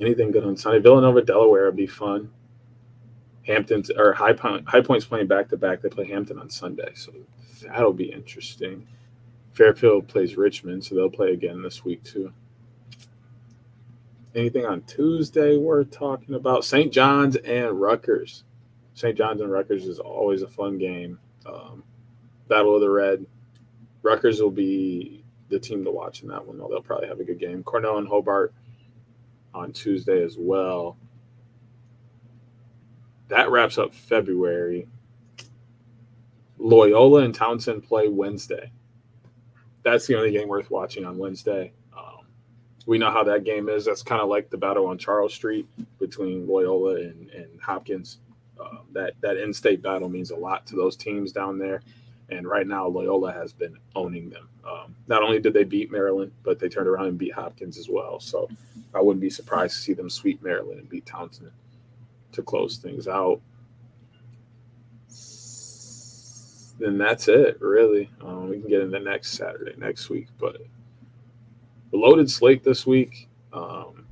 Anything 0.00 0.32
good 0.32 0.44
on 0.44 0.56
Sunday? 0.56 0.80
Villanova, 0.80 1.22
Delaware 1.22 1.66
would 1.66 1.76
be 1.76 1.86
fun. 1.86 2.30
Hampton's 3.46 3.90
or 3.90 4.12
High 4.12 4.32
Point, 4.32 4.68
High 4.68 4.80
Point's 4.80 5.06
playing 5.06 5.28
back 5.28 5.48
to 5.50 5.56
back. 5.56 5.82
They 5.82 5.88
play 5.88 6.06
Hampton 6.06 6.38
on 6.38 6.50
Sunday, 6.50 6.92
so 6.94 7.12
that'll 7.62 7.92
be 7.92 8.10
interesting. 8.10 8.86
Fairfield 9.54 10.08
plays 10.08 10.36
Richmond, 10.36 10.84
so 10.84 10.94
they'll 10.94 11.08
play 11.08 11.32
again 11.32 11.62
this 11.62 11.84
week 11.84 12.02
too. 12.02 12.32
Anything 14.34 14.66
on 14.66 14.82
Tuesday 14.82 15.56
worth 15.56 15.92
talking 15.92 16.34
about? 16.34 16.64
St. 16.64 16.92
John's 16.92 17.36
and 17.36 17.80
Rutgers. 17.80 18.42
St. 18.94 19.16
John's 19.16 19.40
and 19.40 19.50
Rutgers 19.50 19.86
is 19.86 20.00
always 20.00 20.42
a 20.42 20.48
fun 20.48 20.76
game. 20.76 21.18
Um, 21.46 21.84
Battle 22.48 22.74
of 22.74 22.80
the 22.80 22.90
Red. 22.90 23.24
Rutgers 24.02 24.40
will 24.42 24.50
be 24.50 25.24
the 25.50 25.58
team 25.58 25.84
to 25.84 25.90
watch 25.92 26.22
in 26.22 26.28
that 26.28 26.44
one, 26.44 26.58
though. 26.58 26.68
They'll 26.68 26.82
probably 26.82 27.08
have 27.08 27.20
a 27.20 27.24
good 27.24 27.38
game. 27.38 27.62
Cornell 27.62 27.98
and 27.98 28.08
Hobart 28.08 28.52
on 29.54 29.72
Tuesday 29.72 30.22
as 30.24 30.36
well. 30.36 30.96
That 33.28 33.50
wraps 33.50 33.78
up 33.78 33.94
February. 33.94 34.88
Loyola 36.58 37.22
and 37.22 37.34
Townsend 37.34 37.84
play 37.84 38.08
Wednesday. 38.08 38.72
That's 39.84 40.06
the 40.06 40.16
only 40.16 40.32
game 40.32 40.48
worth 40.48 40.70
watching 40.70 41.04
on 41.04 41.18
Wednesday. 41.18 41.72
Um, 41.96 42.26
we 42.86 42.98
know 42.98 43.10
how 43.10 43.22
that 43.24 43.44
game 43.44 43.68
is. 43.68 43.84
That's 43.84 44.02
kind 44.02 44.20
of 44.20 44.28
like 44.28 44.50
the 44.50 44.56
battle 44.56 44.86
on 44.86 44.98
Charles 44.98 45.34
Street 45.34 45.68
between 46.00 46.48
Loyola 46.48 46.96
and, 46.96 47.30
and 47.30 47.60
Hopkins. 47.60 48.18
Um, 48.60 48.80
that 48.92 49.14
that 49.20 49.36
in-state 49.36 49.82
battle 49.82 50.08
means 50.08 50.30
a 50.30 50.36
lot 50.36 50.66
to 50.68 50.76
those 50.76 50.96
teams 50.96 51.32
down 51.32 51.58
there. 51.58 51.82
And 52.30 52.48
right 52.48 52.66
now, 52.66 52.86
Loyola 52.86 53.32
has 53.32 53.52
been 53.52 53.76
owning 53.94 54.30
them. 54.30 54.48
Um, 54.66 54.94
not 55.08 55.22
only 55.22 55.38
did 55.38 55.52
they 55.52 55.64
beat 55.64 55.92
Maryland, 55.92 56.32
but 56.42 56.58
they 56.58 56.68
turned 56.68 56.88
around 56.88 57.06
and 57.06 57.18
beat 57.18 57.34
Hopkins 57.34 57.76
as 57.76 57.88
well. 57.90 58.18
So 58.18 58.48
I 58.94 59.02
wouldn't 59.02 59.20
be 59.20 59.28
surprised 59.28 59.74
to 59.76 59.82
see 59.82 59.92
them 59.92 60.08
sweep 60.08 60.42
Maryland 60.42 60.80
and 60.80 60.88
beat 60.88 61.04
Townsend 61.04 61.50
to 62.32 62.42
close 62.42 62.78
things 62.78 63.06
out. 63.06 63.40
Then 66.78 66.98
that's 66.98 67.28
it, 67.28 67.60
really. 67.60 68.10
Um, 68.20 68.48
we 68.48 68.60
can 68.60 68.68
get 68.68 68.80
into 68.80 68.98
next 68.98 69.32
Saturday, 69.32 69.74
next 69.78 70.10
week, 70.10 70.28
but 70.38 70.56
a 71.92 71.96
loaded 71.96 72.30
slate 72.30 72.64
this 72.64 72.86
week. 72.86 73.28
Um, 73.52 74.06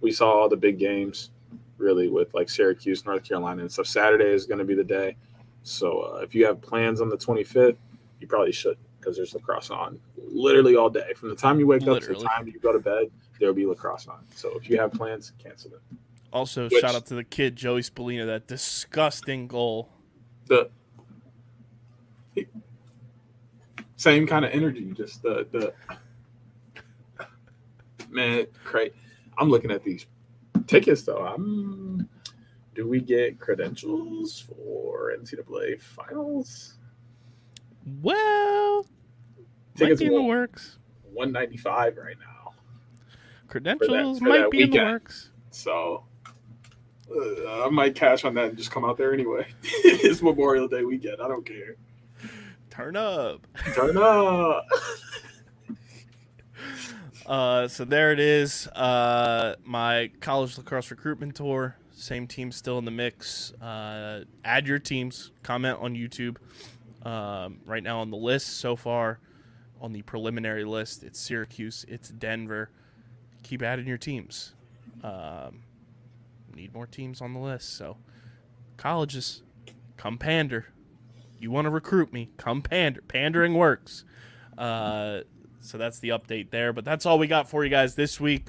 we 0.00 0.10
saw 0.10 0.32
all 0.32 0.48
the 0.48 0.56
big 0.56 0.78
games, 0.78 1.30
really, 1.78 2.08
with 2.08 2.34
like 2.34 2.48
Syracuse, 2.48 3.04
North 3.06 3.22
Carolina, 3.22 3.62
and 3.62 3.70
stuff. 3.70 3.86
Saturday 3.86 4.32
is 4.32 4.46
going 4.46 4.58
to 4.58 4.64
be 4.64 4.74
the 4.74 4.84
day. 4.84 5.16
So 5.62 6.00
uh, 6.00 6.16
if 6.22 6.34
you 6.34 6.44
have 6.46 6.60
plans 6.60 7.00
on 7.00 7.08
the 7.08 7.16
25th, 7.16 7.76
you 8.20 8.26
probably 8.26 8.52
should 8.52 8.76
because 8.98 9.16
there's 9.16 9.34
lacrosse 9.34 9.70
on 9.70 10.00
literally 10.16 10.76
all 10.76 10.90
day. 10.90 11.12
From 11.14 11.28
the 11.28 11.36
time 11.36 11.58
you 11.58 11.66
wake 11.66 11.86
up 11.86 12.00
to 12.00 12.08
the 12.08 12.14
time 12.14 12.46
you 12.46 12.58
go 12.58 12.72
to 12.72 12.78
bed, 12.78 13.10
there 13.38 13.48
will 13.48 13.54
be 13.54 13.66
lacrosse 13.66 14.08
on. 14.08 14.24
So 14.34 14.56
if 14.56 14.68
you 14.68 14.78
have 14.80 14.92
plans, 14.92 15.32
cancel 15.38 15.70
them. 15.70 15.80
Also, 16.32 16.68
Which- 16.68 16.80
shout 16.80 16.94
out 16.94 17.06
to 17.06 17.14
the 17.14 17.24
kid 17.24 17.54
Joey 17.54 17.82
Spallina. 17.82 18.26
That 18.26 18.46
disgusting 18.46 19.46
goal. 19.46 19.90
the 20.46 20.68
same 24.04 24.26
kind 24.26 24.44
of 24.44 24.52
energy. 24.52 24.92
Just 24.92 25.22
the 25.22 25.46
the 25.50 25.72
man, 28.10 28.46
great. 28.64 28.94
I'm 29.38 29.48
looking 29.48 29.70
at 29.70 29.82
these 29.82 30.06
tickets 30.66 31.02
though. 31.02 31.24
I'm. 31.24 32.08
Do 32.74 32.88
we 32.88 33.00
get 33.00 33.38
credentials 33.38 34.40
for 34.40 35.12
NCAA 35.16 35.80
finals? 35.80 36.74
Well, 38.02 38.84
Tickets 39.76 40.00
might 40.00 40.08
be 40.08 40.14
in 40.14 40.20
the 40.20 40.22
works. 40.22 40.78
195 41.12 41.96
right 41.96 42.16
now. 42.18 42.52
Credentials 43.46 44.18
for 44.18 44.24
might 44.24 44.38
that 44.38 44.50
be 44.50 44.62
in 44.62 44.70
the 44.70 44.78
works. 44.78 45.30
So 45.50 46.04
uh, 47.14 47.64
I 47.64 47.70
might 47.70 47.94
cash 47.94 48.24
on 48.24 48.34
that 48.34 48.46
and 48.46 48.58
just 48.58 48.72
come 48.72 48.84
out 48.84 48.96
there 48.96 49.14
anyway. 49.14 49.46
it's 49.62 50.20
Memorial 50.20 50.66
Day 50.66 50.82
weekend. 50.82 51.22
I 51.22 51.28
don't 51.28 51.46
care. 51.46 51.76
Turn 52.74 52.96
up. 52.96 53.46
Turn 53.74 53.96
up. 53.96 54.66
Uh, 57.26 57.66
so 57.66 57.86
there 57.86 58.12
it 58.12 58.20
is. 58.20 58.66
Uh, 58.68 59.54
my 59.64 60.10
college 60.20 60.58
lacrosse 60.58 60.90
recruitment 60.90 61.34
tour. 61.34 61.74
Same 61.90 62.26
team 62.26 62.52
still 62.52 62.76
in 62.76 62.84
the 62.84 62.90
mix. 62.90 63.50
Uh, 63.62 64.24
add 64.44 64.66
your 64.66 64.78
teams. 64.78 65.30
Comment 65.42 65.78
on 65.80 65.94
YouTube. 65.94 66.36
Um, 67.02 67.60
right 67.64 67.82
now 67.82 68.00
on 68.00 68.10
the 68.10 68.18
list 68.18 68.58
so 68.58 68.76
far, 68.76 69.20
on 69.80 69.92
the 69.92 70.02
preliminary 70.02 70.64
list, 70.64 71.02
it's 71.02 71.18
Syracuse, 71.18 71.84
it's 71.88 72.08
Denver. 72.08 72.70
Keep 73.42 73.62
adding 73.62 73.86
your 73.86 73.98
teams. 73.98 74.54
Um, 75.02 75.62
need 76.54 76.74
more 76.74 76.86
teams 76.86 77.20
on 77.20 77.32
the 77.34 77.40
list. 77.40 77.76
So 77.76 77.96
colleges, 78.76 79.42
come 79.96 80.18
pander. 80.18 80.66
You 81.38 81.50
want 81.50 81.66
to 81.66 81.70
recruit 81.70 82.12
me? 82.12 82.30
Come 82.36 82.62
pander. 82.62 83.02
Pandering 83.02 83.54
works. 83.54 84.04
Uh, 84.56 85.20
so 85.60 85.78
that's 85.78 85.98
the 85.98 86.10
update 86.10 86.50
there. 86.50 86.72
But 86.72 86.84
that's 86.84 87.06
all 87.06 87.18
we 87.18 87.26
got 87.26 87.48
for 87.48 87.64
you 87.64 87.70
guys 87.70 87.94
this 87.94 88.20
week. 88.20 88.48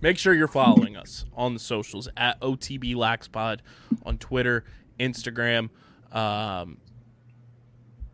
Make 0.00 0.18
sure 0.18 0.34
you're 0.34 0.48
following 0.48 0.96
us 0.96 1.24
on 1.34 1.54
the 1.54 1.60
socials 1.60 2.08
at 2.16 2.38
OTB 2.40 2.94
Laxpod 2.94 3.60
on 4.04 4.18
Twitter, 4.18 4.64
Instagram. 5.00 5.70
Um, 6.12 6.78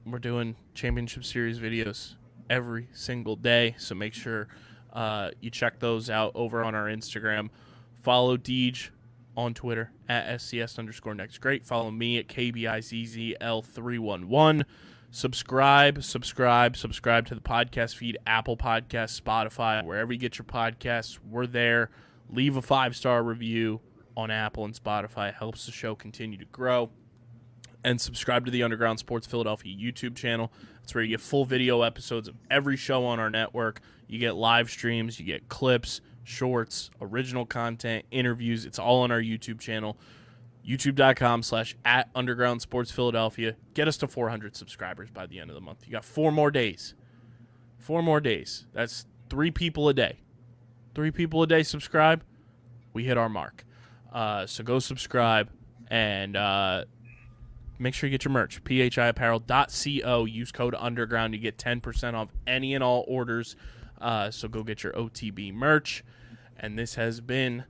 we're 0.07 0.21
doing 0.21 0.57
championship 0.75 1.25
series 1.25 1.59
videos 1.59 2.15
every 2.49 2.89
single 2.93 3.37
day, 3.37 3.75
so 3.79 3.95
make 3.95 4.15
sure 4.15 4.49
uh, 4.93 5.31
you 5.41 5.51
check 5.51 5.81
those 5.81 6.09
out 6.09 6.33
over 6.35 6.63
on 6.65 6.75
our 6.75 6.87
Instagram. 6.87 7.51
Follow 8.03 8.37
Deej 8.37 8.91
on 9.37 9.55
Twitter 9.55 9.91
at 10.09 10.39
SCS 10.39 10.79
underscore 10.79 11.15
next 11.15 11.39
great. 11.39 11.65
Follow 11.65 11.91
me 11.91 12.19
at 12.19 12.29
KBIZZL311. 12.29 14.65
Subscribe, 15.11 16.03
subscribe, 16.03 16.77
subscribe 16.77 17.27
to 17.27 17.35
the 17.35 17.41
podcast 17.41 17.97
feed, 17.97 18.19
Apple 18.27 18.57
Podcasts, 18.57 19.21
Spotify, 19.21 19.85
wherever 19.85 20.11
you 20.13 20.19
get 20.19 20.39
your 20.39 20.47
podcasts. 20.47 21.19
We're 21.29 21.47
there. 21.47 21.91
Leave 22.31 22.57
a 22.57 22.63
five 22.63 22.97
star 22.97 23.23
review 23.23 23.81
on 24.17 24.31
Apple 24.31 24.65
and 24.65 24.73
Spotify. 24.75 25.29
It 25.29 25.35
helps 25.35 25.67
the 25.67 25.73
show 25.73 25.95
continue 25.95 26.39
to 26.39 26.47
grow. 26.47 26.89
And 27.85 28.01
subscribe 28.01 28.47
to 28.47 28.51
the 28.51 28.63
Underground 28.63 29.01
Sports 29.01 29.27
Philadelphia 29.27 29.77
YouTube 29.77 30.17
channel. 30.17 30.51
That's 30.81 30.95
where 30.95 31.05
you 31.05 31.11
get 31.11 31.21
full 31.21 31.45
video 31.45 31.83
episodes 31.83 32.29
of 32.29 32.37
every 32.51 32.77
show 32.77 33.05
on 33.05 33.21
our 33.21 33.29
network. 33.29 33.83
You 34.07 34.19
get 34.19 34.37
live 34.37 34.71
streams, 34.71 35.19
you 35.19 35.27
get 35.27 35.49
clips, 35.49 36.01
shorts, 36.25 36.91
original 37.01 37.47
content, 37.47 38.05
interviews. 38.11 38.65
It's 38.65 38.79
all 38.79 39.03
on 39.03 39.11
our 39.11 39.21
YouTube 39.21 39.61
channel 39.61 39.97
youtube.com 40.67 41.43
slash 41.43 41.77
at 41.85 42.09
underground 42.15 42.63
sports 42.63 42.91
philadelphia. 42.91 43.57
Get 43.75 43.89
us 43.89 43.97
to 43.99 44.09
400 44.09 44.57
subscribers 44.57 45.11
by 45.11 45.27
the 45.27 45.41
end 45.41 45.51
of 45.51 45.55
the 45.55 45.61
month. 45.61 45.85
You 45.87 45.93
got 45.93 46.05
four 46.05 46.33
more 46.33 46.51
days. 46.51 46.95
Four 47.79 48.03
more 48.03 48.21
days. 48.21 48.67
That's 48.73 49.07
three 49.29 49.51
people 49.51 49.89
a 49.89 49.95
day. 49.95 50.19
Three 50.95 51.11
people 51.11 51.43
a 51.43 51.47
day 51.47 51.63
subscribe. 51.63 52.23
We 52.93 53.05
hit 53.05 53.17
our 53.19 53.29
mark. 53.29 53.65
Uh, 54.13 54.47
so 54.47 54.63
go 54.63 54.79
subscribe 54.79 55.51
and 55.89 56.37
uh, 56.37 56.85
make 57.79 57.95
sure 57.95 58.09
you 58.09 58.13
get 58.13 58.25
your 58.25 58.33
merch. 58.33 58.63
Phiapparel.co 58.63 60.25
use 60.27 60.53
code 60.53 60.77
underground 60.79 61.35
you 61.35 61.41
get 61.41 61.57
10% 61.59 62.15
off 62.15 62.29
any 62.47 62.75
and 62.75 62.85
all 62.85 63.05
orders. 63.09 63.57
Uh, 64.01 64.31
so 64.31 64.49
go 64.49 64.63
get 64.65 64.83
your 64.83 64.93
otb 64.95 65.55
merch 65.55 66.03
and 66.63 66.79
this 66.79 66.95
has 66.95 67.21
been 67.21 67.65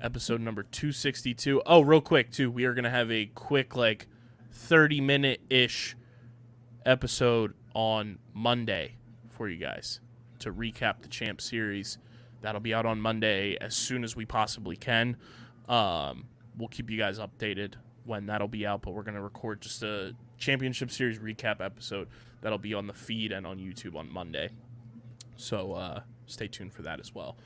episode 0.00 0.40
number 0.40 0.62
262 0.64 1.62
oh 1.66 1.80
real 1.80 2.00
quick 2.00 2.30
too 2.30 2.50
we 2.50 2.64
are 2.64 2.74
going 2.74 2.84
to 2.84 2.90
have 2.90 3.10
a 3.10 3.26
quick 3.26 3.76
like 3.76 4.06
30 4.50 5.00
minute 5.00 5.40
ish 5.50 5.94
episode 6.84 7.54
on 7.74 8.18
monday 8.34 8.96
for 9.28 9.48
you 9.48 9.56
guys 9.56 10.00
to 10.40 10.52
recap 10.52 11.00
the 11.02 11.08
champ 11.08 11.40
series. 11.40 11.98
That'll 12.40 12.60
be 12.60 12.74
out 12.74 12.86
on 12.86 13.00
monday 13.00 13.56
as 13.60 13.74
soon 13.74 14.04
as 14.04 14.16
we 14.16 14.24
possibly 14.24 14.76
can. 14.76 15.16
Um, 15.68 16.26
we'll 16.56 16.68
keep 16.68 16.90
you 16.90 16.98
guys 16.98 17.18
updated 17.18 17.74
when 18.04 18.26
that'll 18.26 18.48
be 18.48 18.66
out 18.66 18.82
but 18.82 18.92
we're 18.92 19.02
going 19.02 19.14
to 19.14 19.22
record 19.22 19.60
just 19.60 19.82
a 19.82 20.14
championship 20.38 20.90
series 20.90 21.18
recap 21.18 21.60
episode 21.60 22.08
that'll 22.40 22.56
be 22.56 22.72
on 22.72 22.86
the 22.86 22.92
feed 22.94 23.32
and 23.32 23.46
on 23.46 23.58
youtube 23.58 23.94
on 23.96 24.10
monday. 24.10 24.48
So 25.36 25.72
uh, 25.72 26.00
stay 26.26 26.48
tuned 26.48 26.72
for 26.72 26.82
that 26.82 27.00
as 27.00 27.14
well. 27.14 27.36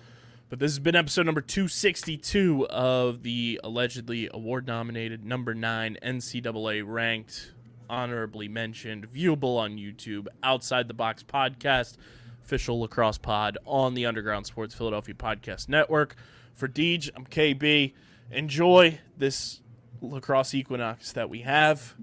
But 0.52 0.58
this 0.58 0.72
has 0.72 0.80
been 0.80 0.94
episode 0.94 1.24
number 1.24 1.40
262 1.40 2.66
of 2.68 3.22
the 3.22 3.58
allegedly 3.64 4.28
award 4.34 4.66
nominated 4.66 5.24
number 5.24 5.54
nine 5.54 5.96
NCAA 6.02 6.82
ranked, 6.86 7.54
honorably 7.88 8.48
mentioned, 8.48 9.10
viewable 9.10 9.56
on 9.56 9.78
YouTube, 9.78 10.26
Outside 10.42 10.88
the 10.88 10.92
Box 10.92 11.22
podcast, 11.22 11.96
official 12.44 12.80
lacrosse 12.80 13.16
pod 13.16 13.56
on 13.64 13.94
the 13.94 14.04
Underground 14.04 14.44
Sports 14.44 14.74
Philadelphia 14.74 15.14
Podcast 15.14 15.70
Network. 15.70 16.16
For 16.52 16.68
Deej, 16.68 17.08
I'm 17.16 17.24
KB. 17.24 17.94
Enjoy 18.30 18.98
this 19.16 19.62
lacrosse 20.02 20.52
equinox 20.52 21.12
that 21.12 21.30
we 21.30 21.40
have 21.40 21.94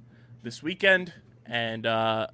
this 0.42 0.64
weekend, 0.64 1.14
and 1.46 1.86
uh, 1.86 2.26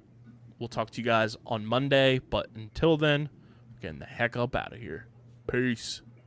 we'll 0.58 0.70
talk 0.70 0.88
to 0.92 0.98
you 0.98 1.04
guys 1.04 1.36
on 1.44 1.66
Monday. 1.66 2.20
But 2.20 2.48
until 2.54 2.96
then, 2.96 3.28
getting 3.82 3.98
the 3.98 4.06
heck 4.06 4.34
up 4.34 4.56
out 4.56 4.72
of 4.72 4.78
here. 4.78 5.08
Peace. 5.46 6.00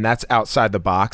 and 0.00 0.04
that's 0.06 0.24
outside 0.30 0.72
the 0.72 0.80
box. 0.80 1.08